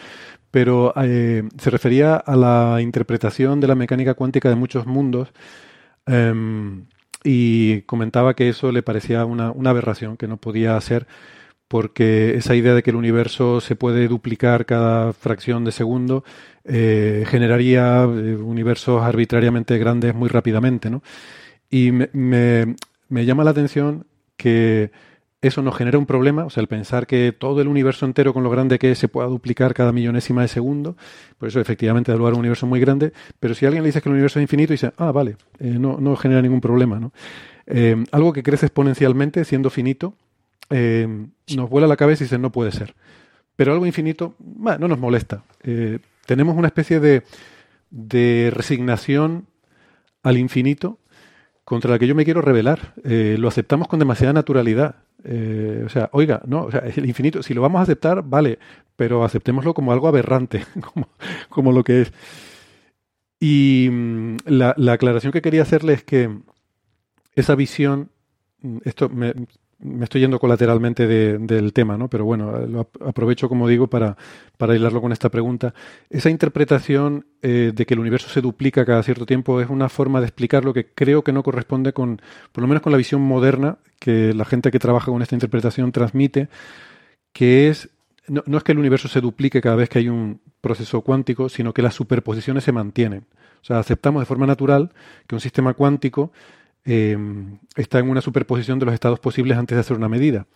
Pero 0.51 0.93
eh, 0.97 1.45
se 1.59 1.71
refería 1.71 2.17
a 2.17 2.37
la 2.37 2.81
interpretación 2.83 3.61
de 3.61 3.69
la 3.69 3.75
mecánica 3.75 4.15
cuántica 4.15 4.49
de 4.49 4.57
muchos 4.57 4.87
mundos 4.87 5.33
eh, 6.07 6.35
y 7.25 7.83
comentaba 7.83 8.35
que 8.35 8.49
eso 8.49 8.73
le 8.73 8.83
parecía 8.83 9.25
una, 9.25 9.53
una 9.53 9.71
aberración, 9.71 10.17
que 10.17 10.29
no 10.29 10.37
podía 10.37 10.81
ser 10.81 11.07
porque 11.73 12.35
esa 12.37 12.55
idea 12.55 12.75
de 12.75 12.83
que 12.83 12.91
el 12.91 12.97
universo 12.97 13.63
se 13.63 13.77
puede 13.77 14.07
duplicar 14.07 14.67
cada 14.67 15.15
fracción 15.15 15.65
de 15.65 15.73
segundo 15.73 16.23
eh, 16.65 17.25
generaría 17.27 18.03
eh, 18.03 18.37
universos 18.37 19.03
arbitrariamente 19.03 19.79
grandes 19.79 20.15
muy 20.15 20.29
rápidamente, 20.29 20.91
¿no? 20.91 21.03
Y 21.71 21.91
me, 21.91 22.77
llama 23.09 23.43
la 23.43 23.53
atención 23.53 24.05
que 24.37 24.91
eso 25.41 25.63
nos 25.63 25.75
genera 25.75 25.97
un 25.97 26.05
problema, 26.05 26.45
o 26.45 26.51
sea, 26.51 26.61
el 26.61 26.69
pensar 26.69 27.07
que 27.07 27.33
todo 27.33 27.63
el 27.63 27.69
universo 27.69 28.05
entero 28.05 28.35
con 28.35 28.43
lo 28.43 28.51
grande 28.51 28.79
que 28.79 28.91
es 28.91 28.99
se 28.99 29.09
pueda 29.09 29.29
duplicar 29.29 29.73
cada 29.73 29.93
millonésima 29.93 30.43
de 30.43 30.49
segundo, 30.49 30.99
por 31.39 31.49
eso 31.49 31.59
efectivamente 31.59 32.13
da 32.13 32.19
lugar 32.19 32.35
a 32.35 32.37
un 32.37 32.41
universo 32.41 32.67
muy 32.67 32.81
grande, 32.81 33.15
pero 33.41 33.55
si 33.55 33.65
alguien 33.65 33.83
le 33.83 33.89
dice 33.89 34.03
que 34.03 34.11
el 34.11 34.13
universo 34.13 34.39
es 34.39 34.43
infinito, 34.43 34.75
dice, 34.75 34.93
ah, 34.99 35.11
vale, 35.11 35.37
eh, 35.59 35.71
no, 35.81 35.97
no, 35.99 36.17
genera 36.17 36.43
ningún 36.43 36.61
problema, 36.61 37.01
¿no? 37.01 37.13
Algo 38.11 38.35
que 38.35 38.43
crece 38.43 38.67
exponencialmente, 38.67 39.47
siendo 39.47 39.71
finito, 39.71 40.17
eh, 40.71 41.27
nos 41.57 41.71
vuela 41.71 41.87
la 41.87 41.97
cabeza 41.97 42.25
y 42.25 42.27
dice, 42.27 42.39
no 42.39 42.53
puede 42.53 42.73
ser. 42.73 42.95
Pero 43.57 43.73
algo 43.73 43.87
infinito, 43.87 44.35
no 44.39 44.89
nos 44.89 44.99
molesta. 44.99 45.45
tenemos 46.27 46.57
una 46.57 46.69
especie 46.69 47.01
de, 47.01 47.23
de 47.91 48.51
resignación 48.53 49.47
al 50.23 50.39
infinito 50.39 50.99
contra 51.65 51.91
la 51.91 51.99
que 51.99 52.07
yo 52.07 52.15
me 52.15 52.25
quiero 52.25 52.41
rebelar. 52.41 52.95
Eh, 53.05 53.37
lo 53.39 53.49
aceptamos 53.49 53.89
con 53.89 53.99
demasiada 53.99 54.33
naturalidad. 54.33 54.97
Eh, 55.25 55.83
o 55.87 55.89
sea, 55.89 56.09
oiga, 56.13 56.43
no, 56.47 56.65
o 56.65 56.71
sea, 56.71 56.81
el 56.81 57.07
infinito, 57.07 57.43
si 57.43 57.55
lo 57.55 57.63
vamos 57.63 57.79
a 57.79 57.83
aceptar, 57.83 58.23
vale, 58.25 58.59
pero 58.97 59.25
aceptémoslo 59.25 59.75
como 59.75 59.93
algo 59.93 60.09
aberrante, 60.09 60.65
como, 60.93 61.09
como 61.49 61.73
lo 61.73 61.85
que 61.85 62.03
es. 62.03 62.13
Y 63.39 63.89
mm, 63.91 64.37
la, 64.47 64.75
la, 64.77 64.93
aclaración 64.93 65.33
que 65.33 65.43
quería 65.43 65.63
hacerle 65.63 65.95
es 65.95 66.05
que 66.05 66.31
esa 67.35 67.55
visión, 67.55 68.11
mm, 68.61 68.79
esto 68.85 69.09
me, 69.09 69.35
me 69.83 70.05
estoy 70.05 70.21
yendo 70.21 70.39
colateralmente 70.39 71.07
de, 71.07 71.39
del 71.39 71.73
tema, 71.73 71.97
¿no? 71.97 72.09
Pero 72.09 72.25
bueno, 72.25 72.67
lo 72.67 72.89
aprovecho, 73.01 73.49
como 73.49 73.69
digo, 73.69 73.89
para, 73.89 74.17
para 74.57 74.77
hilarlo 74.77 75.01
con 75.01 75.13
esta 75.13 75.29
pregunta. 75.29 75.75
Esa 76.09 76.31
interpretación 76.31 77.27
eh, 77.43 77.73
de 77.75 77.87
que 77.87 77.95
el 77.95 78.01
universo 78.01 78.29
se 78.29 78.41
duplica 78.41 78.85
cada 78.85 79.03
cierto 79.03 79.27
tiempo 79.27 79.61
es 79.61 79.69
una 79.69 79.89
forma 79.89 80.21
de 80.21 80.27
explicar 80.27 80.65
lo 80.65 80.73
que 80.73 80.87
creo 80.87 81.23
que 81.23 81.33
no 81.33 81.43
corresponde 81.43 81.93
con, 81.93 82.21
por 82.53 82.63
lo 82.63 82.69
menos 82.69 82.83
con 82.83 82.93
la 82.93 82.99
visión 82.99 83.21
moderna 83.21 83.79
que 83.99 84.33
la 84.33 84.45
gente 84.45 84.71
que 84.71 84.79
trabaja 84.79 85.11
con 85.11 85.23
esta 85.23 85.35
interpretación 85.35 85.93
transmite, 85.93 86.49
que 87.33 87.69
es, 87.69 87.89
no, 88.29 88.43
no 88.47 88.59
es 88.59 88.65
que 88.65 88.73
el 88.73 88.79
universo 88.79 89.09
se 89.09 89.21
duplique 89.21 89.61
cada 89.61 89.77
vez 89.77 89.89
que 89.89 89.99
hay 89.99 90.09
un 90.09 90.41
proceso 90.61 91.01
cuántico, 91.01 91.49
sino 91.49 91.75
que 91.75 91.83
las 91.83 91.95
superposiciones 91.95 92.65
se 92.65 92.73
mantienen. 92.73 93.25
O 93.63 93.65
sea, 93.65 93.79
aceptamos 93.79 94.23
de 94.23 94.27
forma 94.27 94.47
natural 94.47 94.91
que 95.27 95.35
un 95.35 95.41
sistema 95.41 95.75
cuántico 95.75 96.33
eh, 96.85 97.17
está 97.77 97.99
en 97.99 98.11
una 98.11 98.21
superposición 98.21 98.79
de 98.79 98.87
los 98.87 98.95
estados 98.95 99.21
posibles 99.21 99.57
antes 99.57 99.77
de 99.77 99.81
hacer 99.81 99.97
una 99.97 100.09
medida. 100.09 100.47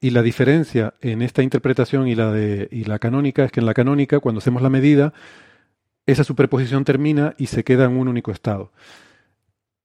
Y 0.00 0.10
la 0.10 0.22
diferencia 0.22 0.94
en 1.00 1.22
esta 1.22 1.42
interpretación 1.42 2.06
y 2.06 2.14
la, 2.14 2.30
de, 2.30 2.68
y 2.70 2.84
la 2.84 2.98
canónica 2.98 3.44
es 3.44 3.52
que 3.52 3.60
en 3.60 3.66
la 3.66 3.74
canónica, 3.74 4.20
cuando 4.20 4.38
hacemos 4.38 4.62
la 4.62 4.70
medida, 4.70 5.14
esa 6.04 6.24
superposición 6.24 6.84
termina 6.84 7.34
y 7.38 7.46
se 7.46 7.64
queda 7.64 7.84
en 7.84 7.96
un 7.96 8.08
único 8.08 8.30
estado. 8.30 8.72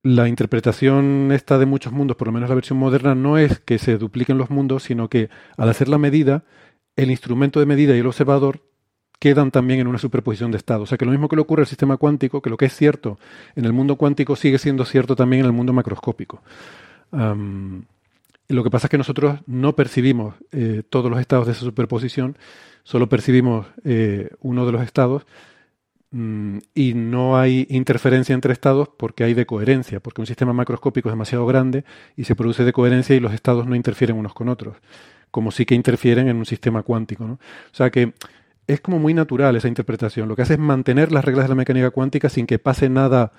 La 0.03 0.27
interpretación 0.27 1.31
esta 1.31 1.57
de 1.57 1.65
muchos 1.65 1.93
mundos, 1.93 2.17
por 2.17 2.27
lo 2.27 2.33
menos 2.33 2.49
la 2.49 2.55
versión 2.55 2.77
moderna, 2.77 3.15
no 3.15 3.37
es 3.37 3.59
que 3.59 3.77
se 3.77 3.97
dupliquen 3.97 4.37
los 4.37 4.49
mundos, 4.49 4.83
sino 4.83 5.09
que 5.09 5.29
al 5.57 5.69
hacer 5.69 5.87
la 5.87 5.97
medida, 5.97 6.43
el 6.95 7.11
instrumento 7.11 7.59
de 7.59 7.65
medida 7.65 7.95
y 7.95 7.99
el 7.99 8.07
observador 8.07 8.70
quedan 9.21 9.51
también 9.51 9.79
en 9.79 9.85
una 9.85 9.99
superposición 9.99 10.49
de 10.49 10.57
estados. 10.57 10.81
O 10.81 10.85
sea 10.87 10.97
que 10.97 11.05
lo 11.05 11.11
mismo 11.11 11.29
que 11.29 11.35
le 11.35 11.43
ocurre 11.43 11.61
al 11.61 11.67
sistema 11.67 11.97
cuántico, 11.97 12.41
que 12.41 12.49
lo 12.49 12.57
que 12.57 12.65
es 12.65 12.75
cierto 12.75 13.19
en 13.55 13.65
el 13.65 13.71
mundo 13.71 13.95
cuántico 13.95 14.35
sigue 14.35 14.57
siendo 14.57 14.83
cierto 14.83 15.15
también 15.15 15.41
en 15.41 15.45
el 15.45 15.51
mundo 15.51 15.73
macroscópico. 15.73 16.41
Lo 17.11 18.63
que 18.63 18.69
pasa 18.71 18.87
es 18.87 18.89
que 18.89 18.97
nosotros 18.97 19.39
no 19.45 19.75
percibimos 19.75 20.33
eh, 20.51 20.81
todos 20.89 21.11
los 21.11 21.19
estados 21.19 21.45
de 21.45 21.51
esa 21.51 21.61
superposición, 21.61 22.35
solo 22.83 23.09
percibimos 23.09 23.67
eh, 23.83 24.31
uno 24.39 24.65
de 24.65 24.71
los 24.71 24.81
estados 24.81 25.27
mm, 26.09 26.57
y 26.73 26.95
no 26.95 27.37
hay 27.37 27.67
interferencia 27.69 28.33
entre 28.33 28.53
estados 28.53 28.89
porque 28.89 29.23
hay 29.23 29.35
decoherencia, 29.35 29.99
porque 29.99 30.21
un 30.21 30.27
sistema 30.27 30.51
macroscópico 30.51 31.09
es 31.09 31.13
demasiado 31.13 31.45
grande 31.45 31.85
y 32.17 32.23
se 32.23 32.35
produce 32.35 32.63
decoherencia 32.63 33.15
y 33.15 33.19
los 33.19 33.33
estados 33.33 33.67
no 33.67 33.75
interfieren 33.75 34.17
unos 34.17 34.33
con 34.33 34.49
otros, 34.49 34.77
como 35.29 35.51
sí 35.51 35.67
que 35.67 35.75
interfieren 35.75 36.27
en 36.27 36.37
un 36.37 36.47
sistema 36.47 36.81
cuántico. 36.81 37.25
¿no? 37.25 37.33
O 37.33 37.75
sea 37.75 37.91
que 37.91 38.13
es 38.73 38.81
como 38.81 38.99
muy 38.99 39.13
natural 39.13 39.55
esa 39.55 39.67
interpretación. 39.67 40.27
Lo 40.27 40.35
que 40.35 40.43
hace 40.43 40.53
es 40.53 40.59
mantener 40.59 41.11
las 41.11 41.25
reglas 41.25 41.45
de 41.45 41.49
la 41.49 41.55
mecánica 41.55 41.91
cuántica 41.91 42.29
sin 42.29 42.47
que 42.47 42.59
pase 42.59 42.89
nada 42.89 43.31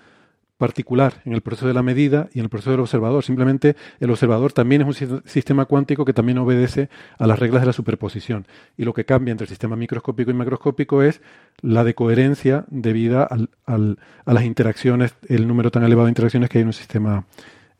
particular 0.58 1.22
en 1.24 1.32
el 1.32 1.40
proceso 1.40 1.66
de 1.66 1.74
la 1.74 1.82
medida 1.82 2.28
y 2.32 2.38
en 2.38 2.44
el 2.44 2.48
proceso 2.48 2.70
del 2.70 2.80
observador. 2.80 3.24
Simplemente 3.24 3.74
el 3.98 4.10
observador 4.10 4.52
también 4.52 4.82
es 4.82 5.00
un 5.00 5.22
sistema 5.26 5.64
cuántico 5.64 6.04
que 6.04 6.12
también 6.12 6.38
obedece 6.38 6.88
a 7.18 7.26
las 7.26 7.38
reglas 7.38 7.62
de 7.62 7.66
la 7.66 7.72
superposición. 7.72 8.46
Y 8.76 8.84
lo 8.84 8.94
que 8.94 9.04
cambia 9.04 9.32
entre 9.32 9.46
el 9.46 9.48
sistema 9.48 9.74
microscópico 9.74 10.30
y 10.30 10.34
macroscópico 10.34 11.02
es 11.02 11.20
la 11.62 11.82
decoherencia 11.82 12.64
debida 12.68 13.24
al, 13.24 13.50
al, 13.66 13.98
a 14.24 14.32
las 14.32 14.44
interacciones, 14.44 15.14
el 15.28 15.48
número 15.48 15.72
tan 15.72 15.82
elevado 15.82 16.06
de 16.06 16.12
interacciones 16.12 16.48
que 16.48 16.58
hay 16.58 16.62
en 16.62 16.68
un 16.68 16.74
sistema 16.74 17.26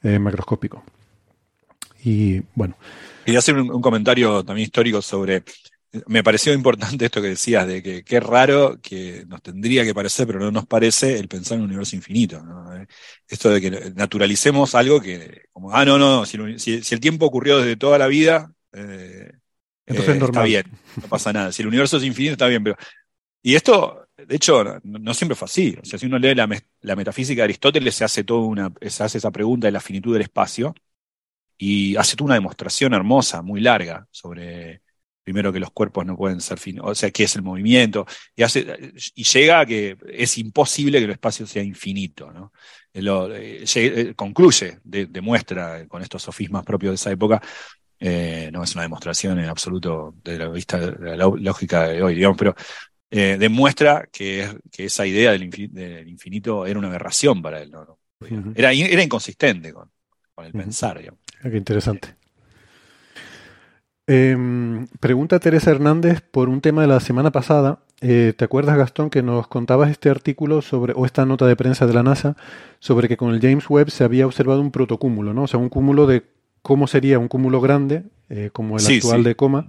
eh, 0.02 0.18
macroscópico. 0.18 0.82
Y 2.04 2.42
bueno. 2.56 2.74
Quería 3.24 3.38
hacer 3.38 3.56
un 3.56 3.80
comentario 3.80 4.42
también 4.42 4.64
histórico 4.64 5.00
sobre 5.00 5.44
me 6.06 6.24
pareció 6.24 6.52
importante 6.54 7.04
esto 7.04 7.20
que 7.20 7.28
decías, 7.28 7.66
de 7.66 7.82
que 7.82 8.02
qué 8.02 8.18
raro 8.18 8.80
que 8.80 9.24
nos 9.26 9.42
tendría 9.42 9.84
que 9.84 9.94
parecer, 9.94 10.26
pero 10.26 10.38
no 10.38 10.50
nos 10.50 10.66
parece, 10.66 11.18
el 11.18 11.28
pensar 11.28 11.56
en 11.56 11.64
un 11.64 11.68
universo 11.68 11.96
infinito. 11.96 12.42
¿no? 12.42 12.86
Esto 13.28 13.50
de 13.50 13.60
que 13.60 13.70
naturalicemos 13.94 14.74
algo 14.74 15.00
que, 15.00 15.42
como, 15.52 15.72
ah, 15.72 15.84
no, 15.84 15.98
no, 15.98 16.24
si, 16.24 16.38
si, 16.58 16.82
si 16.82 16.94
el 16.94 17.00
tiempo 17.00 17.26
ocurrió 17.26 17.58
desde 17.58 17.76
toda 17.76 17.98
la 17.98 18.06
vida, 18.06 18.52
eh, 18.72 19.32
Entonces 19.84 20.16
eh, 20.16 20.24
está 20.24 20.42
bien, 20.42 20.64
no 21.00 21.08
pasa 21.08 21.32
nada. 21.32 21.52
Si 21.52 21.62
el 21.62 21.68
universo 21.68 21.98
es 21.98 22.04
infinito, 22.04 22.32
está 22.32 22.48
bien, 22.48 22.64
pero. 22.64 22.76
Y 23.42 23.54
esto, 23.56 24.06
de 24.16 24.36
hecho, 24.36 24.64
no, 24.84 24.98
no 24.98 25.14
siempre 25.14 25.34
fue 25.34 25.46
así. 25.46 25.76
O 25.82 25.84
sea, 25.84 25.98
si 25.98 26.06
uno 26.06 26.18
lee 26.18 26.34
la, 26.34 26.48
la, 26.80 26.96
metafísica 26.96 27.40
de 27.40 27.44
Aristóteles, 27.44 27.94
se 27.94 28.04
hace 28.04 28.24
toda 28.24 28.46
una, 28.46 28.72
se 28.80 29.02
hace 29.02 29.18
esa 29.18 29.30
pregunta 29.30 29.66
de 29.66 29.72
la 29.72 29.80
finitud 29.80 30.12
del 30.12 30.22
espacio 30.22 30.74
y 31.58 31.96
hace 31.96 32.16
toda 32.16 32.26
una 32.26 32.34
demostración 32.36 32.94
hermosa, 32.94 33.42
muy 33.42 33.60
larga, 33.60 34.06
sobre 34.10 34.81
primero 35.22 35.52
que 35.52 35.60
los 35.60 35.70
cuerpos 35.70 36.04
no 36.06 36.16
pueden 36.16 36.40
ser 36.40 36.58
finitos, 36.58 36.90
o 36.90 36.94
sea, 36.94 37.10
qué 37.10 37.24
es 37.24 37.36
el 37.36 37.42
movimiento, 37.42 38.06
y, 38.34 38.42
hace, 38.42 38.92
y 39.14 39.24
llega 39.24 39.60
a 39.60 39.66
que 39.66 39.96
es 40.08 40.38
imposible 40.38 40.98
que 40.98 41.04
el 41.04 41.10
espacio 41.12 41.46
sea 41.46 41.62
infinito, 41.62 42.32
¿no? 42.32 42.52
Lo, 42.94 43.34
eh, 43.34 43.64
eh, 43.74 44.12
concluye, 44.14 44.78
de, 44.84 45.06
demuestra 45.06 45.86
con 45.88 46.02
estos 46.02 46.22
sofismas 46.22 46.64
propios 46.64 46.90
de 46.90 46.94
esa 46.96 47.10
época, 47.10 47.40
eh, 48.04 48.50
no 48.52 48.64
es 48.64 48.74
una 48.74 48.82
demostración 48.82 49.38
en 49.38 49.48
absoluto 49.48 50.16
de 50.24 50.36
la 50.36 50.48
vista 50.48 50.78
de 50.78 51.16
la 51.16 51.24
lógica 51.24 51.86
de 51.86 52.02
hoy, 52.02 52.16
digamos, 52.16 52.36
pero 52.36 52.54
eh, 53.14 53.36
demuestra 53.38 54.08
que, 54.10 54.58
que, 54.72 54.86
esa 54.86 55.06
idea 55.06 55.32
del 55.32 55.44
infinito, 55.44 55.74
del 55.78 56.08
infinito, 56.08 56.66
era 56.66 56.78
una 56.78 56.88
aberración 56.88 57.42
para 57.42 57.62
él, 57.62 57.70
¿no? 57.70 57.98
Era, 58.54 58.72
era 58.72 59.02
inconsistente 59.02 59.72
con, 59.72 59.90
con 60.34 60.46
el 60.46 60.52
uh 60.52 60.54
-huh. 60.54 60.62
pensar, 60.62 60.98
digamos. 60.98 61.20
Ah, 61.42 61.50
qué 61.50 61.58
interesante. 61.58 62.16
Eh, 64.14 64.36
pregunta 65.00 65.40
Teresa 65.40 65.70
Hernández 65.70 66.20
por 66.20 66.50
un 66.50 66.60
tema 66.60 66.82
de 66.82 66.88
la 66.88 67.00
semana 67.00 67.30
pasada. 67.30 67.78
Eh, 68.02 68.34
¿Te 68.36 68.44
acuerdas, 68.44 68.76
Gastón, 68.76 69.08
que 69.08 69.22
nos 69.22 69.46
contabas 69.46 69.90
este 69.90 70.10
artículo 70.10 70.60
sobre, 70.60 70.92
o 70.94 71.06
esta 71.06 71.24
nota 71.24 71.46
de 71.46 71.56
prensa 71.56 71.86
de 71.86 71.94
la 71.94 72.02
NASA, 72.02 72.36
sobre 72.78 73.08
que 73.08 73.16
con 73.16 73.32
el 73.32 73.40
James 73.40 73.70
Webb 73.70 73.90
se 73.90 74.04
había 74.04 74.26
observado 74.26 74.60
un 74.60 74.70
protocúmulo, 74.70 75.32
¿no? 75.32 75.44
O 75.44 75.46
sea, 75.46 75.58
un 75.58 75.70
cúmulo 75.70 76.06
de 76.06 76.24
cómo 76.60 76.88
sería 76.88 77.18
un 77.18 77.28
cúmulo 77.28 77.62
grande, 77.62 78.02
eh, 78.28 78.50
como 78.52 78.76
el 78.76 78.82
sí, 78.82 78.96
actual 78.96 79.20
sí. 79.20 79.28
de 79.28 79.34
coma, 79.34 79.68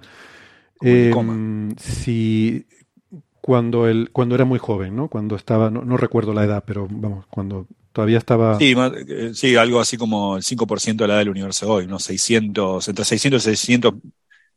coma. 1.13 1.73
si 1.77 2.65
cuando 3.39 3.87
él, 3.87 4.09
cuando 4.11 4.35
era 4.35 4.43
muy 4.43 4.59
joven, 4.59 4.93
¿no? 4.93 5.07
Cuando 5.07 5.37
estaba, 5.37 5.69
no, 5.69 5.85
no, 5.85 5.95
recuerdo 5.95 6.33
la 6.33 6.43
edad, 6.43 6.65
pero 6.67 6.85
vamos, 6.89 7.25
cuando 7.29 7.65
todavía 7.93 8.17
estaba. 8.17 8.57
Sí, 8.59 8.75
eh, 9.07 9.31
sí, 9.33 9.55
algo 9.55 9.79
así 9.79 9.95
como 9.95 10.35
el 10.35 10.43
5% 10.43 10.97
de 10.97 11.07
la 11.07 11.13
edad 11.13 11.21
del 11.21 11.29
universo 11.29 11.71
hoy, 11.71 11.87
¿no? 11.87 11.97
600, 11.97 12.89
entre 12.89 13.05
600 13.05 13.41
y 13.41 13.45
600 13.45 13.93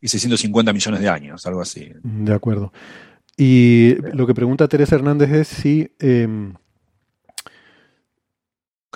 y 0.01 0.09
650 0.09 0.73
millones 0.73 1.01
de 1.01 1.09
años, 1.09 1.47
algo 1.47 1.60
así. 1.60 1.90
De 2.02 2.32
acuerdo. 2.32 2.73
Y 3.36 3.97
lo 4.14 4.27
que 4.27 4.35
pregunta 4.35 4.68
Teresa 4.68 4.97
Hernández 4.97 5.31
es 5.31 5.48
si 5.48 5.90
eh, 5.98 6.27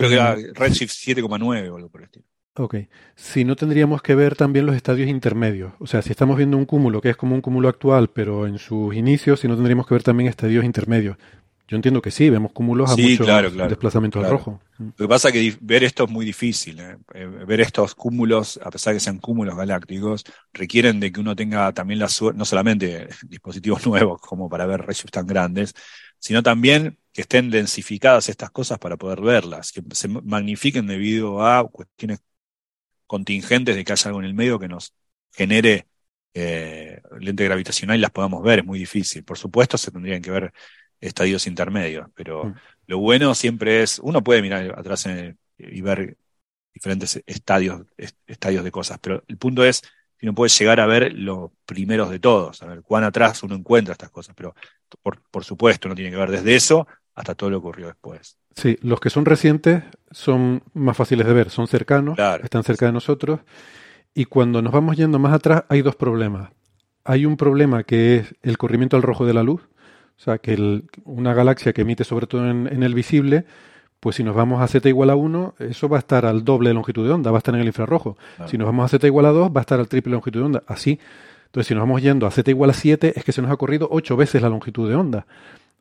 Creo 0.00 0.08
que 0.08 0.16
era 0.16 0.34
Redshift 0.34 0.92
7,9 0.92 1.70
o 1.70 1.76
algo 1.76 1.90
por 1.90 2.00
el 2.00 2.06
estilo. 2.06 2.24
Ok. 2.54 2.76
Si 3.16 3.44
no 3.44 3.54
tendríamos 3.54 4.00
que 4.00 4.14
ver 4.14 4.34
también 4.34 4.64
los 4.64 4.74
estadios 4.74 5.10
intermedios. 5.10 5.74
O 5.78 5.86
sea, 5.86 6.00
si 6.00 6.10
estamos 6.10 6.38
viendo 6.38 6.56
un 6.56 6.64
cúmulo 6.64 7.02
que 7.02 7.10
es 7.10 7.16
como 7.18 7.34
un 7.34 7.42
cúmulo 7.42 7.68
actual, 7.68 8.08
pero 8.08 8.46
en 8.46 8.58
sus 8.58 8.94
inicios, 8.94 9.40
si 9.40 9.48
no 9.48 9.56
tendríamos 9.56 9.86
que 9.86 9.94
ver 9.94 10.02
también 10.02 10.30
estadios 10.30 10.64
intermedios. 10.64 11.18
Yo 11.70 11.76
entiendo 11.76 12.02
que 12.02 12.10
sí, 12.10 12.28
vemos 12.28 12.50
cúmulos 12.50 12.90
a 12.90 12.96
Sí, 12.96 13.02
muchos 13.02 13.26
claro, 13.26 13.52
claro, 13.52 13.70
desplazamientos 13.70 14.18
al 14.18 14.28
claro. 14.28 14.38
rojo. 14.38 14.60
Mm. 14.78 14.84
Lo 14.86 14.92
que 14.96 15.08
pasa 15.08 15.28
es 15.28 15.34
que 15.34 15.56
ver 15.60 15.84
esto 15.84 16.02
es 16.02 16.10
muy 16.10 16.26
difícil. 16.26 16.80
¿eh? 16.80 16.96
Eh, 17.14 17.26
Ver 17.26 17.60
estos 17.60 17.94
cúmulos, 17.94 18.58
a 18.60 18.72
pesar 18.72 18.92
de 18.92 18.96
que 18.96 19.04
sean 19.04 19.18
cúmulos 19.18 19.54
galácticos, 19.54 20.24
requieren 20.52 20.98
de 20.98 21.12
que 21.12 21.20
uno 21.20 21.36
tenga 21.36 21.72
también 21.72 22.00
la 22.00 22.08
suerte, 22.08 22.36
no 22.36 22.44
solamente 22.44 23.06
dispositivos 23.28 23.86
nuevos 23.86 24.20
como 24.20 24.48
para 24.48 24.66
ver 24.66 24.80
rayos 24.80 25.12
tan 25.12 25.28
grandes, 25.28 25.72
sino 26.18 26.42
también 26.42 26.98
que 27.12 27.20
estén 27.20 27.50
densificadas 27.50 28.28
estas 28.28 28.50
cosas 28.50 28.80
para 28.80 28.96
poder 28.96 29.20
verlas, 29.20 29.70
que 29.70 29.80
se 29.92 30.08
magnifiquen 30.08 30.88
debido 30.88 31.46
a 31.46 31.68
cuestiones 31.68 32.18
contingentes 33.06 33.76
de 33.76 33.84
que 33.84 33.92
haya 33.92 34.08
algo 34.08 34.18
en 34.18 34.26
el 34.26 34.34
medio 34.34 34.58
que 34.58 34.66
nos 34.66 34.92
genere 35.30 35.86
eh, 36.34 37.00
lente 37.20 37.44
gravitacional 37.44 37.96
y 37.96 38.00
las 38.00 38.10
podamos 38.10 38.42
ver, 38.42 38.60
es 38.60 38.64
muy 38.64 38.78
difícil. 38.80 39.22
Por 39.24 39.38
supuesto, 39.38 39.78
se 39.78 39.92
tendrían 39.92 40.20
que 40.20 40.30
ver 40.32 40.52
estadios 41.00 41.46
intermedios, 41.46 42.08
pero 42.14 42.46
Mm. 42.46 42.54
lo 42.86 42.98
bueno 42.98 43.34
siempre 43.34 43.82
es, 43.82 43.98
uno 44.02 44.22
puede 44.22 44.42
mirar 44.42 44.78
atrás 44.78 45.06
en 45.06 45.18
el- 45.18 45.36
y 45.58 45.80
ver 45.82 46.16
diferentes 46.74 47.22
estadios, 47.26 47.82
est- 47.96 48.16
estadios 48.26 48.64
de 48.64 48.70
cosas, 48.70 48.98
pero 49.00 49.22
el 49.28 49.36
punto 49.38 49.64
es 49.64 49.82
si 50.18 50.26
uno 50.26 50.34
puede 50.34 50.50
llegar 50.50 50.80
a 50.80 50.86
ver 50.86 51.12
los 51.14 51.50
primeros 51.66 52.10
de 52.10 52.18
todos, 52.20 52.62
a 52.62 52.66
ver 52.66 52.82
cuán 52.82 53.04
atrás 53.04 53.42
uno 53.42 53.54
encuentra 53.54 53.92
estas 53.92 54.10
cosas, 54.10 54.34
pero 54.36 54.54
por, 55.02 55.20
por 55.30 55.44
supuesto 55.44 55.88
uno 55.88 55.94
tiene 55.94 56.10
que 56.10 56.16
ver 56.16 56.30
desde 56.30 56.54
eso 56.54 56.86
hasta 57.14 57.34
todo 57.34 57.50
lo 57.50 57.60
que 57.60 57.66
ocurrió 57.68 57.86
después. 57.88 58.36
Sí, 58.54 58.78
los 58.82 59.00
que 59.00 59.10
son 59.10 59.24
recientes 59.24 59.82
son 60.10 60.62
más 60.74 60.96
fáciles 60.96 61.26
de 61.26 61.32
ver, 61.32 61.50
son 61.50 61.66
cercanos, 61.68 62.16
Claro. 62.16 62.44
están 62.44 62.64
cerca 62.64 62.86
de 62.86 62.92
nosotros. 62.92 63.40
Y 64.14 64.24
cuando 64.26 64.60
nos 64.62 64.72
vamos 64.72 64.96
yendo 64.96 65.18
más 65.18 65.32
atrás, 65.32 65.64
hay 65.68 65.82
dos 65.82 65.96
problemas. 65.96 66.50
Hay 67.04 67.26
un 67.26 67.36
problema 67.36 67.84
que 67.84 68.16
es 68.16 68.34
el 68.42 68.58
corrimiento 68.58 68.96
al 68.96 69.02
rojo 69.02 69.24
de 69.24 69.34
la 69.34 69.42
luz, 69.42 69.62
o 70.20 70.22
sea, 70.22 70.36
que 70.36 70.52
el- 70.52 70.84
una 71.04 71.32
galaxia 71.32 71.72
que 71.72 71.80
emite 71.82 72.04
sobre 72.04 72.26
todo 72.26 72.48
en, 72.50 72.66
en 72.70 72.82
el 72.82 72.94
visible, 72.94 73.46
pues 74.00 74.16
si 74.16 74.22
nos 74.24 74.34
vamos 74.36 74.60
a 74.60 74.66
z 74.66 74.86
igual 74.88 75.08
a 75.10 75.16
1, 75.16 75.54
eso 75.58 75.88
va 75.88 75.96
a 75.96 76.00
estar 76.00 76.26
al 76.26 76.44
doble 76.44 76.68
de 76.70 76.74
longitud 76.74 77.06
de 77.06 77.12
onda, 77.12 77.30
va 77.30 77.38
a 77.38 77.40
estar 77.40 77.54
en 77.54 77.60
el 77.62 77.66
infrarrojo. 77.66 78.16
Claro. 78.36 78.50
Si 78.50 78.58
nos 78.58 78.66
vamos 78.66 78.84
a 78.84 78.88
z 78.88 79.06
igual 79.06 79.26
a 79.26 79.30
2, 79.30 79.50
va 79.50 79.60
a 79.60 79.62
estar 79.62 79.80
al 79.80 79.88
triple 79.88 80.10
de 80.10 80.14
longitud 80.16 80.40
de 80.40 80.46
onda, 80.46 80.62
así. 80.66 80.98
Entonces, 81.46 81.68
si 81.68 81.74
nos 81.74 81.82
vamos 81.82 82.00
yendo 82.02 82.26
a 82.26 82.30
z 82.30 82.50
igual 82.50 82.70
a 82.70 82.74
7, 82.74 83.14
es 83.16 83.24
que 83.24 83.32
se 83.32 83.42
nos 83.42 83.50
ha 83.50 83.56
corrido 83.56 83.88
8 83.90 84.16
veces 84.16 84.40
la 84.42 84.48
longitud 84.50 84.88
de 84.88 84.94
onda. 84.94 85.26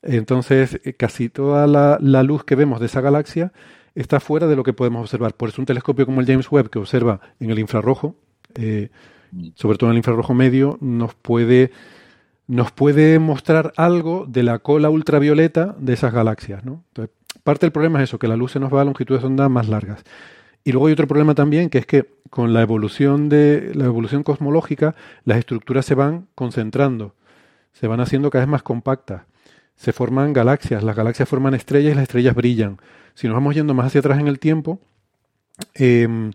Entonces, 0.02 0.80
eh, 0.84 0.94
casi 0.94 1.30
toda 1.30 1.68
la, 1.68 1.98
la 2.02 2.24
luz 2.24 2.44
que 2.46 2.56
vemos 2.56 2.80
de 2.80 2.86
esa 2.86 3.02
galaxia 3.02 3.52
está 3.96 4.20
fuera 4.20 4.48
de 4.48 4.56
lo 4.56 4.64
que 4.64 4.74
podemos 4.74 5.02
observar. 5.02 5.34
Por 5.36 5.50
eso 5.50 5.62
un 5.62 5.66
telescopio 5.66 6.06
como 6.06 6.22
el 6.22 6.28
James 6.28 6.50
Webb, 6.52 6.70
que 6.70 6.80
observa 6.80 7.20
en 7.40 7.50
el 7.52 7.60
infrarrojo, 7.60 8.16
eh, 8.56 8.90
Mm. 9.32 9.50
sobre 9.54 9.78
todo 9.78 9.90
en 9.90 9.92
el 9.92 9.98
infrarrojo 9.98 10.34
medio, 10.34 10.80
nos 10.82 11.14
puede, 11.14 11.70
nos 12.50 12.72
puede 12.72 13.20
mostrar 13.20 13.74
algo 13.78 14.26
de 14.28 14.42
la 14.42 14.58
cola 14.58 14.90
ultravioleta 14.90 15.76
de 15.78 15.94
esas 15.94 16.12
galaxias. 16.12 16.66
¿no? 16.66 16.84
Entonces, 16.88 17.16
parte 17.44 17.68
del 17.68 17.72
problema 17.72 18.00
es 18.00 18.10
eso, 18.10 18.18
que 18.18 18.28
la 18.28 18.36
luz 18.36 18.54
se 18.54 18.60
nos 18.60 18.74
va 18.74 18.82
a 18.82 18.86
longitudes 18.86 19.22
de 19.22 19.28
onda 19.28 19.48
más 19.50 19.70
largas. 19.70 20.04
Y 20.64 20.72
luego 20.72 20.88
hay 20.88 20.94
otro 20.94 21.08
problema 21.08 21.36
también, 21.36 21.70
que 21.70 21.78
es 21.78 21.86
que 21.86 22.10
con 22.32 22.52
la 22.52 22.64
evolución 22.64 23.30
de 23.30 23.72
la 23.76 23.86
evolución 23.86 24.24
cosmológica, 24.24 24.96
las 25.26 25.38
estructuras 25.38 25.86
se 25.86 25.94
van 25.94 26.26
concentrando, 26.34 27.14
se 27.72 27.86
van 27.86 28.00
haciendo 28.00 28.32
cada 28.32 28.46
vez 28.46 28.50
más 28.50 28.64
compactas. 28.64 29.22
Se 29.76 29.94
forman 29.94 30.34
galaxias, 30.34 30.82
las 30.82 30.96
galaxias 30.96 31.30
forman 31.30 31.54
estrellas 31.54 31.92
y 31.92 31.96
las 31.96 32.04
estrellas 32.04 32.34
brillan. 32.34 32.78
Si 33.14 33.28
nos 33.28 33.36
vamos 33.36 33.54
yendo 33.54 33.76
más 33.76 33.86
hacia 33.86 34.00
atrás 34.00 34.20
en 34.20 34.28
el 34.28 34.40
tiempo, 34.40 34.80
em, 35.76 36.32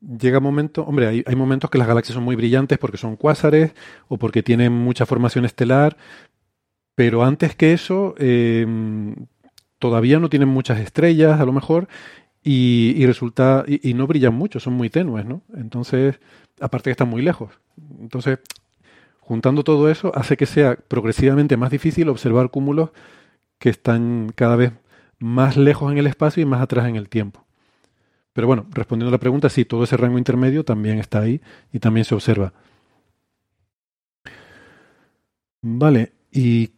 llega 0.00 0.40
momento, 0.40 0.82
hombre, 0.84 1.24
hay, 1.26 1.36
momentos 1.36 1.70
que 1.70 1.78
las 1.78 1.88
galaxias 1.88 2.14
son 2.14 2.24
muy 2.24 2.36
brillantes 2.36 2.78
porque 2.78 2.96
son 2.98 3.16
cuásares 3.16 3.74
o 4.08 4.18
porque 4.18 4.42
tienen 4.42 4.72
mucha 4.72 5.06
formación 5.06 5.44
estelar, 5.44 5.96
pero 6.94 7.24
antes 7.24 7.54
que 7.56 7.72
eso, 7.72 8.14
em, 8.18 9.14
todavía 9.78 10.18
no 10.18 10.28
tienen 10.28 10.48
muchas 10.48 10.80
estrellas, 10.80 11.40
a 11.40 11.44
lo 11.44 11.52
mejor, 11.52 11.88
y, 12.42 13.04
resulta, 13.06 13.64
y 13.66 13.94
no 13.94 14.06
brillan 14.06 14.34
mucho, 14.34 14.60
son 14.60 14.72
muy 14.74 14.88
tenues, 14.90 15.26
¿no? 15.26 15.42
Entonces, 15.54 16.18
aparte 16.60 16.84
que 16.84 16.92
están 16.92 17.08
muy 17.08 17.22
lejos. 17.22 17.52
Entonces, 18.00 18.38
juntando 19.20 19.64
todo 19.64 19.90
eso, 19.90 20.12
hace 20.14 20.36
que 20.36 20.46
sea 20.46 20.76
progresivamente 20.76 21.56
más 21.56 21.70
difícil 21.70 22.08
observar 22.08 22.50
cúmulos 22.50 22.90
que 23.58 23.70
están 23.70 24.32
cada 24.34 24.56
vez 24.56 24.72
más 25.18 25.56
lejos 25.56 25.92
en 25.92 25.98
el 25.98 26.06
espacio 26.06 26.42
y 26.42 26.46
más 26.46 26.62
atrás 26.62 26.88
en 26.88 26.96
el 26.96 27.08
tiempo. 27.08 27.47
Pero 28.38 28.46
bueno, 28.46 28.66
respondiendo 28.70 29.08
a 29.08 29.10
la 29.10 29.18
pregunta, 29.18 29.48
sí, 29.48 29.64
todo 29.64 29.82
ese 29.82 29.96
rango 29.96 30.16
intermedio 30.16 30.64
también 30.64 31.00
está 31.00 31.18
ahí 31.18 31.40
y 31.72 31.80
también 31.80 32.04
se 32.04 32.14
observa. 32.14 32.52
Vale, 35.60 36.12
y 36.30 36.70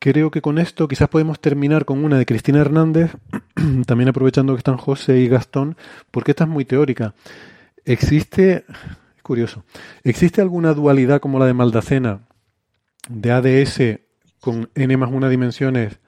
creo 0.00 0.32
que 0.32 0.42
con 0.42 0.58
esto 0.58 0.88
quizás 0.88 1.08
podemos 1.08 1.38
terminar 1.38 1.84
con 1.84 2.02
una 2.04 2.18
de 2.18 2.26
Cristina 2.26 2.60
Hernández, 2.60 3.12
también 3.86 4.08
aprovechando 4.08 4.54
que 4.54 4.58
están 4.58 4.78
José 4.78 5.20
y 5.20 5.28
Gastón, 5.28 5.76
porque 6.10 6.32
esta 6.32 6.42
es 6.42 6.50
muy 6.50 6.64
teórica. 6.64 7.14
Existe, 7.84 8.64
es 9.16 9.22
curioso, 9.22 9.62
¿existe 10.02 10.40
alguna 10.40 10.74
dualidad 10.74 11.20
como 11.20 11.38
la 11.38 11.46
de 11.46 11.54
Maldacena 11.54 12.26
de 13.08 13.30
ADS 13.30 14.00
con 14.40 14.70
n 14.74 14.96
más 14.96 15.12
una 15.12 15.28
dimensiones, 15.28 16.00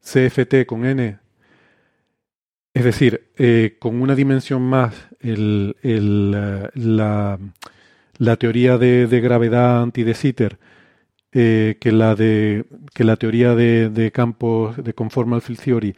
CFT 0.00 0.64
con 0.66 0.86
n? 0.86 1.18
Es 2.72 2.84
decir, 2.84 3.30
eh, 3.36 3.76
con 3.78 4.00
una 4.00 4.14
dimensión 4.14 4.62
más 4.62 4.94
el, 5.20 5.76
eh, 5.82 6.70
la, 6.74 8.36
teoría 8.38 8.78
de, 8.78 9.06
de 9.06 9.20
gravedad 9.20 9.82
anti 9.82 10.04
de 10.04 10.14
Sitter 10.14 10.58
eh, 11.32 11.76
que 11.80 11.92
la 11.92 12.16
de 12.16 12.64
que 12.92 13.04
la 13.04 13.14
teoría 13.14 13.54
de, 13.54 13.88
de 13.88 14.10
campos 14.10 14.76
de 14.82 14.94
conformal 14.94 15.42
field 15.42 15.60
theory. 15.60 15.96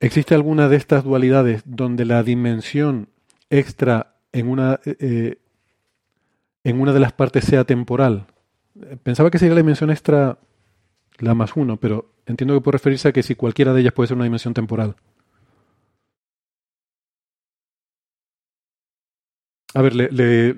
¿Existe 0.00 0.34
alguna 0.34 0.68
de 0.68 0.76
estas 0.76 1.02
dualidades 1.02 1.62
donde 1.64 2.04
la 2.04 2.22
dimensión 2.22 3.08
extra 3.48 4.16
en 4.32 4.48
una 4.48 4.80
eh, 4.84 5.38
en 6.62 6.78
una 6.78 6.92
de 6.92 7.00
las 7.00 7.14
partes 7.14 7.46
sea 7.46 7.64
temporal? 7.64 8.26
Pensaba 9.02 9.30
que 9.30 9.38
sería 9.38 9.54
la 9.54 9.62
dimensión 9.62 9.90
extra 9.90 10.38
la 11.20 11.34
más 11.34 11.56
uno, 11.56 11.78
pero 11.78 12.12
entiendo 12.26 12.52
que 12.52 12.60
puede 12.60 12.76
referirse 12.76 13.08
a 13.08 13.12
que 13.12 13.22
si 13.22 13.34
cualquiera 13.34 13.72
de 13.72 13.80
ellas 13.80 13.94
puede 13.94 14.08
ser 14.08 14.16
una 14.16 14.24
dimensión 14.24 14.52
temporal. 14.52 14.96
A 19.74 19.82
ver, 19.82 19.94
le, 19.94 20.56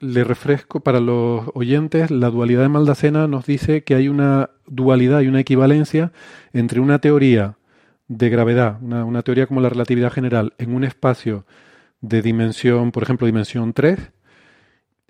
le, 0.00 0.24
refresco 0.24 0.80
para 0.80 1.00
los 1.00 1.46
oyentes. 1.54 2.10
La 2.10 2.30
dualidad 2.30 2.62
de 2.62 2.68
Maldacena 2.68 3.26
nos 3.26 3.46
dice 3.46 3.82
que 3.82 3.94
hay 3.94 4.08
una 4.08 4.50
dualidad 4.66 5.22
y 5.22 5.28
una 5.28 5.40
equivalencia 5.40 6.12
entre 6.52 6.80
una 6.80 6.98
teoría 7.00 7.56
de 8.08 8.28
gravedad, 8.28 8.78
una, 8.82 9.04
una, 9.04 9.22
teoría 9.22 9.46
como 9.46 9.60
la 9.60 9.70
relatividad 9.70 10.12
general, 10.12 10.52
en 10.58 10.74
un 10.74 10.84
espacio 10.84 11.46
de 12.00 12.22
dimensión, 12.22 12.92
por 12.92 13.02
ejemplo, 13.02 13.26
dimensión 13.26 13.72
3, 13.72 13.98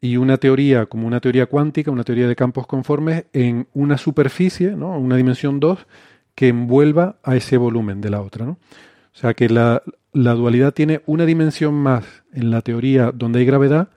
y 0.00 0.16
una 0.16 0.36
teoría 0.36 0.86
como 0.86 1.06
una 1.06 1.20
teoría 1.20 1.46
cuántica, 1.46 1.90
una 1.90 2.04
teoría 2.04 2.28
de 2.28 2.36
campos 2.36 2.66
conformes, 2.66 3.24
en 3.32 3.68
una 3.74 3.98
superficie, 3.98 4.72
¿no? 4.72 4.98
una 4.98 5.16
dimensión 5.16 5.60
2, 5.60 5.86
que 6.34 6.48
envuelva 6.48 7.18
a 7.22 7.36
ese 7.36 7.56
volumen 7.56 8.00
de 8.00 8.10
la 8.10 8.22
otra. 8.22 8.46
¿no? 8.46 8.52
O 8.52 9.18
sea 9.18 9.34
que 9.34 9.48
la, 9.48 9.82
la 10.12 10.34
dualidad 10.34 10.72
tiene 10.72 11.02
una 11.06 11.26
dimensión 11.26 11.74
más 11.74 12.04
en 12.32 12.50
la 12.50 12.62
teoría 12.62 13.12
donde 13.12 13.40
hay 13.40 13.44
gravedad 13.44 13.88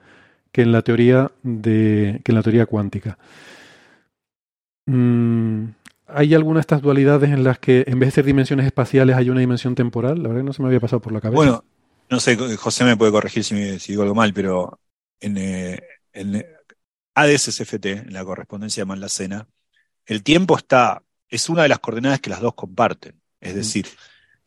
que 0.52 0.62
en 0.62 0.72
la 0.72 0.82
teoría 0.82 1.32
de 1.42 2.20
que 2.24 2.32
en 2.32 2.36
la 2.36 2.42
teoría 2.42 2.66
cuántica. 2.66 3.18
Mm, 4.86 5.64
¿Hay 6.06 6.34
alguna 6.34 6.58
de 6.58 6.60
estas 6.60 6.82
dualidades 6.82 7.30
en 7.30 7.42
las 7.42 7.58
que 7.58 7.84
en 7.86 7.98
vez 7.98 8.08
de 8.08 8.14
ser 8.16 8.24
dimensiones 8.24 8.66
espaciales 8.66 9.16
hay 9.16 9.30
una 9.30 9.40
dimensión 9.40 9.74
temporal? 9.74 10.22
La 10.22 10.28
verdad 10.28 10.42
que 10.42 10.46
no 10.46 10.52
se 10.52 10.62
me 10.62 10.68
había 10.68 10.80
pasado 10.80 11.00
por 11.00 11.12
la 11.12 11.20
cabeza. 11.20 11.36
Bueno, 11.36 11.64
no 12.10 12.20
sé, 12.20 12.36
José 12.56 12.84
me 12.84 12.96
puede 12.96 13.10
corregir 13.10 13.42
si, 13.42 13.54
me, 13.54 13.78
si 13.78 13.92
digo 13.92 14.02
algo 14.02 14.14
mal, 14.14 14.32
pero 14.32 14.78
en, 15.18 15.36
eh, 15.38 15.82
en 16.12 16.44
ADS-CFT, 17.14 18.06
en 18.06 18.12
la 18.12 18.24
correspondencia 18.24 18.82
de 18.82 18.86
Maldacena, 18.86 19.48
el 20.06 20.22
tiempo 20.22 20.56
está, 20.56 21.02
es 21.28 21.48
una 21.48 21.62
de 21.62 21.68
las 21.68 21.78
coordenadas 21.78 22.20
que 22.20 22.30
las 22.30 22.40
dos 22.40 22.54
comparten. 22.54 23.20
Es 23.40 23.54
decir, 23.54 23.86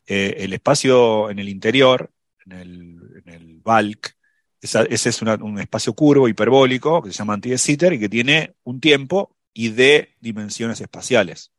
eh, 0.08 0.36
el 0.40 0.54
espacio 0.54 1.30
en 1.30 1.40
el 1.40 1.50
interior, 1.50 2.12
en 2.46 2.52
el, 2.54 3.24
en 3.26 3.34
el 3.34 3.62
bulk, 3.64 4.16
esa, 4.62 4.84
ese 4.84 5.10
es 5.10 5.22
una, 5.22 5.36
un 5.36 5.60
espacio 5.60 5.94
curvo 5.94 6.28
hiperbólico 6.28 7.02
que 7.02 7.12
se 7.12 7.18
llama 7.18 7.34
anti 7.34 7.50
de 7.50 7.58
Sitter 7.58 7.94
y 7.94 8.00
que 8.00 8.10
tiene 8.10 8.56
un 8.64 8.80
tiempo 8.80 9.36
y 9.54 9.70
de 9.70 10.16
dimensiones 10.20 10.82
espaciales. 10.82 11.52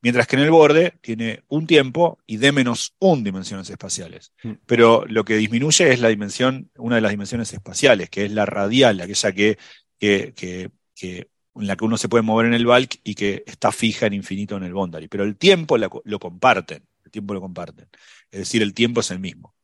Mientras 0.00 0.26
que 0.26 0.36
en 0.36 0.42
el 0.42 0.50
borde 0.50 0.94
tiene 1.00 1.42
un 1.48 1.66
tiempo 1.66 2.18
y 2.26 2.36
de 2.36 2.52
menos 2.52 2.94
un 3.00 3.24
dimensiones 3.24 3.68
espaciales. 3.68 4.32
Mm. 4.44 4.52
Pero 4.66 5.04
lo 5.06 5.24
que 5.24 5.36
disminuye 5.36 5.92
es 5.92 6.00
la 6.00 6.08
dimensión, 6.08 6.70
una 6.76 6.96
de 6.96 7.00
las 7.00 7.10
dimensiones 7.10 7.52
espaciales, 7.52 8.08
que 8.08 8.24
es 8.24 8.32
la 8.32 8.46
radial, 8.46 9.00
aquella 9.00 9.32
que, 9.32 9.58
que, 9.98 10.32
que, 10.36 10.70
que 10.94 11.28
en 11.56 11.66
la 11.66 11.76
que 11.76 11.84
uno 11.84 11.96
se 11.96 12.08
puede 12.08 12.22
mover 12.22 12.46
en 12.46 12.54
el 12.54 12.66
bulk 12.66 13.00
y 13.02 13.14
que 13.16 13.42
está 13.46 13.72
fija 13.72 14.06
en 14.06 14.14
infinito 14.14 14.56
en 14.56 14.62
el 14.62 14.72
boundary. 14.72 15.08
Pero 15.08 15.24
el 15.24 15.36
tiempo 15.36 15.76
la, 15.76 15.90
lo 16.04 16.18
comparten, 16.20 16.84
tiempo 17.18 17.34
lo 17.34 17.40
comparten. 17.40 17.88
es 18.30 18.40
decir, 18.40 18.62
el 18.62 18.74
tiempo 18.74 19.00
es 19.00 19.10
el 19.10 19.18
mismo. 19.20 19.54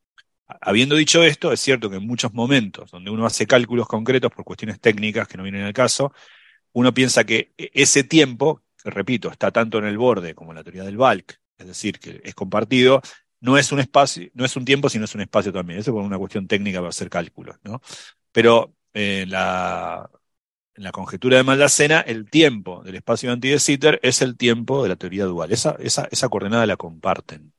Habiendo 0.46 0.94
dicho 0.96 1.22
esto, 1.22 1.52
es 1.52 1.60
cierto 1.60 1.88
que 1.90 1.96
en 1.96 2.06
muchos 2.06 2.32
momentos 2.34 2.90
donde 2.90 3.10
uno 3.10 3.26
hace 3.26 3.46
cálculos 3.46 3.86
concretos 3.88 4.30
por 4.30 4.44
cuestiones 4.44 4.80
técnicas 4.80 5.26
que 5.28 5.36
no 5.38 5.42
vienen 5.42 5.62
al 5.62 5.72
caso, 5.72 6.12
uno 6.72 6.92
piensa 6.92 7.24
que 7.24 7.52
e-, 7.56 7.70
ese 7.74 8.04
tiempo, 8.04 8.62
repito, 8.84 9.30
está 9.30 9.50
tanto 9.50 9.78
en 9.78 9.86
el 9.86 9.98
borde 9.98 10.34
como 10.34 10.52
en 10.52 10.56
la 10.56 10.64
teoría 10.64 10.84
del 10.84 10.96
bulk, 10.98 11.40
es 11.58 11.66
decir, 11.66 11.98
que 11.98 12.20
es 12.24 12.34
compartido, 12.34 13.00
no 13.40 13.58
es 13.58 13.72
un 13.72 13.80
espacio, 13.80 14.28
no 14.34 14.44
es 14.44 14.56
un 14.56 14.64
tiempo, 14.64 14.88
sino 14.88 15.04
es 15.04 15.14
un 15.14 15.20
espacio 15.22 15.52
también. 15.52 15.78
Eso 15.80 15.92
por 15.92 16.02
una 16.02 16.18
cuestión 16.18 16.46
técnica 16.46 16.78
para 16.78 16.88
hacer 16.90 17.10
cálculos, 17.10 17.56
¿no? 17.62 17.80
Pero 18.32 18.74
eh, 18.94 19.26
la, 19.28 20.10
en 20.76 20.84
la 20.84 20.92
conjetura 20.92 21.36
de 21.36 21.44
Maldacena, 21.44 22.00
el 22.00 22.28
tiempo 22.28 22.82
del 22.82 22.96
espacio 22.96 23.34
de 23.34 23.48
de 23.48 23.58
Sitter 23.58 24.00
es 24.02 24.22
el 24.22 24.36
tiempo 24.36 24.82
de 24.82 24.88
la 24.88 24.96
teoría 24.96 25.24
dual. 25.24 25.52
Esa, 25.52 25.76
esa, 25.78 26.08
esa 26.10 26.28
coordenada 26.28 26.66
la 26.66 26.76
comparten. 26.76 27.52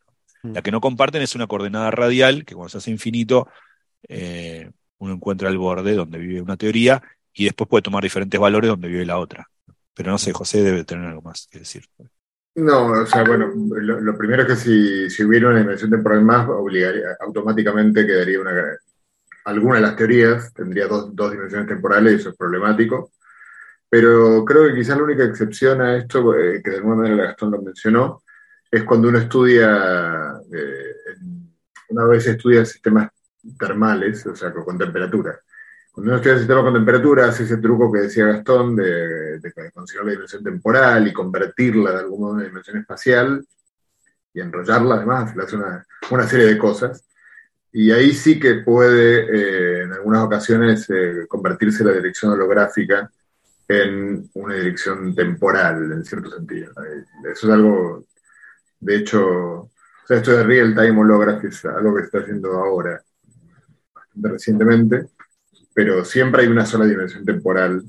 Mm. 0.43 0.53
La 0.53 0.61
que 0.61 0.71
no 0.71 0.81
comparten 0.81 1.21
es 1.21 1.35
una 1.35 1.47
coordenada 1.47 1.91
radial, 1.91 2.43
que 2.45 2.55
cuando 2.55 2.69
se 2.69 2.79
hace 2.79 2.91
infinito, 2.91 3.47
eh, 4.07 4.69
uno 4.97 5.13
encuentra 5.13 5.49
el 5.49 5.57
borde 5.57 5.93
donde 5.95 6.17
vive 6.17 6.41
una 6.41 6.57
teoría 6.57 7.01
y 7.33 7.45
después 7.45 7.69
puede 7.69 7.83
tomar 7.83 8.03
diferentes 8.03 8.39
valores 8.39 8.69
donde 8.69 8.87
vive 8.87 9.05
la 9.05 9.17
otra. 9.17 9.49
Pero 9.93 10.11
no 10.11 10.17
sé, 10.17 10.33
José 10.33 10.61
debe 10.61 10.83
tener 10.83 11.05
algo 11.05 11.21
más 11.21 11.47
que 11.49 11.59
decir. 11.59 11.85
No, 12.55 12.87
o 12.91 13.05
sea, 13.05 13.23
bueno, 13.23 13.51
lo, 13.55 14.17
primero 14.17 14.43
es 14.43 14.47
que 14.47 14.55
si, 14.55 15.09
si, 15.09 15.23
hubiera 15.23 15.49
una 15.49 15.59
dimensión 15.59 15.89
temporal 15.89 16.21
más, 16.21 16.47
obligaría, 16.47 17.07
automáticamente 17.19 18.05
quedaría 18.05 18.39
una, 18.39 18.51
alguna 19.45 19.75
de 19.75 19.81
las 19.81 19.95
teorías 19.95 20.53
tendría 20.53 20.87
dos, 20.87 21.15
dos, 21.15 21.31
dimensiones 21.31 21.67
temporales 21.67 22.13
y 22.13 22.15
eso 22.17 22.29
es 22.29 22.35
problemático. 22.35 23.11
Pero 23.89 24.43
creo 24.43 24.67
que 24.67 24.75
quizás 24.75 24.97
la 24.97 25.03
única 25.03 25.23
excepción 25.23 25.81
a 25.81 25.95
esto, 25.95 26.35
eh, 26.35 26.61
que 26.63 26.71
de 26.71 26.77
alguna 26.77 26.95
manera 26.95 27.27
Gastón 27.27 27.51
lo 27.51 27.61
mencionó, 27.61 28.23
es 28.69 28.83
cuando 28.83 29.07
uno 29.09 29.19
estudia, 29.19 30.33
eh, 30.51 30.95
una 31.89 32.05
vez 32.05 32.25
estudia 32.27 32.65
sistemas 32.65 33.09
termales, 33.57 34.25
o 34.25 34.35
sea, 34.35 34.51
con 34.51 34.77
temperatura. 34.77 35.39
Cuando 35.91 36.11
uno 36.11 36.17
estudia 36.17 36.39
sistemas 36.39 36.63
con 36.63 36.73
temperatura, 36.73 37.27
hace 37.27 37.43
ese 37.43 37.57
truco 37.57 37.91
que 37.91 38.01
decía 38.01 38.25
Gastón 38.25 38.75
de, 38.75 39.39
de, 39.39 39.71
considerar 39.71 40.07
la 40.07 40.11
dimensión 40.11 40.43
temporal 40.43 41.07
y 41.07 41.13
convertirla 41.13 41.91
de 41.91 41.99
algún 41.99 42.19
modo 42.19 42.31
en 42.31 42.37
una 42.37 42.45
dimensión 42.47 42.77
espacial 42.79 43.45
y 44.33 44.41
enrollarla 44.41 44.95
además, 44.95 45.33
hace 45.37 45.55
una, 45.55 45.85
una 46.11 46.27
serie 46.27 46.47
de 46.47 46.57
cosas. 46.57 47.05
Y 47.77 47.91
ahí 47.91 48.13
sí 48.13 48.39
que 48.39 48.55
puede, 48.55 49.25
eh, 49.25 49.83
en 49.83 49.91
algunas 49.91 50.23
ocasiones, 50.23 50.89
eh, 50.89 51.25
convertirse 51.27 51.83
la 51.83 51.91
dirección 51.91 52.31
holográfica 52.31 53.11
en 53.67 54.29
una 54.33 54.55
dirección 54.55 55.13
temporal, 55.13 55.91
en 55.91 56.05
cierto 56.05 56.31
sentido. 56.31 56.71
Eh, 56.71 57.03
eso 57.33 57.47
es 57.47 57.53
algo, 57.53 58.05
de 58.79 58.95
hecho, 58.95 59.19
o 59.27 59.71
sea, 60.07 60.15
esto 60.17 60.31
de 60.31 60.43
Real 60.43 60.73
Time 60.73 61.01
Holography 61.01 61.47
es 61.47 61.65
algo 61.65 61.93
que 61.93 62.03
se 62.03 62.05
está 62.05 62.19
haciendo 62.19 62.53
ahora, 62.53 63.03
bastante 63.93 64.29
recientemente, 64.29 65.07
pero 65.73 66.05
siempre 66.05 66.43
hay 66.43 66.47
una 66.47 66.65
sola 66.65 66.85
dimensión 66.85 67.25
temporal 67.25 67.83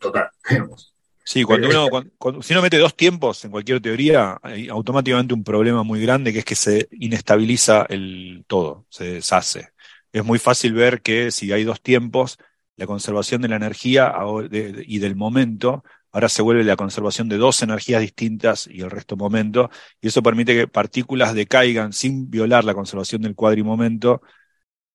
total, 0.00 0.30
digamos. 0.50 0.91
Sí, 1.32 1.44
cuando 1.44 1.66
uno, 1.66 1.88
cuando, 2.18 2.42
si 2.42 2.52
uno 2.52 2.60
mete 2.60 2.76
dos 2.76 2.94
tiempos 2.94 3.42
en 3.46 3.50
cualquier 3.50 3.80
teoría, 3.80 4.38
hay 4.42 4.68
automáticamente 4.68 5.32
un 5.32 5.42
problema 5.42 5.82
muy 5.82 6.02
grande 6.02 6.30
que 6.30 6.40
es 6.40 6.44
que 6.44 6.54
se 6.54 6.88
inestabiliza 6.90 7.86
el 7.88 8.44
todo, 8.46 8.84
se 8.90 9.04
deshace. 9.14 9.70
Es 10.12 10.22
muy 10.22 10.38
fácil 10.38 10.74
ver 10.74 11.00
que 11.00 11.30
si 11.30 11.50
hay 11.50 11.64
dos 11.64 11.80
tiempos, 11.80 12.36
la 12.76 12.86
conservación 12.86 13.40
de 13.40 13.48
la 13.48 13.56
energía 13.56 14.12
y 14.50 14.98
del 14.98 15.16
momento, 15.16 15.84
ahora 16.10 16.28
se 16.28 16.42
vuelve 16.42 16.64
la 16.64 16.76
conservación 16.76 17.30
de 17.30 17.38
dos 17.38 17.62
energías 17.62 18.02
distintas 18.02 18.66
y 18.66 18.82
el 18.82 18.90
resto 18.90 19.16
momento, 19.16 19.70
y 20.02 20.08
eso 20.08 20.22
permite 20.22 20.54
que 20.54 20.68
partículas 20.68 21.32
decaigan 21.32 21.94
sin 21.94 22.28
violar 22.28 22.64
la 22.64 22.74
conservación 22.74 23.22
del 23.22 23.34
cuadrimomento 23.34 24.20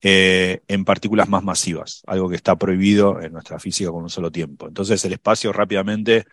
eh, 0.02 0.62
en 0.68 0.86
partículas 0.86 1.28
más 1.28 1.44
masivas, 1.44 2.04
algo 2.06 2.30
que 2.30 2.36
está 2.36 2.56
prohibido 2.56 3.20
en 3.22 3.34
nuestra 3.34 3.60
física 3.60 3.92
con 3.92 4.04
un 4.04 4.10
solo 4.10 4.32
tiempo. 4.32 4.68
Entonces 4.68 5.04
el 5.06 5.14
espacio 5.14 5.52
rápidamente, 5.52 6.26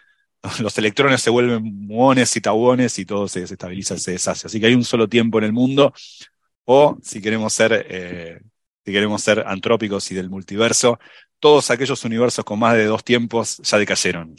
los 0.60 0.76
electrones 0.78 1.22
se 1.22 1.30
vuelven 1.30 1.62
muones 1.64 2.36
y 2.36 2.40
tabuones 2.40 2.98
y 2.98 3.06
todo 3.06 3.28
se 3.28 3.40
desestabiliza, 3.40 3.96
se 3.96 4.12
deshace. 4.12 4.46
Así 4.46 4.60
que 4.60 4.66
hay 4.66 4.74
un 4.74 4.84
solo 4.84 5.08
tiempo 5.08 5.38
en 5.38 5.44
el 5.44 5.52
mundo, 5.52 5.92
o 6.64 6.98
si 7.02 7.20
queremos 7.22 7.52
ser, 7.52 7.86
eh, 7.88 8.40
si 8.84 8.92
queremos 8.92 9.22
ser 9.22 9.44
antrópicos 9.46 10.10
y 10.10 10.14
del 10.14 10.28
multiverso, 10.28 10.98
todos 11.40 11.70
aquellos 11.70 12.04
universos 12.04 12.44
con 12.44 12.58
más 12.58 12.74
de 12.74 12.86
dos 12.86 13.04
tiempos 13.04 13.58
ya 13.58 13.78
decayeron. 13.78 14.34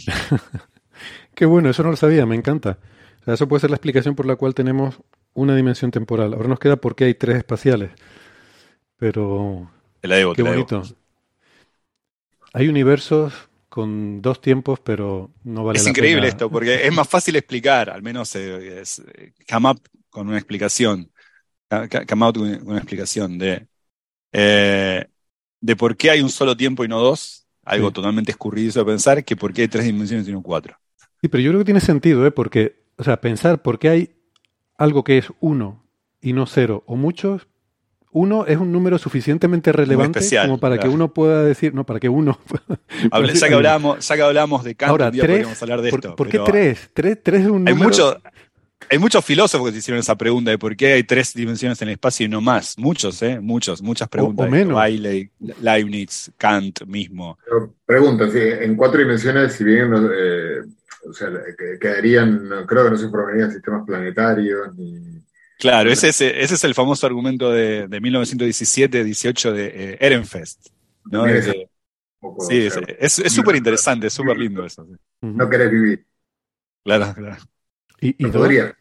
Qué 1.36 1.46
bueno, 1.46 1.70
eso 1.70 1.84
no 1.84 1.92
lo 1.92 1.98
sabía, 1.98 2.26
me 2.26 2.36
encanta. 2.36 2.80
Eso 3.26 3.48
puede 3.48 3.62
ser 3.62 3.70
la 3.72 3.76
explicación 3.76 4.16
por 4.16 4.26
la 4.26 4.36
cual 4.36 4.54
tenemos 4.54 5.00
una 5.34 5.56
dimensión 5.56 5.92
temporal. 5.92 6.34
Ahora 6.34 6.48
nos 6.48 6.60
queda 6.60 6.78
por 6.78 6.96
qué 6.96 7.06
hay 7.06 7.14
tres 7.16 7.38
espaciales. 7.38 7.92
Pero. 8.98 9.72
qué 10.02 10.42
bonito. 10.42 10.84
Hay 12.54 12.68
universos 12.68 13.34
con 13.76 14.22
dos 14.22 14.40
tiempos, 14.40 14.80
pero 14.80 15.32
no 15.44 15.66
vale 15.66 15.80
es 15.80 15.86
increíble 15.86 16.30
esto, 16.30 16.50
porque 16.50 16.88
es 16.88 16.94
más 16.94 17.10
fácil 17.10 17.36
explicar, 17.36 17.90
al 17.90 18.02
menos 18.02 18.34
eh, 18.38 18.80
es, 18.80 19.04
come 19.52 19.72
up 19.72 19.82
con 20.10 20.30
una 20.30 20.38
explicación, 20.38 21.12
come 21.70 22.26
out 22.26 22.38
con 22.38 22.68
una 22.68 22.78
explicación 22.78 23.38
de, 23.38 23.68
eh, 24.32 25.06
de 25.60 25.76
por 25.76 25.98
qué 25.98 26.12
hay 26.12 26.22
un 26.22 26.30
solo 26.30 26.56
tiempo 26.56 26.86
y 26.86 26.88
no 26.88 27.02
dos, 27.02 27.46
algo 27.66 27.92
totalmente 27.92 28.32
escurridizo 28.32 28.80
de 28.80 28.86
pensar, 28.86 29.26
que 29.26 29.36
por 29.36 29.52
qué 29.52 29.64
hay 29.64 29.68
tres 29.68 29.84
dimensiones 29.84 30.26
y 30.26 30.32
no 30.32 30.42
cuatro. 30.42 30.78
Sí, 31.20 31.28
pero 31.28 31.42
yo 31.44 31.52
creo 31.52 31.60
que 31.60 31.66
tiene 31.66 31.82
sentido, 31.82 32.26
¿eh? 32.26 32.32
porque, 32.32 32.86
o 32.96 33.04
sea, 33.04 33.20
pensar 33.20 33.62
por 33.62 33.78
qué 33.78 33.90
hay 33.90 34.16
algo 34.78 35.04
que 35.04 35.18
es 35.18 35.28
uno 35.42 35.84
y 36.22 36.32
no 36.32 36.46
cero, 36.46 36.84
o 36.88 36.96
muchos, 36.96 37.48
uno 38.16 38.46
es 38.46 38.58
un 38.58 38.72
número 38.72 38.98
suficientemente 38.98 39.74
relevante 39.74 40.22
como 40.42 40.58
para 40.58 40.78
que 40.78 40.88
uno 40.88 41.14
pueda 41.14 41.44
decir, 41.44 41.74
no, 41.74 41.86
para 41.86 42.00
que 42.00 42.08
uno. 42.08 42.40
ya, 43.12 43.48
que 43.50 43.54
hablamos, 43.54 44.08
ya 44.08 44.16
que 44.16 44.22
hablamos 44.22 44.64
de 44.64 44.74
Kant, 44.74 44.90
Ahora, 44.92 45.12
podríamos 45.12 45.62
hablar 45.62 45.82
de 45.82 45.90
esto. 45.90 46.16
¿Por 46.16 46.30
qué 46.30 46.40
tres? 46.40 46.90
tres? 46.94 47.22
Tres 47.22 47.42
es 47.42 47.48
un 47.48 47.68
hay 47.68 47.76
número. 47.76 48.22
hay 48.90 48.98
muchos 49.00 49.26
filósofos 49.26 49.70
que 49.70 49.80
hicieron 49.80 50.00
esa 50.00 50.16
pregunta 50.16 50.50
de 50.50 50.58
por 50.58 50.78
qué 50.78 50.94
hay 50.94 51.04
tres 51.04 51.34
dimensiones 51.34 51.82
en 51.82 51.90
el 51.90 51.96
espacio 51.96 52.26
y 52.26 52.30
no 52.30 52.40
más. 52.40 52.78
Muchos, 52.78 53.22
¿eh? 53.22 53.42
Muchos, 53.42 53.82
muchas 53.82 54.08
preguntas. 54.08 54.48
O, 54.48 54.50
menos. 54.50 54.76
Bailey, 54.76 55.30
Leibniz, 55.62 56.32
Kant 56.38 56.86
mismo. 56.86 57.38
pregunta, 57.86 58.32
sí, 58.32 58.40
en 58.40 58.78
cuatro 58.78 59.00
dimensiones, 59.02 59.52
si 59.52 59.66
bien 59.66 59.92
eh, 59.94 60.62
o 61.06 61.14
sea, 61.14 61.30
quedarían, 61.82 62.50
creo 62.66 62.86
que 62.86 62.92
no 62.92 62.98
se 62.98 63.10
formarían 63.10 63.52
sistemas 63.52 63.86
planetarios 63.86 64.74
ni 64.78 65.15
Claro, 65.60 65.90
ese, 65.90 66.10
ese, 66.10 66.42
ese 66.42 66.56
es 66.56 66.64
el 66.64 66.74
famoso 66.74 67.06
argumento 67.08 67.52
de, 67.52 67.88
de 67.88 68.02
1917-18 68.02 69.52
de 69.52 69.66
eh, 69.68 69.98
Ehrenfest. 70.00 70.68
¿no? 71.06 71.26
sí, 72.40 72.68
es 73.00 73.34
súper 73.34 73.56
interesante, 73.56 74.08
es 74.08 74.14
súper 74.14 74.38
lindo 74.38 74.66
eso. 74.66 74.88
No 75.22 75.50
querés 75.50 75.72
vivir. 75.72 76.06
Claro, 76.84 77.14
claro. 77.16 77.38
¿Y, 78.02 78.26
y 78.26 78.28
podría? 78.28 78.76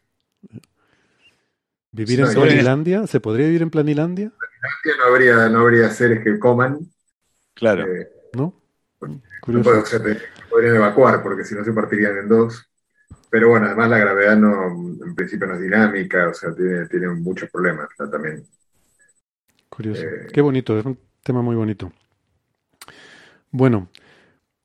¿Vivir 1.92 2.20
en 2.20 2.34
Planilandia? 2.34 3.06
¿Se 3.06 3.20
podría 3.20 3.46
vivir 3.46 3.62
en 3.62 3.70
Planilandia? 3.70 4.24
En 4.26 4.98
no 4.98 5.04
habría, 5.04 5.48
no 5.48 5.60
habría 5.60 5.88
seres 5.90 6.24
que 6.24 6.38
coman. 6.38 6.80
Claro. 7.54 7.86
Eh, 7.86 8.08
¿No? 8.34 8.60
Curioso. 9.40 10.02
podrían 10.50 10.76
evacuar, 10.76 11.22
porque 11.22 11.44
si 11.44 11.54
no 11.54 11.64
se 11.64 11.72
partirían 11.72 12.16
en 12.18 12.28
dos. 12.28 12.68
Pero 13.34 13.48
bueno, 13.48 13.66
además 13.66 13.90
la 13.90 13.98
gravedad 13.98 14.36
no, 14.36 14.68
en 15.04 15.12
principio 15.16 15.48
no 15.48 15.54
es 15.54 15.60
dinámica, 15.60 16.28
o 16.28 16.34
sea, 16.34 16.54
tiene, 16.54 16.86
tiene 16.86 17.08
muchos 17.08 17.50
problemas 17.50 17.88
también. 17.96 18.44
Curioso. 19.68 20.02
Eh, 20.02 20.28
Qué 20.32 20.40
bonito, 20.40 20.78
es 20.78 20.86
un 20.86 20.96
tema 21.20 21.42
muy 21.42 21.56
bonito. 21.56 21.90
Bueno, 23.50 23.88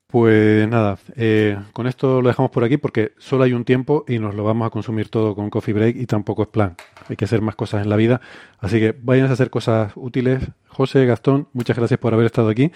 pues 0.06 0.68
nada, 0.68 1.00
eh, 1.16 1.58
con 1.74 1.88
esto 1.88 2.22
lo 2.22 2.28
dejamos 2.28 2.52
por 2.52 2.64
aquí 2.64 2.78
porque 2.78 3.14
solo 3.18 3.44
hay 3.44 3.54
un 3.54 3.66
tiempo 3.66 4.06
y 4.08 4.20
nos 4.20 4.36
lo 4.36 4.44
vamos 4.44 4.68
a 4.68 4.70
consumir 4.70 5.10
todo 5.10 5.34
con 5.34 5.50
Coffee 5.50 5.74
Break 5.74 5.96
y 5.96 6.06
tampoco 6.06 6.44
es 6.44 6.50
plan. 6.50 6.76
Hay 7.08 7.16
que 7.16 7.26
hacer 7.26 7.42
más 7.42 7.56
cosas 7.56 7.82
en 7.82 7.90
la 7.90 7.96
vida. 7.96 8.22
Así 8.60 8.80
que 8.80 8.96
vayan 9.02 9.32
a 9.32 9.34
hacer 9.34 9.50
cosas 9.50 9.94
útiles. 9.96 10.44
José, 10.68 11.08
Gastón, 11.08 11.48
muchas 11.54 11.76
gracias 11.76 12.00
por 12.00 12.14
haber 12.14 12.28
estado 12.28 12.50
aquí. 12.50 12.72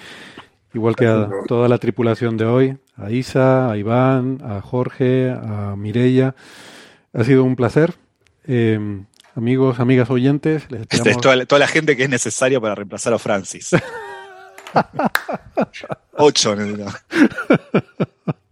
Igual 0.74 0.95
que 0.95 1.08
a 1.08 1.30
toda 1.48 1.68
la 1.68 1.78
tripulación 1.78 2.38
de 2.38 2.45
hoy, 2.45 2.78
a 2.98 3.12
Isa, 3.12 3.70
a 3.72 3.78
Iván, 3.78 4.40
a 4.44 4.62
Jorge, 4.62 5.32
a 5.32 5.76
Mirella. 5.76 6.36
Ha 7.14 7.24
sido 7.24 7.44
un 7.44 7.56
placer. 7.56 7.94
Eh, 8.48 8.80
amigos, 9.36 9.80
amigas 9.80 10.10
oyentes, 10.10 10.70
les 10.72 10.82
es 10.91 11.18
toda, 11.18 11.45
toda, 11.45 11.60
la 11.60 11.68
gente 11.68 11.95
que 11.95 12.04
es 12.04 12.10
necesaria 12.10 12.60
para 12.60 12.76
reemplazar 12.76 13.14
a 13.14 13.20
Francis. 13.20 13.72
Ocho, 16.18 16.56
¿no? 16.56 16.86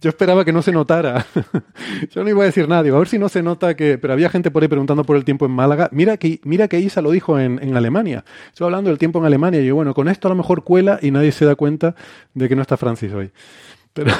Yo 0.00 0.10
esperaba 0.10 0.44
que 0.44 0.52
no 0.52 0.62
se 0.62 0.72
notara. 0.72 1.26
Yo 2.10 2.22
no 2.22 2.30
iba 2.30 2.42
a 2.42 2.46
decir 2.46 2.68
nada, 2.68 2.82
digo, 2.82 2.96
a 2.96 2.98
ver 2.98 3.08
si 3.08 3.18
no 3.18 3.28
se 3.28 3.42
nota 3.42 3.74
que. 3.74 3.98
Pero 3.98 4.12
había 4.12 4.28
gente 4.28 4.50
por 4.50 4.62
ahí 4.62 4.68
preguntando 4.68 5.04
por 5.04 5.16
el 5.16 5.24
tiempo 5.24 5.46
en 5.46 5.52
Málaga. 5.52 5.88
Mira 5.92 6.16
que, 6.16 6.40
mira 6.44 6.68
que 6.68 6.78
Isa 6.78 7.02
lo 7.02 7.10
dijo 7.10 7.38
en, 7.38 7.62
en 7.62 7.76
Alemania. 7.76 8.24
Estoy 8.48 8.66
hablando 8.66 8.90
del 8.90 8.98
tiempo 8.98 9.18
en 9.18 9.26
Alemania. 9.26 9.60
Y 9.60 9.66
yo, 9.66 9.74
bueno, 9.74 9.94
con 9.94 10.08
esto 10.08 10.28
a 10.28 10.30
lo 10.30 10.34
mejor 10.34 10.64
cuela 10.64 10.98
y 11.02 11.10
nadie 11.10 11.32
se 11.32 11.44
da 11.44 11.54
cuenta 11.54 11.94
de 12.34 12.48
que 12.48 12.56
no 12.56 12.62
está 12.62 12.76
Francis 12.76 13.12
hoy. 13.12 13.30
Pero. 13.92 14.12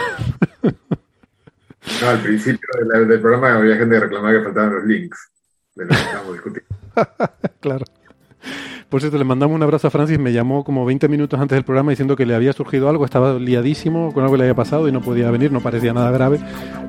No, 2.02 2.08
al 2.08 2.18
principio 2.18 2.68
del, 2.92 3.08
del 3.08 3.20
programa 3.20 3.54
había 3.54 3.76
gente 3.76 3.94
que 3.94 4.00
reclamaba 4.00 4.32
que 4.36 4.42
faltaban 4.42 4.74
los 4.74 4.84
links 4.84 5.30
de 5.76 5.84
lo 5.84 5.90
que 5.90 5.94
estábamos 5.94 6.32
discutiendo. 6.32 6.76
claro. 7.60 7.84
Por 8.88 9.00
cierto, 9.00 9.18
le 9.18 9.24
mandamos 9.24 9.56
un 9.56 9.62
abrazo 9.62 9.88
a 9.88 9.90
Francis. 9.90 10.18
Me 10.18 10.32
llamó 10.32 10.62
como 10.62 10.84
20 10.84 11.08
minutos 11.08 11.40
antes 11.40 11.56
del 11.56 11.64
programa 11.64 11.90
diciendo 11.90 12.14
que 12.14 12.24
le 12.24 12.34
había 12.36 12.52
surgido 12.52 12.88
algo. 12.88 13.04
Estaba 13.04 13.34
liadísimo 13.34 14.12
con 14.12 14.22
algo 14.22 14.34
que 14.34 14.38
le 14.38 14.44
había 14.44 14.54
pasado 14.54 14.86
y 14.86 14.92
no 14.92 15.00
podía 15.00 15.30
venir. 15.30 15.50
No 15.50 15.60
parecía 15.60 15.92
nada 15.92 16.10
grave, 16.12 16.38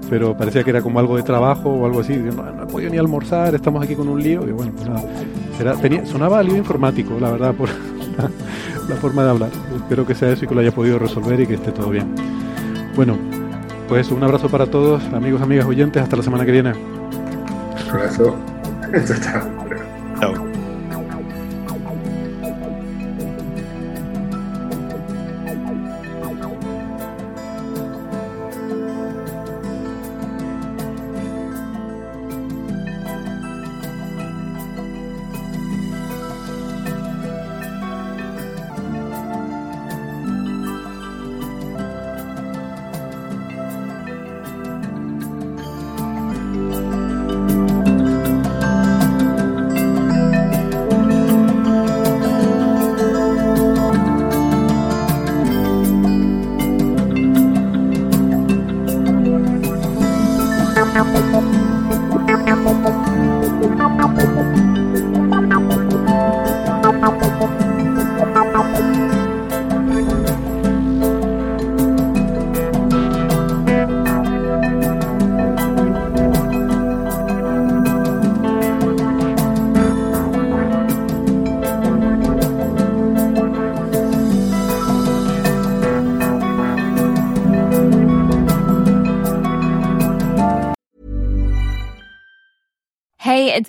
pero 0.10 0.38
parecía 0.38 0.64
que 0.64 0.70
era 0.70 0.82
como 0.82 1.00
algo 1.00 1.18
de 1.18 1.24
trabajo 1.24 1.70
o 1.72 1.86
algo 1.88 2.02
así. 2.02 2.16
No, 2.16 2.44
no 2.52 2.64
he 2.64 2.68
podido 2.68 2.92
ni 2.92 2.98
almorzar, 2.98 3.56
estamos 3.56 3.84
aquí 3.84 3.96
con 3.96 4.08
un 4.10 4.22
lío. 4.22 4.48
Y 4.48 4.52
bueno, 4.52 4.72
pues 4.76 4.88
nada. 4.88 5.04
Era, 5.60 5.74
tenía, 5.76 6.06
sonaba 6.06 6.44
lío 6.44 6.58
informático, 6.58 7.20
la 7.20 7.32
verdad, 7.32 7.56
por 7.56 7.70
la, 8.18 8.30
la 8.88 8.96
forma 8.98 9.24
de 9.24 9.30
hablar. 9.32 9.50
Espero 9.76 10.06
que 10.06 10.14
sea 10.14 10.30
eso 10.32 10.46
y 10.46 10.48
que 10.48 10.54
lo 10.54 10.62
haya 10.62 10.72
podido 10.72 11.00
resolver 11.00 11.40
y 11.40 11.48
que 11.48 11.56
esté 11.56 11.72
todo 11.72 11.90
bien. 11.90 12.14
Bueno, 12.96 13.18
pues 13.88 14.12
un 14.12 14.24
abrazo 14.24 14.50
para 14.50 14.68
todos, 14.68 15.04
amigos, 15.14 15.42
amigas, 15.42 15.66
oyentes. 15.66 16.04
Hasta 16.04 16.16
la 16.16 16.24
semana 16.24 16.46
que 16.46 16.52
viene. 16.52 16.74
Un 16.74 17.90
abrazo. 17.90 18.36
Chao, 19.08 19.18
chao. 20.22 20.47